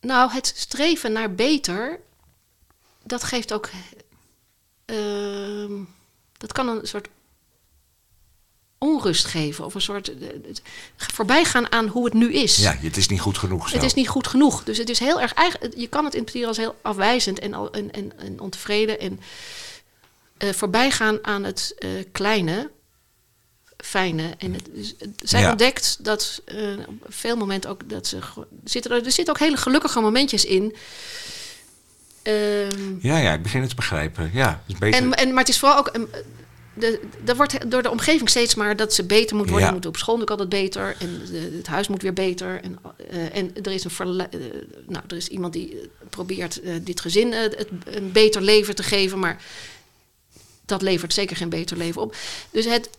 nou, 0.00 0.32
het 0.32 0.52
streven 0.56 1.12
naar 1.12 1.34
beter, 1.34 2.00
dat 3.04 3.24
geeft 3.24 3.52
ook. 3.52 3.70
ehm, 4.84 5.72
dat 6.36 6.52
kan 6.52 6.68
een 6.68 6.86
soort 6.86 7.08
onrust 8.78 9.24
geven. 9.26 9.64
Of 9.64 9.74
een 9.74 9.80
soort. 9.80 10.18
eh, 10.18 10.28
voorbijgaan 10.96 11.72
aan 11.72 11.86
hoe 11.86 12.04
het 12.04 12.14
nu 12.14 12.32
is. 12.32 12.56
Ja, 12.56 12.76
het 12.76 12.96
is 12.96 13.08
niet 13.08 13.20
goed 13.20 13.38
genoeg. 13.38 13.68
Zo. 13.68 13.74
Het 13.74 13.84
is 13.84 13.94
niet 13.94 14.08
goed 14.08 14.26
genoeg. 14.26 14.64
Dus 14.64 14.78
het 14.78 14.88
is 14.88 14.98
heel 14.98 15.20
erg. 15.20 15.32
eigen- 15.34 15.80
Je 15.80 15.86
kan 15.88 16.04
het 16.04 16.14
interpreteren 16.14 16.48
als 16.48 16.56
heel 16.56 16.76
afwijzend 16.82 17.38
en, 17.38 17.54
al- 17.54 17.70
en, 17.70 17.90
en, 17.92 18.18
en 18.18 18.40
ontevreden. 18.40 19.00
En 19.00 19.20
eh, 20.38 20.48
voorbijgaan 20.52 21.18
aan 21.24 21.44
het 21.44 21.74
eh, 21.78 21.90
kleine, 22.12 22.70
fijne. 23.76 24.34
En 24.38 24.52
het, 24.52 24.68
dus, 24.74 24.94
zij 25.24 25.40
Ja. 25.40 25.50
ontdekt 25.50 26.04
dat 26.04 26.42
eh, 26.44 26.56
op 26.86 26.94
veel 27.08 27.36
momenten 27.36 27.70
ook 27.70 27.88
dat 27.90 28.06
ze. 28.06 28.16
Er 28.16 28.46
zitten, 28.64 28.90
er 29.04 29.12
zitten 29.12 29.34
ook 29.34 29.40
hele 29.40 29.56
gelukkige 29.56 30.00
momentjes 30.00 30.44
in. 30.44 30.76
Ehm, 32.22 32.94
Ja, 33.00 33.18
ja, 33.18 33.32
ik 33.32 33.42
begin 33.42 33.60
het 33.60 33.70
te 33.70 33.76
begrijpen. 33.76 34.30
Ja, 34.32 34.62
is 34.66 34.78
beter. 34.78 35.00
en, 35.02 35.14
en, 35.14 35.28
maar 35.28 35.38
het 35.44 35.48
is 35.48 35.58
vooral 35.58 35.78
ook. 35.78 35.90
een- 35.92 36.08
De, 36.74 37.00
er 37.24 37.36
wordt 37.36 37.70
door 37.70 37.82
de 37.82 37.90
omgeving 37.90 38.28
steeds 38.28 38.54
maar 38.54 38.76
dat 38.76 38.94
ze 38.94 39.04
beter 39.04 39.36
moet 39.36 39.48
worden. 39.50 39.66
Ja. 39.68 39.72
Moet 39.74 39.86
op 39.86 39.96
school 39.96 40.16
natuurlijk 40.16 40.40
altijd 40.40 40.62
beter. 40.62 40.96
En 40.98 41.20
de- 41.30 41.56
het 41.56 41.66
huis 41.66 41.88
moet 41.88 42.02
weer 42.02 42.12
beter. 42.12 42.60
En, 42.62 42.78
en 43.32 43.50
er 43.62 43.72
is 43.72 43.84
een 43.84 43.90
verle- 43.90 44.28
nou, 44.86 45.04
er 45.08 45.16
is 45.16 45.28
iemand 45.28 45.52
die 45.52 45.90
probeert 46.10 46.60
dit 46.82 47.00
gezin 47.00 47.32
het, 47.32 47.66
een 47.84 48.12
beter 48.12 48.42
leven 48.42 48.74
te 48.74 48.82
geven. 48.82 49.18
Maar 49.18 49.42
dat 50.68 50.82
levert 50.82 51.12
zeker 51.12 51.36
geen 51.36 51.48
beter 51.48 51.76
leven 51.76 52.02
op. 52.02 52.16
Dus 52.50 52.64
het. 52.64 52.90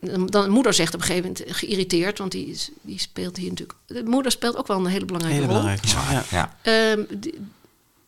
Dan 0.00 0.26
de 0.30 0.48
moeder 0.48 0.74
zegt 0.74 0.94
op 0.94 1.00
een 1.00 1.06
gegeven 1.06 1.32
moment 1.36 1.56
geïrriteerd, 1.56 2.18
want 2.18 2.32
die, 2.32 2.46
is- 2.46 2.70
die 2.80 3.00
speelt 3.00 3.36
hier 3.36 3.48
natuurlijk. 3.48 3.78
De 3.86 4.02
moeder 4.04 4.32
speelt 4.32 4.56
ook 4.56 4.66
wel 4.66 4.76
een 4.76 4.86
hele 4.86 5.04
belangrijke 5.04 5.40
Hele 5.40 5.52
rol. 5.52 5.62
Ja. 6.10 6.24
Ja. 6.30 6.56
Ehm, 6.62 7.02
die, 7.18 7.34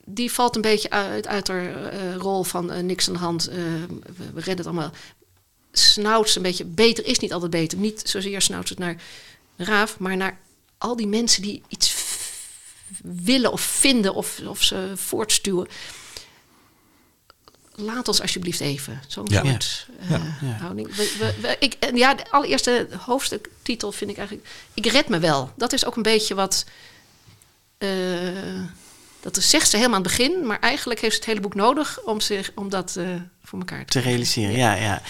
die 0.05 0.33
valt 0.33 0.57
een 0.57 0.63
beetje 0.63 0.91
uit, 0.91 1.27
uit 1.27 1.49
haar 1.49 1.91
eh, 1.93 2.15
rol 2.17 2.43
van 2.43 2.71
eh, 2.71 2.83
niks 2.83 3.07
aan 3.09 3.13
de 3.13 3.19
hand. 3.19 3.47
eh, 3.49 3.57
we, 3.57 4.13
we 4.17 4.41
redden 4.41 4.57
het 4.57 4.67
allemaal. 4.67 4.91
Snauwt 5.73 6.31
ze 6.31 6.37
een 6.37 6.43
beetje. 6.43 6.65
Beter 6.65 7.07
is 7.07 7.19
niet 7.19 7.33
altijd 7.33 7.51
beter. 7.51 7.79
Niet 7.79 8.03
zozeer 8.05 8.41
snauwt 8.43 8.69
ze 8.69 8.75
het 8.75 8.83
naar 8.83 8.97
Raaf, 9.57 9.99
maar 9.99 10.17
naar 10.17 10.39
al 10.79 10.97
die 10.97 11.07
mensen 11.07 11.43
die 11.43 11.63
iets 11.69 11.95
willen 13.03 13.53
of 13.53 13.61
vinden 13.61 14.15
of, 14.15 14.41
of 14.47 14.63
ze 14.63 14.93
voortstuwen. 14.95 15.67
Laat 17.81 18.09
ons 18.09 18.21
alsjeblieft 18.21 18.61
even. 18.61 19.03
Zo'n 19.07 19.27
Ja. 19.31 19.43
soort 19.45 19.87
eh, 20.01 20.11
Ja. 20.41 20.49
houding. 20.61 20.97
We, 20.97 21.17
we, 21.19 21.35
we- 21.41 21.57
ik, 21.61 21.77
en 21.79 21.97
ja, 21.97 22.15
de 22.15 22.31
allereerste 22.31 22.89
hoofdstuktitel 23.07 23.93
vind 23.93 24.11
ik 24.11 24.17
eigenlijk... 24.17 24.49
Ik 24.75 24.87
red 24.87 25.09
me 25.09 25.19
wel. 25.19 25.53
Dat 25.57 25.73
is 25.73 25.85
ook 25.85 25.97
een 25.97 26.03
beetje 26.03 26.35
wat... 26.35 26.65
eh, 27.79 27.89
dat 29.21 29.37
zegt 29.43 29.71
ze 29.71 29.77
helemaal 29.77 29.97
aan 29.99 30.05
het 30.05 30.17
begin, 30.17 30.47
maar 30.47 30.61
eigenlijk 30.61 31.01
heeft 31.01 31.13
ze 31.15 31.19
het 31.21 31.29
hele 31.29 31.41
boek 31.41 31.55
nodig 31.55 32.01
om, 32.05 32.21
zich, 32.21 32.51
om 32.55 32.69
dat 32.69 32.97
eh, 32.97 33.09
voor 33.45 33.59
elkaar 33.59 33.85
te 33.85 33.93
te 33.93 34.01
realiseren. 34.01 34.57
Ja, 34.57 34.75
ja. 34.75 35.03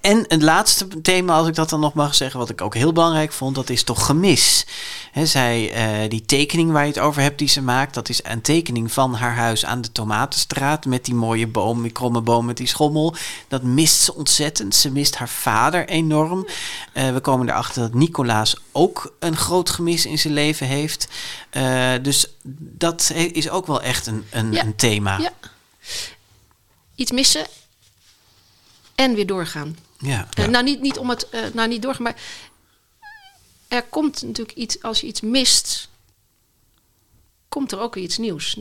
En 0.00 0.24
het 0.28 0.42
laatste 0.42 1.00
thema, 1.02 1.34
als 1.36 1.48
ik 1.48 1.54
dat 1.54 1.68
dan 1.70 1.80
nog 1.80 1.94
mag 1.94 2.14
zeggen, 2.14 2.38
wat 2.40 2.50
ik 2.50 2.60
ook 2.60 2.74
heel 2.74 2.92
belangrijk 2.92 3.32
vond, 3.32 3.54
dat 3.54 3.70
is 3.70 3.82
toch 3.82 4.06
gemis. 4.06 4.66
Hè, 5.12 5.26
zij, 5.26 5.72
eh, 5.72 6.10
die 6.10 6.24
tekening 6.24 6.72
waar 6.72 6.82
je 6.82 6.88
het 6.88 6.98
over 6.98 7.22
hebt 7.22 7.38
die 7.38 7.48
ze 7.48 7.62
maakt, 7.62 7.94
dat 7.94 8.08
is 8.08 8.20
een 8.24 8.40
tekening 8.40 8.92
van 8.92 9.14
haar 9.14 9.34
huis 9.36 9.64
aan 9.64 9.80
de 9.80 9.92
Tomatenstraat 9.92 10.84
met 10.84 11.04
die 11.04 11.14
mooie 11.14 11.46
boom, 11.46 11.82
die 11.82 11.90
kromme 11.92 12.20
boom 12.20 12.46
met 12.46 12.56
die 12.56 12.66
schommel. 12.66 13.14
Dat 13.48 13.62
mist 13.62 14.00
ze 14.00 14.14
ontzettend. 14.14 14.74
Ze 14.74 14.90
mist 14.90 15.14
haar 15.16 15.28
vader 15.28 15.88
enorm. 15.88 16.46
Eh, 16.92 17.12
we 17.12 17.20
komen 17.20 17.48
erachter 17.48 17.82
dat 17.82 17.94
Nicolaas 17.94 18.56
ook 18.72 19.14
een 19.18 19.36
groot 19.36 19.70
gemis 19.70 20.06
in 20.06 20.18
zijn 20.18 20.32
leven 20.34 20.66
heeft. 20.66 21.08
Eh, 21.50 21.92
dus 22.02 22.26
dat 22.58 23.10
he- 23.14 23.20
is 23.32 23.48
ook 23.50 23.66
wel 23.66 23.82
echt 23.82 24.06
een, 24.06 24.24
een, 24.30 24.52
Ja. 24.52 24.62
een 24.64 24.76
thema. 24.76 25.18
Ja. 25.18 25.30
Iets 26.94 27.10
missen 27.10 27.46
en 28.96 29.14
weer 29.14 29.26
doorgaan. 29.26 29.76
Ja. 29.98 30.28
Eh, 30.34 30.46
nou, 30.46 30.64
niet, 30.64 30.80
niet 30.80 30.98
om 30.98 31.10
het, 31.10 31.28
eh, 31.28 31.44
nou, 31.52 31.68
niet 31.68 31.82
doorgaan, 31.82 32.02
maar 32.02 32.20
er 33.68 33.82
komt 33.82 34.22
natuurlijk 34.22 34.56
iets, 34.56 34.82
als 34.82 35.00
je 35.00 35.06
iets 35.06 35.20
mist, 35.20 35.88
komt 37.48 37.72
er 37.72 37.78
ook 37.78 37.94
weer 37.94 38.04
iets 38.04 38.18
nieuws. 38.18 38.60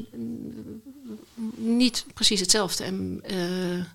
Niet 1.55 2.05
precies 2.13 2.39
hetzelfde. 2.39 2.83
En, 2.83 3.19
eh, 3.23 3.85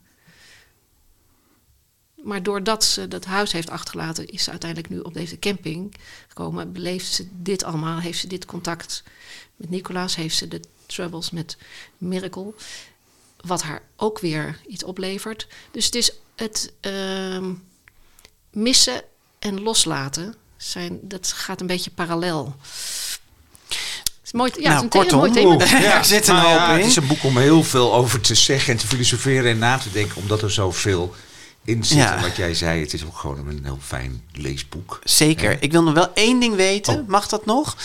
maar 2.25 2.43
doordat 2.43 2.85
ze 2.85 3.09
dat 3.09 3.25
huis 3.25 3.53
heeft 3.53 3.71
achtergelaten, 3.71 4.29
is 4.29 4.45
ze 4.45 4.51
uiteindelijk 4.51 4.93
nu 4.93 5.01
op 5.01 5.15
deze 5.15 5.39
camping 5.39 5.95
gekomen. 6.29 6.73
Beleeft 6.73 7.13
ze 7.13 7.29
dit 7.33 7.65
allemaal, 7.65 7.99
heeft 7.99 8.19
ze 8.19 8.27
dit 8.27 8.45
contact 8.45 9.03
met 9.57 9.71
Nicolaas, 9.71 10.17
heeft 10.17 10.37
ze 10.37 10.49
de 10.49 10.61
troubles 10.87 11.31
met 11.31 11.57
Miracle. 11.99 12.55
Wat 13.37 13.63
haar 13.63 13.83
ook 13.97 14.19
weer 14.19 14.61
iets 14.67 14.85
oplevert. 14.85 15.47
Dus 15.71 15.85
het 15.85 15.95
is 15.95 16.13
het 16.41 16.73
ehm, 16.81 17.45
missen 18.53 19.03
en 19.39 19.63
loslaten. 19.63 20.35
Zijn, 20.57 20.99
dat 21.03 21.33
gaat 21.37 21.61
een 21.61 21.67
beetje 21.67 21.91
parallel. 21.91 22.57
Het 23.69 23.79
is 24.25 24.33
mooi, 24.33 24.53
ja, 24.57 24.69
Nou, 24.73 24.75
het 24.75 24.77
is 24.77 24.83
een, 24.83 24.89
the- 24.91 24.99
een 24.99 25.03
kortom, 25.03 25.19
mooi 25.19 25.33
thema. 25.33 25.55
oeh. 25.79 25.81
Ja, 25.91 26.03
zit 26.03 26.29
een 26.29 26.35
Nou 26.35 26.47
hoop 26.49 26.59
ja, 26.59 26.73
in. 26.73 26.79
Het 26.79 26.87
is 26.87 26.97
een 26.97 27.07
boek 27.07 27.23
om 27.25 27.39
heel 27.39 27.63
veel 27.65 27.95
over 27.95 28.21
te 28.21 28.35
zeggen 28.35 28.73
en 28.73 28.79
te 28.79 28.87
filosoferen 28.87 29.51
en 29.51 29.59
na 29.59 29.79
te 29.79 29.91
denken, 29.91 30.17
omdat 30.17 30.43
er 30.43 30.51
zoveel 30.51 31.15
in 31.65 31.85
zit. 31.85 31.97
Ja. 31.99 32.21
Wat 32.21 32.37
jij 32.37 32.55
zei, 32.55 32.81
het 32.81 32.93
is 32.93 33.05
ook 33.05 33.17
gewoon 33.19 33.49
een 33.49 33.61
heel 33.65 33.79
fijn 33.83 34.25
leesboek. 34.33 34.99
Zeker. 35.05 35.63
Ik 35.63 35.73
wil 35.73 35.83
nog 35.83 35.95
wel 35.95 36.11
één 36.15 36.41
ding 36.41 36.55
weten. 36.57 37.01
Oh. 37.01 37.09
Mag 37.09 37.29
dat 37.29 37.47
nog? 37.47 37.77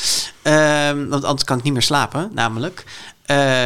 Ehm, 0.41 1.07
want 1.07 1.23
anders 1.23 1.43
kan 1.43 1.57
ik 1.57 1.63
niet 1.63 1.73
meer 1.73 1.81
slapen, 1.81 2.31
namelijk. 2.33 2.83
Eh, 3.25 3.65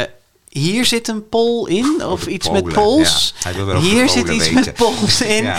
hier 0.50 0.84
zit 0.84 1.08
een 1.08 1.28
Pool 1.28 1.66
in, 1.66 2.04
of 2.04 2.26
iets 2.26 2.46
Polen, 2.46 2.64
met 2.64 2.74
ja. 2.74 2.80
Over 2.80 3.80
hier 3.80 4.08
zit 4.08 4.28
iets 4.28 4.38
weten. 4.44 4.54
met 4.54 4.74
Pools 4.74 5.20
in. 5.36 5.42
Ja. 5.44 5.58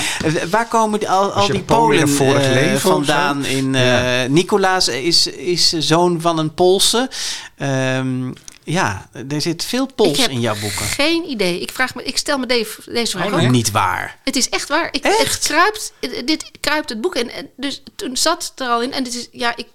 Waar 0.50 0.68
komen 0.68 1.00
die, 1.00 1.10
al, 1.10 1.32
al 1.32 1.48
die 1.48 1.62
Polen 1.64 2.18
eh, 2.20 2.76
vandaan? 2.76 3.46
In, 3.46 3.76
eh, 3.76 3.86
Ja. 3.86 4.28
Nicolaas 4.28 4.88
is, 4.88 5.28
is 5.28 5.70
zoon 5.70 6.22
van 6.22 6.38
een 6.40 6.54
Poolse. 6.54 7.10
Ehm, 7.58 8.32
ja, 8.64 9.10
er 9.30 9.42
zit 9.42 9.64
veel 9.66 9.86
Pools 9.96 10.18
heb 10.18 10.30
in 10.30 10.40
jouw 10.40 10.60
boeken. 10.60 10.86
Geen 10.86 11.30
idee. 11.30 11.60
Ik, 11.60 11.72
vraag 11.72 11.96
me, 11.96 12.04
ik 12.04 12.18
stel 12.18 12.38
me 12.38 12.46
deze, 12.46 12.76
deze 12.86 13.12
vraag 13.12 13.28
Oh, 13.28 13.34
ook. 13.34 13.40
nee? 13.40 13.50
Niet 13.50 13.72
waar. 13.72 14.18
Het 14.24 14.36
is 14.36 14.50
echt 14.50 14.68
waar. 14.70 14.88
Ik, 14.92 15.04
Echt? 15.04 15.18
Het 15.18 15.40
kruipt, 15.40 15.94
het- 16.00 16.28
dit 16.28 16.52
kruipt 16.60 16.90
het 16.90 17.02
boek 17.02 17.16
in. 17.16 17.32
En 17.32 17.50
dus 17.58 17.84
toen 17.96 18.18
zat 18.18 18.44
het 18.52 18.60
er 18.60 18.68
al 18.74 18.82
in. 18.82 18.94
En 18.94 19.04
dit 19.04 19.14
is, 19.16 19.28
ja, 19.32 19.56
ik, 19.56 19.68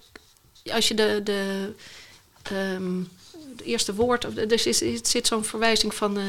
als 0.73 0.87
je 0.87 0.93
de, 0.93 1.21
de, 1.23 1.71
ehm, 2.43 2.91
eerste 3.67 3.95
woord, 3.95 4.49
dus 4.49 4.65
is, 4.65 4.81
is, 4.81 4.99
zit 5.03 5.27
zo'n 5.27 5.43
verwijzing 5.43 5.93
van 5.95 6.17
eh 6.17 6.23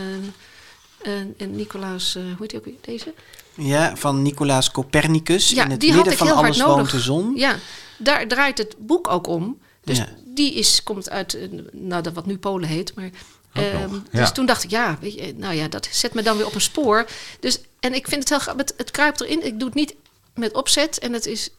eh, 0.99 1.13
en 1.37 1.57
Nicolaas, 1.57 2.15
eh, 2.15 2.23
hoe 2.23 2.35
heet 2.39 2.51
die 2.51 2.59
ook 2.59 2.65
weer? 2.65 2.75
Deze? 2.81 3.15
Ja, 3.55 3.97
van 3.97 4.23
Nicolaas 4.23 4.71
Copernicus. 4.71 5.51
Ja, 5.51 5.65
in 5.65 5.71
het 5.71 5.81
die 5.81 5.89
had 5.93 5.97
midden 5.97 6.13
ik 6.13 6.19
van 6.19 6.27
heel 6.27 6.37
hard 6.37 6.47
alles 6.47 6.59
nodig. 6.59 6.77
woont 6.77 6.91
de 6.91 7.01
zon. 7.01 7.37
Ja, 7.37 7.57
daar 7.99 8.27
draait 8.29 8.59
het 8.59 8.75
boek 8.79 9.09
ook 9.09 9.27
om. 9.27 9.59
Dus 9.85 9.99
Ja. 9.99 10.09
die 10.25 10.55
is, 10.55 10.83
komt 10.83 11.11
uit, 11.11 11.39
nou, 11.73 12.03
dat 12.03 12.13
wat 12.13 12.27
nu 12.27 12.39
Polen 12.39 12.69
heet. 12.69 12.95
Maar, 12.95 13.11
ehm, 13.53 13.95
Dus 14.11 14.33
toen 14.33 14.47
dacht 14.47 14.65
ik, 14.65 14.71
ja, 14.71 14.99
weet 15.01 15.15
je, 15.15 15.35
nou 15.37 15.55
ja, 15.55 15.69
dat 15.69 15.89
zet 15.91 16.15
me 16.15 16.23
dan 16.23 16.37
weer 16.37 16.47
op 16.47 16.55
een 16.55 16.61
spoor. 16.61 17.07
Dus, 17.41 17.61
en 17.81 17.95
ik 17.95 18.09
vind 18.09 18.21
het 18.21 18.29
heel 18.29 18.39
grappig, 18.39 18.67
het, 18.67 18.75
het 18.79 18.91
kruipt 18.91 19.21
erin. 19.21 19.47
Ik 19.47 19.59
doe 19.59 19.69
het 19.69 19.77
niet 19.77 19.95
met 20.35 20.53
opzet. 20.55 20.99
En 20.99 21.13
het 21.13 21.27
is, 21.27 21.51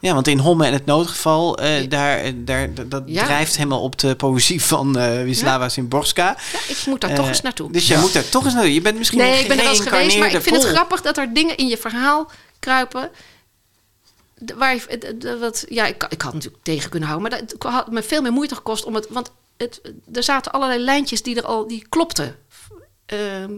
Ja, 0.00 0.14
want 0.14 0.26
in 0.28 0.38
Homme 0.38 0.66
en 0.66 0.72
het 0.72 0.86
noodgeval, 0.86 1.58
eh, 1.58 1.80
Ja. 1.82 1.86
daar, 1.88 2.18
eh, 2.18 2.32
daar, 2.36 2.88
dat- 2.88 3.02
Ja. 3.06 3.24
drijft 3.24 3.56
helemaal 3.56 3.82
op 3.82 3.98
de 3.98 4.16
poëzie 4.16 4.62
van 4.62 4.98
eh 4.98 5.22
Wisława 5.22 5.68
Szymborska. 5.68 6.36
ja, 6.52 6.58
ik 6.68 6.82
moet 6.86 7.00
daar 7.00 7.14
toch 7.14 7.28
eens 7.28 7.40
naartoe. 7.42 7.72
Dus 7.72 7.86
je 7.88 7.96
moet 7.96 8.12
daar 8.12 8.28
toch 8.28 8.44
eens 8.44 8.54
naartoe. 8.54 8.74
Je 8.74 8.80
bent 8.80 8.98
misschien 8.98 9.18
nee, 9.18 9.32
een 9.34 9.40
ik 9.40 9.48
ben 9.48 9.56
er 9.56 9.62
wel 9.64 9.72
eens 9.72 9.80
geweest, 9.82 10.18
maar 10.18 10.32
ik 10.32 10.42
vind 10.42 10.56
het 10.56 10.64
grappig 10.72 11.00
dat 11.02 11.16
er 11.16 11.34
dingen 11.34 11.56
in 11.56 11.66
je 11.68 11.76
verhaal 11.78 12.30
kruipen. 12.58 13.10
Waar 14.56 14.74
je, 14.74 15.36
wat, 15.40 15.64
ja, 15.68 15.86
ik, 15.86 16.06
ik 16.08 16.22
had 16.22 16.32
natuurlijk 16.34 16.62
tegen 16.62 16.90
kunnen 16.90 17.08
houden, 17.08 17.30
maar 17.30 17.40
dat 17.58 17.72
had 17.72 17.90
me 17.90 18.02
veel 18.02 18.22
meer 18.22 18.32
moeite 18.32 18.54
gekost 18.54 18.84
om 18.84 18.94
het. 18.94 19.06
Want 19.10 19.30
het, 19.56 19.80
er 20.12 20.22
zaten 20.22 20.52
allerlei 20.52 20.80
lijntjes 20.84 21.22
die 21.22 21.36
er 21.36 21.44
al 21.46 21.66
die 21.68 21.86
klopten. 21.88 22.36
Ehm, 23.06 23.52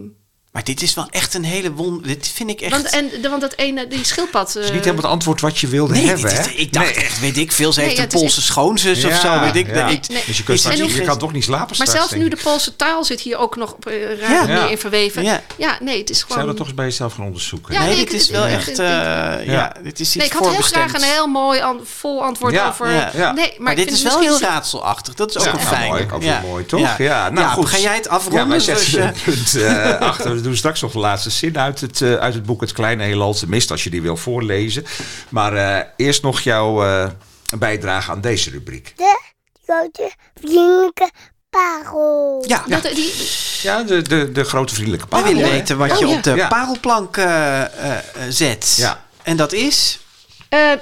Maar 0.51 0.63
dit 0.63 0.81
is 0.81 0.93
wel 0.93 1.07
echt 1.09 1.33
een 1.33 1.43
hele 1.43 1.71
wond. 1.73 2.03
Dit 2.03 2.27
vind 2.27 2.49
ik 2.49 2.61
echt... 2.61 2.71
want, 2.71 2.89
en, 2.89 3.09
de, 3.21 3.29
want 3.29 3.41
dat 3.41 3.53
ene, 3.55 3.87
die 3.87 4.03
schildpad. 4.05 4.53
Het 4.53 4.63
is 4.63 4.67
eh, 4.69 4.73
niet 4.75 4.83
helemaal 4.83 5.03
het 5.03 5.11
antwoord 5.13 5.41
wat 5.41 5.57
je 5.59 5.67
wilde 5.67 5.93
nee, 5.93 6.05
hebben, 6.05 6.29
dit 6.29 6.39
is- 6.39 6.45
hè? 6.45 6.51
ik 6.51 6.73
dacht 6.73 6.85
Nee. 6.95 7.03
echt, 7.03 7.19
weet 7.19 7.37
ik 7.37 7.51
veel. 7.51 7.73
Ze 7.73 7.79
Nee, 7.79 7.87
heeft 7.87 7.99
ja, 8.01 8.05
een 8.07 8.19
Poolse 8.19 8.41
schoonzus 8.41 9.03
of 9.05 9.11
Ja, 9.11 9.19
zo. 9.19 9.39
Weet 9.39 9.55
ik, 9.55 9.75
ja. 9.75 9.87
ik, 9.87 10.07
Nee. 10.07 10.23
Dus 10.25 10.37
je, 10.37 10.43
kunt 10.43 10.59
straks 10.59 10.77
je 10.77 11.01
kan 11.01 11.17
toch 11.17 11.31
niet 11.31 11.43
slapen 11.43 11.65
maar 11.77 11.87
straks, 11.87 11.91
zelfs 11.91 12.13
nu 12.13 12.29
de. 12.29 12.37
Poolse 12.43 12.75
taal 12.75 13.03
zit 13.03 13.19
hier 13.21 13.37
ook 13.37 13.55
nog 13.55 13.73
op 13.73 13.85
eh, 13.85 14.19
raar 14.19 14.49
Ja. 14.49 14.67
in 14.67 14.77
verweven. 14.77 15.23
Ja. 15.23 15.41
Ja. 15.57 15.77
nee, 15.81 15.97
het 15.99 16.09
is 16.09 16.21
gewoon. 16.21 16.37
Zou 16.37 16.41
je 16.41 16.47
dat 16.47 16.57
toch 16.57 16.65
eens 16.67 16.75
bij 16.75 16.85
jezelf 16.85 17.13
gaan 17.13 17.25
onderzoeken? 17.25 17.73
Ja, 17.73 17.83
nee, 17.85 17.95
dit 17.95 18.13
is 18.13 18.29
wel 18.29 18.45
echt... 18.45 18.67
ik- 18.69 18.77
eh, 18.77 18.85
Ja. 18.85 19.39
ja, 19.45 19.73
dit 19.83 19.99
is 19.99 20.07
iets 20.07 20.15
Nee, 20.15 20.25
ik 20.25 20.33
had 20.33 20.49
heel 20.51 20.61
graag 20.61 20.93
een 20.93 21.01
heel 21.03 21.27
mooi 21.27 21.61
vol 21.83 22.23
antwoord 22.23 22.53
Ja, 22.53 22.67
over. 22.67 22.91
ja, 22.91 23.11
ja. 23.15 23.31
Nee, 23.31 23.53
maar, 23.57 23.75
dit 23.75 23.91
is 23.91 24.01
wel 24.01 24.19
heel 24.19 24.39
raadselachtig. 24.39 25.13
Dat 25.13 25.29
is 25.29 25.37
ook 25.37 25.43
Ja, 25.45 25.51
een 25.53 25.59
fijn. 25.59 26.11
ook 26.11 26.21
weer 26.21 26.39
mooi, 26.41 26.65
toch? 26.65 26.97
Ja, 26.97 27.29
nou, 27.29 27.49
goed. 27.49 27.69
Ga 27.69 27.77
jij 27.77 27.95
het 27.95 28.07
afronden? 28.09 28.41
Ja, 28.43 28.47
wij 28.49 28.59
zetten 28.59 28.85
Dus, 28.85 28.95
eh, 28.95 29.05
een 29.05 29.13
punt 29.23 29.55
eh, 29.55 29.99
achter. 29.99 30.38
We 30.39 30.45
doen 30.45 30.55
straks 30.55 30.81
nog 30.81 30.91
de 30.91 30.99
laatste 30.99 31.29
zin 31.29 31.57
uit 31.59 31.81
het, 31.81 32.01
eh, 32.01 32.13
uit 32.15 32.33
het 32.33 32.45
boek 32.45 32.61
Het 32.61 32.71
Kleine 32.71 33.03
Heelal. 33.03 33.33
Tenminste, 33.33 33.71
als 33.73 33.83
je 33.83 33.89
die 33.89 34.01
wil 34.01 34.17
voorlezen. 34.17 34.85
Maar 35.29 35.53
eh, 35.53 35.85
eerst 35.95 36.21
nog 36.21 36.41
jouw 36.41 36.83
eh, 36.85 37.09
bijdrage 37.57 38.11
aan 38.11 38.21
deze 38.21 38.49
rubriek. 38.49 38.93
De 38.97 39.19
grote 39.65 40.11
vriendelijke 40.39 41.09
parel. 41.49 42.43
ja, 42.47 42.63
Dat, 42.67 42.83
die, 42.83 43.13
Ja, 43.61 43.83
de, 43.83 44.01
de, 44.01 44.31
de 44.31 44.43
grote 44.43 44.73
vriendelijke 44.73 45.07
parel. 45.07 45.25
willen 45.33 45.43
hè? 45.43 45.49
weten 45.51 45.77
wat 45.77 45.91
Oh, 45.91 45.97
je 45.99 46.07
ja. 46.07 46.15
op 46.17 46.23
de 46.23 46.33
Ja. 46.35 46.47
parelplank 46.47 47.17
eh, 47.17 47.61
eh, 47.61 47.97
eh, 47.97 48.01
zet. 48.29 48.75
Ja. 48.77 49.05
En 49.23 49.37
dat 49.37 49.53
is... 49.53 49.99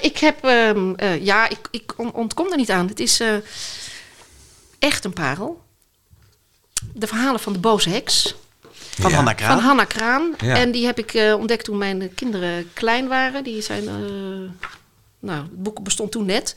Ik 0.00 0.18
heb, 0.18 0.44
ehm, 0.44 0.94
eh, 0.94 1.24
ja, 1.24 1.48
ik, 1.48 1.58
ik 1.70 1.92
on- 1.96 2.12
ontkom 2.14 2.50
er 2.50 2.56
niet 2.56 2.70
aan. 2.70 2.88
Het 2.88 3.00
is 3.00 3.20
eh, 3.20 3.28
echt 4.78 5.04
een 5.04 5.12
parel. 5.12 5.62
De 6.94 7.06
verhalen 7.06 7.40
van 7.40 7.52
de 7.52 7.58
boze 7.58 7.88
heks. 7.90 8.34
Van 9.00 9.10
Ja. 9.10 9.16
Hanna 9.16 9.32
Kraan. 9.32 9.56
Van 9.56 9.66
Hanna 9.66 9.84
Kraan. 9.84 10.34
Ja. 10.44 10.56
En 10.56 10.70
die 10.70 10.86
heb 10.86 10.98
ik 10.98 11.14
eh, 11.14 11.34
ontdekt 11.34 11.64
toen 11.64 11.78
mijn 11.78 12.14
kinderen 12.14 12.70
klein 12.72 13.08
waren. 13.08 13.44
Die 13.44 13.62
zijn, 13.62 13.88
eh, 13.88 13.94
nou, 15.18 15.42
het 15.42 15.62
boek 15.62 15.82
bestond 15.82 16.12
toen 16.12 16.26
net. 16.26 16.54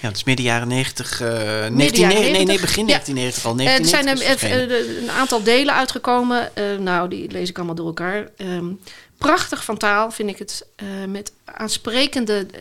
Ja, 0.00 0.08
het 0.10 0.16
is 0.18 0.24
midden 0.24 0.44
jaren 0.44 0.68
90. 0.68 1.20
eh 1.20 1.28
19, 1.28 2.00
jaren 2.00 2.08
nee, 2.08 2.08
nee, 2.08 2.32
nee, 2.32 2.44
90. 2.44 2.60
begin 2.60 2.86
Ja. 2.86 2.92
1990 2.92 3.44
al. 3.44 3.56
Eh, 3.58 3.78
er 3.78 3.84
zijn 3.84 4.04
1990 4.04 4.50
er 4.50 4.60
eh, 4.60 4.66
verschenen. 4.68 4.96
eh, 4.96 5.02
een 5.02 5.10
aantal 5.20 5.42
delen 5.42 5.74
uitgekomen. 5.74 6.56
Eh, 6.56 6.64
nou, 6.78 7.08
die 7.08 7.30
lees 7.30 7.48
ik 7.48 7.56
allemaal 7.56 7.74
door 7.74 7.86
elkaar. 7.86 8.28
Ehm, 8.36 8.66
prachtig 9.18 9.64
van 9.64 9.76
taal 9.76 10.10
vind 10.10 10.28
ik 10.30 10.38
het. 10.38 10.66
eh, 10.76 10.86
met 11.08 11.32
aansprekende 11.44 12.46
eh, 12.52 12.60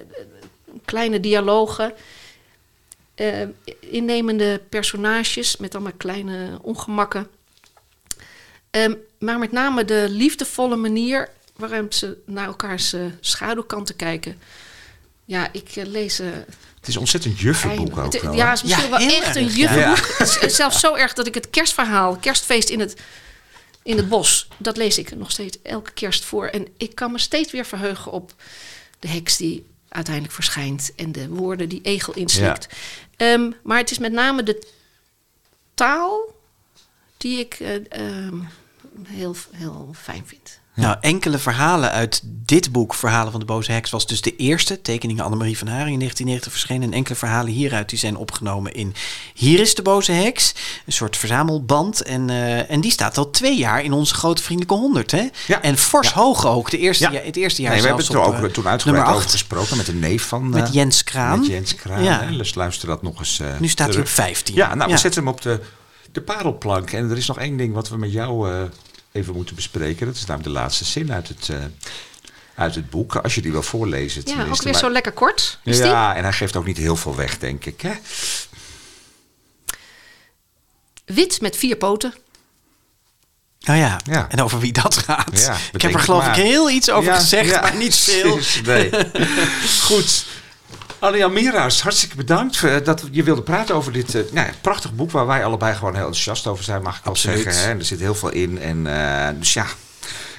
kleine 0.85 1.19
dialogen. 1.19 1.93
Eh, 3.15 3.33
innemende 3.79 4.61
personages 4.69 5.57
met 5.57 5.75
allemaal 5.75 5.91
kleine 5.97 6.59
ongemakken. 6.61 7.27
Ehm, 8.73 8.93
maar 9.19 9.39
met 9.39 9.51
name 9.51 9.85
de 9.85 10.05
liefdevolle 10.09 10.75
manier 10.75 11.29
waarop 11.55 11.93
ze 11.93 12.17
naar 12.25 12.45
elkaars 12.45 12.93
eh, 12.93 13.01
schaduwkanten 13.19 13.95
kijken. 13.95 14.39
Ja, 15.25 15.49
ik 15.51 15.75
eh, 15.75 15.85
lees 15.85 16.19
eh, 16.19 16.27
Het 16.79 16.87
is 16.87 16.93
een 16.93 16.99
ontzettend 16.99 17.39
juffenboek 17.39 17.97
ook 17.97 18.13
het- 18.13 18.21
wel. 18.21 18.33
Ja, 18.33 18.49
het 18.49 18.55
is 18.57 18.63
misschien 18.63 18.83
Ja, 18.83 18.89
wel 18.89 19.07
echt 19.07 19.25
erg, 19.25 19.35
een 19.35 19.43
ja. 19.43 19.49
juffenboek. 19.49 20.17
Het 20.17 20.37
is 20.41 20.55
Zelfs 20.55 20.79
zo 20.79 20.95
erg 20.95 21.13
dat 21.13 21.27
ik 21.27 21.33
het 21.33 21.49
kerstverhaal, 21.49 22.15
kerstfeest 22.15 22.69
in 22.69 22.79
het, 22.79 22.95
in 23.83 23.97
het 23.97 24.09
bos, 24.09 24.47
dat 24.57 24.77
lees 24.77 24.97
ik 24.97 25.15
nog 25.15 25.31
steeds 25.31 25.57
elke 25.63 25.91
kerst 25.91 26.23
voor. 26.23 26.47
En 26.47 26.67
ik 26.77 26.95
kan 26.95 27.11
me 27.11 27.19
steeds 27.19 27.51
weer 27.51 27.65
verheugen 27.65 28.11
op 28.11 28.33
de 28.99 29.07
heks 29.07 29.37
die 29.37 29.65
uiteindelijk 29.89 30.33
verschijnt 30.33 30.91
en 30.95 31.11
de 31.11 31.27
woorden 31.27 31.69
die 31.69 31.81
egel 31.83 32.13
inslikt. 32.13 32.67
Ehm, 33.17 33.51
maar 33.63 33.77
het 33.77 33.91
is 33.91 33.97
met 33.99 34.11
name 34.11 34.43
de 34.43 34.67
taal 35.73 36.33
die 37.17 37.39
ik 37.39 37.53
eh, 37.59 37.75
ehm, 37.89 38.37
heel, 39.07 39.35
heel 39.51 39.89
fijn 40.01 40.23
vind. 40.25 40.61
Nou, 40.75 40.95
enkele 41.01 41.37
verhalen 41.37 41.91
uit 41.91 42.21
dit 42.23 42.71
boek, 42.71 42.93
Verhalen 42.93 43.31
van 43.31 43.39
de 43.39 43.45
Boze 43.45 43.71
Heks, 43.71 43.89
was 43.89 44.07
dus 44.07 44.21
de 44.21 44.35
eerste. 44.35 44.81
Tekeningen 44.81 45.23
Annemarie 45.23 45.57
van 45.57 45.67
Haring 45.67 45.91
in 45.93 45.99
1990 45.99 46.51
verschenen. 46.51 46.87
En 46.87 46.93
enkele 46.97 47.15
verhalen 47.15 47.51
hieruit 47.51 47.89
die 47.89 47.99
zijn 47.99 48.15
opgenomen 48.17 48.73
in 48.73 48.93
Hier 49.33 49.59
is 49.59 49.75
de 49.75 49.81
Boze 49.81 50.11
Heks. 50.11 50.53
Een 50.85 50.93
soort 50.93 51.17
verzamelband. 51.17 52.01
En, 52.03 52.29
eh, 52.29 52.71
en 52.71 52.81
die 52.81 52.91
staat 52.91 53.17
al 53.17 53.29
twee 53.29 53.57
jaar 53.57 53.83
in 53.83 53.93
onze 53.93 54.13
grote 54.13 54.43
vriendelijke 54.43 54.81
100. 54.83 55.11
Hè? 55.11 55.27
Ja. 55.47 55.61
En 55.61 55.77
fors 55.77 56.07
Ja. 56.09 56.13
hoog 56.15 56.45
ook. 56.45 56.69
De 56.69 56.77
eerste, 56.77 57.03
Ja. 57.03 57.11
jaar, 57.11 57.23
het 57.23 57.35
eerste 57.35 57.61
jaar 57.61 57.71
Nee, 57.71 57.81
we 57.81 57.87
hebben 57.87 58.05
het 58.05 58.13
er 58.13 58.21
ook 58.21 58.33
eh, 58.33 58.43
toen 58.43 58.67
uitgebreid 58.67 59.07
over 59.07 59.29
gesproken 59.29 59.77
met 59.77 59.87
een 59.87 59.99
neef 59.99 60.23
van... 60.23 60.49
Met 60.49 60.67
eh, 60.67 60.73
Jens 60.73 61.03
Kraan. 61.03 61.39
Met 61.39 61.47
Jens 61.49 61.75
Kraan. 61.75 62.03
Ja. 62.03 62.21
hè. 62.23 62.37
Dus 62.37 62.55
luister 62.55 62.87
dat 62.87 63.01
nog 63.01 63.19
eens 63.19 63.39
eh, 63.39 63.47
Nu 63.59 63.67
staat 63.67 63.87
hij 63.89 63.97
op 63.97 64.05
terug. 64.05 64.09
15. 64.25 64.55
Ja, 64.55 64.75
nou, 64.75 64.89
Ja. 64.89 64.95
we 64.95 65.01
zetten 65.01 65.23
hem 65.23 65.31
op 65.31 65.41
de, 65.41 65.59
de 66.13 66.21
parelplank. 66.21 66.91
En 66.91 67.09
er 67.09 67.17
is 67.17 67.27
nog 67.27 67.39
één 67.39 67.57
ding 67.57 67.73
wat 67.73 67.89
we 67.89 67.97
met 67.97 68.11
jou 68.11 68.51
eh, 68.51 68.61
even 69.11 69.33
moeten 69.33 69.55
bespreken. 69.55 70.05
Dat 70.05 70.15
is 70.15 70.25
namelijk 70.25 70.53
de 70.53 70.59
laatste 70.59 70.85
zin 70.85 71.13
uit 71.13 71.27
het, 71.27 71.49
eh, 71.49 71.57
uit 72.55 72.75
het 72.75 72.89
boek. 72.89 73.15
Als 73.15 73.35
je 73.35 73.41
die 73.41 73.51
wil 73.51 73.63
voorlezen. 73.63 74.21
Ja, 74.25 74.31
ook 74.45 74.61
weer 74.61 74.71
Maar- 74.71 74.81
zo 74.81 74.89
lekker 74.91 75.11
kort. 75.11 75.59
Is 75.63 75.77
die? 75.77 75.85
Ja, 75.85 76.15
en 76.15 76.23
hij 76.23 76.33
geeft 76.33 76.55
ook 76.55 76.65
niet 76.65 76.77
heel 76.77 76.95
veel 76.95 77.15
weg, 77.15 77.37
denk 77.37 77.65
ik. 77.65 77.81
Hè? 77.81 77.91
Wit 81.05 81.41
met 81.41 81.57
vier 81.57 81.75
poten. 81.75 82.13
Nou 83.59 83.79
ja. 83.79 83.99
Ja. 84.03 84.29
en 84.29 84.41
over 84.41 84.59
wie 84.59 84.71
dat 84.73 84.97
gaat. 84.97 85.39
Ja, 85.39 85.57
ik 85.73 85.81
heb 85.81 85.93
er 85.93 85.99
geloof 85.99 86.25
maar. 86.25 86.37
ik 86.37 86.43
heel 86.43 86.69
iets 86.69 86.89
over 86.89 87.11
Ja, 87.11 87.19
gezegd, 87.19 87.49
ja, 87.49 87.61
maar 87.61 87.75
niet 87.75 87.95
veel. 88.09 88.39
Nee. 88.63 88.89
Goed. 89.81 90.25
Anne-Jan 91.03 91.33
Miera's, 91.33 91.81
hartstikke 91.81 92.15
bedankt 92.15 92.63
eh, 92.63 92.75
dat 92.83 93.03
je 93.11 93.23
wilde 93.23 93.41
praten 93.41 93.75
over 93.75 93.91
dit 93.91 94.15
eh, 94.15 94.21
nou 94.31 94.47
ja, 94.47 94.53
prachtig 94.61 94.93
boek... 94.93 95.11
waar 95.11 95.27
wij 95.27 95.45
allebei 95.45 95.75
gewoon 95.75 95.93
heel 95.93 96.05
enthousiast 96.05 96.47
over 96.47 96.63
zijn, 96.63 96.81
mag 96.81 96.97
ik 96.97 97.03
wel 97.03 97.13
Absoluut. 97.13 97.43
zeggen. 97.43 97.63
Hè? 97.63 97.69
En 97.69 97.79
er 97.79 97.85
zit 97.85 97.99
heel 97.99 98.15
veel 98.15 98.31
in. 98.31 98.59
En, 98.59 98.87
eh, 98.87 99.39
dus 99.39 99.53
ja, 99.53 99.65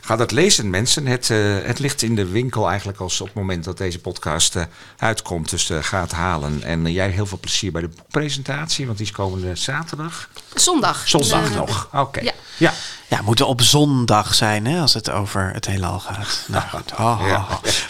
ga 0.04 0.16
dat 0.16 0.30
lezen 0.30 0.70
mensen. 0.70 1.06
Het, 1.06 1.30
eh, 1.30 1.56
het 1.62 1.78
ligt 1.78 2.02
in 2.02 2.14
de 2.14 2.26
winkel 2.26 2.68
eigenlijk 2.68 3.00
als 3.00 3.20
op 3.20 3.26
het 3.26 3.36
moment 3.36 3.64
dat 3.64 3.78
deze 3.78 3.98
podcast 3.98 4.56
eh, 4.56 4.62
uitkomt. 4.98 5.50
Dus 5.50 5.70
eh, 5.70 5.78
ga 5.80 6.00
het 6.00 6.12
halen. 6.12 6.62
En 6.62 6.92
jij 6.92 7.08
heel 7.08 7.26
veel 7.26 7.38
plezier 7.38 7.72
bij 7.72 7.80
de 7.80 7.88
boekpresentatie, 7.88 8.86
want 8.86 8.98
die 8.98 9.06
is 9.06 9.12
komende 9.12 9.54
zaterdag. 9.54 10.28
Zondag. 10.54 11.08
Zondag 11.08 11.54
nog. 11.54 11.88
Oké. 11.92 12.20
ja. 12.20 12.32
ja. 12.56 12.72
Ja, 13.14 13.22
moet 13.22 13.40
op 13.40 13.62
zondag 13.62 14.34
zijn 14.34 14.66
hè, 14.66 14.80
als 14.80 14.94
het 14.94 15.10
over 15.10 15.50
het 15.52 15.66
heelal 15.66 16.00
gaat. 16.00 16.44
Nou 16.46 16.64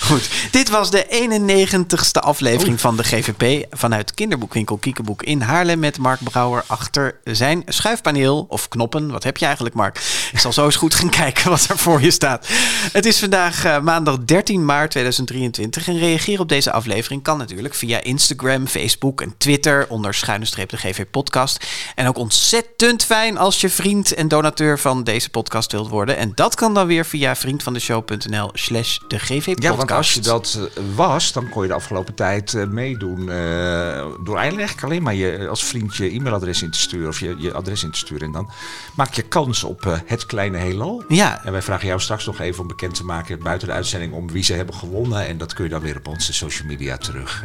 goed. 0.01 0.31
Dit 0.51 0.71
was 0.71 0.91
de 0.91 1.07
91ste 1.07 2.21
aflevering 2.21 2.81
van 2.81 2.97
de 2.97 3.05
GVP 3.05 3.67
vanuit 3.71 4.15
kinderboekwinkel 4.15 4.77
Kiekeboek 4.77 5.23
in 5.23 5.41
Haarlem 5.41 5.79
met 5.79 5.99
Mark 5.99 6.21
Brouwer 6.23 6.65
achter 6.67 7.21
zijn 7.25 7.63
schuifpaneel 7.67 8.47
of 8.49 8.69
knoppen. 8.69 9.11
Wat 9.11 9.25
heb 9.25 9.37
je 9.37 9.45
eigenlijk, 9.45 9.75
Mark? 9.75 10.29
Ik 10.33 10.39
zal 10.39 10.53
zo 10.53 10.65
eens 10.65 10.77
goed 10.77 10.95
gaan 10.95 11.11
kijken 11.11 11.51
wat 11.51 11.67
er 11.69 11.79
voor 11.79 12.03
je 12.03 12.11
staat. 12.11 12.49
Het 12.93 13.07
is 13.07 13.19
vandaag 13.19 13.65
eh, 13.65 13.81
maandag 13.81 14.19
13 14.25 14.65
maart 14.65 14.91
2023 14.91 15.89
en 15.89 15.99
reageren 15.99 16.41
op 16.41 16.49
deze 16.49 16.73
aflevering 16.73 17.23
kan 17.23 17.39
natuurlijk 17.39 17.75
via 17.75 18.03
Instagram, 18.03 18.67
Facebook 18.67 19.21
en 19.21 19.35
Twitter 19.39 19.87
onder 19.89 20.15
schuine 20.15 20.45
streep 20.45 20.69
de 20.69 20.77
GV 20.77 21.05
podcast. 21.11 21.67
En 21.95 22.07
ook 22.07 22.19
ontzettend 22.19 23.05
fijn 23.05 23.39
als 23.39 23.61
je 23.61 23.69
vriend 23.69 24.15
en 24.15 24.29
donateur 24.29 24.79
van 24.79 25.05
deze 25.05 25.13
podcast 25.31 25.73
wilt 25.73 25.89
worden. 25.89 26.17
En 26.17 26.33
dat 26.35 26.55
kan 26.55 26.75
dan 26.75 26.87
weer 26.87 27.05
via 27.05 27.37
vriendvandeshow.nl 27.37 28.51
slash 28.53 28.99
de 29.09 29.19
GV 29.19 29.45
podcast. 29.45 29.63
Ja, 29.63 29.77
want 29.77 29.91
als 29.91 30.15
je 30.15 30.21
dat 30.21 30.59
eh, 30.75 30.83
was, 30.95 31.33
dan 31.33 31.49
kon 31.49 31.63
je 31.63 31.69
de 31.69 31.75
afgelopen 31.75 32.15
tijd 32.15 32.55
eh, 32.55 32.67
meedoen. 32.67 33.31
eh, 33.31 34.07
door 34.25 34.37
eigenlijk 34.37 34.83
alleen 34.83 35.03
maar 35.03 35.15
je 35.15 35.49
als 35.49 35.65
vriend 35.65 35.97
je 35.97 36.11
e-mailadres 36.11 36.63
in 36.63 36.71
te 36.71 36.79
sturen 36.79 37.09
of 37.09 37.21
je, 37.21 37.35
je 37.39 37.53
adres 37.53 37.83
in 37.83 37.91
te 37.91 37.99
sturen. 37.99 38.27
En 38.27 38.33
dan 38.33 38.51
maak 38.97 39.15
je 39.15 39.23
kans 39.23 39.65
op 39.65 40.01
het 40.05 40.27
kleine 40.27 40.59
heelal. 40.59 41.05
Ja, 41.09 41.45
En 41.45 41.53
wij 41.53 41.63
vragen 41.63 41.87
jou 41.87 42.01
straks 42.01 42.27
nog 42.27 42.41
even 42.41 42.61
om 42.61 42.69
bekend 42.69 42.95
te 42.95 43.05
maken 43.05 43.43
buiten 43.43 43.69
de 43.69 43.75
uitzending 43.75 44.13
om 44.13 44.31
wie 44.31 44.45
ze 44.45 44.53
hebben 44.53 44.75
gewonnen. 44.75 45.27
En 45.27 45.39
dat 45.39 45.53
kun 45.53 45.65
je 45.65 45.71
dan 45.71 45.81
weer 45.81 45.97
op 45.97 46.09
onze 46.09 46.33
social 46.33 46.69
media 46.69 46.97
terug 46.97 47.43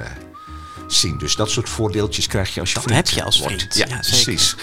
zien. 0.93 1.17
Dus 1.17 1.35
dat 1.35 1.49
soort 1.49 1.69
voordeeltjes 1.69 2.27
krijg 2.27 2.53
je 2.53 2.59
als 2.59 2.69
je 2.69 2.75
Dat 2.75 2.83
vriend 2.83 3.07
heb 3.07 3.17
je 3.17 3.23
als 3.23 3.39
wordt. 3.39 3.53
vriend. 3.55 3.75
Ja, 3.75 3.85
Ja, 3.87 4.03
zeker. 4.03 4.23
precies. 4.23 4.55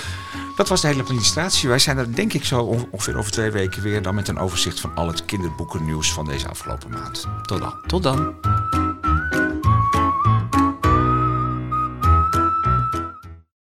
Dat 0.56 0.68
was 0.68 0.80
de 0.80 0.86
hele 0.86 1.02
administratie. 1.02 1.68
Wij 1.68 1.78
zijn 1.78 1.98
er 1.98 2.14
denk 2.14 2.32
ik 2.32 2.44
zo 2.44 2.60
on- 2.60 2.88
ongeveer 2.90 3.16
over 3.18 3.30
twee 3.32 3.50
weken 3.50 3.82
weer. 3.82 4.02
Dan 4.02 4.14
met 4.14 4.28
een 4.28 4.38
overzicht 4.38 4.80
van 4.80 4.94
al 4.94 5.06
het 5.06 5.24
kinderboekennieuws 5.24 6.12
van 6.12 6.24
deze 6.24 6.48
afgelopen 6.48 6.90
maand. 6.90 7.26
Tot 7.42 7.60
dan. 7.60 7.74
tot 7.86 8.02
dan. 8.02 8.34